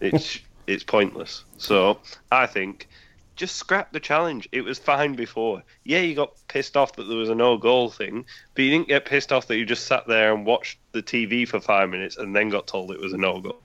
It's 0.00 0.38
it's 0.66 0.84
pointless. 0.84 1.44
So 1.56 1.98
i 2.30 2.46
think 2.46 2.88
just 3.36 3.56
scrap 3.56 3.92
the 3.92 4.00
challenge. 4.00 4.48
It 4.52 4.62
was 4.62 4.78
fine 4.78 5.14
before. 5.14 5.62
Yeah 5.84 6.00
you 6.00 6.14
got 6.14 6.32
pissed 6.48 6.76
off 6.76 6.96
that 6.96 7.04
there 7.04 7.16
was 7.16 7.30
a 7.30 7.34
no 7.34 7.56
goal 7.56 7.90
thing 7.90 8.24
but 8.54 8.62
you 8.62 8.70
didn't 8.70 8.88
get 8.88 9.04
pissed 9.04 9.32
off 9.32 9.46
that 9.46 9.56
you 9.56 9.64
just 9.64 9.86
sat 9.86 10.06
there 10.06 10.34
and 10.34 10.44
watched 10.44 10.78
the 10.92 11.02
tv 11.02 11.46
for 11.46 11.60
5 11.60 11.88
minutes 11.88 12.16
and 12.16 12.34
then 12.34 12.50
got 12.50 12.66
told 12.66 12.90
it 12.90 13.00
was 13.00 13.12
a 13.12 13.16
no 13.16 13.40
goal 13.40 13.62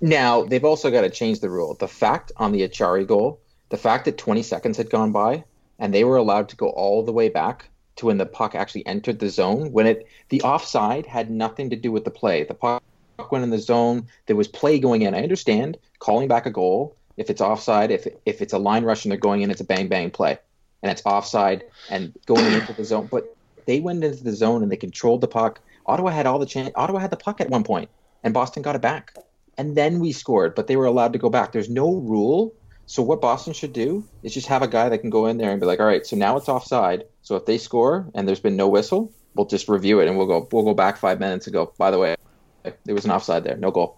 Now 0.00 0.44
they've 0.44 0.64
also 0.64 0.90
got 0.90 1.02
to 1.02 1.10
change 1.10 1.40
the 1.40 1.50
rule. 1.50 1.74
The 1.74 1.88
fact 1.88 2.32
on 2.36 2.52
the 2.52 2.68
Acciari 2.68 3.06
goal, 3.06 3.40
the 3.68 3.76
fact 3.76 4.04
that 4.04 4.18
20 4.18 4.42
seconds 4.42 4.76
had 4.76 4.90
gone 4.90 5.12
by 5.12 5.44
and 5.78 5.94
they 5.94 6.04
were 6.04 6.16
allowed 6.16 6.48
to 6.50 6.56
go 6.56 6.68
all 6.68 7.02
the 7.02 7.12
way 7.12 7.28
back 7.28 7.68
to 7.96 8.06
when 8.06 8.18
the 8.18 8.26
puck 8.26 8.54
actually 8.54 8.86
entered 8.86 9.18
the 9.18 9.28
zone, 9.28 9.72
when 9.72 9.86
it 9.86 10.06
the 10.28 10.42
offside 10.42 11.06
had 11.06 11.30
nothing 11.30 11.70
to 11.70 11.76
do 11.76 11.90
with 11.90 12.04
the 12.04 12.10
play. 12.10 12.44
The 12.44 12.54
puck 12.54 12.82
went 13.30 13.44
in 13.44 13.50
the 13.50 13.58
zone. 13.58 14.06
There 14.26 14.36
was 14.36 14.48
play 14.48 14.78
going 14.78 15.02
in. 15.02 15.14
I 15.14 15.22
understand 15.22 15.78
calling 15.98 16.28
back 16.28 16.46
a 16.46 16.50
goal 16.50 16.96
if 17.16 17.30
it's 17.30 17.40
offside. 17.40 17.90
If 17.90 18.06
if 18.26 18.42
it's 18.42 18.52
a 18.52 18.58
line 18.58 18.84
rush 18.84 19.04
and 19.04 19.12
they're 19.12 19.18
going 19.18 19.42
in, 19.42 19.50
it's 19.50 19.60
a 19.60 19.64
bang 19.64 19.88
bang 19.88 20.10
play, 20.10 20.38
and 20.82 20.90
it's 20.92 21.02
offside 21.04 21.64
and 21.90 22.12
going 22.26 22.52
into 22.52 22.72
the 22.72 22.84
zone. 22.84 23.08
But 23.10 23.34
they 23.66 23.80
went 23.80 24.04
into 24.04 24.24
the 24.24 24.34
zone 24.34 24.62
and 24.62 24.70
they 24.70 24.76
controlled 24.76 25.20
the 25.20 25.28
puck. 25.28 25.60
Ottawa 25.86 26.10
had 26.10 26.26
all 26.26 26.38
the 26.38 26.46
chance. 26.46 26.70
Ottawa 26.74 27.00
had 27.00 27.10
the 27.10 27.16
puck 27.16 27.40
at 27.40 27.50
one 27.50 27.64
point, 27.64 27.90
and 28.22 28.34
Boston 28.34 28.62
got 28.62 28.76
it 28.76 28.82
back 28.82 29.14
and 29.58 29.76
then 29.76 30.00
we 30.00 30.12
scored, 30.12 30.54
but 30.54 30.66
they 30.66 30.76
were 30.76 30.86
allowed 30.86 31.12
to 31.12 31.18
go 31.18 31.30
back. 31.30 31.52
There's 31.52 31.70
no 31.70 31.96
rule. 31.96 32.54
So 32.86 33.02
what 33.02 33.20
Boston 33.20 33.52
should 33.52 33.72
do 33.72 34.04
is 34.22 34.34
just 34.34 34.48
have 34.48 34.62
a 34.62 34.68
guy 34.68 34.88
that 34.88 34.98
can 34.98 35.10
go 35.10 35.26
in 35.26 35.38
there 35.38 35.50
and 35.50 35.60
be 35.60 35.66
like, 35.66 35.78
all 35.78 35.86
right, 35.86 36.04
so 36.04 36.16
now 36.16 36.36
it's 36.36 36.48
offside. 36.48 37.04
So 37.22 37.36
if 37.36 37.46
they 37.46 37.56
score 37.58 38.10
and 38.14 38.26
there's 38.26 38.40
been 38.40 38.56
no 38.56 38.68
whistle, 38.68 39.12
we'll 39.34 39.46
just 39.46 39.68
review 39.68 40.00
it 40.00 40.08
and 40.08 40.16
we'll 40.18 40.26
go 40.26 40.48
we'll 40.50 40.64
go 40.64 40.74
back 40.74 40.96
five 40.96 41.20
minutes 41.20 41.46
and 41.46 41.54
go. 41.54 41.72
By 41.78 41.90
the 41.90 41.98
way, 41.98 42.16
there 42.84 42.94
was 42.94 43.04
an 43.04 43.12
offside 43.12 43.44
there, 43.44 43.56
no 43.56 43.70
goal. 43.70 43.96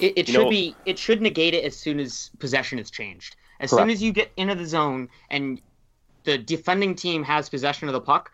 It, 0.00 0.12
it 0.16 0.26
should 0.26 0.42
know- 0.42 0.50
be. 0.50 0.74
It 0.84 0.98
should 0.98 1.22
negate 1.22 1.54
it 1.54 1.64
as 1.64 1.76
soon 1.76 1.98
as 2.00 2.30
possession 2.38 2.78
is 2.78 2.90
changed. 2.90 3.36
As 3.60 3.70
Correct. 3.70 3.82
soon 3.84 3.90
as 3.90 4.02
you 4.02 4.12
get 4.12 4.30
into 4.36 4.54
the 4.54 4.66
zone 4.66 5.08
and 5.30 5.60
the 6.24 6.36
defending 6.36 6.94
team 6.94 7.22
has 7.22 7.48
possession 7.48 7.88
of 7.88 7.94
the 7.94 8.00
puck, 8.00 8.30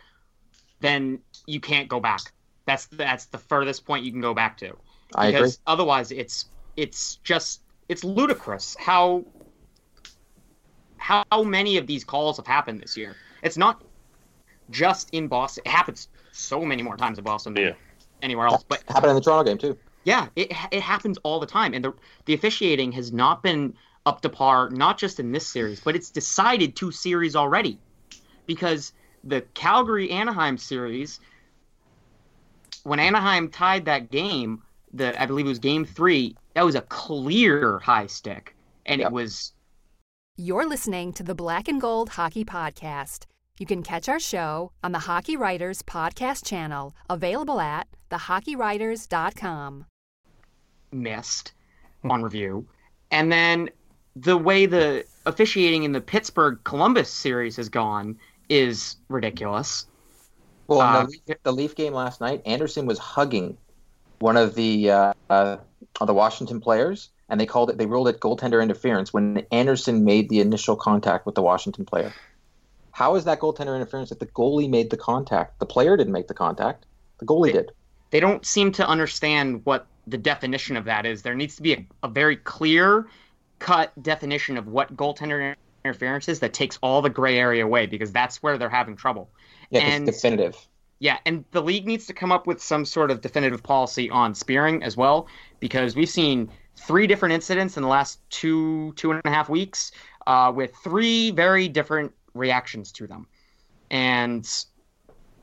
then 0.81 1.21
you 1.47 1.61
can't 1.61 1.89
go 1.89 2.01
back. 2.01 2.33
That's 2.67 2.87
that's 2.87 3.27
the 3.27 3.39
furthest 3.39 3.85
point 3.85 4.05
you 4.05 4.11
can 4.11 4.21
go 4.21 4.35
back 4.35 4.59
to. 4.59 4.77
I 5.15 5.27
agree. 5.29 5.41
because 5.41 5.61
otherwise 5.67 6.11
it's 6.11 6.47
it's 6.77 7.16
just 7.16 7.62
it's 7.89 8.05
ludicrous 8.05 8.77
how 8.79 9.25
how 10.97 11.43
many 11.43 11.77
of 11.77 11.87
these 11.87 12.05
calls 12.05 12.37
have 12.37 12.47
happened 12.47 12.81
this 12.81 12.97
year. 12.97 13.16
It's 13.43 13.57
not 13.57 13.83
just 14.70 15.11
in 15.12 15.27
Boston. 15.27 15.62
It 15.66 15.70
happens 15.70 16.09
so 16.31 16.64
many 16.64 16.83
more 16.83 16.97
times 16.97 17.18
in 17.18 17.25
Boston 17.25 17.55
than 17.55 17.64
Yeah. 17.64 17.73
anywhere 18.23 18.47
else. 18.47 18.64
But 18.68 18.85
Happened 18.89 19.11
in 19.11 19.16
the 19.16 19.20
Toronto 19.20 19.45
game 19.51 19.59
too. 19.59 19.77
yeah, 20.05 20.29
it 20.37 20.53
it 20.70 20.81
happens 20.83 21.18
all 21.18 21.41
the 21.41 21.47
time, 21.47 21.75
and 21.75 21.85
the 21.85 21.93
the 22.27 22.35
officiating 22.35 22.93
has 22.93 23.12
not 23.12 23.43
been 23.43 23.75
up 24.07 24.20
to 24.23 24.29
par, 24.29 24.70
not 24.70 24.99
just 24.99 25.20
in 25.20 25.31
this 25.33 25.47
series, 25.47 25.81
but 25.81 25.95
it's 25.95 26.11
decided 26.11 26.75
two 26.75 26.91
series 26.91 27.37
already, 27.37 27.79
because 28.47 28.93
the 29.25 29.43
Calgary 29.55 30.11
Anaheim 30.11 30.57
series, 30.59 31.20
when 32.85 32.99
Anaheim 32.99 33.49
tied 33.49 33.85
that 33.85 34.11
game, 34.11 34.62
the 34.93 35.20
I 35.20 35.27
believe 35.27 35.47
it 35.47 35.51
was 35.51 35.59
Game 35.61 35.85
Three, 35.85 36.37
that 36.55 36.64
was 36.64 36.74
a 36.74 36.82
clear 36.82 37.78
high 37.78 38.07
stick, 38.07 38.55
and 38.86 39.00
Yep. 39.00 39.09
it 39.11 39.12
was 39.12 39.53
You're 40.36 40.66
listening 40.68 41.12
to 41.14 41.22
the 41.22 41.34
Black 41.34 41.68
and 41.68 41.80
Gold 41.80 42.11
Hockey 42.11 42.44
Podcast. 42.44 43.26
You 43.59 43.66
can 43.66 43.82
catch 43.82 44.09
our 44.09 44.18
show 44.18 44.72
on 44.82 44.92
the 44.92 44.98
Hockey 45.00 45.36
Writers 45.36 45.82
Podcast 45.82 46.44
channel, 46.46 46.94
available 47.11 47.61
at 47.61 47.86
thehockeywriters.com. 48.11 49.86
missed 50.90 51.53
on 52.05 52.22
review. 52.28 52.66
And 53.11 53.30
then 53.30 53.70
the 54.16 54.36
way 54.36 54.66
the 54.66 55.05
officiating 55.26 55.84
in 55.84 55.92
the 55.92 56.00
Pittsburgh 56.00 56.59
Columbus 56.64 57.11
series 57.11 57.57
has 57.57 57.68
gone 57.68 58.18
is 58.48 58.96
ridiculous. 59.09 59.86
Well, 60.66 60.80
Uh, 60.80 61.05
the, 61.05 61.09
Leaf, 61.28 61.38
the 61.42 61.53
Leaf 61.53 61.74
game 61.74 61.92
last 61.92 62.20
night, 62.20 62.42
Anderson 62.46 62.86
was 62.86 62.98
hugging 62.98 63.57
one 64.20 64.36
of 64.36 64.55
the 64.55 64.90
uh, 64.90 65.12
uh, 65.30 65.57
of 65.59 65.61
the 66.01 66.14
Washington 66.14 66.61
players, 66.61 67.11
and 67.28 67.40
they 67.40 67.47
called 67.47 67.70
it. 67.70 67.78
They 67.78 67.86
ruled 67.86 68.09
it 68.09 68.20
goaltender 68.20 68.62
interference 68.62 69.12
when 69.12 69.47
Anderson 69.53 70.05
made 70.05 70.28
the 70.28 70.40
initial 70.40 70.76
contact 70.76 71.26
with 71.26 71.34
the 71.34 71.43
Washington 71.43 71.84
player. 71.84 72.12
How 72.93 73.14
is 73.14 73.24
that 73.24 73.40
goaltender 73.40 73.74
interference 73.74 74.12
if 74.12 74.18
the 74.18 74.26
goalie 74.26 74.68
made 74.68 74.90
the 74.90 74.97
contact? 74.97 75.59
The 75.59 75.66
player 75.66 75.97
didn't 75.97 76.12
make 76.12 76.28
the 76.28 76.34
contact. 76.34 76.86
The 77.18 77.26
goalie 77.26 77.53
did. 77.53 77.72
They 78.11 78.20
don't 78.20 78.45
seem 78.45 78.72
to 78.72 78.86
understand 78.86 79.64
what 79.64 79.86
the 80.07 80.18
definition 80.18 80.76
of 80.76 80.84
that 80.84 81.07
is. 81.07 81.22
There 81.22 81.34
needs 81.34 81.57
to 81.57 81.62
be 81.62 81.72
a, 81.74 81.86
a 82.03 82.09
very 82.09 82.36
clear 82.36 83.07
cut 83.61 83.93
definition 84.03 84.59
of 84.59 84.66
what 84.66 84.95
goaltender 84.97 85.55
interference 85.84 86.28
is 86.28 86.40
that 86.40 86.53
takes 86.53 86.78
all 86.82 87.01
the 87.01 87.11
gray 87.11 87.38
area 87.38 87.64
away 87.64 87.86
because 87.86 88.12
that's 88.12 88.43
where 88.43 88.59
they're 88.59 88.68
having 88.68 88.97
trouble. 88.97 89.30
Yeah, 89.70 89.80
And- 89.80 90.09
it's 90.09 90.18
definitive. 90.18 90.57
Yeah, 91.03 91.18
and 91.26 91.44
the 91.50 91.61
league 91.61 91.84
needs 91.84 92.07
to 92.07 92.12
come 92.12 92.30
up 92.30 92.46
with 92.46 92.62
some 92.62 92.84
sort 92.84 93.11
of 93.11 93.20
definitive 93.20 93.61
policy 93.61 94.09
on 94.09 94.36
spearing 94.36 94.84
as 94.84 94.96
well, 94.96 95.26
because 95.59 95.96
we've 95.96 96.09
seen 96.09 96.48
three 96.76 97.09
different 97.09 97.34
incidents 97.34 97.76
in 97.76 97.82
the 97.82 97.88
last 97.88 98.20
two 98.30 98.92
two 98.92 99.11
and 99.11 99.20
a 99.24 99.28
half 99.28 99.48
weeks, 99.48 99.90
uh, 100.28 100.53
with 100.55 100.72
three 100.84 101.32
very 101.32 101.66
different 101.66 102.12
reactions 102.34 102.92
to 102.92 103.09
them, 103.09 103.26
and 103.90 104.64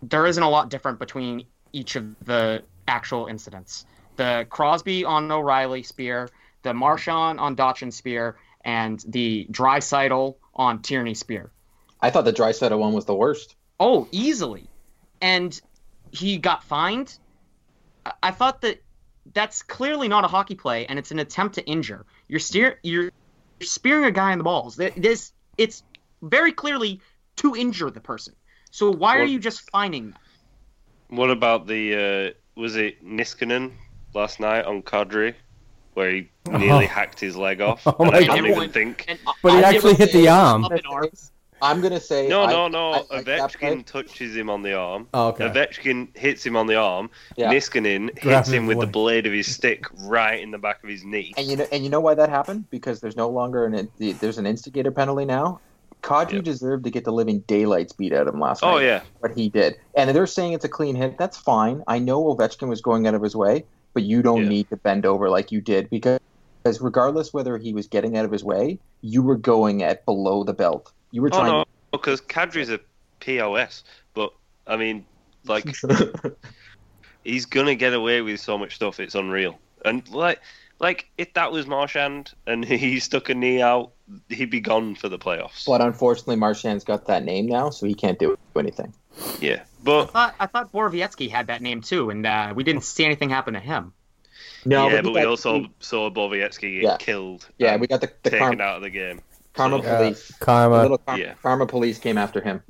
there 0.01 0.25
isn't 0.25 0.41
a 0.41 0.49
lot 0.49 0.69
different 0.69 0.97
between 0.97 1.45
each 1.73 1.97
of 1.97 2.05
the 2.23 2.63
actual 2.87 3.25
incidents. 3.25 3.85
The 4.15 4.47
Crosby 4.49 5.03
on 5.03 5.29
O'Reilly 5.29 5.83
spear, 5.83 6.29
the 6.63 6.73
Marchand 6.73 7.37
on 7.37 7.57
Dotchin 7.57 7.91
spear, 7.91 8.37
and 8.63 9.03
the 9.09 9.45
Draisaitl 9.51 10.35
on 10.55 10.81
Tierney 10.81 11.15
spear. 11.15 11.51
I 11.99 12.11
thought 12.11 12.23
the 12.23 12.31
dry 12.31 12.53
one 12.61 12.93
was 12.93 13.03
the 13.03 13.13
worst. 13.13 13.57
Oh, 13.77 14.07
easily. 14.13 14.69
And 15.21 15.59
he 16.11 16.37
got 16.37 16.63
fined. 16.63 17.17
I- 18.05 18.13
I 18.23 18.31
thought 18.31 18.61
that 18.61 18.81
that's 19.33 19.61
clearly 19.61 20.07
not 20.07 20.23
a 20.23 20.27
hockey 20.27 20.55
play, 20.55 20.85
and 20.87 20.97
it's 20.97 21.11
an 21.11 21.19
attempt 21.19 21.55
to 21.55 21.65
injure. 21.65 22.05
You're 22.27 22.39
steer 22.39 22.79
you're 22.83 23.11
spearing 23.61 24.05
a 24.05 24.11
guy 24.11 24.31
in 24.31 24.37
the 24.37 24.43
balls. 24.43 24.75
This 24.75 25.33
it's 25.57 25.83
very 26.21 26.51
clearly 26.51 27.01
to 27.37 27.55
injure 27.55 27.89
the 27.89 27.99
person. 27.99 28.33
So 28.71 28.91
why 28.91 29.17
are 29.17 29.25
you 29.25 29.39
just 29.39 29.69
fining 29.71 30.11
them? 30.11 30.19
What 31.09 31.29
about 31.31 31.67
the 31.67 32.33
uh, 32.35 32.59
was 32.59 32.75
it 32.75 33.03
Niskanen 33.05 33.73
last 34.13 34.39
night 34.39 34.65
on 34.65 34.81
Kadri, 34.83 35.33
where 35.93 36.11
he 36.11 36.29
nearly 36.49 36.85
hacked 36.85 37.19
his 37.19 37.35
leg 37.35 37.61
off? 37.61 37.81
Oh 37.87 37.95
and 37.99 38.11
my 38.11 38.17
I 38.17 38.21
God. 38.21 38.27
don't 38.27 38.37
even 38.37 38.51
Everyone- 38.51 38.69
think. 38.71 39.05
And, 39.07 39.19
But 39.43 39.53
he 39.53 39.63
actually 39.63 39.95
hit 39.95 40.11
the 40.11 40.23
say- 40.23 40.27
arm. 40.27 40.67
Up 41.61 41.71
in 41.71 41.77
arms. 41.77 41.77
I'm 41.77 41.81
gonna 41.81 41.99
say 41.99 42.27
No, 42.27 42.43
I- 42.43 42.51
no, 42.51 42.67
no. 42.67 42.91
I- 42.93 43.17
I- 43.17 43.23
Ovechkin 43.23 43.85
touches 43.85 44.35
him 44.35 44.49
on 44.49 44.61
the 44.61 44.73
arm. 44.73 45.07
Oh, 45.13 45.27
okay. 45.29 45.47
Ovechkin 45.49 46.15
hits 46.17 46.45
him 46.45 46.55
on 46.55 46.67
the 46.67 46.75
arm. 46.75 47.09
Yeah. 47.35 47.51
Niskanen 47.53 48.19
Grab 48.21 48.37
hits 48.37 48.49
him 48.49 48.63
him 48.63 48.67
with 48.67 48.79
the 48.79 48.87
blade 48.87 49.25
of 49.25 49.33
his 49.33 49.53
stick 49.53 49.85
right 50.03 50.41
in 50.41 50.51
the 50.51 50.57
back 50.57 50.83
of 50.83 50.89
his 50.89 51.03
knee. 51.03 51.33
And 51.37 51.47
you 51.47 51.57
know, 51.57 51.67
and 51.71 51.83
you 51.83 51.89
know 51.89 51.99
why 51.99 52.13
that 52.15 52.29
happened? 52.29 52.69
Because 52.69 52.99
there's 52.99 53.17
no 53.17 53.29
longer 53.29 53.65
an 53.65 53.89
there's 53.97 54.37
an 54.37 54.45
instigator 54.45 54.91
penalty 54.91 55.25
now. 55.25 55.59
Kadri 56.01 56.33
Yep. 56.35 56.43
deserved 56.45 56.83
to 56.85 56.89
get 56.91 57.03
the 57.03 57.11
living 57.11 57.39
daylights 57.39 57.91
beat 57.91 58.13
out 58.13 58.27
of 58.27 58.33
him 58.33 58.39
last 58.39 58.63
oh, 58.63 58.71
night. 58.71 58.75
Oh 58.75 58.79
yeah, 58.79 59.01
What 59.19 59.31
he 59.35 59.49
did, 59.49 59.75
and 59.95 60.09
they're 60.15 60.27
saying 60.27 60.53
it's 60.53 60.63
a 60.63 60.69
clean 60.69 60.95
hit. 60.95 61.17
That's 61.17 61.37
fine. 61.37 61.83
I 61.87 61.99
know 61.99 62.23
Ovechkin 62.23 62.69
was 62.69 62.79
going 62.81 63.05
out 63.05 63.15
of 63.15 63.21
his 63.21 63.35
way, 63.35 63.65
but 63.93 64.03
you 64.03 64.21
don't 64.21 64.43
Yeah. 64.43 64.49
need 64.49 64.69
to 64.69 64.77
bend 64.77 65.05
over 65.05 65.29
like 65.29 65.51
you 65.51 65.59
did 65.59 65.89
because 65.89 66.19
because 66.63 66.81
regardless 66.81 67.33
whether 67.33 67.57
he 67.57 67.73
was 67.73 67.87
getting 67.87 68.17
out 68.17 68.25
of 68.25 68.31
his 68.31 68.43
way, 68.43 68.79
you 69.01 69.21
were 69.23 69.35
going 69.35 69.81
at 69.83 70.05
below 70.05 70.43
the 70.43 70.53
belt. 70.53 70.91
You 71.11 71.21
were 71.21 71.29
trying. 71.29 71.49
Oh 71.51 71.57
no, 71.59 71.65
because 71.91 72.21
Kadri's 72.21 72.69
a 72.69 72.79
POS, 73.19 73.83
but 74.13 74.33
I 74.67 74.77
mean, 74.77 75.05
like, 75.45 75.65
he's 77.23 77.45
gonna 77.45 77.75
get 77.75 77.93
away 77.93 78.21
with 78.21 78.39
so 78.39 78.57
much 78.57 78.75
stuff. 78.75 78.99
It's 78.99 79.15
unreal. 79.15 79.59
And 79.85 80.07
like, 80.09 80.39
like 80.79 81.09
if 81.17 81.33
that 81.33 81.51
was 81.51 81.67
Marchand 81.67 82.31
and 82.45 82.63
he 82.65 82.99
stuck 82.99 83.29
a 83.29 83.33
knee 83.35 83.61
out, 83.61 83.91
he'd 84.29 84.49
be 84.49 84.59
gone 84.59 84.95
for 84.95 85.09
the 85.09 85.17
playoffs. 85.19 85.65
But 85.65 85.81
unfortunately, 85.81 86.35
Marchand's 86.35 86.83
got 86.83 87.07
that 87.07 87.23
name 87.23 87.47
now, 87.47 87.69
so 87.69 87.85
he 87.85 87.93
can't 87.93 88.19
do 88.19 88.37
anything. 88.55 88.93
Yeah, 89.41 89.61
I 89.61 89.65
but 89.83 90.05
thought 90.11 90.35
I 90.39 90.45
thought 90.45 90.71
Borowiecki 90.71 91.29
had 91.29 91.47
that 91.47 91.61
name 91.61 91.81
too, 91.81 92.09
and 92.09 92.25
uh, 92.25 92.53
we 92.55 92.63
didn't 92.63 92.83
see 92.83 93.05
anything 93.05 93.29
happen 93.29 93.53
to 93.55 93.59
him. 93.59 93.93
No, 94.65 94.87
yeah, 94.89 94.97
he 94.97 95.01
but 95.01 95.13
we 95.13 95.19
got- 95.21 95.27
also 95.27 95.59
he- 95.59 95.71
saw 95.79 96.09
Borowiecki 96.09 96.81
get 96.81 96.83
Yeah. 96.83 96.97
killed. 96.97 97.47
yeah, 97.57 97.75
we 97.77 97.87
got 97.87 98.01
the, 98.01 98.11
the 98.23 98.29
taken 98.29 98.47
karma, 98.47 98.63
out 98.63 98.75
of 98.77 98.81
the 98.83 98.89
game. 98.89 99.21
Karma 99.59 99.83
So- 99.83 99.89
Uh, 99.89 99.97
police. 99.97 100.27
The 100.27 100.45
karma. 100.45 100.81
little 100.81 100.97
karma, 100.99 101.21
Yeah. 101.23 101.33
karma 101.41 101.65
police 101.65 101.99
came 101.99 102.17
after 102.17 102.41
him. 102.41 102.61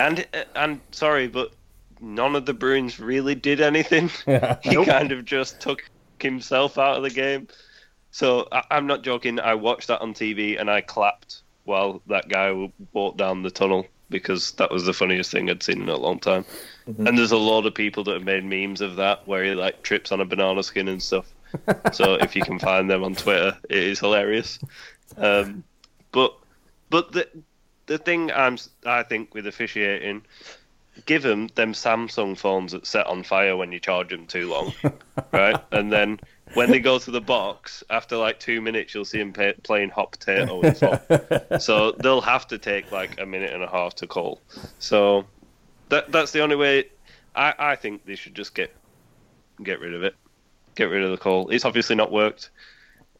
And 0.00 0.26
uh, 0.34 0.44
and 0.54 0.80
sorry, 0.92 1.28
but 1.28 1.52
none 2.00 2.36
of 2.36 2.44
the 2.46 2.52
Bruins 2.54 2.98
really 3.00 3.34
did 3.34 3.60
anything. 3.60 4.10
Yeah. 4.26 4.56
he 4.62 4.84
kind 4.84 5.12
of 5.12 5.24
just 5.24 5.60
took 5.60 5.82
himself 6.20 6.78
out 6.78 6.96
of 6.96 7.02
the 7.02 7.10
game. 7.10 7.48
So 8.10 8.48
I, 8.52 8.62
I'm 8.70 8.86
not 8.86 9.02
joking. 9.02 9.38
I 9.40 9.54
watched 9.54 9.88
that 9.88 10.00
on 10.00 10.14
TV 10.14 10.58
and 10.60 10.70
I 10.70 10.80
clapped 10.80 11.42
while 11.64 12.00
that 12.06 12.28
guy 12.28 12.70
walked 12.92 13.18
down 13.18 13.42
the 13.42 13.50
tunnel 13.50 13.86
because 14.08 14.52
that 14.52 14.70
was 14.70 14.84
the 14.84 14.92
funniest 14.92 15.32
thing 15.32 15.50
I'd 15.50 15.62
seen 15.62 15.82
in 15.82 15.88
a 15.88 15.96
long 15.96 16.18
time. 16.20 16.44
And 16.86 17.18
there's 17.18 17.32
a 17.32 17.36
lot 17.36 17.66
of 17.66 17.74
people 17.74 18.04
that 18.04 18.12
have 18.14 18.22
made 18.22 18.44
memes 18.44 18.80
of 18.80 18.94
that 18.96 19.26
where 19.26 19.42
he 19.44 19.54
like 19.54 19.82
trips 19.82 20.12
on 20.12 20.20
a 20.20 20.24
banana 20.24 20.62
skin 20.62 20.86
and 20.88 21.02
stuff. 21.02 21.26
so 21.92 22.14
if 22.14 22.36
you 22.36 22.42
can 22.42 22.58
find 22.60 22.88
them 22.88 23.02
on 23.02 23.14
Twitter, 23.16 23.56
it 23.68 23.78
is 23.78 23.98
hilarious. 24.00 24.58
Um, 25.16 25.62
but 26.16 26.34
but 26.88 27.12
the 27.12 27.28
the 27.84 27.98
thing 27.98 28.32
I'm 28.32 28.56
I 28.86 29.02
think 29.02 29.34
with 29.34 29.46
officiating, 29.46 30.22
give 31.04 31.22
them 31.22 31.48
them 31.56 31.74
Samsung 31.74 32.38
phones 32.38 32.72
that 32.72 32.86
set 32.86 33.06
on 33.06 33.22
fire 33.22 33.54
when 33.54 33.70
you 33.70 33.78
charge 33.78 34.08
them 34.08 34.26
too 34.26 34.48
long, 34.48 34.72
right? 35.32 35.62
And 35.72 35.92
then 35.92 36.18
when 36.54 36.70
they 36.70 36.80
go 36.80 36.98
to 36.98 37.10
the 37.10 37.20
box 37.20 37.84
after 37.90 38.16
like 38.16 38.40
two 38.40 38.62
minutes, 38.62 38.94
you'll 38.94 39.04
see 39.04 39.18
them 39.18 39.34
pay, 39.34 39.52
playing 39.62 39.90
hot 39.90 40.12
potato 40.12 40.72
so 41.58 41.92
they'll 41.92 42.22
have 42.22 42.46
to 42.46 42.56
take 42.56 42.90
like 42.90 43.20
a 43.20 43.26
minute 43.26 43.52
and 43.52 43.62
a 43.62 43.68
half 43.68 43.94
to 43.96 44.06
call. 44.06 44.40
So 44.78 45.26
that 45.90 46.10
that's 46.12 46.32
the 46.32 46.40
only 46.40 46.56
way. 46.56 46.88
I 47.34 47.52
I 47.58 47.76
think 47.76 48.06
they 48.06 48.16
should 48.16 48.34
just 48.34 48.54
get 48.54 48.74
get 49.62 49.80
rid 49.80 49.92
of 49.92 50.02
it, 50.02 50.14
get 50.76 50.84
rid 50.84 51.02
of 51.02 51.10
the 51.10 51.18
call. 51.18 51.50
It's 51.50 51.66
obviously 51.66 51.94
not 51.94 52.10
worked. 52.10 52.48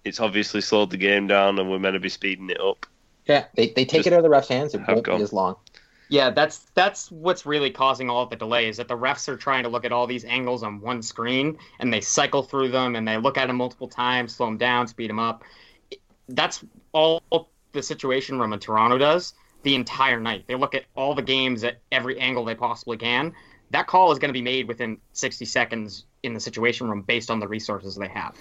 It's 0.07 0.20
obviously 0.20 0.61
slowed 0.61 0.90
the 0.90 0.96
game 0.96 1.26
down, 1.26 1.59
and 1.59 1.68
we're 1.68 1.80
meant 1.80 1.94
to 1.94 2.00
be 2.00 2.09
speeding 2.09 2.48
it 2.48 2.61
up. 2.61 2.86
Yeah, 3.26 3.46
they, 3.57 3.68
they 3.68 3.84
take 3.84 3.98
Just 4.04 4.07
it 4.07 4.12
out 4.12 4.18
of 4.18 4.22
the 4.22 4.30
ref's 4.30 4.48
hands. 4.48 4.72
It 4.74 4.82
won't 4.86 5.02
gone. 5.02 5.18
be 5.18 5.22
as 5.24 5.32
long. 5.32 5.57
Yeah, 6.09 6.30
that's 6.30 6.59
that's 6.74 7.11
what's 7.11 7.44
really 7.44 7.70
causing 7.70 8.09
all 8.09 8.22
of 8.22 8.30
the 8.30 8.36
delay 8.36 8.68
is 8.68 8.76
that 8.76 8.86
the 8.86 8.96
refs 8.96 9.28
are 9.28 9.36
trying 9.36 9.64
to 9.64 9.68
look 9.68 9.84
at 9.84 9.90
all 9.90 10.07
these 10.07 10.24
angles 10.24 10.62
on 10.62 10.80
one 10.80 11.02
screen 11.02 11.59
and 11.80 11.92
they 11.92 12.00
cycle 12.00 12.44
through 12.44 12.68
them 12.68 12.94
and 12.94 13.09
they 13.09 13.16
look 13.16 13.36
at 13.36 13.48
them 13.48 13.57
multiple 13.57 13.88
times, 13.88 14.36
slow 14.36 14.46
them 14.46 14.57
down, 14.57 14.86
speed 14.86 15.11
them 15.11 15.18
up. 15.18 15.42
That's 16.28 16.64
all 16.92 17.20
the 17.72 17.82
situation 17.82 18.38
room 18.38 18.52
in 18.52 18.61
Toronto 18.61 18.98
does 18.98 19.34
the 19.64 19.74
entire 19.74 20.20
night. 20.20 20.44
They 20.46 20.54
look 20.54 20.76
at 20.76 20.84
all 20.94 21.16
the 21.16 21.22
games 21.22 21.64
at 21.64 21.80
every 21.90 22.20
angle 22.20 22.44
they 22.44 22.54
possibly 22.54 22.96
can. 22.96 23.34
That 23.72 23.88
call 23.88 24.12
is 24.12 24.20
going 24.20 24.28
to 24.28 24.32
be 24.32 24.42
made 24.42 24.68
within 24.68 24.98
60 25.12 25.44
seconds 25.44 26.04
in 26.22 26.34
the 26.34 26.40
situation 26.40 26.88
room 26.88 27.02
based 27.02 27.32
on 27.32 27.40
the 27.40 27.48
resources 27.48 27.96
they 27.96 28.07
have. 28.07 28.36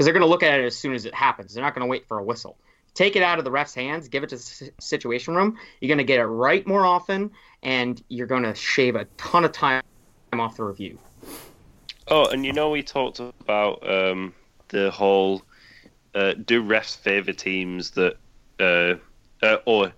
Because 0.00 0.06
they're 0.06 0.14
going 0.14 0.24
to 0.24 0.30
look 0.30 0.42
at 0.42 0.58
it 0.58 0.64
as 0.64 0.74
soon 0.74 0.94
as 0.94 1.04
it 1.04 1.14
happens. 1.14 1.52
They're 1.52 1.62
not 1.62 1.74
going 1.74 1.86
to 1.86 1.90
wait 1.90 2.08
for 2.08 2.18
a 2.18 2.24
whistle 2.24 2.56
take 2.94 3.16
it 3.16 3.22
out 3.22 3.38
of 3.38 3.44
the 3.44 3.50
ref's 3.50 3.74
hands, 3.74 4.08
give 4.08 4.22
it 4.22 4.30
to 4.30 4.36
the 4.36 4.72
situation 4.78 5.34
room. 5.34 5.58
You're 5.80 5.88
going 5.88 5.98
to 5.98 6.04
get 6.04 6.20
it 6.20 6.26
right 6.26 6.66
more 6.66 6.84
often, 6.84 7.30
and 7.62 8.02
you're 8.08 8.26
going 8.26 8.42
to 8.42 8.54
shave 8.54 8.96
a 8.96 9.04
ton 9.16 9.44
of 9.44 9.52
time 9.52 9.82
off 10.32 10.56
the 10.56 10.64
review. 10.64 10.98
Oh, 12.08 12.26
and 12.26 12.44
you 12.44 12.52
know 12.52 12.70
we 12.70 12.82
talked 12.82 13.20
about 13.20 13.88
um, 13.88 14.34
the 14.68 14.90
whole 14.90 15.42
uh, 16.14 16.34
do 16.44 16.62
refs 16.62 16.96
favour 16.96 17.32
teams 17.32 17.92
that 17.92 18.16
uh, 18.58 18.94
uh, 19.42 19.58
or 19.64 19.92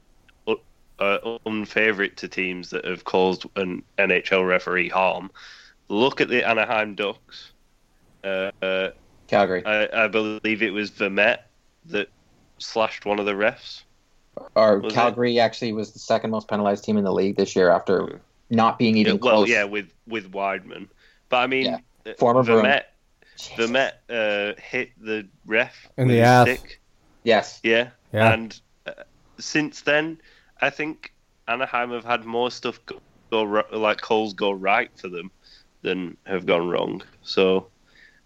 uh, 0.98 1.18
to 1.18 2.28
teams 2.28 2.70
that 2.70 2.84
have 2.84 3.04
caused 3.04 3.46
an 3.56 3.82
NHL 3.98 4.46
referee 4.46 4.88
harm. 4.88 5.30
Look 5.88 6.20
at 6.20 6.28
the 6.28 6.48
Anaheim 6.48 6.94
Ducks. 6.94 7.52
Uh, 8.22 8.52
uh, 8.62 8.90
Calgary. 9.32 9.64
I, 9.64 10.04
I 10.04 10.08
believe 10.08 10.62
it 10.62 10.72
was 10.72 10.90
Vermette 10.90 11.38
that 11.86 12.08
slashed 12.58 13.06
one 13.06 13.18
of 13.18 13.26
the 13.26 13.32
refs. 13.32 13.82
Or 14.54 14.78
Was 14.78 14.92
it? 14.92 14.96
Calgary 14.96 15.40
actually 15.40 15.72
was 15.72 15.92
the 15.92 15.98
second 15.98 16.30
most 16.30 16.48
penalized 16.48 16.84
team 16.84 16.96
in 16.98 17.04
the 17.04 17.12
league 17.12 17.36
this 17.36 17.56
year 17.56 17.70
after 17.70 18.20
not 18.50 18.78
being 18.78 18.96
even 18.96 19.14
Yeah, 19.14 19.20
well, 19.22 19.36
close. 19.38 19.48
yeah, 19.48 19.64
with 19.64 19.90
with 20.06 20.30
Wideman, 20.32 20.88
but 21.28 21.38
I 21.38 21.46
mean, 21.46 21.66
uh, 22.06 22.12
Former 22.18 22.42
Bruin. 22.42 22.64
Vermette, 22.64 22.84
Vermette 23.56 23.92
uh, 24.10 24.60
hit 24.60 24.90
the 25.02 25.26
ref 25.46 25.88
In 25.96 26.06
with 26.08 26.16
the 26.16 26.22
ass. 26.22 26.48
stick. 26.48 26.80
Yes. 27.24 27.60
Yeah, 27.62 27.88
Yeah. 28.12 28.32
and 28.32 28.60
uh, 28.86 28.92
since 29.38 29.80
then, 29.82 30.18
I 30.60 30.70
think 30.70 31.12
Anaheim 31.48 31.90
have 31.90 32.04
had 32.04 32.24
more 32.24 32.50
stuff 32.50 32.78
go, 32.86 33.00
go 33.30 33.64
like 33.72 34.00
calls 34.00 34.34
go 34.34 34.52
right 34.52 34.90
for 34.96 35.08
them 35.08 35.30
than 35.82 36.16
have 36.26 36.46
gone 36.46 36.68
wrong. 36.68 37.02
So 37.22 37.68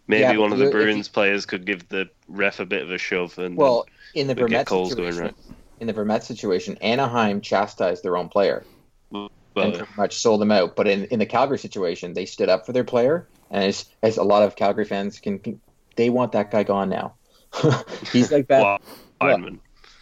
maybe 0.07 0.23
Yeah, 0.23 0.37
one 0.37 0.53
of 0.53 0.59
the 0.59 0.67
if 0.69 0.73
you- 0.75 0.81
Bruins 0.81 1.09
players 1.09 1.47
could 1.47 1.65
give 1.67 1.89
the 1.89 2.09
ref 2.29 2.61
a 2.61 2.67
bit 2.67 2.83
of 2.83 2.91
a 2.91 2.99
shove 2.99 3.39
and 3.39 3.57
Well, 3.57 3.87
in 4.15 4.27
the 4.27 4.35
Vermette 4.35 4.67
calls 4.67 4.95
going 4.95 5.13
situation, 5.13 5.35
right. 5.49 5.57
in 5.81 5.87
the 5.87 5.93
Vermette 5.93 6.23
situation, 6.23 6.77
Anaheim 6.81 7.41
chastised 7.41 8.03
their 8.03 8.17
own 8.17 8.29
player 8.29 8.65
and 9.13 9.31
pretty 9.55 9.85
much 9.97 10.17
sold 10.17 10.41
them 10.41 10.51
out. 10.53 10.77
But 10.77 10.87
in, 10.89 11.05
in 11.07 11.19
the 11.19 11.27
Calgary 11.27 11.59
situation, 11.59 12.13
they 12.15 12.27
stood 12.27 12.49
up 12.49 12.67
for 12.67 12.73
their 12.73 12.85
player, 12.85 13.27
and 13.51 13.65
as, 13.65 13.87
as 14.03 14.17
a 14.17 14.23
lot 14.23 14.43
of 14.43 14.55
Calgary 14.57 14.85
fans 14.85 15.19
can, 15.19 15.61
they 15.97 16.11
want 16.11 16.33
that 16.33 16.51
guy 16.51 16.63
gone 16.63 16.89
now. 16.91 17.15
He's 18.13 18.31
like 18.33 18.47
bad. 18.49 18.81
well, 19.21 19.39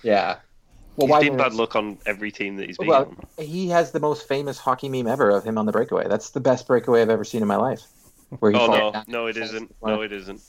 yeah. 0.03 0.37
Well, 0.97 1.07
He's 1.07 1.11
why 1.11 1.21
been 1.23 1.37
bad 1.37 1.55
luck 1.55 1.75
on 1.77 1.99
every 2.07 2.31
team 2.31 2.57
that 2.57 2.67
he's 2.67 2.79
been 2.79 2.87
Well, 2.89 3.13
on. 3.39 3.45
he 3.45 3.69
has 3.69 3.91
the 3.91 3.99
most 4.01 4.29
famous 4.29 4.59
hockey 4.59 4.89
meme 4.89 5.09
ever 5.09 5.31
of 5.31 5.43
him 5.45 5.59
on 5.59 5.67
the 5.67 5.73
breakaway. 5.73 6.07
That's 6.09 6.31
the 6.31 6.39
best 6.41 6.69
breakaway 6.69 7.03
I've 7.03 7.11
ever 7.11 7.25
seen 7.25 7.43
in 7.43 7.49
my 7.49 7.57
life. 7.57 7.83
Where 8.41 8.53
he 8.53 8.59
Oh 8.59 8.67
no, 8.67 8.93
down- 8.93 9.05
no, 9.09 9.27
it 9.27 9.37
falls 9.37 9.51
isn't. 9.51 9.75
No, 9.83 10.03
it 10.03 10.13
isn't. 10.13 10.41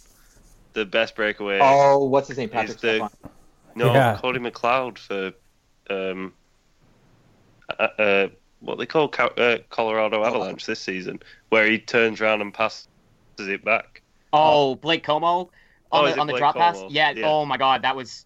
The 0.74 0.86
best 0.86 1.16
breakaway. 1.16 1.60
Oh, 1.62 2.06
what's 2.06 2.28
his 2.28 2.38
name? 2.38 2.50
Patrick 2.50 2.80
the- 2.80 3.10
No, 3.76 3.94
Yeah. 3.94 4.18
Cody 4.22 4.40
McLeod 4.40 4.98
for 4.98 5.34
um, 5.90 6.34
uh, 7.80 7.84
uh, 7.98 8.28
what 8.60 8.78
they 8.78 8.86
call 8.86 9.08
Co- 9.10 9.28
uh, 9.28 9.58
Colorado 9.70 10.24
Avalanche 10.24 10.66
this 10.66 10.80
season, 10.80 11.20
where 11.50 11.66
he 11.70 11.78
turns 11.80 12.22
around 12.22 12.42
and 12.42 12.54
passes 12.54 12.88
it 13.40 13.64
back. 13.64 14.02
Oh, 14.34 14.76
Blake 14.76 15.06
Comeau 15.06 15.50
Oh, 15.92 16.00
on 16.00 16.08
is 16.10 16.16
the, 16.16 16.22
on 16.22 16.28
the 16.28 16.34
Blake 16.34 16.42
drop 16.42 16.56
pass? 16.56 16.82
Yeah, 16.90 17.12
Yeah. 17.12 17.28
Oh 17.28 17.46
my 17.46 17.58
God, 17.58 17.84
that 17.84 17.96
was 17.96 18.26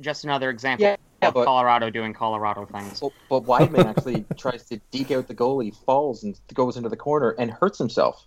just 0.00 0.24
another 0.24 0.50
example 0.50 0.84
Yeah, 0.86 0.96
yeah, 1.22 1.28
of 1.28 1.34
but- 1.34 1.44
Colorado 1.44 1.90
doing 1.90 2.12
Colorado 2.12 2.64
things. 2.66 3.00
But, 3.00 3.12
but 3.28 3.44
Wideman 3.44 3.84
actually 3.84 4.24
tries 4.38 4.64
to 4.68 4.80
deke 4.90 5.10
out 5.10 5.28
the 5.28 5.34
goalie, 5.34 5.74
falls 5.84 6.24
and 6.24 6.38
goes 6.54 6.76
into 6.76 6.88
the 6.88 6.96
corner 6.96 7.30
and 7.38 7.50
hurts 7.50 7.78
himself. 7.78 8.26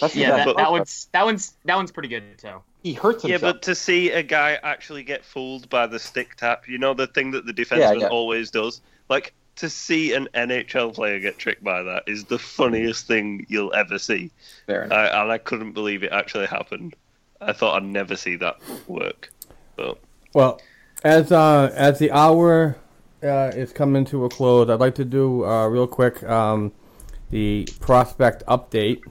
That's 0.00 0.14
Yeah, 0.14 0.44
that, 0.44 0.56
that 0.56 0.70
one's 0.70 1.08
that 1.12 1.24
one's 1.24 1.54
that 1.64 1.76
one's 1.76 1.92
pretty 1.92 2.08
good 2.08 2.38
too. 2.38 2.62
he 2.82 2.94
hurts 2.94 3.22
himself. 3.22 3.42
Yeah, 3.42 3.52
but 3.52 3.62
to 3.62 3.74
see 3.74 4.10
a 4.10 4.22
guy 4.22 4.58
actually 4.62 5.02
get 5.02 5.24
fooled 5.24 5.68
by 5.68 5.86
the 5.86 5.98
stick 5.98 6.36
tap, 6.36 6.68
you 6.68 6.78
know, 6.78 6.94
the 6.94 7.06
thing 7.06 7.32
that 7.32 7.46
the 7.46 7.52
defenseman 7.52 7.78
Yeah, 7.78 7.92
yeah. 7.94 8.08
always 8.08 8.50
does, 8.50 8.80
like 9.08 9.34
to 9.56 9.68
see 9.68 10.14
an 10.14 10.28
NHL 10.34 10.94
player 10.94 11.18
get 11.18 11.36
tricked 11.36 11.64
by 11.64 11.82
that 11.82 12.04
is 12.06 12.24
the 12.24 12.38
funniest 12.38 13.08
thing 13.08 13.44
you'll 13.48 13.74
ever 13.74 13.98
see. 13.98 14.30
Fair. 14.66 14.92
I, 14.92 15.22
and 15.22 15.32
I 15.32 15.38
couldn't 15.38 15.72
believe 15.72 16.04
it 16.04 16.12
actually 16.12 16.46
happened. 16.46 16.94
I 17.40 17.52
thought 17.52 17.76
I'd 17.76 17.84
never 17.84 18.14
see 18.14 18.36
that 18.36 18.56
work. 18.86 19.30
But 19.74 19.98
Well, 20.32 20.60
as 21.02 21.32
uh, 21.32 21.72
as 21.74 21.98
the 21.98 22.12
hour 22.12 22.76
uh, 23.22 23.50
is 23.54 23.72
coming 23.72 24.04
to 24.06 24.24
a 24.24 24.28
close, 24.28 24.70
I'd 24.70 24.80
like 24.80 24.94
to 24.96 25.04
do 25.04 25.44
uh, 25.44 25.66
real 25.66 25.88
quick 25.88 26.22
um, 26.22 26.72
the 27.30 27.68
prospect 27.80 28.44
update. 28.46 29.02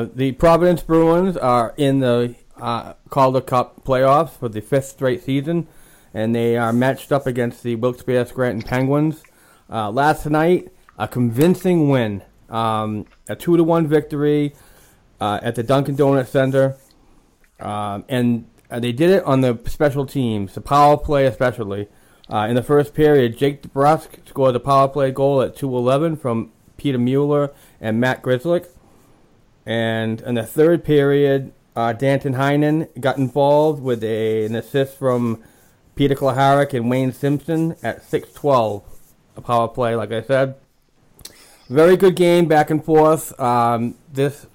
Uh, 0.00 0.08
the 0.14 0.32
Providence 0.32 0.82
Bruins 0.82 1.36
are 1.36 1.74
in 1.76 2.00
the 2.00 2.34
uh, 2.58 2.94
Calder 3.10 3.42
Cup 3.42 3.84
playoffs 3.84 4.30
for 4.30 4.48
the 4.48 4.62
fifth 4.62 4.86
straight 4.86 5.22
season, 5.22 5.68
and 6.14 6.34
they 6.34 6.56
are 6.56 6.72
matched 6.72 7.12
up 7.12 7.26
against 7.26 7.62
the 7.62 7.76
Wilkes-Barre 7.76 8.24
Scranton 8.24 8.62
Penguins. 8.62 9.22
Uh, 9.68 9.90
last 9.90 10.24
night, 10.24 10.72
a 10.96 11.06
convincing 11.06 11.90
win, 11.90 12.22
um, 12.48 13.04
a 13.28 13.36
two 13.36 13.58
to 13.58 13.62
one 13.62 13.86
victory 13.86 14.54
uh, 15.20 15.38
at 15.42 15.54
the 15.54 15.62
Dunkin' 15.62 15.96
Donuts 15.96 16.30
Center, 16.30 16.76
um, 17.58 18.06
and 18.08 18.46
uh, 18.70 18.80
they 18.80 18.92
did 18.92 19.10
it 19.10 19.22
on 19.24 19.42
the 19.42 19.60
special 19.66 20.06
teams, 20.06 20.54
the 20.54 20.62
power 20.62 20.96
play 20.96 21.26
especially. 21.26 21.88
In 22.30 22.54
the 22.54 22.62
first 22.62 22.94
period, 22.94 23.36
Jake 23.36 23.60
DeBrusk 23.60 24.26
scored 24.26 24.54
the 24.54 24.60
power 24.60 24.88
play 24.88 25.10
goal 25.10 25.42
at 25.42 25.56
2:11 25.56 26.18
from 26.18 26.52
Peter 26.78 26.96
Mueller 26.96 27.50
and 27.82 28.00
Matt 28.00 28.22
Grzelcyk. 28.22 28.66
And 29.66 30.20
in 30.22 30.34
the 30.34 30.46
third 30.46 30.84
period, 30.84 31.52
uh, 31.76 31.92
Danton 31.92 32.34
Heinen 32.34 32.88
got 33.00 33.18
involved 33.18 33.82
with 33.82 34.02
a, 34.02 34.44
an 34.44 34.54
assist 34.54 34.98
from 34.98 35.42
Peter 35.94 36.14
Cehlarik 36.14 36.74
and 36.74 36.90
Wayne 36.90 37.12
Simpson 37.12 37.76
at 37.82 38.02
6:12, 38.02 38.82
a 39.36 39.40
power 39.40 39.68
play. 39.68 39.94
Like 39.94 40.12
I 40.12 40.22
said, 40.22 40.54
very 41.68 41.96
good 41.96 42.16
game 42.16 42.46
back 42.46 42.70
and 42.70 42.84
forth. 42.84 43.38
Um, 43.38 43.96
this 44.12 44.46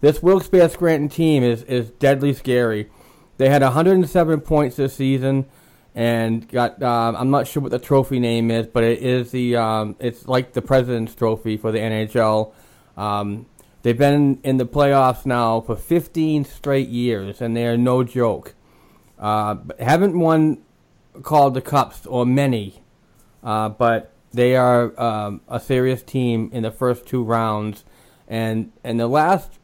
this 0.00 0.22
Wilkes-Barre 0.22 0.68
Scranton 0.68 1.08
team 1.08 1.42
is 1.42 1.62
is 1.64 1.90
deadly 1.90 2.32
scary. 2.32 2.90
They 3.38 3.48
had 3.48 3.62
107 3.62 4.40
points 4.42 4.76
this 4.76 4.94
season, 4.94 5.46
and 5.94 6.48
got 6.48 6.82
um, 6.82 7.16
I'm 7.16 7.30
not 7.30 7.48
sure 7.48 7.62
what 7.62 7.72
the 7.72 7.78
trophy 7.78 8.20
name 8.20 8.50
is, 8.50 8.66
but 8.66 8.84
it 8.84 9.00
is 9.00 9.30
the 9.30 9.56
um, 9.56 9.96
it's 9.98 10.28
like 10.28 10.52
the 10.52 10.62
President's 10.62 11.14
Trophy 11.14 11.56
for 11.56 11.72
the 11.72 11.78
NHL. 11.78 12.52
Um, 12.96 13.46
They've 13.82 13.98
been 13.98 14.38
in 14.44 14.58
the 14.58 14.66
playoffs 14.66 15.26
now 15.26 15.60
for 15.60 15.74
15 15.74 16.44
straight 16.44 16.88
years, 16.88 17.40
and 17.40 17.56
they 17.56 17.66
are 17.66 17.76
no 17.76 18.04
joke. 18.04 18.54
Uh, 19.18 19.56
haven't 19.80 20.18
won 20.18 20.58
called 21.22 21.54
the 21.54 21.60
cups 21.60 22.06
or 22.06 22.24
many, 22.24 22.82
uh, 23.42 23.68
but 23.70 24.12
they 24.32 24.56
are 24.56 24.98
um, 25.00 25.40
a 25.48 25.58
serious 25.58 26.02
team 26.02 26.48
in 26.52 26.62
the 26.62 26.70
first 26.70 27.06
two 27.06 27.24
rounds, 27.24 27.84
and 28.28 28.72
in 28.84 28.98
the 28.98 29.08
last 29.08 29.58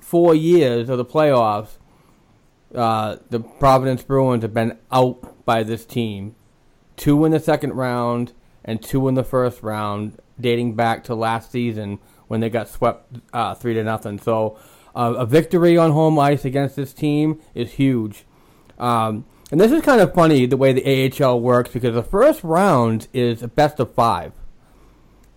four 0.00 0.34
years 0.34 0.88
of 0.88 0.96
the 0.96 1.04
playoffs, 1.04 1.76
uh, 2.74 3.16
the 3.28 3.40
Providence 3.40 4.02
Bruins 4.02 4.42
have 4.42 4.54
been 4.54 4.78
out 4.90 5.44
by 5.44 5.62
this 5.62 5.84
team, 5.84 6.34
two 6.96 7.24
in 7.26 7.32
the 7.32 7.40
second 7.40 7.74
round 7.74 8.32
and 8.64 8.82
two 8.82 9.06
in 9.08 9.14
the 9.14 9.24
first 9.24 9.62
round, 9.62 10.18
dating 10.40 10.74
back 10.74 11.04
to 11.04 11.14
last 11.14 11.52
season 11.52 11.98
when 12.32 12.40
they 12.40 12.48
got 12.48 12.66
swept 12.66 13.18
uh, 13.34 13.54
three 13.54 13.74
to 13.74 13.84
nothing. 13.84 14.18
So 14.18 14.58
uh, 14.96 15.12
a 15.18 15.26
victory 15.26 15.76
on 15.76 15.92
home 15.92 16.18
ice 16.18 16.46
against 16.46 16.76
this 16.76 16.94
team 16.94 17.38
is 17.54 17.72
huge. 17.72 18.24
Um, 18.78 19.26
and 19.50 19.60
this 19.60 19.70
is 19.70 19.82
kind 19.82 20.00
of 20.00 20.14
funny 20.14 20.46
the 20.46 20.56
way 20.56 20.72
the 20.72 21.22
AHL 21.22 21.38
works 21.38 21.70
because 21.70 21.94
the 21.94 22.02
first 22.02 22.42
round 22.42 23.06
is 23.12 23.42
a 23.42 23.48
best 23.48 23.78
of 23.80 23.92
five, 23.92 24.32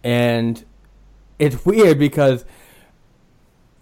and 0.05 0.63
it's 1.37 1.65
weird 1.65 1.99
because 1.99 2.45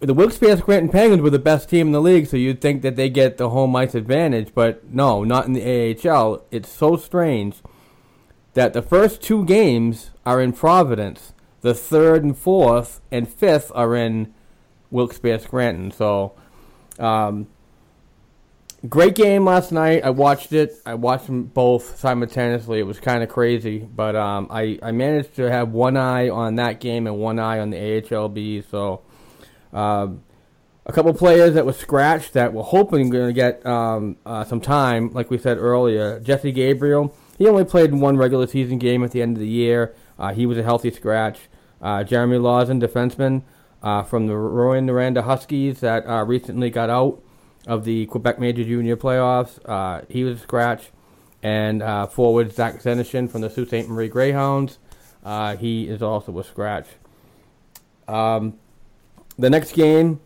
the 0.00 0.12
Wilkes-Barre 0.12 0.56
Scranton 0.56 0.88
Penguins 0.88 1.22
were 1.22 1.30
the 1.30 1.38
best 1.38 1.70
team 1.70 1.86
in 1.86 1.92
the 1.92 2.00
league, 2.00 2.26
so 2.26 2.36
you'd 2.36 2.60
think 2.60 2.82
that 2.82 2.96
they 2.96 3.08
get 3.08 3.36
the 3.36 3.50
home 3.50 3.76
ice 3.76 3.94
advantage, 3.94 4.50
but 4.56 4.92
no, 4.92 5.22
not 5.22 5.46
in 5.46 5.52
the 5.52 6.08
AHL. 6.10 6.44
It's 6.50 6.68
so 6.68 6.96
strange 6.96 7.62
that 8.54 8.72
the 8.72 8.82
first 8.82 9.22
two 9.22 9.44
games 9.44 10.10
are 10.26 10.42
in 10.42 10.52
Providence 10.52 11.32
the 11.64 11.72
third 11.72 12.22
and 12.22 12.36
fourth 12.36 13.00
and 13.10 13.26
fifth 13.26 13.72
are 13.74 13.96
in 13.96 14.34
Wilkes-Barre 14.90 15.38
Scranton. 15.38 15.90
So, 15.92 16.34
um, 16.98 17.46
great 18.86 19.14
game 19.14 19.46
last 19.46 19.72
night. 19.72 20.04
I 20.04 20.10
watched 20.10 20.52
it. 20.52 20.74
I 20.84 20.92
watched 20.92 21.24
them 21.24 21.44
both 21.44 21.98
simultaneously. 21.98 22.80
It 22.80 22.82
was 22.82 23.00
kind 23.00 23.22
of 23.22 23.30
crazy, 23.30 23.78
but 23.78 24.14
um, 24.14 24.46
I 24.50 24.78
I 24.82 24.92
managed 24.92 25.36
to 25.36 25.50
have 25.50 25.70
one 25.70 25.96
eye 25.96 26.28
on 26.28 26.56
that 26.56 26.80
game 26.80 27.06
and 27.06 27.16
one 27.16 27.38
eye 27.38 27.60
on 27.60 27.70
the 27.70 27.78
AHLB. 27.78 28.68
So, 28.70 29.00
um, 29.72 30.22
a 30.84 30.92
couple 30.92 31.14
players 31.14 31.54
that 31.54 31.64
were 31.64 31.72
scratched 31.72 32.34
that 32.34 32.52
were 32.52 32.62
hoping 32.62 33.08
going 33.08 33.28
to 33.28 33.32
get 33.32 33.64
um, 33.64 34.18
uh, 34.26 34.44
some 34.44 34.60
time, 34.60 35.14
like 35.14 35.30
we 35.30 35.38
said 35.38 35.56
earlier. 35.56 36.20
Jesse 36.20 36.52
Gabrielle. 36.52 37.16
He 37.38 37.48
only 37.48 37.64
played 37.64 37.88
in 37.88 38.00
one 38.00 38.18
regular 38.18 38.46
season 38.46 38.76
game 38.76 39.02
at 39.02 39.12
the 39.12 39.22
end 39.22 39.38
of 39.38 39.40
the 39.40 39.48
year. 39.48 39.94
Uh, 40.18 40.34
he 40.34 40.44
was 40.44 40.58
a 40.58 40.62
healthy 40.62 40.90
scratch. 40.90 41.38
Uh, 41.84 42.02
Jeremy 42.02 42.38
Lauzon, 42.38 42.80
defenseman 42.82 43.42
uh, 43.82 44.02
from 44.02 44.26
the 44.26 44.32
Rouyn-Noranda 44.32 45.22
Huskies 45.22 45.80
that 45.80 46.06
uh, 46.06 46.24
recently 46.24 46.70
got 46.70 46.88
out 46.88 47.22
of 47.66 47.84
the 47.84 48.06
Quebec 48.06 48.38
Major 48.38 48.64
Junior 48.64 48.96
playoffs. 48.96 50.10
He 50.10 50.24
was 50.24 50.38
a 50.38 50.42
scratch. 50.42 50.90
And 51.42 51.82
forward 52.10 52.52
Zach 52.52 52.80
Senyshyn 52.80 53.30
from 53.30 53.42
the 53.42 53.50
Sault 53.50 53.68
Ste. 53.68 53.86
Marie 53.86 54.08
Greyhounds. 54.08 54.78
He 55.58 55.86
is 55.86 56.02
also 56.02 56.38
a 56.38 56.42
scratch. 56.42 56.86
Um, 58.08 58.58
the 59.38 59.50
next 59.50 59.72
game, 59.72 60.20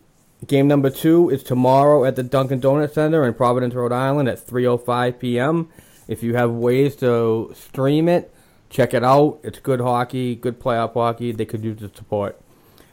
game 0.47 0.67
number 0.67 0.89
two, 0.89 1.29
is 1.29 1.43
tomorrow 1.43 2.05
at 2.05 2.15
the 2.15 2.23
Dunkin' 2.23 2.61
Donuts 2.61 2.93
Center 2.93 3.25
in 3.25 3.33
Providence, 3.33 3.73
Rhode 3.73 3.91
Island 3.91 4.29
at 4.29 4.45
3.05 4.45 5.19
p.m. 5.19 5.69
If 6.07 6.23
you 6.23 6.35
have 6.35 6.51
ways 6.51 6.95
to 6.97 7.53
stream 7.53 8.07
it, 8.07 8.33
check 8.69 8.93
it 8.93 9.03
out. 9.03 9.39
It's 9.43 9.59
good 9.59 9.81
hockey, 9.81 10.35
good 10.35 10.59
playoff 10.59 10.93
hockey. 10.93 11.31
They 11.31 11.45
could 11.45 11.63
use 11.63 11.79
the 11.79 11.91
support. 11.93 12.39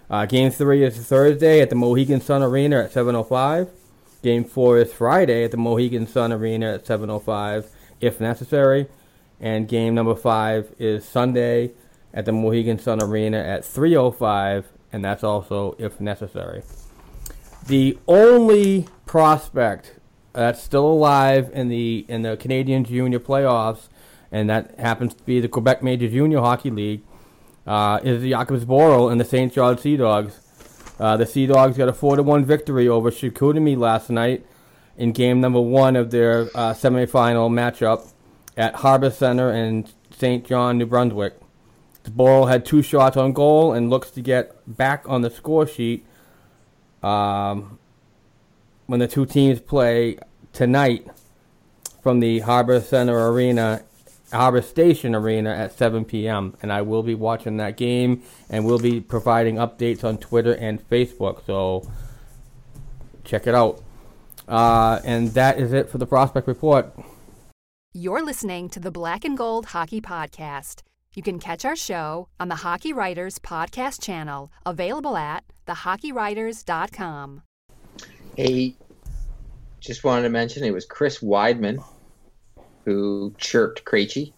Uh, 0.08 0.24
game 0.24 0.50
three 0.50 0.84
is 0.84 0.96
Thursday 0.96 1.60
at 1.60 1.70
the 1.70 1.76
Mohegan 1.76 2.20
Sun 2.20 2.42
Arena 2.42 2.84
at 2.84 2.92
7:05. 2.92 3.68
Game 4.22 4.44
four 4.44 4.78
is 4.78 4.92
Friday 4.92 5.44
at 5.44 5.50
the 5.50 5.56
Mohegan 5.56 6.06
Sun 6.06 6.32
Arena 6.32 6.74
at 6.74 6.86
7:05, 6.86 7.66
if 8.00 8.20
necessary. 8.20 8.86
And 9.40 9.68
game 9.68 9.94
number 9.94 10.14
five 10.14 10.74
is 10.78 11.04
Sunday 11.04 11.72
at 12.14 12.24
the 12.24 12.32
Mohegan 12.32 12.78
Sun 12.78 13.02
Arena 13.02 13.38
at 13.38 13.64
3:05, 13.64 14.64
and 14.92 15.04
that's 15.04 15.22
also 15.22 15.76
if 15.78 16.00
necessary. 16.00 16.62
The 17.66 17.98
only 18.06 18.86
prospect 19.06 19.94
that's 20.32 20.62
still 20.62 20.86
alive 20.86 21.50
in 21.52 21.68
the 21.68 22.06
in 22.08 22.22
the 22.22 22.36
Canadian 22.36 22.84
Junior 22.84 23.18
playoffs 23.18 23.88
and 24.36 24.50
that 24.50 24.78
happens 24.78 25.14
to 25.14 25.22
be 25.22 25.40
the 25.40 25.48
Quebec 25.48 25.82
Major 25.82 26.08
Junior 26.08 26.40
Hockey 26.40 26.70
League, 26.70 27.02
uh, 27.66 28.00
is 28.04 28.20
the 28.20 28.32
Jakub 28.32 28.62
Zboril 28.62 29.10
and 29.10 29.18
the 29.18 29.24
St. 29.24 29.50
George 29.50 29.80
Sea 29.80 29.96
Dogs. 29.96 30.40
Uh, 31.00 31.16
the 31.16 31.24
Sea 31.24 31.46
Dogs 31.46 31.78
got 31.78 31.88
a 31.88 31.92
4 31.94 32.16
to 32.16 32.22
1 32.22 32.44
victory 32.44 32.86
over 32.86 33.10
Chicoutimi 33.10 33.78
last 33.78 34.10
night 34.10 34.44
in 34.98 35.12
game 35.12 35.40
number 35.40 35.60
one 35.60 35.96
of 35.96 36.10
their 36.10 36.50
uh, 36.54 36.74
semifinal 36.74 37.50
matchup 37.50 38.12
at 38.58 38.74
Harbor 38.74 39.10
Center 39.10 39.50
in 39.50 39.86
St. 40.10 40.44
John, 40.44 40.76
New 40.76 40.86
Brunswick. 40.86 41.38
The 42.02 42.10
Borough 42.10 42.44
had 42.44 42.66
two 42.66 42.82
shots 42.82 43.16
on 43.16 43.32
goal 43.32 43.72
and 43.72 43.88
looks 43.88 44.10
to 44.10 44.20
get 44.20 44.54
back 44.66 45.08
on 45.08 45.22
the 45.22 45.30
score 45.30 45.66
sheet 45.66 46.04
um, 47.02 47.78
when 48.84 49.00
the 49.00 49.08
two 49.08 49.24
teams 49.24 49.60
play 49.60 50.18
tonight 50.52 51.06
from 52.02 52.20
the 52.20 52.40
Harbor 52.40 52.80
Center 52.80 53.30
Arena 53.30 53.82
Harbor 54.32 54.62
Station 54.62 55.14
Arena 55.14 55.50
at 55.50 55.76
7 55.76 56.04
p.m. 56.04 56.56
And 56.62 56.72
I 56.72 56.82
will 56.82 57.02
be 57.02 57.14
watching 57.14 57.56
that 57.58 57.76
game 57.76 58.22
and 58.50 58.64
we'll 58.64 58.78
be 58.78 59.00
providing 59.00 59.56
updates 59.56 60.04
on 60.04 60.18
Twitter 60.18 60.54
and 60.54 60.80
Facebook. 60.88 61.44
So 61.46 61.88
check 63.24 63.46
it 63.46 63.54
out. 63.54 63.82
Uh, 64.48 65.00
and 65.04 65.28
that 65.30 65.58
is 65.58 65.72
it 65.72 65.88
for 65.88 65.98
the 65.98 66.06
Prospect 66.06 66.46
Report. 66.46 66.92
You're 67.92 68.24
listening 68.24 68.68
to 68.70 68.80
the 68.80 68.90
Black 68.90 69.24
and 69.24 69.36
Gold 69.38 69.66
Hockey 69.66 70.00
Podcast. 70.00 70.82
You 71.14 71.22
can 71.22 71.38
catch 71.38 71.64
our 71.64 71.76
show 71.76 72.28
on 72.38 72.48
the 72.48 72.56
Hockey 72.56 72.92
Writers 72.92 73.38
podcast 73.38 74.02
channel, 74.02 74.52
available 74.66 75.16
at 75.16 75.44
thehockeywriters.com. 75.66 77.42
Hey, 78.36 78.76
just 79.80 80.04
wanted 80.04 80.24
to 80.24 80.28
mention 80.28 80.62
it 80.62 80.74
was 80.74 80.84
Chris 80.84 81.20
Wideman 81.20 81.82
who 82.86 83.34
chirped 83.36 83.84
Krejci. 83.84 84.32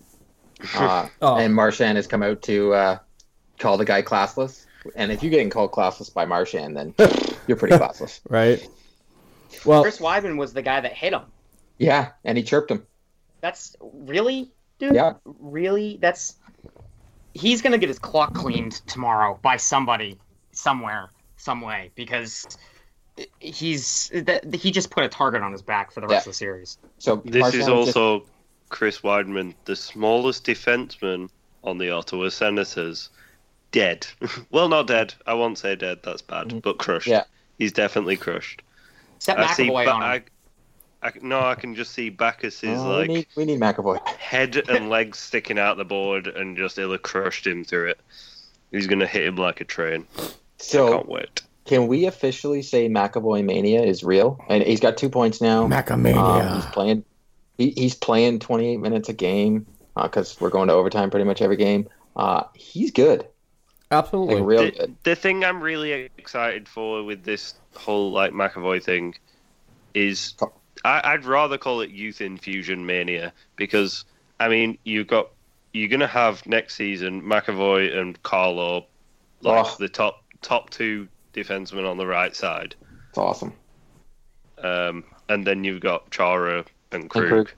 Uh, 0.74 1.06
Oh. 1.22 1.36
And 1.36 1.54
Marchand 1.54 1.96
has 1.96 2.08
come 2.08 2.22
out 2.24 2.42
to 2.42 2.72
uh, 2.74 2.98
call 3.60 3.76
the 3.76 3.84
guy 3.84 4.02
classless. 4.02 4.64
And 4.96 5.12
if 5.12 5.22
you're 5.22 5.30
getting 5.30 5.50
called 5.50 5.70
classless 5.70 6.12
by 6.12 6.24
Marchand, 6.24 6.76
then 6.76 6.94
you're 7.46 7.56
pretty 7.56 7.76
classless. 7.76 8.20
Right. 8.28 8.66
Well, 9.64 9.82
Chris 9.82 9.98
Wideman 9.98 10.36
was 10.36 10.52
the 10.52 10.62
guy 10.62 10.80
that 10.80 10.92
hit 10.94 11.12
him. 11.12 11.22
Yeah, 11.78 12.10
and 12.24 12.36
he 12.36 12.42
chirped 12.44 12.70
him. 12.70 12.84
That's 13.40 13.76
really, 13.80 14.50
dude. 14.78 14.94
Yeah. 14.94 15.14
Really, 15.24 15.98
that's. 16.00 16.34
He's 17.34 17.62
gonna 17.62 17.78
get 17.78 17.88
his 17.88 17.98
clock 17.98 18.34
cleaned 18.34 18.72
tomorrow 18.86 19.38
by 19.42 19.58
somebody, 19.58 20.18
somewhere, 20.52 21.10
some 21.36 21.60
way, 21.60 21.90
because 21.94 22.46
he's 23.38 24.10
that 24.14 24.52
he 24.54 24.70
just 24.70 24.90
put 24.90 25.04
a 25.04 25.08
target 25.08 25.42
on 25.42 25.52
his 25.52 25.62
back 25.62 25.92
for 25.92 26.00
the 26.00 26.06
rest 26.08 26.26
Yeah. 26.26 26.30
of 26.30 26.34
the 26.34 26.36
series. 26.38 26.78
So 26.98 27.16
This 27.24 27.40
Marchand 27.40 27.60
is 27.62 27.66
just- 27.66 27.96
also 27.96 28.26
Chris 28.68 29.00
Wideman, 29.00 29.54
the 29.64 29.76
smallest 29.76 30.44
defenseman 30.46 31.28
on 31.64 31.78
the 31.78 31.90
Ottawa 31.90 32.28
Senators, 32.28 33.08
dead. 33.72 34.06
well, 34.50 34.68
not 34.68 34.86
dead. 34.86 35.14
I 35.26 35.34
won't 35.34 35.58
say 35.58 35.76
dead. 35.76 35.98
That's 36.04 36.22
bad, 36.22 36.62
but 36.62 36.78
crushed. 36.78 37.06
Yeah. 37.08 37.24
he's 37.58 37.72
definitely 37.72 38.16
crushed. 38.16 38.62
Set 39.18 39.38
I 39.38 39.52
see. 39.52 39.68
McAvoy 39.68 39.92
on. 39.94 40.02
I, 40.02 40.22
I, 41.02 41.12
no, 41.22 41.40
I 41.40 41.54
can 41.54 41.74
just 41.74 41.92
see 41.92 42.08
Backes 42.10 42.62
is 42.64 42.78
Oh, 42.80 42.88
like 42.98 43.08
we 43.08 43.14
need 43.14 43.26
we 43.36 43.44
need 43.44 43.60
McAvoy. 43.60 44.04
head 44.16 44.56
and 44.68 44.88
legs 44.90 45.18
sticking 45.18 45.58
out 45.58 45.76
the 45.76 45.84
board, 45.84 46.26
and 46.26 46.56
just 46.56 46.78
it'll 46.78 46.92
have 46.92 47.02
crushed 47.02 47.46
him 47.46 47.64
through 47.64 47.90
it. 47.90 48.00
He's 48.72 48.86
gonna 48.86 49.06
hit 49.06 49.24
him 49.24 49.36
like 49.36 49.60
a 49.60 49.64
train. 49.64 50.06
I 50.18 50.28
So 50.58 50.92
can't 50.92 51.08
wait. 51.08 51.42
can 51.66 51.86
we 51.86 52.06
officially 52.06 52.62
say 52.62 52.88
McAvoy 52.88 53.44
mania 53.44 53.82
is 53.82 54.02
real? 54.04 54.44
And 54.48 54.62
he's 54.62 54.80
got 54.80 54.96
two 54.96 55.08
points 55.08 55.40
now. 55.40 55.66
Macamania. 55.68 56.16
Um, 56.50 56.56
he's 56.56 56.66
playing. 56.70 57.04
He, 57.58 57.70
he's 57.70 57.94
playing 57.94 58.38
28 58.38 58.78
minutes 58.78 59.08
a 59.08 59.12
game 59.12 59.66
because 60.00 60.40
we're 60.40 60.48
going 60.50 60.68
to 60.68 60.74
overtime 60.74 61.10
pretty 61.10 61.24
much 61.24 61.42
every 61.42 61.56
game. 61.56 61.88
Uh, 62.16 62.44
he's 62.54 62.90
good, 62.92 63.26
Absolutely. 63.90 64.36
like 64.36 64.44
real 64.44 64.62
the, 64.64 64.70
good. 64.70 64.96
the 65.02 65.14
thing 65.16 65.44
I'm 65.44 65.60
really 65.60 66.08
excited 66.18 66.68
for 66.68 67.02
with 67.04 67.24
this 67.24 67.54
whole 67.74 68.10
like 68.12 68.32
McAvoy 68.32 68.82
thing 68.82 69.14
is 69.94 70.34
I, 70.84 71.00
I'd 71.04 71.24
rather 71.24 71.58
call 71.58 71.80
it 71.80 71.90
youth 71.90 72.20
infusion 72.20 72.84
mania 72.86 73.32
because 73.56 74.04
I 74.40 74.48
mean 74.48 74.78
you've 74.84 75.06
got 75.06 75.30
you're 75.72 75.88
gonna 75.88 76.06
have 76.08 76.44
next 76.46 76.74
season 76.74 77.22
McAvoy 77.22 77.96
and 77.96 78.20
Carlo 78.22 78.86
like 79.40 79.66
Oh. 79.66 79.76
the 79.78 79.88
top 79.88 80.24
top 80.42 80.70
two 80.70 81.08
defensemen 81.32 81.88
on 81.88 81.96
the 81.98 82.06
right 82.06 82.34
side, 82.34 82.74
It's 83.10 83.18
awesome. 83.18 83.52
um, 84.62 85.04
and 85.28 85.46
then 85.46 85.64
you've 85.64 85.80
got 85.80 86.10
Chara 86.10 86.64
and 86.92 87.08
Krug. 87.10 87.28
Krug. 87.28 87.50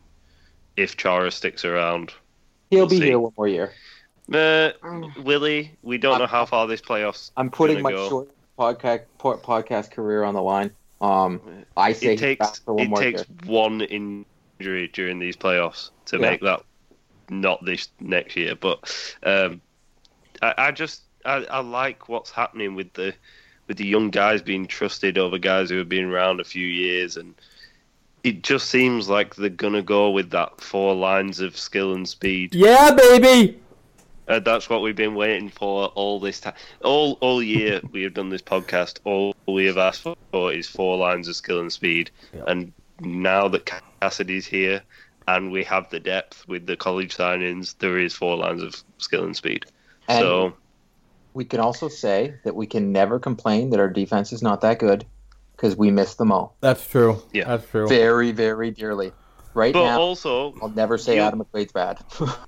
If 0.76 0.96
Chara 0.96 1.30
sticks 1.30 1.64
around, 1.64 2.12
He'll 2.70 2.80
We'll 2.80 2.88
be 2.88 2.98
see. 2.98 3.06
here 3.06 3.18
one 3.18 3.32
more 3.36 3.48
year. 3.48 3.72
uh, 4.32 4.70
Willie, 5.22 5.76
we 5.82 5.98
don't 5.98 6.18
know 6.20 6.26
how 6.26 6.46
far 6.46 6.66
this 6.68 6.80
playoffs. 6.80 7.32
I'm 7.36 7.50
putting 7.50 7.82
my 7.82 7.90
go. 7.90 8.08
short 8.08 8.28
podcast 8.58 9.02
podcast 9.18 9.90
career 9.90 10.22
on 10.22 10.34
the 10.34 10.42
line. 10.42 10.70
Um, 11.00 11.40
I 11.76 11.92
say 11.92 12.14
it 12.14 12.18
takes 12.18 12.58
for 12.60 12.74
one 12.74 12.84
it 12.86 12.88
more 12.90 13.00
takes 13.00 13.24
year. 13.28 13.50
one 13.52 13.80
injury 13.80 14.88
during 14.92 15.18
these 15.18 15.36
playoffs 15.36 15.90
to 16.06 16.16
Yeah. 16.16 16.30
make 16.30 16.40
that 16.42 16.62
not 17.28 17.64
this 17.64 17.88
next 18.00 18.36
year. 18.36 18.54
But 18.54 19.14
um, 19.24 19.60
I, 20.42 20.54
I 20.58 20.70
just 20.72 21.02
I, 21.24 21.44
I 21.46 21.60
like 21.60 22.08
what's 22.08 22.30
happening 22.30 22.74
with 22.76 22.92
the 22.92 23.14
with 23.66 23.78
the 23.78 23.86
young 23.86 24.10
guys 24.10 24.42
being 24.42 24.66
trusted 24.66 25.18
over 25.18 25.38
guys 25.38 25.70
who 25.70 25.78
have 25.78 25.88
been 25.88 26.04
around 26.04 26.40
a 26.40 26.44
few 26.44 26.66
years, 26.66 27.16
and 27.16 27.34
it 28.22 28.42
just 28.42 28.68
seems 28.68 29.08
like 29.08 29.34
they're 29.34 29.48
gonna 29.48 29.82
go 29.82 30.10
with 30.10 30.30
that 30.30 30.60
four 30.60 30.94
lines 30.94 31.40
of 31.40 31.56
skill 31.56 31.94
and 31.94 32.08
speed. 32.08 32.54
Yeah, 32.54 32.94
baby. 32.94 33.60
Uh, 34.28 34.38
that's 34.38 34.70
what 34.70 34.80
we've 34.82 34.96
been 34.96 35.14
waiting 35.14 35.48
for 35.48 35.86
all 35.88 36.20
this 36.20 36.40
time. 36.40 36.54
All 36.84 37.18
all 37.20 37.42
year 37.42 37.80
we 37.92 38.02
have 38.02 38.14
done 38.14 38.28
this 38.28 38.42
podcast. 38.42 38.98
All 39.04 39.34
we 39.46 39.64
have 39.66 39.78
asked 39.78 40.06
for 40.30 40.52
is 40.52 40.68
four 40.68 40.96
lines 40.96 41.28
of 41.28 41.36
skill 41.36 41.60
and 41.60 41.72
speed. 41.72 42.10
And 42.46 42.72
now 43.00 43.48
that 43.48 43.70
Cassidy's 44.00 44.46
here, 44.46 44.82
and 45.26 45.50
we 45.50 45.64
have 45.64 45.88
the 45.90 46.00
depth 46.00 46.46
with 46.46 46.66
the 46.66 46.76
college 46.76 47.16
signings, 47.16 47.76
there 47.78 47.98
is 47.98 48.14
four 48.14 48.36
lines 48.36 48.62
of 48.62 48.82
skill 48.98 49.24
and 49.24 49.36
speed. 49.36 49.66
And 50.08 50.20
so 50.20 50.52
we 51.34 51.44
can 51.44 51.60
also 51.60 51.88
say 51.88 52.34
that 52.44 52.54
we 52.54 52.66
can 52.66 52.92
never 52.92 53.18
complain 53.18 53.70
that 53.70 53.80
our 53.80 53.88
defense 53.88 54.32
is 54.32 54.42
not 54.42 54.60
that 54.60 54.78
good 54.78 55.06
because 55.60 55.76
we 55.76 55.90
miss 55.90 56.14
them 56.14 56.32
all 56.32 56.56
That's 56.60 56.86
true. 56.86 57.22
Yeah. 57.32 57.44
That's 57.44 57.68
true. 57.68 57.86
very, 57.86 58.32
very 58.32 58.70
dearly. 58.70 59.12
Right 59.52 59.72
But 59.72 59.84
now, 59.84 60.00
also, 60.00 60.54
I'll 60.62 60.68
never 60.70 60.96
say 60.96 61.16
you- 61.16 61.22
Adam 61.22 61.44
McQuaid's 61.44 61.72
bad. 61.72 61.98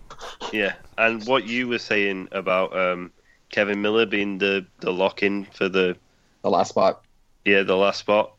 yeah, 0.52 0.74
and 0.96 1.24
what 1.26 1.46
you 1.48 1.66
were 1.68 1.80
saying 1.80 2.28
about 2.30 2.76
um, 2.76 3.12
Kevan 3.50 3.82
Miller 3.82 4.06
being 4.06 4.38
the 4.38 4.66
the 4.78 4.92
lock 4.92 5.22
in 5.24 5.44
for 5.46 5.68
the 5.68 5.96
the 6.42 6.50
last 6.50 6.68
spot. 6.68 7.02
yeah 7.44 7.64
the 7.64 7.76
last 7.76 7.98
spot. 7.98 8.34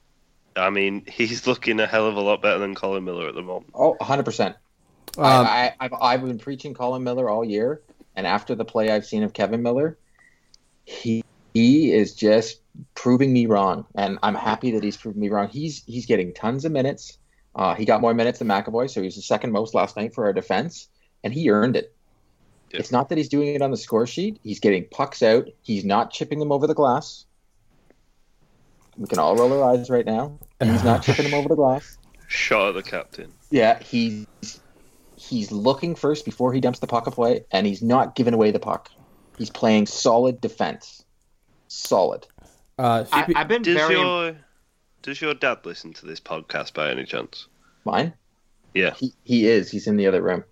I 0.56 0.70
mean, 0.70 1.04
he's 1.12 1.46
looking 1.46 1.80
a 1.82 1.86
hell 1.86 2.08
of 2.08 2.16
a 2.16 2.22
lot 2.22 2.42
better 2.42 2.60
than 2.60 2.74
Colin 2.74 3.04
Miller 3.04 3.28
at 3.28 3.36
the 3.36 3.42
moment. 3.42 3.72
Oh, 3.76 3.98
100%. 4.00 4.48
Um, 4.48 4.56
I, 5.18 5.26
I, 5.26 5.74
I've, 5.82 5.94
I've 6.02 6.22
been 6.26 6.40
preaching 6.40 6.74
Colin 6.74 7.04
Miller 7.04 7.30
all 7.30 7.44
year, 7.44 7.82
and 8.16 8.26
after 8.26 8.56
the 8.56 8.66
play 8.66 8.90
I've 8.92 9.06
seen 9.06 9.24
of 9.24 9.34
Kevan 9.34 9.62
Miller, 9.62 9.98
he 10.86 11.24
he 11.54 11.92
is 11.92 12.16
just 12.16 12.63
proving 12.96 13.34
me 13.34 13.46
wrong, 13.46 13.86
and 13.96 14.20
I'm 14.24 14.36
happy 14.36 14.72
that 14.72 14.84
he's 14.84 14.98
proving 14.98 15.22
me 15.22 15.30
wrong. 15.30 15.50
He's 15.50 15.84
he's 15.86 16.06
getting 16.06 16.34
tons 16.34 16.66
of 16.66 16.72
minutes. 16.72 17.18
Uh, 17.56 17.76
he 17.76 17.86
got 17.86 18.02
more 18.02 18.14
minutes 18.14 18.40
than 18.40 18.48
McAvoy, 18.48 18.90
so 18.90 19.02
he's 19.02 19.16
the 19.16 19.22
second 19.22 19.52
most 19.52 19.74
last 19.74 19.96
night 19.96 20.16
for 20.16 20.26
our 20.26 20.34
defense, 20.34 20.88
and 21.24 21.34
he 21.34 21.50
earned 21.50 21.76
it. 21.76 21.96
Yeah. 22.72 22.80
It's 22.80 22.92
not 22.92 23.10
that 23.10 23.18
he's 23.18 23.30
doing 23.30 23.54
it 23.54 23.62
on 23.62 23.70
the 23.70 23.78
score 23.78 24.08
sheet. 24.08 24.40
He's 24.44 24.60
getting 24.60 24.86
pucks 24.90 25.22
out. 25.22 25.48
He's 25.62 25.86
not 25.86 26.12
chipping 26.12 26.40
them 26.40 26.52
over 26.52 26.66
the 26.66 26.74
glass. 26.74 27.26
We 28.98 29.08
can 29.08 29.20
all 29.20 29.36
roll 29.36 29.62
our 29.62 29.74
eyes 29.74 29.90
right 29.90 30.06
now. 30.06 30.40
He's 30.60 30.84
not 30.84 31.04
chipping 31.04 31.26
them 31.26 31.36
over 31.36 31.50
the 31.50 31.56
glass. 31.56 31.98
Shot 32.28 32.70
at 32.70 32.76
the 32.76 32.84
captain. 32.84 33.32
Yeah, 33.52 33.78
he's 33.80 34.26
he's 35.16 35.52
looking 35.52 35.94
first 35.96 36.26
before 36.26 36.54
he 36.54 36.60
dumps 36.60 36.80
the 36.80 36.88
puck 36.88 37.06
away, 37.06 37.46
and 37.52 37.68
he's 37.68 37.84
not 37.84 38.16
giving 38.16 38.34
away 38.34 38.50
the 38.50 38.60
puck. 38.60 38.90
He's 39.38 39.50
playing 39.50 39.86
solid 39.86 40.42
defense. 40.42 41.06
Solid. 41.68 42.28
Uh, 42.80 43.06
I, 43.12 43.24
CP 43.24 43.34
I've 43.36 43.48
been 43.48 43.62
Does 43.62 43.76
very. 43.76 43.96
your 43.96 44.36
does 45.02 45.22
your 45.22 45.34
dad 45.34 45.66
listen 45.66 45.94
to 45.94 46.06
this 46.06 46.20
podcast 46.20 46.74
by 46.74 46.90
any 46.90 47.04
chance? 47.04 47.48
Mine? 47.86 48.14
Yeah, 48.74 48.94
He 48.94 49.14
he 49.24 49.48
is. 49.48 49.70
He's 49.70 49.88
in 49.88 49.98
the 49.98 50.08
other 50.08 50.22
room. 50.22 50.44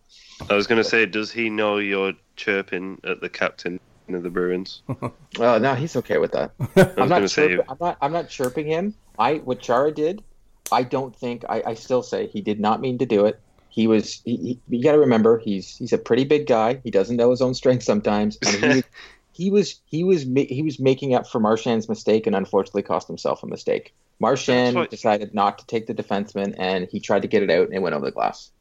I 0.50 0.56
was 0.56 0.68
going 0.68 0.82
to 0.82 0.88
say, 0.88 1.06
does 1.06 1.32
he 1.32 1.50
know 1.50 1.78
you're 1.78 2.14
chirping 2.36 3.00
at 3.04 3.22
the 3.22 3.30
captain 3.30 3.80
of 4.10 4.24
the 4.24 4.30
Bruins? 4.30 4.82
oh, 5.02 5.12
no, 5.38 5.76
he's 5.76 5.96
okay 5.96 6.18
with 6.18 6.32
that. 6.32 6.52
I 6.60 6.66
was 6.84 6.94
I'm 6.98 7.10
not 7.10 7.20
to 7.20 7.30
say, 7.30 7.50
chirping, 7.50 7.66
I'm 7.70 7.78
not 7.80 7.98
I'm 8.02 8.12
not 8.12 8.30
chirping 8.30 8.68
him. 8.68 8.96
I 9.18 9.36
what 9.36 9.62
Chara 9.62 9.92
did, 9.92 10.24
I 10.72 10.84
don't 10.84 11.16
think 11.16 11.44
I, 11.48 11.64
I 11.68 11.74
still 11.76 12.04
say 12.04 12.28
he 12.28 12.42
did 12.42 12.60
not 12.60 12.82
mean 12.82 12.98
to 13.00 13.06
do 13.06 13.26
it. 13.26 13.40
He 13.70 13.88
was 13.88 14.22
he, 14.26 14.36
he, 14.36 14.60
you 14.78 14.84
got 14.84 14.94
to 14.94 15.00
remember 15.00 15.40
he's 15.40 15.78
he's 15.78 15.94
a 15.94 15.98
pretty 15.98 16.26
big 16.26 16.48
guy. 16.48 16.82
He 16.84 16.92
doesn't 16.92 17.16
know 17.16 17.32
his 17.32 17.42
own 17.42 17.54
strength 17.54 17.84
sometimes, 17.84 18.38
and 18.46 18.56
he 18.56 18.68
was 18.68 18.84
he 19.34 19.50
was 19.52 19.80
he 19.86 20.04
was 20.04 20.26
ma- 20.26 20.46
he 20.48 20.62
was 20.62 20.80
making 20.80 21.14
up 21.16 21.28
for 21.28 21.40
Marchand's 21.40 21.88
mistake, 21.90 22.28
and 22.28 22.36
unfortunately 22.36 22.82
cost 22.84 23.08
himself 23.08 23.44
a 23.44 23.48
mistake. 23.48 23.94
Marchand 24.20 24.76
what- 24.76 24.90
decided 24.90 25.34
not 25.34 25.58
to 25.60 25.66
take 25.66 25.88
the 25.88 25.94
defenseman, 25.94 26.56
and 26.58 26.88
he 26.92 27.00
tried 27.00 27.22
to 27.24 27.28
get 27.28 27.42
it 27.44 27.50
out 27.50 27.66
and 27.68 27.74
it 27.76 27.82
went 27.82 27.96
over 27.96 28.06
the 28.06 28.12
glass. 28.12 28.52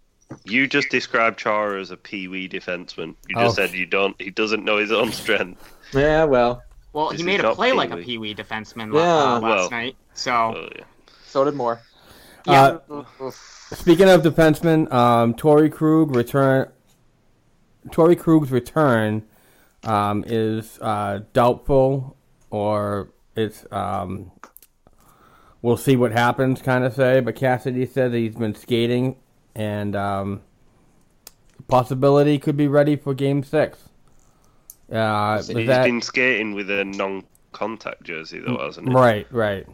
you 0.45 0.67
just 0.69 0.89
described 0.91 1.39
Chara 1.41 1.81
as 1.81 1.91
a 1.91 1.97
pee-wee 1.97 2.49
defenseman. 2.49 3.17
You 3.29 3.35
just 3.37 3.59
Oh. 3.59 3.67
said 3.67 3.75
you 3.75 3.85
don't. 3.85 4.15
He 4.23 4.31
doesn't 4.31 4.65
know 4.65 4.77
his 4.79 4.93
own 4.93 5.11
strength. 5.13 5.75
Yeah, 5.93 6.23
well, 6.25 6.63
Well, 6.93 7.11
he 7.11 7.23
made 7.25 7.41
a 7.41 7.43
not 7.43 7.57
play 7.57 7.73
like 7.73 7.91
a 7.91 7.97
Pee-wee. 7.97 8.05
Pee 8.05 8.19
Wee 8.19 8.35
defenseman 8.37 8.95
Yeah. 8.95 9.01
la- 9.01 9.37
uh, 9.37 9.41
last 9.41 9.43
Well. 9.43 9.71
night. 9.71 9.97
So, 10.15 10.33
Oh, 10.33 10.69
yeah. 10.77 10.85
so 11.27 11.45
did 11.45 11.55
more. 11.55 11.81
yeah. 12.47 12.79
Uh, 12.89 13.31
Speaking 13.73 14.09
of 14.09 14.23
defensemen, 14.23 14.93
um, 14.93 15.35
Torrey 15.35 15.69
Krug 15.69 16.15
return. 16.15 16.69
Torrey 17.91 18.15
Krug's 18.17 18.51
return 18.53 19.23
um, 19.85 20.25
is 20.27 20.79
uh, 20.81 21.21
doubtful, 21.33 22.17
or 22.51 23.11
it's 23.37 23.65
um, 23.71 24.31
we'll 25.63 25.77
see 25.77 25.97
what 25.97 26.13
happens, 26.13 26.61
kind 26.63 26.85
of 26.85 26.95
say. 26.95 27.21
But 27.21 27.37
Cassidy 27.37 27.87
said 27.87 28.13
he's 28.13 28.35
been 28.35 28.55
skating, 28.55 29.17
and 29.55 29.95
um, 29.97 30.43
possibility 31.69 32.39
could 32.39 32.57
be 32.57 32.69
ready 32.69 32.97
for 32.97 33.15
Game 33.15 33.43
Six. 33.43 33.79
Uh, 34.91 35.37
was 35.39 35.49
He's 35.49 35.69
that 35.69 35.85
been 35.85 36.03
skating 36.03 36.53
with 36.55 36.69
a 36.69 36.85
non-contact 36.85 38.03
jersey, 38.03 38.41
though, 38.41 38.59
hasn't 38.59 38.89
he? 38.89 38.95
right? 38.95 39.27
Right. 39.31 39.65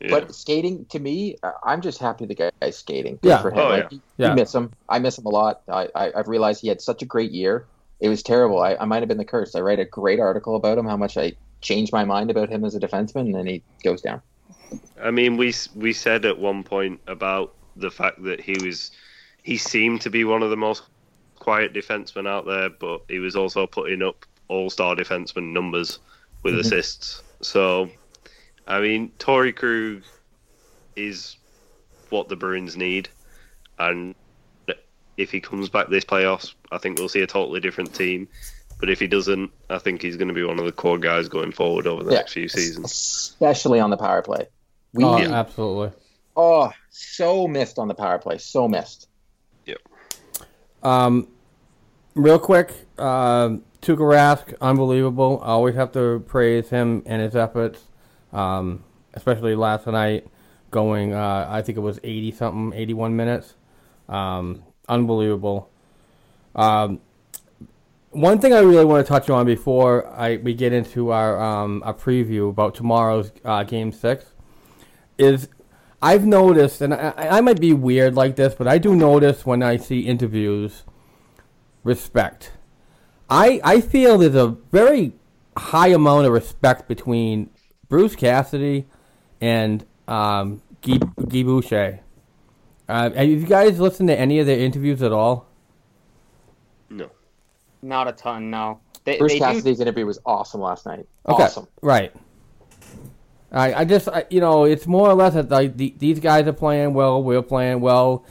Yeah. 0.00 0.10
But 0.10 0.34
skating 0.34 0.84
to 0.90 0.98
me, 1.00 1.36
I- 1.42 1.52
I'm 1.64 1.80
just 1.80 1.98
happy 1.98 2.26
the 2.26 2.34
guy's 2.34 2.76
skating. 2.76 3.18
Good 3.22 3.30
Yeah. 3.30 3.42
for 3.42 3.50
him. 3.50 3.58
Oh, 3.58 3.68
like, 3.68 3.84
yeah. 3.84 3.88
you, 3.90 4.00
Yeah. 4.18 4.34
miss 4.34 4.54
him. 4.54 4.70
I 4.88 4.98
miss 5.00 5.18
him 5.18 5.24
a 5.26 5.30
lot. 5.30 5.62
I, 5.66 5.88
I 5.94 6.12
I've 6.14 6.28
realized 6.28 6.60
he 6.60 6.68
had 6.68 6.80
such 6.80 7.02
a 7.02 7.06
great 7.06 7.32
year, 7.32 7.66
it 8.00 8.08
was 8.08 8.22
terrible. 8.22 8.60
I, 8.60 8.76
I 8.76 8.84
might 8.84 9.02
have 9.02 9.08
been 9.08 9.18
the 9.18 9.24
curse. 9.24 9.54
I 9.54 9.60
write 9.60 9.80
a 9.80 9.84
great 9.84 10.20
article 10.20 10.56
about 10.56 10.78
him, 10.78 10.86
how 10.86 10.96
much 10.96 11.16
I 11.16 11.32
changed 11.60 11.92
my 11.92 12.04
mind 12.04 12.30
about 12.30 12.48
him 12.48 12.64
as 12.64 12.74
a 12.74 12.80
defenseman, 12.80 13.22
and 13.22 13.34
then 13.34 13.46
he 13.46 13.62
goes 13.82 14.00
down. 14.00 14.22
I 15.02 15.10
mean, 15.10 15.36
we 15.36 15.54
we 15.74 15.92
said 15.92 16.24
at 16.24 16.38
one 16.38 16.62
point 16.62 17.00
about 17.06 17.54
the 17.76 17.90
fact 17.90 18.22
that 18.24 18.40
he 18.40 18.56
was 18.64 18.90
he 19.42 19.56
seemed 19.56 20.00
to 20.02 20.10
be 20.10 20.24
one 20.24 20.42
of 20.42 20.50
the 20.50 20.56
most 20.56 20.82
quiet 21.38 21.72
defensemen 21.72 22.28
out 22.28 22.46
there, 22.46 22.70
but 22.70 23.02
he 23.08 23.18
was 23.18 23.36
also 23.36 23.66
putting 23.66 24.02
up 24.02 24.24
all 24.48 24.70
star 24.70 24.94
defenseman 24.94 25.52
numbers 25.52 25.98
with 26.42 26.54
Mhm. 26.54 26.60
assists. 26.60 27.22
So, 27.42 27.90
I 28.66 28.80
mean, 28.80 29.12
Torrey 29.18 29.52
Krug 29.52 30.02
is 30.96 31.36
what 32.10 32.28
the 32.28 32.36
Bruins 32.36 32.76
need, 32.76 33.08
and 33.78 34.14
if 35.16 35.32
he 35.32 35.40
comes 35.40 35.68
back 35.68 35.88
this 35.88 36.04
playoffs, 36.04 36.54
I 36.70 36.78
think 36.78 36.98
we'll 36.98 37.08
see 37.08 37.22
a 37.22 37.26
totally 37.26 37.60
different 37.60 37.94
team. 37.94 38.28
But 38.80 38.90
if 38.90 39.00
he 39.00 39.06
doesn't, 39.08 39.50
I 39.68 39.78
think 39.78 40.02
he's 40.02 40.16
going 40.16 40.28
to 40.28 40.34
be 40.34 40.44
one 40.44 40.58
of 40.58 40.64
the 40.64 40.72
core 40.72 40.98
guys 40.98 41.28
going 41.28 41.52
forward 41.52 41.86
over 41.86 42.04
the 42.04 42.12
Yeah. 42.12 42.18
next 42.18 42.32
few 42.32 42.48
seasons. 42.48 42.86
Especially 42.86 43.80
on 43.80 43.90
the 43.90 43.96
power 43.96 44.22
play. 44.22 44.46
We, 44.92 45.04
oh, 45.04 45.14
oh, 45.14 45.32
absolutely. 45.32 45.90
Oh, 46.36 46.70
so 46.90 47.48
missed 47.48 47.78
on 47.78 47.88
the 47.88 47.94
power 47.94 48.18
play. 48.18 48.38
So 48.38 48.68
missed. 48.68 49.08
Um, 50.80 51.26
real 52.14 52.38
quick, 52.38 52.70
um, 52.98 53.64
Tuukka 53.82 53.98
Rask, 53.98 54.54
unbelievable. 54.60 55.40
I 55.42 55.48
always 55.48 55.74
have 55.74 55.90
to 55.92 56.22
praise 56.26 56.68
him 56.68 57.02
and 57.04 57.20
his 57.20 57.34
efforts, 57.34 57.82
um, 58.32 58.84
especially 59.14 59.56
last 59.56 59.88
night, 59.88 60.28
going. 60.70 61.14
Uh, 61.14 61.48
I 61.50 61.62
think 61.62 61.78
it 61.78 61.80
was 61.80 61.98
eighty 62.04 62.30
something, 62.30 62.78
eighty-one 62.78 63.16
minutes. 63.16 63.54
Um, 64.08 64.62
unbelievable. 64.88 65.68
Um, 66.54 67.00
one 68.10 68.38
thing 68.38 68.52
I 68.52 68.60
really 68.60 68.84
want 68.84 69.06
to 69.06 69.08
touch 69.08 69.28
on 69.30 69.46
before 69.46 70.06
I 70.08 70.36
we 70.36 70.54
get 70.54 70.72
into 70.72 71.12
our 71.12 71.40
um, 71.40 71.82
preview 71.82 72.50
about 72.50 72.74
tomorrow's 72.74 73.32
uh, 73.44 73.62
game 73.64 73.92
six 73.92 74.32
is 75.18 75.48
I've 76.00 76.24
noticed, 76.24 76.80
and 76.80 76.94
I, 76.94 77.12
I 77.16 77.40
might 77.40 77.60
be 77.60 77.72
weird 77.72 78.14
like 78.14 78.36
this, 78.36 78.54
but 78.54 78.68
I 78.68 78.78
do 78.78 78.94
notice 78.94 79.44
when 79.44 79.62
I 79.62 79.76
see 79.76 80.00
interviews, 80.00 80.84
respect. 81.82 82.52
I 83.28 83.60
I 83.64 83.80
feel 83.80 84.18
there's 84.18 84.34
a 84.34 84.56
very 84.72 85.12
high 85.56 85.88
amount 85.88 86.26
of 86.26 86.32
respect 86.32 86.88
between 86.88 87.50
Bruce 87.88 88.14
Cassidy 88.14 88.86
and 89.40 89.84
um, 90.06 90.62
Guy, 90.82 90.98
Guy 91.28 91.42
Boucher. 91.42 92.00
Uh, 92.88 93.10
have 93.10 93.28
you 93.28 93.44
guys 93.44 93.78
listened 93.80 94.08
to 94.08 94.18
any 94.18 94.38
of 94.38 94.46
their 94.46 94.58
interviews 94.58 95.02
at 95.02 95.12
all? 95.12 95.47
No. 97.82 97.88
Not 97.96 98.08
a 98.08 98.12
ton, 98.12 98.50
no. 98.50 98.80
They, 99.04 99.18
Bruce 99.18 99.32
they 99.32 99.38
do 99.38 99.44
Cassidy's 99.44 99.80
interview 99.80 100.04
was 100.06 100.18
awesome 100.26 100.60
last 100.60 100.84
night. 100.86 101.06
Okay, 101.26 101.44
Awesome. 101.44 101.66
right. 101.82 102.12
I 103.50 103.72
I 103.74 103.84
just 103.84 104.08
I, 104.08 104.24
you 104.28 104.40
know 104.40 104.64
it's 104.64 104.86
more 104.86 105.08
or 105.08 105.14
less 105.14 105.34
that 105.34 105.48
like 105.48 105.76
the, 105.76 105.94
these 105.98 106.20
guys 106.20 106.46
are 106.46 106.52
playing 106.52 106.92
well, 106.94 107.22
we're 107.22 107.40
playing 107.42 107.80
well. 107.80 108.26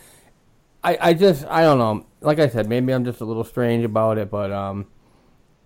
I 0.84 0.98
I 1.02 1.14
just 1.14 1.46
I 1.48 1.62
don't 1.64 1.80
know. 1.80 2.06
Like 2.22 2.40
I 2.40 2.48
said, 2.50 2.70
maybe 2.70 2.94
I'm 2.94 3.04
just 3.06 3.22
a 3.22 3.26
little 3.26 3.44
strange 3.44 3.84
about 3.84 4.18
it, 4.20 4.30
but 4.30 4.52
um, 4.52 4.86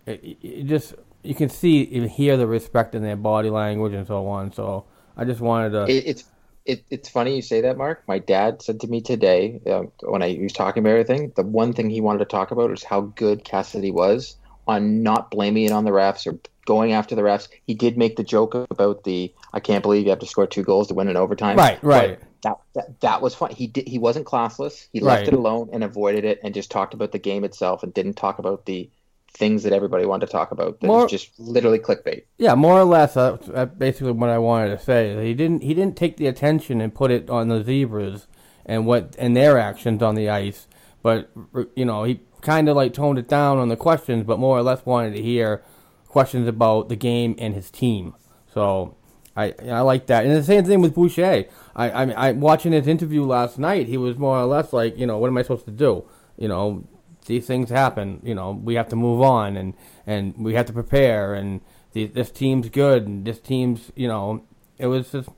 it, 0.06 0.24
it- 0.24 0.38
it 0.42 0.64
just 0.64 0.96
you 1.24 1.36
can 1.36 1.50
see 1.50 1.84
and 1.96 2.10
hear 2.10 2.38
the 2.38 2.48
respect 2.48 2.96
in 2.96 3.04
their 3.04 3.16
body 3.18 3.50
language 3.50 3.94
and 3.94 4.08
so 4.08 4.26
on. 4.28 4.52
So 4.54 4.86
I 5.18 5.26
just 5.26 5.42
wanted 5.42 5.72
to. 5.72 5.84
It, 5.86 6.04
it's 6.08 6.24
it, 6.66 6.84
it's 6.90 7.10
funny 7.10 7.36
you 7.36 7.42
say 7.42 7.62
that, 7.62 7.78
Mark. 7.78 8.04
My 8.08 8.20
dad 8.20 8.62
said 8.62 8.80
to 8.82 8.88
me 8.88 9.02
today 9.02 9.62
uh, 9.66 9.84
when 10.02 10.22
I 10.22 10.30
he 10.30 10.44
was 10.44 10.54
talking 10.54 10.82
about 10.82 10.92
everything, 10.92 11.32
the 11.36 11.44
one 11.44 11.74
thing 11.74 11.90
he 11.90 12.02
wanted 12.02 12.20
to 12.20 12.26
talk 12.26 12.52
about 12.52 12.70
was 12.70 12.84
how 12.84 13.02
good 13.02 13.44
Cassidy 13.44 13.92
was 13.92 14.36
on 14.68 15.04
not 15.04 15.32
blaming 15.32 15.66
it 15.66 15.72
on 15.72 15.86
the 15.86 15.92
refs 15.92 16.28
or 16.28 16.38
going 16.66 16.94
after 16.94 17.16
the 17.16 17.24
refs. 17.24 17.48
He 17.66 17.74
did 17.74 17.98
make 17.98 18.16
the 18.16 18.24
joke 18.24 18.54
about 18.70 19.04
the 19.04 19.34
I 19.54 19.60
can't 19.60 19.82
believe 19.82 20.04
you 20.04 20.12
have 20.12 20.20
to 20.20 20.28
score 20.28 20.48
two 20.48 20.64
goals 20.64 20.88
to 20.90 20.94
win 20.94 21.08
in 21.08 21.18
overtime. 21.18 21.58
Right, 21.58 21.84
right. 21.84 22.20
That, 22.44 22.58
that 22.74 23.00
that 23.02 23.22
was 23.22 23.36
fun. 23.36 23.52
He 23.52 23.68
did. 23.68 23.88
He 23.88 24.00
wasn't 24.00 24.26
classless. 24.26 24.88
He 24.92 25.00
left 25.00 25.22
Right. 25.22 25.28
it 25.28 25.34
alone 25.34 25.70
and 25.74 25.84
avoided 25.84 26.26
it, 26.26 26.40
and 26.44 26.54
just 26.54 26.72
talked 26.72 26.94
about 26.94 27.12
the 27.12 27.20
game 27.20 27.44
itself, 27.44 27.84
and 27.84 27.94
didn't 27.94 28.16
talk 28.16 28.40
about 28.40 28.66
the 28.66 28.90
things 29.34 29.64
that 29.64 29.74
everybody 29.74 30.06
wanted 30.06 30.26
to 30.28 30.32
talk 30.32 30.52
about. 30.52 30.80
That 30.80 30.88
More- 30.88 31.04
was 31.04 31.12
just 31.12 31.40
literally 31.40 31.80
clickbait. 31.80 32.24
Yeah, 32.38 32.56
more 32.56 32.80
or 32.80 32.84
less. 32.84 33.14
That's, 33.14 33.48
that's 33.48 33.76
basically 33.76 34.12
what 34.12 34.30
I 34.30 34.38
wanted 34.38 34.78
to 34.78 34.84
say. 34.84 35.26
He 35.26 35.34
didn't. 35.34 35.64
He 35.64 35.74
didn't 35.74 35.98
take 35.98 36.18
the 36.18 36.28
attention 36.28 36.82
and 36.82 36.94
put 36.94 37.12
it 37.12 37.30
on 37.30 37.48
the 37.48 37.64
zebras 37.64 38.28
and 38.66 38.86
what 38.86 39.16
and 39.18 39.36
their 39.36 39.58
actions 39.58 40.02
on 40.02 40.16
the 40.16 40.30
ice. 40.30 40.68
But 41.02 41.32
you 41.76 41.86
know, 41.86 42.04
he 42.04 42.22
kind 42.42 42.70
of 42.70 42.76
like 42.76 42.94
toned 42.94 43.20
it 43.20 43.28
down 43.28 43.58
on 43.58 43.70
the 43.70 43.78
questions, 43.78 44.24
but 44.24 44.40
more 44.40 44.58
or 44.58 44.64
less 44.64 44.86
wanted 44.86 45.16
to 45.16 45.22
hear 45.22 45.64
questions 46.08 46.48
about 46.48 46.90
the 46.90 46.96
game 46.96 47.36
and 47.40 47.54
his 47.54 47.72
team. 47.72 48.14
So 48.54 48.96
I 49.36 49.54
I 49.64 49.82
like 49.82 50.08
that. 50.08 50.26
And 50.26 50.36
the 50.36 50.44
same 50.44 50.66
thing 50.66 50.82
with 50.82 50.94
Boucher. 50.94 51.46
I 51.76 51.90
I 51.90 52.12
I 52.12 52.32
watching 52.34 52.74
his 52.74 52.88
interview 52.88 53.24
last 53.24 53.58
night. 53.58 53.88
He 53.88 53.98
was 53.98 54.18
more 54.18 54.38
or 54.38 54.46
less 54.46 54.74
like, 54.74 54.98
you 54.98 55.08
know, 55.08 55.18
what 55.18 55.28
am 55.28 55.38
I 55.38 55.42
supposed 55.42 55.66
to 55.66 55.72
do? 55.72 56.04
You 56.38 56.48
know, 56.48 56.88
these 57.32 57.48
things 57.48 57.70
happen. 57.70 58.20
You 58.24 58.36
know, 58.36 58.52
we 58.52 58.76
have 58.76 58.90
to 58.90 58.96
move 58.96 59.22
on 59.22 59.56
and 59.56 59.74
and 60.06 60.36
we 60.38 60.54
have 60.56 60.66
to 60.66 60.74
prepare. 60.74 61.34
And 61.34 61.62
the, 61.94 62.06
this 62.08 62.30
team's 62.30 62.70
good, 62.70 63.08
and 63.08 63.26
this 63.26 63.40
team's, 63.40 63.92
you 63.96 64.08
know, 64.08 64.44
it 64.78 64.88
was 64.88 65.12
just. 65.12 65.30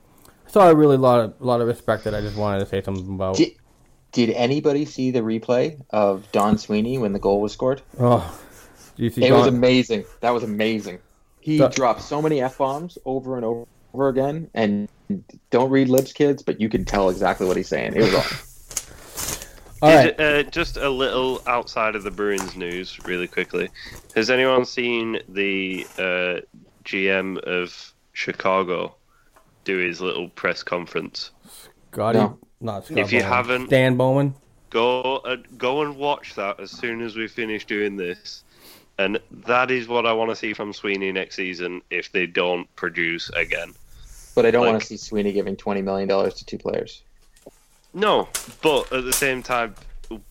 I 0.46 0.50
saw 0.50 0.68
a 0.68 0.74
really 0.74 0.96
lot 0.96 1.20
of 1.20 1.40
lot 1.40 1.60
of 1.60 1.68
respect 1.68 2.04
that 2.04 2.14
I 2.14 2.20
just 2.20 2.36
wanted 2.36 2.60
to 2.60 2.66
say 2.66 2.82
something 2.82 3.14
about. 3.14 3.36
Did, 3.36 3.52
did 4.12 4.30
anybody 4.30 4.84
see 4.84 5.10
the 5.10 5.20
replay 5.20 5.80
of 5.90 6.30
Don 6.32 6.58
Sweeney 6.58 6.98
when 6.98 7.12
the 7.12 7.18
goal 7.18 7.40
was 7.40 7.52
scored? 7.52 7.80
Oh, 7.98 8.40
do 8.96 9.04
you 9.04 9.10
see 9.10 9.24
It 9.24 9.32
was 9.32 9.46
amazing. 9.46 10.04
That 10.20 10.30
was 10.30 10.42
amazing. 10.42 10.98
He 11.40 11.58
Don- 11.58 11.70
dropped 11.70 12.02
so 12.02 12.20
many 12.20 12.40
f 12.42 12.58
bombs 12.58 12.98
over 13.04 13.36
and 13.36 13.44
over, 13.44 13.66
over 13.92 14.08
again, 14.08 14.50
and 14.54 14.88
don't 15.50 15.70
read 15.70 15.88
lips, 15.88 16.12
kids, 16.12 16.42
but 16.42 16.60
you 16.60 16.68
can 16.68 16.84
tell 16.84 17.08
exactly 17.08 17.46
what 17.46 17.56
he's 17.56 17.68
saying. 17.68 17.94
It 17.94 18.02
was 18.02 18.14
awesome. 18.14 18.54
All 19.84 19.90
Is 19.90 19.96
right. 19.96 20.18
it, 20.18 20.46
uh, 20.46 20.50
just 20.50 20.78
a 20.78 20.88
little 20.88 21.42
outside 21.46 21.94
of 21.94 22.04
the 22.04 22.10
Bruins 22.10 22.56
news, 22.56 22.98
really 23.04 23.26
quickly. 23.28 23.68
Has 24.14 24.30
anyone 24.30 24.64
seen 24.64 25.18
the 25.28 25.86
uh, 25.98 26.40
GM 26.84 27.36
of 27.40 27.92
Chicago 28.14 28.94
do 29.64 29.76
his 29.76 30.00
little 30.00 30.30
press 30.30 30.62
conference? 30.62 31.32
Scotty, 31.92 32.18
No. 32.18 32.38
not 32.62 32.86
Scott 32.86 32.96
If 32.96 33.12
you 33.12 33.20
Bowman. 33.20 33.32
haven't- 33.34 33.66
Stan 33.66 33.96
Bowman. 33.98 34.34
Go 34.70 35.18
uh, 35.18 35.36
go 35.58 35.82
and 35.82 35.96
watch 35.96 36.34
that 36.36 36.58
as 36.60 36.70
soon 36.70 37.02
as 37.02 37.14
we 37.14 37.28
finish 37.28 37.66
doing 37.66 37.96
this. 37.96 38.42
And 38.98 39.20
that 39.46 39.70
is 39.70 39.86
what 39.86 40.06
I 40.06 40.12
want 40.14 40.30
to 40.30 40.36
see 40.36 40.54
from 40.54 40.72
Sweeney 40.72 41.12
next 41.12 41.36
season 41.36 41.82
if 41.90 42.10
they 42.10 42.26
don't 42.26 42.74
produce 42.74 43.28
again. 43.30 43.74
But 44.34 44.46
I 44.46 44.50
don't 44.50 44.66
want 44.66 44.80
to 44.80 44.86
see 44.86 44.96
Sweeney 44.96 45.32
giving 45.32 45.56
twenty 45.56 45.82
million 45.82 46.08
dollars 46.08 46.34
to 46.34 46.46
two 46.46 46.56
players. 46.58 47.02
No, 47.94 48.28
but 48.60 48.92
at 48.92 49.04
the 49.04 49.12
same 49.12 49.42
time, 49.42 49.76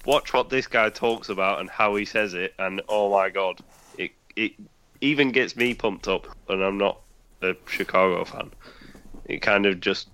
watch 0.06 0.34
what 0.34 0.50
this 0.50 0.68
guy 0.68 0.90
talks 0.90 1.30
about 1.30 1.62
and 1.62 1.70
how 1.70 1.96
he 1.96 2.04
says 2.04 2.34
it, 2.34 2.54
and 2.60 2.82
oh 2.90 3.10
my 3.10 3.30
god, 3.30 3.62
it 3.98 4.12
it 4.36 4.52
even 5.00 5.32
gets 5.32 5.56
me 5.56 5.74
pumped 5.74 6.10
up, 6.10 6.28
and 6.50 6.62
I'm 6.62 6.78
not 6.78 7.00
a 7.42 7.56
Chicago 7.66 8.26
fan. 8.26 8.52
It 9.26 9.42
kind 9.42 9.66
of 9.66 9.80
just 9.80 10.10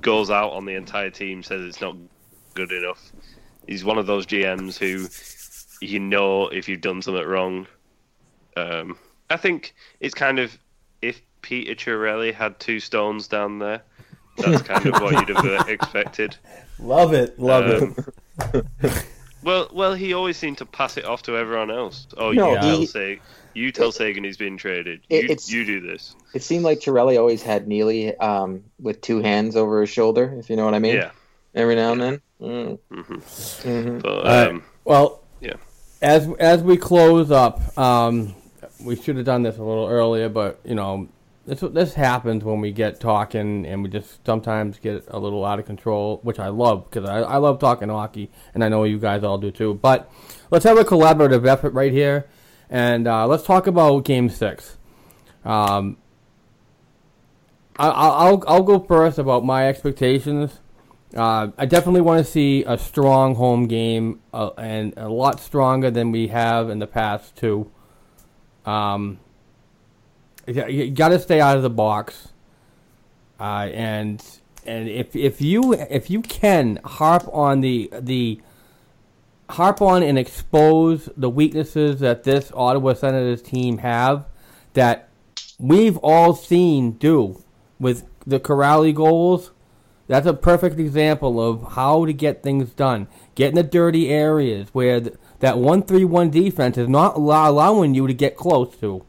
goes 0.00 0.30
out 0.30 0.52
on 0.52 0.64
the 0.64 0.74
entire 0.74 1.10
team, 1.10 1.42
says 1.42 1.66
it's 1.66 1.82
not 1.82 1.96
good 2.54 2.72
enough. 2.72 3.12
He's 3.66 3.84
one 3.84 3.98
of 3.98 4.06
those 4.06 4.26
GMs 4.26 4.78
who 4.78 5.06
you 5.84 6.00
know 6.00 6.48
if 6.48 6.68
you've 6.68 6.80
done 6.80 7.02
something 7.02 7.26
wrong. 7.26 7.66
Um, 8.56 8.96
I 9.28 9.36
think 9.36 9.74
it's 10.00 10.14
kind 10.14 10.38
of 10.38 10.56
if 11.02 11.20
Peter 11.42 11.74
Chiarelli 11.74 12.32
had 12.32 12.58
two 12.58 12.80
stones 12.80 13.28
down 13.28 13.58
there. 13.58 13.82
That's 14.38 14.62
kind 14.62 14.86
of 14.86 15.00
what 15.00 15.12
you'd 15.28 15.36
have 15.36 15.44
uh, 15.46 15.64
expected. 15.68 16.36
Love 16.78 17.12
it, 17.14 17.38
love 17.38 17.82
Um, 18.52 18.66
Well, 19.42 19.68
well, 19.74 19.92
he 19.92 20.14
always 20.14 20.38
seemed 20.38 20.56
to 20.58 20.64
pass 20.66 20.96
it 20.96 21.04
off 21.04 21.22
to 21.24 21.36
everyone 21.36 21.70
else. 21.70 22.06
Oh, 22.16 22.32
No, 22.32 22.52
you 22.52 22.56
tell 22.56 22.76
he- 22.78 22.86
Seguin, 22.86 23.20
you 23.52 23.72
tell 23.72 23.92
Seguin 23.92 24.24
he's 24.24 24.38
been 24.38 24.56
traded. 24.56 25.02
It- 25.10 25.46
You, 25.48 25.58
you 25.58 25.64
do 25.66 25.80
this. 25.86 26.16
It 26.32 26.42
seemed 26.42 26.64
like 26.64 26.80
Chiarelli 26.80 27.18
always 27.18 27.42
had 27.42 27.68
Neely 27.68 28.16
um, 28.16 28.64
with 28.80 29.02
two 29.02 29.20
hands 29.20 29.54
over 29.54 29.82
his 29.82 29.90
shoulder, 29.90 30.34
if 30.38 30.48
you 30.48 30.56
know 30.56 30.64
what 30.64 30.72
I 30.74 30.78
mean. 30.78 30.94
Yeah. 30.96 31.10
Every 31.54 31.74
now 31.74 31.92
and 31.92 32.00
then. 32.00 32.20
Mm. 32.40 32.78
hmm 32.90 33.02
Mhm. 33.02 34.02
But 34.02 34.10
All 34.10 34.24
right. 34.24 34.48
um, 34.48 34.64
Well, 34.86 35.20
yeah. 35.40 35.54
as 36.02 36.26
as 36.40 36.62
we 36.62 36.76
close 36.78 37.30
up, 37.30 37.76
um, 37.78 38.34
we 38.80 38.96
should 38.96 39.16
have 39.16 39.24
done 39.26 39.42
this 39.42 39.58
a 39.58 39.62
little 39.62 39.86
earlier, 39.86 40.28
but 40.30 40.58
you 40.64 40.74
know, 40.74 41.06
this 41.46 41.60
this 41.60 41.94
happens 41.94 42.42
when 42.42 42.60
we 42.60 42.72
get 42.72 43.00
talking 43.00 43.66
and 43.66 43.82
we 43.82 43.90
just 43.90 44.24
sometimes 44.24 44.78
get 44.78 45.04
a 45.08 45.18
little 45.18 45.44
out 45.44 45.58
of 45.58 45.66
control, 45.66 46.20
which 46.22 46.38
I 46.38 46.48
love 46.48 46.88
because 46.90 47.08
I, 47.08 47.18
I 47.18 47.36
love 47.36 47.58
talking 47.58 47.88
hockey, 47.88 48.30
and 48.54 48.64
I 48.64 48.68
know 48.68 48.84
you 48.84 48.98
guys 48.98 49.22
all 49.22 49.38
do 49.38 49.50
too. 49.50 49.74
But 49.74 50.10
let's 50.50 50.64
have 50.64 50.78
a 50.78 50.84
collaborative 50.84 51.46
effort 51.46 51.74
right 51.74 51.92
here, 51.92 52.26
and 52.70 53.06
uh, 53.06 53.26
let's 53.26 53.44
talk 53.44 53.66
about 53.66 54.04
Game 54.04 54.30
Six. 54.30 54.78
Um, 55.44 55.98
I, 57.78 57.88
I'll 57.88 58.42
I'll 58.46 58.62
go 58.62 58.78
first 58.78 59.18
about 59.18 59.44
my 59.44 59.68
expectations. 59.68 60.60
uh, 61.16 61.48
I 61.56 61.66
definitely 61.66 62.00
want 62.00 62.24
to 62.24 62.30
see 62.30 62.64
a 62.64 62.76
strong 62.78 63.34
home 63.34 63.66
game 63.66 64.20
uh, 64.32 64.50
and 64.56 64.94
a 64.96 65.08
lot 65.08 65.40
stronger 65.40 65.90
than 65.90 66.10
we 66.10 66.28
have 66.28 66.70
in 66.70 66.78
the 66.78 66.86
past 66.86 67.36
too. 67.36 67.70
Um, 68.64 69.20
you, 70.46 70.90
got 70.90 71.08
to 71.08 71.18
stay 71.18 71.40
out 71.40 71.56
of 71.56 71.62
the 71.62 71.70
box, 71.70 72.28
uh, 73.40 73.68
and 73.72 74.22
and 74.66 74.88
if 74.88 75.14
if 75.14 75.40
you 75.40 75.74
if 75.74 76.10
you 76.10 76.22
can 76.22 76.80
harp 76.84 77.28
on 77.32 77.60
the 77.60 77.90
the 78.00 78.40
harp 79.50 79.82
on 79.82 80.02
and 80.02 80.18
expose 80.18 81.08
the 81.16 81.28
weaknesses 81.28 82.00
that 82.00 82.24
this 82.24 82.50
Ottawa 82.54 82.94
Senators 82.94 83.42
team 83.42 83.78
have 83.78 84.26
that 84.72 85.08
we've 85.58 85.96
all 85.98 86.34
seen 86.34 86.92
do 86.92 87.42
with 87.78 88.06
the 88.26 88.40
Kuraly 88.40 88.94
goals. 88.94 89.50
That's 90.06 90.26
a 90.26 90.34
perfect 90.34 90.78
example 90.78 91.40
of 91.40 91.72
how 91.72 92.04
to 92.04 92.12
get 92.12 92.42
things 92.42 92.70
done. 92.70 93.06
Get 93.34 93.50
in 93.50 93.54
the 93.54 93.62
dirty 93.62 94.10
areas 94.10 94.68
where 94.72 95.00
th- 95.00 95.16
that 95.40 95.58
one-three-one 95.58 96.30
defense 96.30 96.76
is 96.76 96.88
not 96.88 97.16
allow- 97.16 97.50
allowing 97.50 97.94
you 97.94 98.06
to 98.06 98.12
get 98.12 98.36
close 98.36 98.76
to. 98.76 99.04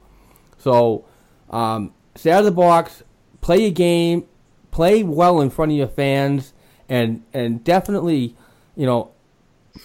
So, 0.57 1.03
um, 1.49 1.93
stay 2.15 2.31
out 2.31 2.39
of 2.39 2.45
the 2.45 2.51
box, 2.51 3.03
play 3.41 3.61
your 3.61 3.71
game, 3.71 4.25
play 4.71 5.03
well 5.03 5.41
in 5.41 5.49
front 5.49 5.71
of 5.71 5.77
your 5.77 5.87
fans, 5.87 6.53
and 6.89 7.23
and 7.33 7.63
definitely, 7.63 8.35
you 8.75 8.85
know, 8.85 9.11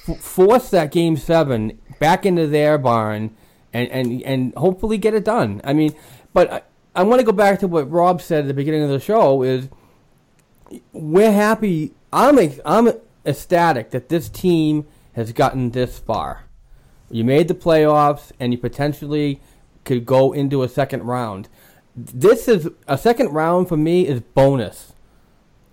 f- 0.09 0.19
force 0.19 0.70
that 0.70 0.91
game 0.91 1.16
seven 1.16 1.78
back 1.99 2.27
into 2.27 2.47
their 2.47 2.78
barn, 2.78 3.37
and 3.73 3.89
and 3.91 4.23
and 4.23 4.55
hopefully 4.55 4.99
get 4.99 5.15
it 5.15 5.24
done. 5.24 5.61
I 5.65 5.73
mean, 5.73 5.95
but 6.32 6.53
I, 6.53 6.62
I 6.95 7.03
want 7.03 7.20
to 7.20 7.27
go 7.27 7.32
back 7.32 7.61
to 7.61 7.69
what 7.69 7.91
Rob 7.91 8.20
said 8.20 8.41
at 8.45 8.49
the 8.49 8.55
beginning 8.55 8.82
of 8.82 8.91
the 8.91 9.01
show. 9.01 9.43
Is 9.43 9.69
we're 10.93 11.32
happy. 11.32 11.95
I'm 12.12 12.39
I'm 12.65 12.93
ecstatic 13.24 13.91
that 13.91 14.09
this 14.09 14.28
team 14.28 14.87
has 15.12 15.32
gotten 15.32 15.70
this 15.70 15.99
far. 15.99 16.45
You 17.11 17.24
made 17.24 17.49
the 17.49 17.55
playoffs, 17.55 18.32
and 18.39 18.53
you 18.53 18.59
potentially 18.59 19.41
could 19.85 20.05
go 20.07 20.32
into 20.32 20.62
a 20.62 20.69
second 20.69 21.05
round. 21.05 21.48
This 21.97 22.48
is 22.48 22.69
a 22.86 22.97
second 22.97 23.31
round 23.31 23.69
for 23.69 23.77
me 23.77 24.07
is 24.07 24.20
bonus, 24.20 24.93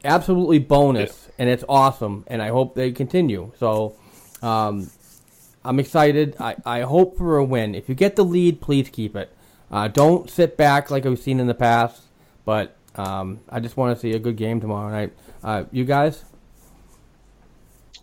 absolutely 0.04 0.60
bonus, 0.60 1.30
and 1.38 1.50
it's 1.50 1.64
awesome. 1.70 2.24
And 2.28 2.42
I 2.42 2.50
hope 2.50 2.76
they 2.76 2.92
continue. 2.92 3.52
So, 3.60 3.96
um, 4.42 4.90
I'm 5.64 5.80
excited. 5.80 6.36
I, 6.40 6.56
I 6.66 6.82
hope 6.82 7.18
for 7.18 7.38
a 7.38 7.44
win. 7.44 7.76
If 7.76 7.90
you 7.90 7.96
get 7.96 8.16
the 8.16 8.24
lead, 8.24 8.62
please 8.62 8.90
keep 8.90 9.16
it. 9.16 9.36
Uh, 9.70 9.88
don't 9.88 10.30
sit 10.30 10.56
back 10.56 10.90
like 10.90 11.04
we've 11.04 11.20
seen 11.20 11.40
in 11.40 11.48
the 11.48 11.54
past. 11.54 12.04
But 12.46 12.78
um, 12.96 13.42
I 13.50 13.60
just 13.60 13.76
want 13.76 13.94
to 13.94 14.00
see 14.00 14.14
a 14.14 14.20
good 14.20 14.38
game 14.38 14.62
tomorrow 14.62 14.90
night. 14.90 15.14
Uh, 15.44 15.66
you 15.70 15.84
guys? 15.84 16.24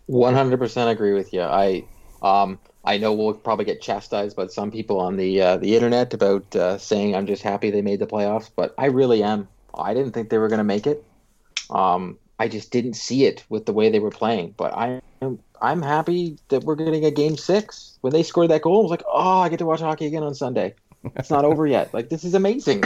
One 0.04 0.34
hundred 0.34 0.58
percent 0.58 0.90
agree 0.90 1.14
with 1.14 1.32
you. 1.32 1.40
I 1.40 1.86
um 2.20 2.58
I 2.84 2.98
know 2.98 3.12
we'll 3.14 3.34
probably 3.34 3.64
get 3.64 3.80
chastised 3.80 4.36
by 4.36 4.46
some 4.48 4.70
people 4.70 5.00
on 5.00 5.16
the 5.16 5.40
uh, 5.40 5.56
the 5.56 5.74
internet 5.74 6.12
about 6.12 6.54
uh, 6.54 6.78
saying 6.78 7.14
I'm 7.14 7.26
just 7.26 7.42
happy 7.42 7.70
they 7.70 7.82
made 7.82 7.98
the 7.98 8.06
playoffs, 8.06 8.50
but 8.54 8.74
I 8.76 8.86
really 8.86 9.22
am. 9.22 9.48
I 9.74 9.94
didn't 9.94 10.12
think 10.12 10.28
they 10.28 10.38
were 10.38 10.48
going 10.48 10.58
to 10.58 10.64
make 10.64 10.86
it. 10.86 11.04
Um, 11.70 12.18
I 12.38 12.48
just 12.48 12.70
didn't 12.70 12.94
see 12.94 13.24
it 13.24 13.44
with 13.48 13.64
the 13.66 13.72
way 13.72 13.90
they 13.90 14.00
were 14.00 14.10
playing. 14.10 14.54
But 14.56 14.74
I 14.74 15.00
am 15.22 15.38
I'm 15.62 15.80
happy 15.80 16.38
that 16.48 16.64
we're 16.64 16.74
getting 16.74 17.04
a 17.04 17.10
game 17.10 17.36
six. 17.36 17.98
When 18.02 18.12
they 18.12 18.22
scored 18.22 18.50
that 18.50 18.62
goal, 18.62 18.80
I 18.80 18.82
was 18.82 18.90
like, 18.90 19.04
oh, 19.10 19.38
I 19.40 19.48
get 19.48 19.60
to 19.60 19.66
watch 19.66 19.80
hockey 19.80 20.06
again 20.06 20.22
on 20.22 20.34
Sunday. 20.34 20.74
It's 21.16 21.30
not 21.30 21.44
over 21.44 21.66
yet. 21.66 21.94
Like 21.94 22.10
this 22.10 22.24
is 22.24 22.34
amazing. 22.34 22.84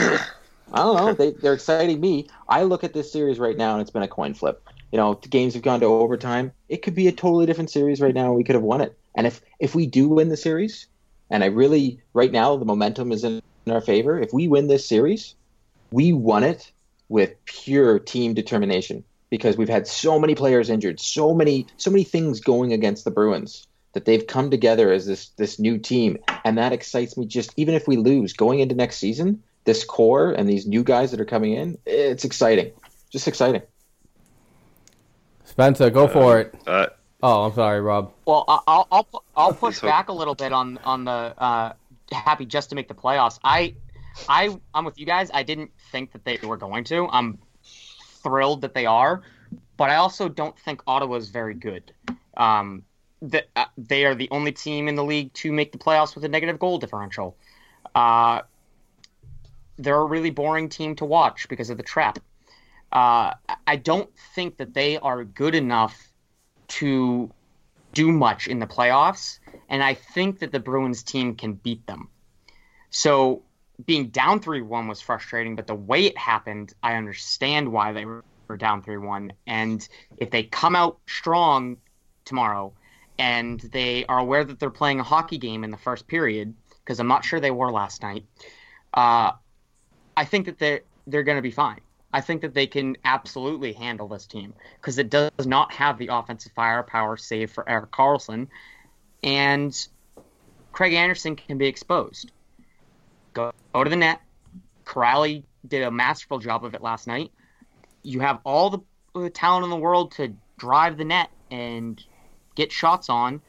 I 0.71 0.83
don't 0.83 0.95
know. 0.95 1.13
They 1.13 1.31
they're 1.31 1.53
exciting 1.53 1.99
me. 1.99 2.29
I 2.47 2.63
look 2.63 2.83
at 2.83 2.93
this 2.93 3.11
series 3.11 3.39
right 3.39 3.57
now, 3.57 3.73
and 3.73 3.81
it's 3.81 3.91
been 3.91 4.03
a 4.03 4.07
coin 4.07 4.33
flip. 4.33 4.63
You 4.91 4.97
know, 4.97 5.19
the 5.21 5.29
games 5.29 5.53
have 5.53 5.63
gone 5.63 5.81
to 5.81 5.85
overtime. 5.85 6.51
It 6.67 6.81
could 6.81 6.95
be 6.95 7.07
a 7.07 7.11
totally 7.11 7.45
different 7.45 7.69
series 7.69 8.01
right 8.01 8.13
now. 8.13 8.33
We 8.33 8.43
could 8.43 8.55
have 8.55 8.63
won 8.63 8.81
it. 8.81 8.97
And 9.15 9.27
if 9.27 9.41
if 9.59 9.75
we 9.75 9.85
do 9.85 10.09
win 10.09 10.29
the 10.29 10.37
series, 10.37 10.87
and 11.29 11.43
I 11.43 11.47
really 11.47 12.01
right 12.13 12.31
now 12.31 12.57
the 12.57 12.65
momentum 12.65 13.11
is 13.11 13.23
in 13.23 13.41
our 13.69 13.81
favor. 13.81 14.19
If 14.19 14.33
we 14.33 14.47
win 14.47 14.67
this 14.67 14.87
series, 14.87 15.35
we 15.91 16.13
won 16.13 16.43
it 16.43 16.71
with 17.07 17.33
pure 17.45 17.99
team 17.99 18.33
determination 18.33 19.03
because 19.29 19.57
we've 19.57 19.69
had 19.69 19.87
so 19.87 20.19
many 20.19 20.35
players 20.35 20.69
injured, 20.69 20.99
so 20.99 21.33
many 21.33 21.67
so 21.77 21.91
many 21.91 22.03
things 22.03 22.39
going 22.39 22.73
against 22.73 23.03
the 23.03 23.11
Bruins 23.11 23.67
that 23.93 24.05
they've 24.05 24.25
come 24.25 24.51
together 24.51 24.91
as 24.91 25.05
this 25.05 25.29
this 25.29 25.59
new 25.59 25.77
team, 25.77 26.17
and 26.45 26.57
that 26.57 26.73
excites 26.73 27.17
me. 27.17 27.25
Just 27.25 27.53
even 27.57 27.75
if 27.75 27.87
we 27.87 27.97
lose 27.97 28.33
going 28.33 28.59
into 28.59 28.75
next 28.75 28.97
season, 28.97 29.43
this 29.65 29.83
core 29.83 30.31
and 30.31 30.47
these 30.47 30.67
new 30.67 30.83
guys 30.83 31.11
that 31.11 31.19
are 31.19 31.25
coming 31.25 31.53
in, 31.53 31.77
it's 31.85 32.25
exciting, 32.25 32.71
just 33.11 33.27
exciting. 33.27 33.61
Spencer, 35.49 35.89
go 35.89 36.07
for 36.07 36.39
it. 36.39 36.55
Uh, 36.65 36.87
Oh, 37.21 37.43
I'm 37.47 37.53
sorry, 37.53 37.81
Rob. 37.81 38.13
Well, 38.25 38.45
I- 38.47 38.61
I'll 38.65 38.87
I'll 38.91 39.23
I'll 39.35 39.53
push 39.65 39.79
So- 39.79 39.87
back 39.87 40.07
a 40.07 40.13
little 40.13 40.35
bit 40.35 40.53
on 40.53 40.77
on 40.85 41.03
the 41.03 41.11
uh, 41.11 41.73
happy 42.13 42.45
just 42.45 42.69
to 42.69 42.75
make 42.75 42.87
the 42.87 42.93
playoffs. 42.93 43.39
I 43.43 43.75
I 44.29 44.57
I'm 44.73 44.85
with 44.85 44.97
you 44.97 45.05
guys. 45.05 45.29
I 45.33 45.43
didn't 45.43 45.71
think 45.91 46.13
that 46.13 46.23
they 46.23 46.37
were 46.43 46.55
going 46.55 46.85
to. 46.85 47.09
I'm 47.11 47.37
thrilled 48.23 48.61
that 48.61 48.73
they 48.73 48.85
are, 48.85 49.21
but 49.75 49.89
I 49.89 49.95
also 49.95 50.29
don't 50.29 50.57
think 50.59 50.81
Ottawa's 50.87 51.27
very 51.29 51.53
good. 51.55 51.91
Um, 52.37 52.83
that 53.21 53.49
uh, 53.57 53.65
they 53.77 54.05
are 54.05 54.15
the 54.15 54.29
only 54.31 54.53
team 54.53 54.87
in 54.87 54.95
the 54.95 55.03
league 55.03 55.33
to 55.33 55.51
make 55.51 55.73
the 55.73 55.77
playoffs 55.77 56.15
with 56.15 56.23
a 56.23 56.29
negative 56.29 56.57
goal 56.57 56.77
differential. 56.79 57.35
Uh, 57.95 58.43
they're 59.77 59.99
a 59.99 60.05
really 60.05 60.29
boring 60.29 60.69
team 60.69 60.95
to 60.95 61.03
watch 61.05 61.49
because 61.49 61.69
of 61.69 61.75
the 61.75 61.83
trap. 61.83 62.19
Uh, 62.91 63.33
I 63.67 63.75
don't 63.75 64.09
think 64.35 64.57
that 64.57 64.73
they 64.73 64.97
are 64.97 65.23
good 65.23 65.55
enough 65.55 66.11
to 66.69 67.31
do 67.93 68.11
much 68.11 68.47
in 68.47 68.59
the 68.59 68.67
playoffs, 68.67 69.39
and 69.67 69.83
I 69.83 69.93
think 69.93 70.39
that 70.39 70.51
the 70.51 70.59
Bruins 70.59 71.03
team 71.03 71.35
can 71.35 71.53
beat 71.53 71.85
them. 71.87 72.09
So 72.89 73.43
being 73.85 74.09
down 74.09 74.39
3 74.39 74.61
1 74.61 74.87
was 74.87 75.01
frustrating, 75.01 75.55
but 75.55 75.67
the 75.67 75.75
way 75.75 76.05
it 76.05 76.17
happened, 76.17 76.73
I 76.83 76.95
understand 76.95 77.71
why 77.71 77.93
they 77.93 78.05
were 78.05 78.23
down 78.57 78.81
3 78.81 78.97
1. 78.97 79.33
And 79.47 79.87
if 80.17 80.31
they 80.31 80.43
come 80.43 80.75
out 80.75 80.99
strong 81.07 81.77
tomorrow 82.25 82.73
and 83.17 83.59
they 83.59 84.05
are 84.05 84.19
aware 84.19 84.43
that 84.43 84.59
they're 84.59 84.69
playing 84.69 84.99
a 84.99 85.03
hockey 85.03 85.37
game 85.37 85.63
in 85.63 85.71
the 85.71 85.77
first 85.77 86.07
period, 86.07 86.53
because 86.83 86.99
I'm 86.99 87.07
not 87.07 87.23
sure 87.23 87.39
they 87.39 87.51
were 87.51 87.71
last 87.71 88.01
night, 88.01 88.25
uh, 88.93 89.31
I 90.17 90.25
think 90.25 90.47
that 90.47 90.57
they're, 90.57 90.81
they're 91.07 91.23
going 91.23 91.37
to 91.37 91.41
be 91.41 91.51
fine. 91.51 91.81
I 92.11 92.21
think 92.21 92.41
that 92.41 92.53
they 92.53 92.65
can 92.65 92.97
absolutely 93.05 93.73
handle 93.73 94.07
this 94.07 94.25
team 94.25 94.53
because 94.75 94.97
it 94.97 95.09
does 95.09 95.45
not 95.45 95.71
have 95.73 95.97
the 95.97 96.07
offensive 96.07 96.51
firepower, 96.55 97.17
save 97.17 97.51
for 97.51 97.67
Erik 97.69 97.91
Karlsson, 97.91 98.47
and 99.21 99.87
Craig 100.71 100.93
Anderson 100.93 101.35
can 101.35 101.57
be 101.57 101.67
exposed. 101.67 102.31
Go, 103.33 103.51
go 103.73 103.83
to 103.83 103.89
the 103.89 103.95
net. 103.95 104.21
Kuraly 104.85 105.43
did 105.67 105.83
a 105.83 105.91
masterful 105.91 106.39
job 106.39 106.65
of 106.65 106.73
it 106.73 106.81
last 106.81 107.05
night. 107.05 107.31
You 108.01 108.21
have 108.21 108.39
all 108.43 108.69
the 108.69 108.79
uh, 109.13 109.29
talent 109.31 109.65
in 109.65 109.69
the 109.69 109.75
world 109.77 110.11
to 110.13 110.33
drive 110.57 110.97
the 110.97 111.05
net 111.05 111.29
and 111.51 112.03
get 112.55 112.71
shots 112.71 113.09
on. 113.09 113.41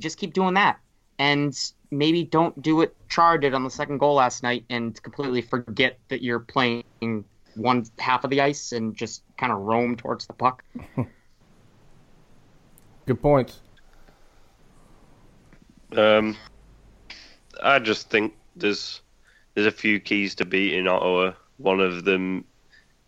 Just 0.00 0.16
keep 0.16 0.32
doing 0.32 0.54
that, 0.54 0.78
and 1.18 1.54
maybe 1.90 2.24
don't 2.24 2.62
do 2.62 2.76
what 2.76 2.94
Char 3.10 3.36
did 3.36 3.52
on 3.52 3.64
the 3.64 3.70
second 3.70 3.98
goal 3.98 4.14
last 4.14 4.42
night 4.42 4.64
and 4.70 5.00
completely 5.02 5.42
forget 5.42 5.98
that 6.08 6.22
you're 6.22 6.38
playing 6.38 6.84
one 7.54 7.86
half 7.98 8.24
of 8.24 8.30
the 8.30 8.40
ice 8.40 8.72
and 8.72 8.94
just 8.94 9.22
kind 9.36 9.52
of 9.52 9.58
roam 9.58 9.96
towards 9.96 10.26
the 10.26 10.32
puck. 10.32 10.64
Good 13.06 13.20
point. 13.20 13.58
Um, 15.96 16.36
I 17.62 17.78
just 17.78 18.10
think 18.10 18.34
there's 18.56 19.00
there's 19.54 19.66
a 19.66 19.72
few 19.72 20.00
keys 20.00 20.34
to 20.36 20.44
beating 20.44 20.86
Ottawa. 20.86 21.32
One 21.58 21.80
of 21.80 22.04
them 22.04 22.44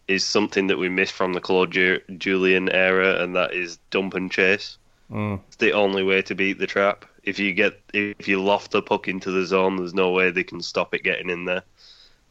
is 0.08 0.24
something 0.24 0.66
that 0.66 0.78
we 0.78 0.88
missed 0.88 1.12
from 1.12 1.32
the 1.32 1.40
Claude 1.40 1.76
Julien 2.18 2.68
era, 2.70 3.22
and 3.22 3.36
that 3.36 3.54
is 3.54 3.78
dump 3.90 4.14
and 4.14 4.30
chase. 4.30 4.78
Mm. 5.10 5.40
It's 5.46 5.56
the 5.56 5.72
only 5.72 6.02
way 6.02 6.22
to 6.22 6.34
beat 6.34 6.58
the 6.58 6.66
trap. 6.66 7.04
If 7.22 7.38
you 7.38 7.52
get 7.52 7.80
if 7.92 8.26
you 8.26 8.42
loft 8.42 8.72
the 8.72 8.82
puck 8.82 9.08
into 9.08 9.30
the 9.30 9.46
zone, 9.46 9.76
there's 9.76 9.94
no 9.94 10.10
way 10.10 10.30
they 10.30 10.44
can 10.44 10.60
stop 10.60 10.94
it 10.94 11.04
getting 11.04 11.30
in 11.30 11.44
there. 11.44 11.62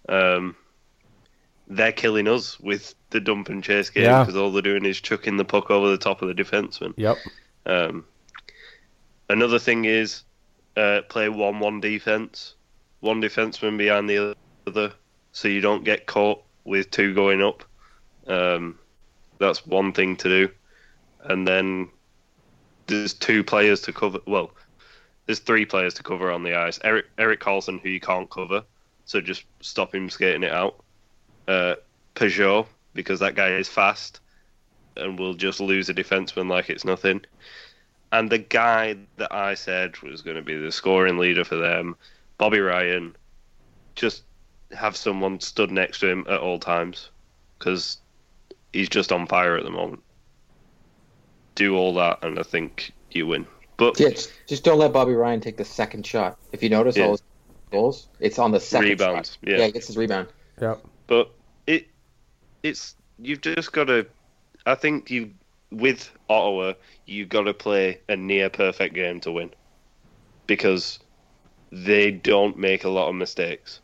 Um, 0.09 0.55
they're 1.71 1.91
killing 1.93 2.27
us 2.27 2.59
with 2.59 2.93
the 3.11 3.19
dump 3.19 3.47
and 3.49 3.63
chase 3.63 3.89
game 3.89 4.03
Yeah. 4.03 4.19
because 4.23 4.35
all 4.35 4.51
they're 4.51 4.61
doing 4.61 4.85
is 4.85 4.99
chucking 4.99 5.37
the 5.37 5.45
puck 5.45 5.71
over 5.71 5.89
the 5.89 5.97
top 5.97 6.21
of 6.21 6.27
the 6.27 6.33
defenseman. 6.43 6.93
Yep. 6.97 7.17
Um, 7.65 8.05
another 9.29 9.57
thing 9.57 9.85
is 9.85 10.23
uh, 10.75 11.01
play 11.07 11.29
one-one 11.29 11.79
defense, 11.79 12.55
one 12.99 13.21
defenseman 13.21 13.77
behind 13.77 14.09
the 14.09 14.35
other, 14.67 14.91
so 15.31 15.47
you 15.47 15.61
don't 15.61 15.83
get 15.85 16.07
caught 16.07 16.43
with 16.65 16.91
two 16.91 17.13
going 17.13 17.41
up. 17.41 17.63
Um, 18.27 18.77
that's 19.39 19.65
one 19.65 19.93
thing 19.93 20.17
to 20.17 20.29
do, 20.29 20.51
and 21.23 21.47
then 21.47 21.89
there's 22.87 23.13
two 23.13 23.43
players 23.43 23.81
to 23.81 23.93
cover. 23.93 24.19
Well, 24.27 24.51
there's 25.25 25.39
three 25.39 25.65
players 25.65 25.93
to 25.95 26.03
cover 26.03 26.31
on 26.31 26.43
the 26.43 26.55
ice. 26.55 26.79
Erik 26.83 27.05
Erik 27.17 27.39
Karlsson, 27.39 27.79
who 27.79 27.89
you 27.89 27.99
can't 27.99 28.29
cover, 28.29 28.63
so 29.05 29.21
just 29.21 29.43
stop 29.61 29.95
him 29.95 30.09
skating 30.09 30.43
it 30.43 30.51
out. 30.51 30.75
Uh, 31.51 31.75
Pageau, 32.15 32.65
because 32.93 33.19
that 33.19 33.35
guy 33.35 33.49
is 33.49 33.67
fast, 33.67 34.21
and 34.95 35.19
we'll 35.19 35.33
just 35.33 35.59
lose 35.59 35.89
a 35.89 35.93
defenseman 35.93 36.49
like 36.49 36.69
it's 36.69 36.85
nothing. 36.85 37.21
And 38.13 38.29
the 38.29 38.37
guy 38.37 38.95
that 39.17 39.33
I 39.33 39.55
said 39.55 39.97
was 40.01 40.21
going 40.21 40.37
to 40.37 40.41
be 40.41 40.55
the 40.55 40.71
scoring 40.71 41.17
leader 41.17 41.43
for 41.43 41.55
them, 41.55 41.95
Bobby 42.37 42.59
Ryan, 42.59 43.15
just 43.95 44.23
have 44.71 44.95
someone 44.95 45.41
stood 45.41 45.71
next 45.71 45.99
to 45.99 46.07
him 46.07 46.25
at 46.29 46.39
all 46.39 46.57
times 46.59 47.09
because 47.59 47.97
he's 48.71 48.87
just 48.89 49.11
on 49.11 49.27
fire 49.27 49.57
at 49.57 49.63
the 49.65 49.71
moment. 49.71 50.01
Do 51.55 51.75
all 51.75 51.93
that, 51.95 52.19
and 52.23 52.39
I 52.39 52.43
think 52.43 52.93
you 53.11 53.27
win. 53.27 53.45
But 53.75 53.99
Yeah, 53.99 54.09
just, 54.09 54.31
just 54.47 54.63
don't 54.63 54.79
let 54.79 54.93
Bobby 54.93 55.13
Ryan 55.13 55.41
take 55.41 55.57
the 55.57 55.65
second 55.65 56.05
shot. 56.05 56.37
If 56.53 56.63
you 56.63 56.69
notice 56.69 56.95
Yeah. 56.95 57.05
all 57.05 57.11
his 57.11 57.23
goals, 57.71 58.07
it's 58.21 58.39
on 58.39 58.51
the 58.51 58.59
second 58.59 58.87
Rebounds, 58.89 59.31
shot. 59.31 59.49
yeah. 59.49 59.65
he 59.65 59.71
gets 59.73 59.87
his 59.87 59.97
rebound. 59.97 60.27
Yep. 60.61 60.79
but 61.07 61.31
it 61.67 61.87
it's 62.63 62.95
you've 63.19 63.41
just 63.41 63.71
got 63.71 63.85
to. 63.85 64.05
I 64.65 64.75
think 64.75 65.09
you 65.09 65.31
with 65.71 66.11
Ottawa, 66.29 66.73
you've 67.05 67.29
got 67.29 67.43
to 67.43 67.53
play 67.53 67.99
a 68.09 68.15
near 68.15 68.49
perfect 68.49 68.93
game 68.93 69.19
to 69.21 69.31
win 69.31 69.51
because 70.47 70.99
they 71.71 72.11
don't 72.11 72.57
make 72.57 72.83
a 72.83 72.89
lot 72.89 73.07
of 73.09 73.15
mistakes. 73.15 73.79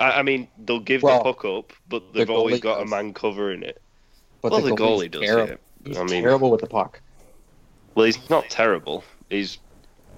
I, 0.00 0.12
I 0.12 0.22
mean, 0.22 0.48
they'll 0.64 0.80
give 0.80 1.02
Well, 1.02 1.18
the 1.18 1.32
puck 1.32 1.44
up, 1.44 1.72
but 1.88 2.12
they've 2.14 2.30
always 2.30 2.60
goalie 2.60 2.62
got 2.62 2.82
a 2.82 2.86
man 2.86 3.12
covering 3.12 3.62
it. 3.62 3.80
But 4.40 4.52
well, 4.52 4.62
the 4.62 4.70
the, 4.70 4.76
goalie's 4.76 5.08
goalie 5.08 5.10
does. 5.10 5.22
Yeah. 5.22 5.56
He's 5.84 5.98
I 5.98 6.04
mean, 6.04 6.22
terrible 6.22 6.50
with 6.50 6.60
the 6.60 6.66
puck. 6.66 7.00
well, 7.94 8.06
he's 8.06 8.30
not 8.30 8.48
terrible. 8.48 9.04
He's. 9.30 9.58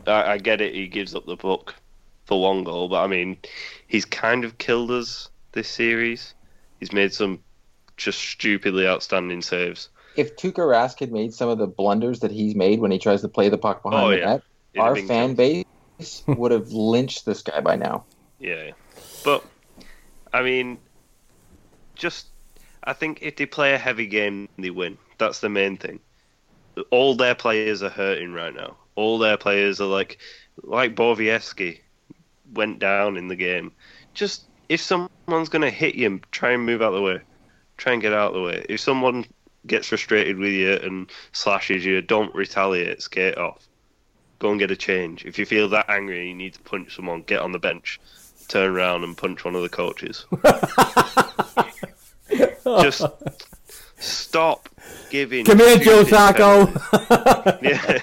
I, 0.07 0.33
I 0.33 0.39
get 0.39 0.61
it. 0.61 0.75
He 0.75 0.87
gives 0.87 1.15
up 1.15 1.27
the 1.27 1.37
puck 1.37 1.75
for 2.27 2.41
one 2.41 2.65
goal, 2.65 2.89
but 2.89 3.03
I 3.03 3.07
mean, 3.07 3.37
he's 3.87 4.05
kind 4.05 4.45
of 4.45 4.59
killed 4.59 4.91
us 4.91 5.29
this 5.53 5.69
series. 5.69 6.35
He's 6.85 6.93
made 6.93 7.15
some 7.15 7.41
just 7.97 8.19
stupidly 8.21 8.87
outstanding 8.87 9.41
saves. 9.41 9.89
If 10.17 10.37
Tuukka 10.37 10.59
Rask 10.59 11.01
had 11.01 11.11
made 11.11 11.33
some 11.33 11.49
of 11.49 11.57
the 11.57 11.67
blunders 11.67 12.21
that 12.21 12.31
he's 12.31 12.55
made 12.55 12.79
when 12.79 12.91
he 12.91 12.99
tries 12.99 13.23
to 13.23 13.29
play 13.29 13.49
the 13.49 13.57
puck 13.57 13.83
behind 13.83 14.05
Oh, 14.05 14.11
the 14.11 14.19
yeah. 14.19 14.27
net, 14.27 14.43
It'd 14.75 14.83
our 14.83 14.97
fan 14.97 15.33
base 15.35 15.65
would 16.27 16.53
have 16.53 16.73
lynched 16.73 17.25
this 17.25 17.41
guy 17.41 17.61
by 17.61 17.77
now. 17.77 18.05
Yeah, 18.39 18.73
but 19.25 19.43
I 20.35 20.43
mean, 20.43 20.77
just 21.95 22.27
I 22.83 22.93
think 22.93 23.21
if 23.23 23.37
they 23.37 23.47
play 23.47 23.73
a 23.73 23.79
heavy 23.79 24.07
game, 24.07 24.47
they 24.59 24.69
win. 24.69 24.99
That's 25.17 25.41
the 25.41 25.49
main 25.49 25.79
thing. 25.79 26.01
All 26.91 27.15
their 27.17 27.35
players 27.35 27.83
are 27.83 27.89
hurting 27.89 28.35
right 28.35 28.55
now. 28.55 28.77
All 28.95 29.19
their 29.19 29.39
players 29.39 29.81
are 29.81 29.87
like, 29.89 30.19
like 30.63 30.95
Borowiecki 30.95 31.79
went 32.53 32.79
down 32.79 33.17
in 33.17 33.29
the 33.29 33.37
game. 33.37 33.73
Just 34.13 34.45
if 34.69 34.83
someone's 35.25 35.49
gonna 35.49 35.71
hit 35.71 35.95
you, 35.95 36.21
try 36.31 36.53
and 36.53 36.65
move 36.65 36.83
out 36.83 36.89
of 36.89 36.95
the 36.95 37.03
way. 37.03 37.21
Try 37.77 37.93
and 37.95 38.03
get 38.03 38.13
out 38.13 38.29
of 38.29 38.35
the 38.35 38.43
way. 38.43 38.65
If 38.69 38.81
someone 38.81 39.25
gets 39.67 39.89
frustrated 39.89 40.39
with 40.39 40.53
you 40.53 40.75
and 40.75 41.11
slashes 41.33 41.85
you, 41.85 42.01
don't 42.03 42.35
retaliate. 42.35 43.03
Skate 43.03 43.37
off. 43.37 43.67
Go 44.39 44.51
and 44.51 44.59
get 44.59 44.71
a 44.71 44.77
change. 44.77 45.25
If 45.25 45.39
you 45.39 45.47
feel 45.47 45.69
that 45.71 45.89
angry, 45.89 46.21
and 46.21 46.29
you 46.29 46.35
need 46.35 46.55
to 46.55 46.61
punch 46.63 46.95
someone. 46.97 47.23
Get 47.23 47.41
on 47.41 47.53
the 47.53 47.59
bench 47.59 48.01
turn 48.49 48.71
around 48.71 49.05
and 49.05 49.17
punch 49.17 49.45
one 49.45 49.55
of 49.55 49.63
the 49.63 49.69
coaches. 49.69 50.27
Just 52.83 53.05
stop 53.97 54.69
giving. 55.11 55.45
Come 55.45 55.59
here, 55.59 55.79
Joe 55.79 56.05
stupid 56.05 56.09
Sacco. 56.09 56.67
yeah. 57.63 57.99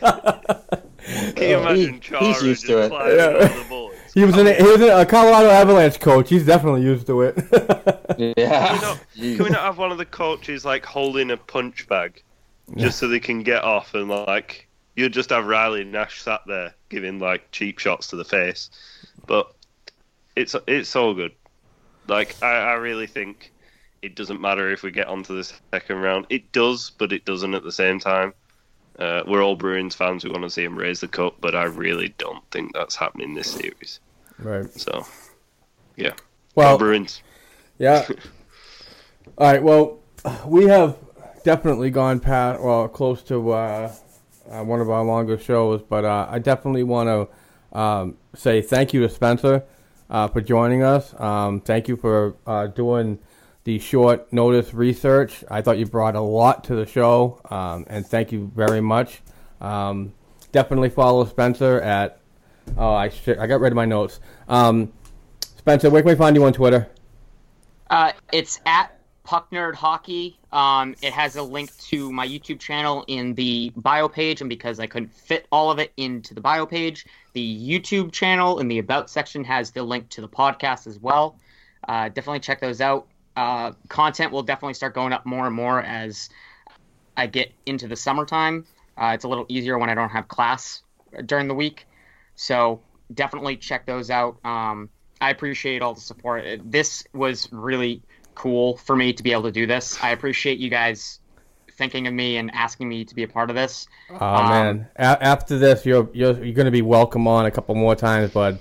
Can 1.35 1.49
you 1.49 1.57
imagine 1.57 1.93
he- 1.95 1.99
Chara 1.99 2.23
he's 2.26 2.43
used 2.43 2.65
just 2.65 2.72
to 2.72 2.81
it. 2.84 2.89
climbing 2.89 3.18
Yeah. 3.18 3.91
Over 4.18 4.32
the 4.32 4.34
boards? 4.34 4.38
He 4.38 4.38
was 4.38 4.38
in 4.38 4.48
a, 4.48 4.78
he 4.78 4.84
was 4.84 5.02
a 5.02 5.06
Colorado 5.06 5.50
Avalanche 5.50 6.00
coach. 6.00 6.30
He's 6.30 6.46
definitely 6.46 6.84
used 6.84 7.08
to 7.08 7.22
it. 7.22 7.38
Yeah. 8.38 8.68
Can 8.68 8.76
we, 8.76 8.82
not, 8.82 9.00
can 9.16 9.44
we 9.46 9.50
not 9.50 9.62
have 9.62 9.78
one 9.80 9.92
of 9.92 9.98
the 9.98 10.06
coaches 10.06 10.64
like 10.64 10.86
holding 10.86 11.32
a 11.32 11.38
punch 11.38 11.88
bag 11.88 12.22
just 12.76 13.00
so 13.00 13.08
they 13.08 13.20
can 13.20 13.42
get 13.42 13.64
off 13.64 13.96
and 13.96 14.10
like 14.10 14.68
you 14.96 15.10
just 15.10 15.30
have 15.30 15.46
Riley 15.46 15.84
Nash 15.84 16.22
sat 16.22 16.42
there 16.46 16.76
giving 16.90 17.20
like 17.20 17.50
cheap 17.52 17.80
shots 17.80 18.08
to 18.08 18.16
the 18.16 18.26
face, 18.26 18.70
but 19.26 19.54
it's 20.36 20.56
it's 20.68 20.96
all 20.96 21.14
good. 21.14 21.32
Like 22.08 22.36
I, 22.44 22.52
I 22.52 22.74
really 22.74 23.08
think 23.08 23.52
it 24.02 24.16
doesn't 24.16 24.42
matter 24.42 24.72
if 24.72 24.84
we 24.84 24.92
get 24.92 25.08
onto 25.08 25.36
the 25.36 25.44
second 25.72 25.98
round. 25.98 26.26
It 26.30 26.52
does, 26.52 26.92
but 26.98 27.12
it 27.12 27.26
doesn't 27.26 27.54
at 27.54 27.64
the 27.64 27.72
same 27.72 28.00
time. 28.00 28.34
Uh, 29.00 29.24
we're 29.28 29.44
all 29.44 29.56
Bruins 29.56 29.96
fans. 29.96 30.24
We 30.24 30.30
want 30.30 30.44
to 30.44 30.50
see 30.50 30.64
him 30.64 30.78
raise 30.78 31.00
the 31.00 31.08
cup, 31.08 31.36
but 31.42 31.56
I 31.56 31.64
really 31.64 32.14
don't 32.18 32.44
think 32.52 32.74
that's 32.74 32.96
happening 32.96 33.34
this 33.34 33.50
series. 33.50 34.00
right. 34.40 34.72
So, 34.80 35.06
yeah. 35.96 36.14
Well, 36.56 36.78
Bruins. 36.78 37.24
Yeah. 37.78 38.06
All 39.38 39.52
right. 39.52 39.64
Well, 39.64 40.00
we 40.46 40.66
have 40.66 40.98
definitely 41.44 41.90
gone 41.90 42.20
past, 42.20 42.62
well, 42.62 42.88
close 42.88 43.24
to 43.24 43.52
uh, 43.52 43.92
uh, 44.50 44.64
one 44.64 44.82
of 44.82 44.90
our 44.90 45.04
longer 45.04 45.38
shows, 45.38 45.82
but 45.82 46.06
uh, 46.06 46.28
I 46.30 46.40
definitely 46.40 46.84
want 46.84 47.08
to 47.10 47.78
um, 47.78 48.18
say 48.36 48.62
thank 48.62 48.94
you 48.94 49.02
to 49.02 49.10
Spencer 49.10 49.64
uh, 50.10 50.28
for 50.28 50.42
joining 50.42 50.84
us. 50.84 51.20
Um, 51.20 51.62
thank 51.62 51.88
you 51.88 51.96
for 51.96 52.36
uh, 52.46 52.68
doing 52.68 53.20
the 53.64 53.80
short 53.80 54.32
notice 54.34 54.74
research. 54.74 55.44
I 55.50 55.62
thought 55.62 55.78
you 55.78 55.86
brought 55.86 56.16
a 56.16 56.22
lot 56.22 56.64
to 56.66 56.76
the 56.76 56.86
show, 56.86 57.40
um, 57.50 57.86
and 57.88 58.06
thank 58.06 58.32
you 58.32 58.52
very 58.56 58.82
much. 58.82 59.22
Um, 59.60 60.14
definitely 60.52 60.90
follow 60.90 61.26
Spencer 61.26 61.80
at. 61.82 62.20
Oh, 62.78 62.94
I 62.94 63.10
shit, 63.10 63.40
I 63.40 63.48
got 63.48 63.60
rid 63.60 63.72
of 63.72 63.76
my 63.76 63.86
notes. 63.86 64.20
Um, 64.48 64.92
Spencer, 65.58 65.90
where 65.90 66.02
can 66.02 66.10
we 66.10 66.16
find 66.16 66.36
you 66.36 66.44
on 66.44 66.54
Twitter? 66.54 66.90
Uh, 67.90 68.14
it's 68.32 68.60
at 68.66 68.98
Puck 69.24 69.52
Nerd 69.52 69.76
Hockey. 69.76 70.40
Um, 70.52 70.96
it 71.02 71.14
has 71.14 71.36
a 71.36 71.44
link 71.44 71.76
to 71.90 72.12
my 72.12 72.28
YouTube 72.28 72.60
channel 72.60 73.06
in 73.08 73.34
the 73.36 73.72
bio 73.76 74.08
page, 74.08 74.42
and 74.42 74.50
because 74.50 74.80
I 74.80 74.88
couldn't 74.88 75.14
fit 75.14 75.48
all 75.52 75.70
of 75.70 75.80
it 75.80 75.92
into 75.98 76.34
the 76.34 76.42
bio 76.42 76.66
page, 76.66 77.06
the 77.34 77.70
YouTube 77.70 78.12
channel 78.12 78.60
in 78.60 78.68
the 78.68 78.80
About 78.80 79.10
section 79.10 79.44
has 79.44 79.72
the 79.72 79.84
link 79.84 80.10
to 80.10 80.22
the 80.22 80.28
podcast 80.28 80.88
as 80.88 81.00
well. 81.00 81.38
Uh, 81.88 82.10
definitely 82.10 82.40
check 82.40 82.60
those 82.60 82.82
out. 82.82 83.08
Uh, 83.36 83.72
content 83.88 84.32
will 84.32 84.44
definitely 84.44 84.74
start 84.74 84.94
going 84.94 85.14
up 85.14 85.26
more 85.26 85.45
and 85.45 85.56
more 85.56 85.82
as 85.82 86.30
I 87.18 87.28
get 87.28 87.52
into 87.66 87.88
the 87.88 87.95
summertime. 87.95 88.66
Uh, 88.98 89.12
it's 89.14 89.24
a 89.24 89.28
little 89.28 89.45
easier 89.48 89.78
when 89.78 89.90
I 89.90 89.95
don't 89.95 90.10
have 90.10 90.28
class 90.28 90.84
during 91.26 91.48
the 91.48 91.53
week. 91.53 91.88
So 92.36 92.82
definitely 93.14 93.58
check 93.58 93.86
those 93.86 94.10
out. 94.10 94.38
Um, 94.45 94.90
I 95.22 95.30
appreciate 95.30 95.82
all 95.82 95.94
the 95.94 96.02
support. 96.02 96.44
This 96.66 97.03
was 97.14 97.48
really 97.52 98.02
cool 98.36 98.78
for 98.78 98.95
me 98.95 99.14
to 99.14 99.24
be 99.24 99.32
able 99.32 99.44
to 99.44 99.52
do 99.52 99.66
this. 99.68 100.02
I 100.02 100.10
appreciate 100.10 100.58
you 100.58 100.70
guys 100.70 101.20
thinking 101.78 102.08
of 102.08 102.14
me 102.14 102.38
and 102.38 102.52
asking 102.53 102.90
me 102.90 103.06
to 103.06 103.16
be 103.16 103.24
a 103.24 103.28
part 103.28 103.49
of 103.49 103.56
this. 103.56 103.88
Oh 104.10 104.26
Um, 104.26 104.49
man! 104.49 104.88
A- 104.98 105.24
after 105.24 105.58
this, 105.58 105.86
you're 105.86 106.10
you're 106.14 106.44
you're 106.44 106.53
going 106.53 106.66
to 106.66 106.72
be 106.72 106.82
welcome 106.82 107.28
on 107.28 107.45
a 107.45 107.52
couple 107.52 107.76
more 107.76 107.95
times, 107.95 108.32
bud. 108.32 108.60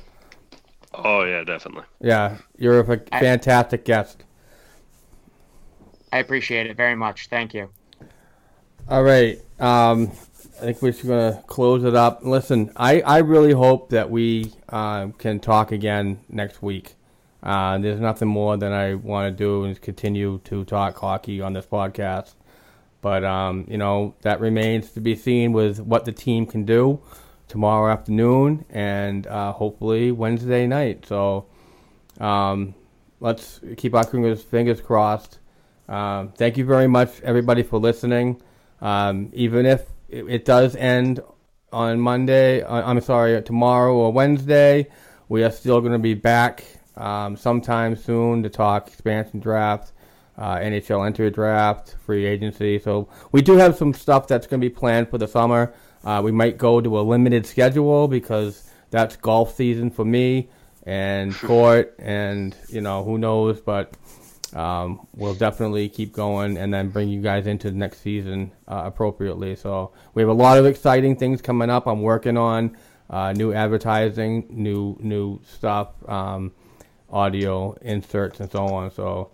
Oh 0.95 1.25
yeah, 1.25 1.45
definitely. 1.45 1.85
Yeah, 2.01 2.39
you're 2.59 2.81
a 2.81 2.85
fa- 2.85 3.03
I- 3.13 3.21
fantastic 3.21 3.85
guest. 3.85 4.25
I 6.13 6.19
appreciate 6.19 6.67
it 6.67 6.77
very 6.77 6.95
much. 6.95 7.29
Thank 7.29 7.55
you. 7.55 7.71
All 8.89 9.03
right, 9.03 9.41
um, 9.61 10.09
I 10.09 10.65
think 10.65 10.83
we're 10.83 10.91
just 10.91 11.07
going 11.07 11.33
to 11.33 11.43
close 11.43 11.85
it 11.85 11.95
up. 11.95 12.25
Listen, 12.25 12.73
I 12.77 13.01
I 13.03 13.19
really 13.19 13.53
hope 13.53 13.91
that 13.91 14.11
we 14.11 14.53
uh, 14.69 15.09
can 15.19 15.39
talk 15.41 15.73
again 15.73 16.21
next 16.29 16.63
week. 16.63 16.97
Uh, 17.43 17.79
there's 17.79 18.01
nothing 18.01 18.29
more 18.29 18.57
than 18.57 18.73
I 18.73 18.95
want 18.95 19.33
to 19.33 19.45
do 19.45 19.65
is 19.65 19.79
continue 19.79 20.41
to 20.45 20.65
talk 20.65 20.99
hockey 20.99 21.41
on 21.41 21.53
this 21.53 21.67
podcast. 21.67 22.35
But 23.01 23.25
um, 23.25 23.65
you 23.69 23.79
know 23.79 24.15
that 24.23 24.41
remains 24.41 24.91
to 24.93 25.01
be 25.01 25.17
seen 25.17 25.53
with 25.53 25.81
what 25.81 26.05
the 26.05 26.13
team 26.13 26.45
can 26.47 26.65
do 26.65 27.01
tomorrow 27.49 27.93
afternoon 27.93 28.65
and 28.71 29.27
uh, 29.27 29.53
hopefully 29.53 30.13
Wednesday 30.13 30.67
night. 30.67 31.05
So 31.05 31.47
um, 32.21 32.75
let's 33.19 33.61
keep 33.77 33.95
our 33.95 34.05
fingers 34.05 34.81
crossed. 34.81 35.40
Um, 35.91 36.29
thank 36.37 36.57
you 36.57 36.65
very 36.65 36.87
much, 36.87 37.21
everybody, 37.23 37.65
for 37.65 37.81
listening. 37.81 38.41
Um, 38.81 39.31
even 39.33 39.67
if 39.67 39.83
it, 40.09 40.25
it 40.29 40.45
does 40.45 40.77
end 40.77 41.21
on 41.73 42.01
Monday, 42.01 42.63
uh, 42.63 42.89
I'm 42.89 43.01
sorry, 43.01 43.43
tomorrow 43.43 43.95
or 43.95 44.13
Wednesday, 44.13 44.87
we 45.29 45.43
are 45.43 45.51
still 45.51 45.81
going 45.81 45.93
to 45.93 45.99
be 45.99 46.15
back 46.15 46.65
um, 46.97 47.37
sometime 47.37 47.97
soon 47.97 48.45
to 48.45 48.49
talk 48.49 48.87
expansion 48.87 49.41
draft, 49.41 49.93
uh, 50.39 50.57
NHL 50.57 51.05
entry 51.05 51.29
draft, 51.29 51.97
free 52.07 52.25
agency. 52.25 52.79
So 52.79 53.09
we 53.33 53.43
do 53.43 53.57
have 53.57 53.77
some 53.77 53.93
stuff 53.93 54.29
that's 54.29 54.47
going 54.47 54.61
to 54.61 54.65
be 54.65 54.73
planned 54.73 55.09
for 55.09 55.19
the 55.19 55.27
summer. 55.27 55.75
Uh, 56.05 56.21
we 56.25 56.31
might 56.31 56.57
go 56.57 56.81
to 56.81 57.01
a 57.01 57.03
limited 57.03 57.47
schedule 57.47 58.07
because 58.07 58.71
that's 58.91 59.17
golf 59.17 59.57
season 59.57 59.91
for 59.91 60.05
me 60.05 60.51
and 60.85 61.35
court, 61.41 61.97
and 61.99 62.57
you 62.69 62.81
know 62.81 63.03
who 63.03 63.19
knows, 63.19 63.61
but 63.61 63.95
um, 64.55 65.07
we'll 65.15 65.35
definitely 65.35 65.89
keep 65.89 66.13
going 66.13 66.57
and 66.57 66.73
then 66.73 66.89
bring 66.89 67.09
you 67.09 67.21
guys 67.21 67.47
into 67.47 67.71
the 67.71 67.77
next 67.77 68.01
season 68.01 68.53
uh, 68.67 68.83
appropriately. 68.85 69.55
So 69.57 69.93
we 70.15 70.23
have 70.23 70.29
a 70.29 70.35
lot 70.35 70.59
of 70.59 70.67
exciting 70.67 71.17
things 71.17 71.41
coming 71.41 71.71
up. 71.71 71.87
I'm 71.87 72.03
working 72.03 72.37
on 72.37 72.77
uh, 73.09 73.33
new 73.33 73.53
advertising, 73.53 74.47
new 74.51 74.97
new 75.01 75.41
stuff, 75.45 75.89
um, 76.09 76.53
audio 77.11 77.73
inserts, 77.83 78.41
and 78.41 78.51
so 78.51 78.67
on. 78.67 78.91
So 78.91 79.31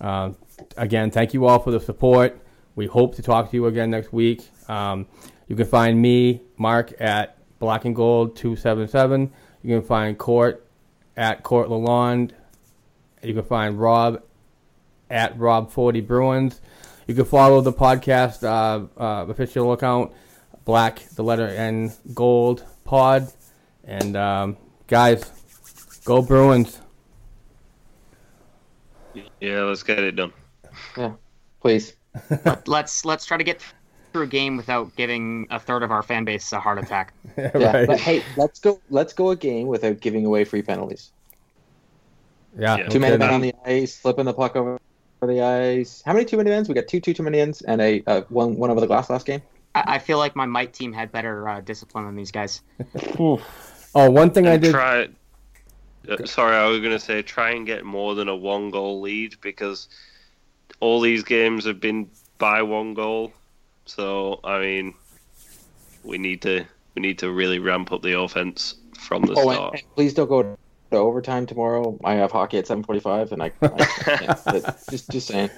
um, 0.00 0.36
again, 0.76 1.10
thank 1.10 1.34
you 1.34 1.46
all 1.46 1.58
for 1.58 1.70
the 1.70 1.80
support. 1.80 2.40
We 2.76 2.84
We 2.84 2.86
hope 2.86 3.16
to 3.16 3.22
talk 3.22 3.50
to 3.50 3.56
you 3.56 3.66
again 3.66 3.90
next 3.90 4.12
week. 4.12 4.48
Um, 4.68 5.06
you 5.48 5.56
can 5.56 5.66
find 5.66 6.00
me, 6.00 6.42
Mark, 6.56 6.92
at 7.00 7.36
Black 7.58 7.84
and 7.84 7.94
Gold 7.94 8.36
277. 8.36 9.32
You 9.62 9.76
can 9.78 9.86
find 9.86 10.16
Court 10.16 10.66
at 11.16 11.42
Court 11.42 11.68
Lalonde. 11.68 12.32
You 13.22 13.34
can 13.34 13.42
find 13.42 13.78
Rob 13.78 14.22
at 15.10 15.36
Rob40 15.36 16.06
Bruins. 16.06 16.60
You 17.06 17.14
can 17.14 17.24
follow 17.24 17.60
the 17.60 17.72
podcast 17.72 18.44
uh, 18.44 18.86
uh, 19.00 19.26
official 19.28 19.72
account, 19.72 20.12
Black, 20.64 21.00
the 21.16 21.24
letter 21.24 21.48
N, 21.48 21.92
Gold 22.14 22.64
Pod. 22.84 23.32
And 23.84 24.16
um, 24.16 24.56
guys, 24.86 25.24
go 26.04 26.22
Bruins. 26.22 26.80
Yeah, 29.40 29.62
let's 29.62 29.82
get 29.82 29.98
it 29.98 30.16
done. 30.16 30.32
Yeah, 30.96 31.14
please. 31.60 31.96
Let, 32.44 32.68
let's 32.68 33.04
let's 33.04 33.24
try 33.24 33.36
to 33.36 33.44
get 33.44 33.60
through 34.12 34.22
a 34.22 34.26
game 34.26 34.56
without 34.56 34.94
giving 34.96 35.46
a 35.50 35.58
third 35.58 35.82
of 35.82 35.90
our 35.90 36.02
fan 36.02 36.24
base 36.24 36.52
a 36.52 36.60
heart 36.60 36.78
attack. 36.78 37.12
Yeah, 37.36 37.50
right. 37.54 37.86
but 37.86 37.98
hey, 37.98 38.22
let's 38.36 38.60
go. 38.60 38.80
Let's 38.90 39.12
go 39.12 39.30
a 39.30 39.36
game 39.36 39.66
without 39.66 40.00
giving 40.00 40.26
away 40.26 40.44
free 40.44 40.62
penalties. 40.62 41.10
Yeah. 42.58 42.76
Yeah. 42.76 42.88
Two 42.88 43.00
many 43.00 43.16
men 43.16 43.30
on 43.30 43.40
the 43.40 43.54
ice, 43.64 43.96
flipping 43.96 44.26
the 44.26 44.34
puck 44.34 44.56
over 44.56 44.78
the 45.26 45.40
ice. 45.42 46.02
How 46.04 46.12
many 46.12 46.24
two 46.24 46.36
many 46.36 46.50
men? 46.50 46.64
We 46.68 46.74
got 46.74 46.88
two 46.88 47.00
two 47.00 47.12
too 47.14 47.22
many 47.22 47.40
ends 47.40 47.62
and 47.62 47.80
a 47.80 48.02
uh, 48.06 48.22
one 48.28 48.56
one 48.56 48.70
over 48.70 48.80
the 48.80 48.86
glass 48.86 49.10
last 49.10 49.26
game. 49.26 49.42
I, 49.74 49.84
I 49.94 49.98
feel 49.98 50.18
like 50.18 50.34
my 50.34 50.46
might 50.46 50.72
team 50.72 50.92
had 50.92 51.12
better 51.12 51.48
uh, 51.48 51.60
discipline 51.60 52.04
than 52.06 52.16
these 52.16 52.30
guys. 52.32 52.62
Oh, 53.92 54.08
one 54.08 54.30
thing 54.30 54.46
I 54.46 54.52
And 54.52 54.62
did. 54.62 54.70
try. 54.72 55.08
Uh, 56.08 56.24
sorry, 56.24 56.54
I 56.56 56.66
was 56.68 56.78
going 56.78 56.92
to 56.92 57.00
say 57.00 57.22
try 57.22 57.50
and 57.50 57.66
get 57.66 57.84
more 57.84 58.14
than 58.14 58.28
a 58.28 58.36
one 58.36 58.70
goal 58.70 59.00
lead 59.00 59.34
because 59.40 59.88
all 60.78 61.00
these 61.00 61.24
games 61.24 61.64
have 61.66 61.80
been 61.80 62.08
by 62.38 62.62
one 62.62 62.94
goal. 62.94 63.32
So 63.86 64.38
I 64.44 64.60
mean, 64.60 64.94
we 66.04 66.18
need 66.18 66.40
to 66.42 66.64
we 66.94 67.02
need 67.02 67.18
to 67.18 67.32
really 67.32 67.58
ramp 67.58 67.90
up 67.90 68.02
the 68.02 68.16
offense 68.18 68.76
from 68.96 69.22
the 69.22 69.34
Oh, 69.36 69.48
and, 69.48 69.56
start. 69.56 69.72
and 69.74 69.82
please 69.96 70.14
don't 70.14 70.28
go 70.28 70.56
to 70.90 70.96
overtime 70.96 71.46
tomorrow. 71.46 71.98
I 72.04 72.14
have 72.14 72.32
hockey 72.32 72.58
at 72.58 72.66
seven 72.66 72.84
forty-five, 72.84 73.32
and 73.32 73.42
I, 73.42 73.52
I 73.62 74.36
just 74.90 75.10
just 75.10 75.26
saying. 75.28 75.50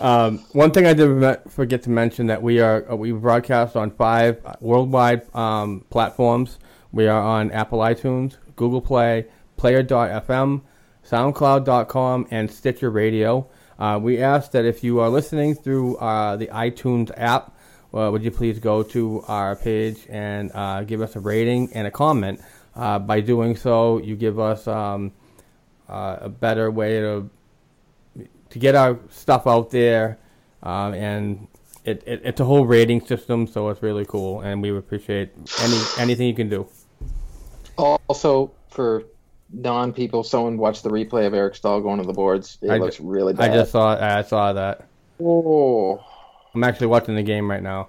Um, 0.00 0.38
one 0.52 0.70
thing 0.70 0.86
I 0.86 0.94
did 0.94 1.38
forget 1.48 1.82
to 1.82 1.90
mention 1.90 2.28
that 2.28 2.42
we 2.42 2.60
are 2.60 2.90
uh, 2.90 2.96
we 2.96 3.12
broadcast 3.12 3.76
on 3.76 3.90
five 3.90 4.40
worldwide 4.60 5.34
um, 5.34 5.84
platforms. 5.90 6.58
We 6.92 7.06
are 7.06 7.20
on 7.20 7.50
Apple 7.52 7.80
iTunes, 7.80 8.36
Google 8.56 8.80
Play, 8.80 9.26
Player.fm, 9.56 10.62
SoundCloud.com, 11.06 12.26
and 12.30 12.50
Stitcher 12.50 12.90
Radio. 12.90 13.48
Uh, 13.78 13.98
we 14.02 14.22
ask 14.22 14.50
that 14.52 14.64
if 14.64 14.82
you 14.82 15.00
are 15.00 15.08
listening 15.08 15.54
through 15.54 15.96
uh, 15.96 16.36
the 16.36 16.48
iTunes 16.48 17.10
app, 17.16 17.56
uh, 17.94 18.08
would 18.10 18.22
you 18.22 18.30
please 18.30 18.58
go 18.58 18.82
to 18.82 19.22
our 19.26 19.56
page 19.56 20.06
and 20.08 20.50
uh, 20.54 20.82
give 20.82 21.00
us 21.00 21.16
a 21.16 21.20
rating 21.20 21.72
and 21.74 21.86
a 21.86 21.90
comment? 21.90 22.40
Uh, 22.74 22.98
by 22.98 23.20
doing 23.20 23.56
so, 23.56 23.98
you 23.98 24.16
give 24.16 24.38
us 24.38 24.66
um, 24.68 25.12
uh, 25.88 26.18
a 26.20 26.28
better 26.28 26.70
way 26.70 27.00
to 27.00 27.28
to 28.50 28.58
get 28.58 28.74
our 28.74 28.98
stuff 29.10 29.46
out 29.46 29.70
there, 29.70 30.18
um, 30.62 30.94
and 30.94 31.46
it, 31.84 32.02
it, 32.06 32.20
it's 32.24 32.40
a 32.40 32.44
whole 32.44 32.66
rating 32.66 33.00
system, 33.00 33.46
so 33.46 33.68
it's 33.68 33.82
really 33.82 34.04
cool, 34.04 34.40
and 34.40 34.62
we 34.62 34.76
appreciate 34.76 35.30
any 35.60 35.80
anything 35.98 36.26
you 36.26 36.34
can 36.34 36.48
do. 36.48 36.66
Also, 37.76 38.52
for 38.68 39.04
non-people, 39.52 40.22
someone 40.22 40.58
watched 40.58 40.82
the 40.82 40.90
replay 40.90 41.26
of 41.26 41.34
Eric 41.34 41.54
Staal 41.54 41.80
going 41.80 42.00
to 42.00 42.06
the 42.06 42.12
boards. 42.12 42.58
It 42.62 42.70
I 42.70 42.78
looks 42.78 42.96
ju- 42.96 43.08
really 43.08 43.34
I 43.38 43.48
just 43.48 43.72
saw 43.72 43.96
I 43.96 44.22
saw 44.22 44.52
that. 44.52 44.86
Oh, 45.20 46.04
I'm 46.54 46.64
actually 46.64 46.88
watching 46.88 47.14
the 47.14 47.22
game 47.22 47.50
right 47.50 47.62
now. 47.62 47.88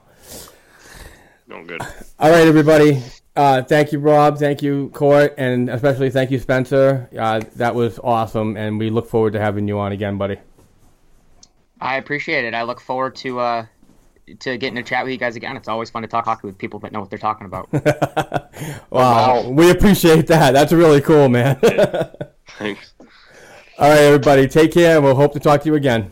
Not 1.47 1.67
good. 1.67 1.81
All 2.19 2.31
right, 2.31 2.47
everybody. 2.47 3.03
Uh, 3.35 3.61
thank 3.61 3.91
you, 3.91 3.99
Rob. 3.99 4.37
Thank 4.37 4.61
you, 4.61 4.89
Court, 4.89 5.33
and 5.37 5.69
especially 5.69 6.09
thank 6.09 6.31
you, 6.31 6.39
Spencer. 6.39 7.09
Uh, 7.17 7.41
that 7.55 7.75
was 7.75 7.99
awesome, 8.03 8.57
and 8.57 8.77
we 8.77 8.89
look 8.89 9.07
forward 9.07 9.33
to 9.33 9.39
having 9.39 9.67
you 9.67 9.79
on 9.79 9.93
again, 9.93 10.17
buddy. 10.17 10.37
I 11.79 11.95
appreciate 11.95 12.43
it. 12.45 12.53
I 12.53 12.63
look 12.63 12.81
forward 12.81 13.15
to 13.17 13.39
uh, 13.39 13.65
to 14.39 14.57
getting 14.57 14.75
to 14.75 14.83
chat 14.83 15.05
with 15.05 15.13
you 15.13 15.17
guys 15.17 15.35
again. 15.35 15.55
It's 15.55 15.69
always 15.69 15.89
fun 15.89 16.01
to 16.01 16.07
talk 16.07 16.25
hockey 16.25 16.47
with 16.47 16.57
people 16.57 16.79
that 16.81 16.91
know 16.91 16.99
what 16.99 17.09
they're 17.09 17.19
talking 17.19 17.45
about. 17.45 17.69
Wow, 18.91 19.49
we 19.49 19.71
appreciate 19.71 20.27
that. 20.27 20.51
That's 20.51 20.71
really 20.71 21.01
cool, 21.01 21.29
man. 21.29 21.55
Thanks. 22.59 22.93
All 23.79 23.89
right, 23.89 23.99
everybody. 23.99 24.47
Take 24.47 24.73
care, 24.73 24.97
and 24.97 25.05
we'll 25.05 25.15
hope 25.15 25.33
to 25.33 25.39
talk 25.39 25.61
to 25.61 25.67
you 25.67 25.75
again. 25.75 26.11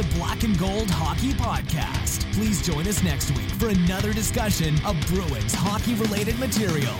the 0.00 0.14
Black 0.16 0.44
and 0.44 0.58
Gold 0.58 0.88
Hockey 0.88 1.32
Podcast. 1.32 2.32
Please 2.32 2.62
join 2.62 2.88
us 2.88 3.02
next 3.02 3.32
week 3.32 3.50
for 3.50 3.68
another 3.68 4.14
discussion 4.14 4.74
of 4.86 4.96
Bruins 5.08 5.52
hockey 5.52 5.94
related 5.94 6.38
material. 6.38 6.94